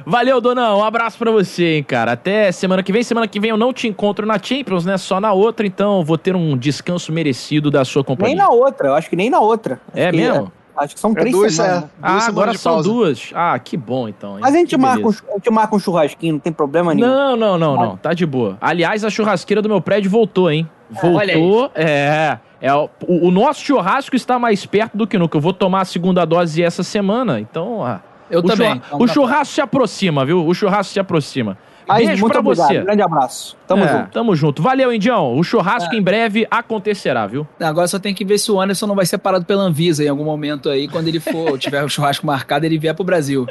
Valeu, 0.06 0.40
Donão. 0.42 0.80
Um 0.80 0.84
abraço 0.84 1.18
pra 1.18 1.32
você, 1.32 1.76
hein, 1.78 1.84
cara. 1.84 2.14
Até 2.14 2.52
semana 2.52 2.82
que 2.84 2.92
vem. 2.92 3.04
Semana 3.04 3.28
que 3.28 3.40
vem 3.40 3.50
eu 3.52 3.58
não 3.58 3.72
te 3.74 3.88
encontro 3.88 4.26
na 4.26 4.38
Champions, 4.42 4.86
né? 4.86 4.98
Só 4.98 5.20
na 5.20 5.32
outra, 5.34 5.66
então 5.66 6.04
vou 6.04 6.18
ter 6.18 6.36
um 6.36 6.58
descanso 6.58 7.12
merecido 7.12 7.70
da 7.72 7.86
sua 7.86 8.04
companhia. 8.04 8.36
Nem 8.36 8.46
na 8.46 8.50
outra, 8.52 8.88
eu 8.90 8.96
acho 8.96 9.10
que 9.10 9.16
nem 9.16 9.30
na 9.30 9.40
outra. 9.40 9.80
Acho 9.94 10.00
É 10.06 10.12
que- 10.12 10.18
mesmo? 10.18 10.52
Acho 10.74 10.94
que 10.96 11.00
são 11.02 11.12
É 11.12 11.16
três 11.16 11.32
duas, 11.36 11.54
semanas. 11.54 11.78
é. 11.78 11.82
né? 11.82 11.90
Ah, 12.02 12.12
Duas 12.12 12.28
agora 12.30 12.32
semanas 12.34 12.56
de 12.56 12.62
são 12.62 12.74
pausa. 12.74 12.90
duas. 12.90 13.30
Ah, 13.36 13.60
que 13.60 13.76
bom, 13.78 14.08
então. 14.08 14.32
hein? 14.36 14.38
Mas 14.42 14.56
a 14.56 14.58
gente, 14.58 14.78
marca 14.78 15.06
um, 15.06 15.10
a 15.12 15.34
gente 15.36 15.52
marca 15.52 15.76
um 15.76 15.80
churrasquinho, 15.80 16.34
não 16.34 16.40
tem 16.40 16.52
problema 16.54 16.94
nenhum. 16.96 17.08
Não, 17.08 17.36
não, 17.36 17.58
não, 17.58 17.76
não. 17.76 17.98
Tá 17.98 18.14
de 18.14 18.26
boa. 18.26 18.58
Aliás, 18.62 19.04
a 19.04 19.10
churrasqueira 19.10 19.62
do 19.62 19.68
meu 19.68 19.82
prédio 19.82 20.10
voltou, 20.10 20.50
hein? 20.50 20.68
olha 21.04 21.38
Voltou. 21.38 21.72
É. 21.76 22.40
É, 22.62 22.74
o, 22.74 22.90
o 23.08 23.32
nosso 23.32 23.62
churrasco 23.64 24.16
está 24.16 24.38
mais 24.38 24.66
perto 24.66 24.96
do 24.98 25.08
que 25.08 25.18
nunca. 25.18 25.36
Eu 25.38 25.42
vou 25.42 25.54
tomar 25.54 25.82
a 25.82 25.86
segunda 25.86 26.24
dose 26.26 26.62
essa 26.62 26.84
semana, 26.84 27.40
então. 27.40 27.84
ah, 27.84 28.00
Eu 28.30 28.40
o 28.40 28.44
também. 28.44 28.68
churra- 28.76 28.82
Então 28.88 29.00
o 29.00 29.08
tá 29.08 29.14
churrasco 29.14 29.54
se 29.56 29.62
aproxima, 29.62 30.26
viu? 30.26 30.46
O 30.46 30.54
churrasco 30.54 30.94
se 30.94 31.00
aproxima. 31.00 31.58
Mas 31.88 32.06
Beijo 32.06 32.22
muito 32.22 32.32
pra 32.34 32.40
obrigado. 32.42 32.68
você. 32.68 32.82
Grande 32.82 33.02
abraço. 33.02 33.58
Tamo 33.68 33.84
É, 33.84 33.88
junto. 33.88 34.12
Tamo 34.12 34.36
junto. 34.36 34.62
Valeu, 34.62 34.94
Indião. 34.94 35.36
O 35.36 35.44
churrasco 35.44 35.94
em 35.96 36.02
breve 36.02 36.48
acontecerá, 36.50 37.26
viu? 37.28 37.46
Agora 37.60 37.88
só 37.88 37.98
tem 38.00 38.14
que 38.14 38.24
ver 38.24 38.38
se 38.38 38.52
o 38.52 38.62
Anderson 38.62 38.86
não 38.88 38.96
vai 38.96 39.06
ser 39.06 39.18
parado 39.18 39.44
pela 39.44 39.64
Anvisa 39.64 40.04
em 40.04 40.08
algum 40.08 40.24
momento 40.24 40.70
aí, 40.70 40.88
quando 40.88 41.08
ele 41.08 41.20
for, 41.20 41.58
tiver 41.60 41.84
o 41.84 41.90
churrasco 41.90 42.26
marcado, 42.26 42.66
ele 42.66 42.78
vier 42.78 42.94
pro 42.96 43.04
Brasil. 43.04 43.46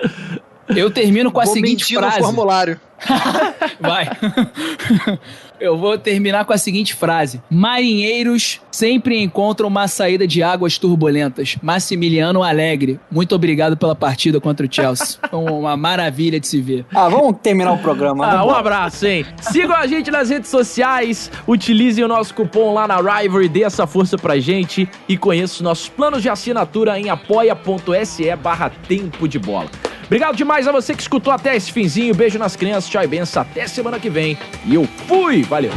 Eu 0.68 0.88
termino 0.90 1.32
com 1.32 1.40
a 1.40 1.44
Vou 1.44 1.52
seguinte 1.52 1.94
frase. 1.96 2.18
no 2.20 2.24
formulário. 2.26 2.80
Vai. 3.80 4.08
Eu 5.60 5.76
vou 5.76 5.98
terminar 5.98 6.46
com 6.46 6.54
a 6.54 6.58
seguinte 6.58 6.94
frase: 6.94 7.42
Marinheiros 7.50 8.60
sempre 8.70 9.22
encontram 9.22 9.68
uma 9.68 9.86
saída 9.86 10.26
de 10.26 10.42
águas 10.42 10.78
turbulentas. 10.78 11.56
Massimiliano 11.62 12.42
Alegre, 12.42 12.98
muito 13.10 13.34
obrigado 13.34 13.76
pela 13.76 13.94
partida 13.94 14.40
contra 14.40 14.66
o 14.66 14.72
Chelsea. 14.72 15.18
Foi 15.30 15.38
uma 15.38 15.76
maravilha 15.76 16.40
de 16.40 16.46
se 16.46 16.60
ver. 16.62 16.86
Ah, 16.94 17.08
vamos 17.08 17.36
terminar 17.42 17.72
o 17.72 17.78
programa. 17.78 18.26
Ah, 18.26 18.44
um 18.44 18.50
abraço, 18.50 19.06
hein? 19.06 19.26
Sigam 19.40 19.76
a 19.76 19.86
gente 19.86 20.10
nas 20.10 20.30
redes 20.30 20.48
sociais, 20.48 21.30
utilizem 21.46 22.02
o 22.02 22.08
nosso 22.08 22.34
cupom 22.34 22.72
lá 22.72 22.88
na 22.88 22.96
Rivalry, 22.96 23.48
dê 23.48 23.62
essa 23.62 23.86
força 23.86 24.16
pra 24.16 24.38
gente 24.38 24.88
e 25.06 25.16
conheça 25.16 25.54
os 25.54 25.60
nossos 25.60 25.88
planos 25.88 26.22
de 26.22 26.30
assinatura 26.30 26.98
em 26.98 27.10
apoia.se 27.10 28.34
barra 28.36 28.70
tempo 28.88 29.28
de 29.28 29.38
bola. 29.38 29.68
Obrigado 30.10 30.34
demais 30.34 30.66
a 30.66 30.72
você 30.72 30.92
que 30.92 31.02
escutou 31.02 31.32
até 31.32 31.54
esse 31.54 31.70
finzinho. 31.70 32.12
Beijo 32.12 32.36
nas 32.36 32.56
crianças, 32.56 32.90
tchau 32.90 33.04
e 33.04 33.06
benção. 33.06 33.42
Até 33.42 33.68
semana 33.68 34.00
que 34.00 34.10
vem. 34.10 34.36
E 34.66 34.74
eu 34.74 34.84
fui! 35.06 35.44
Valeu! 35.50 35.72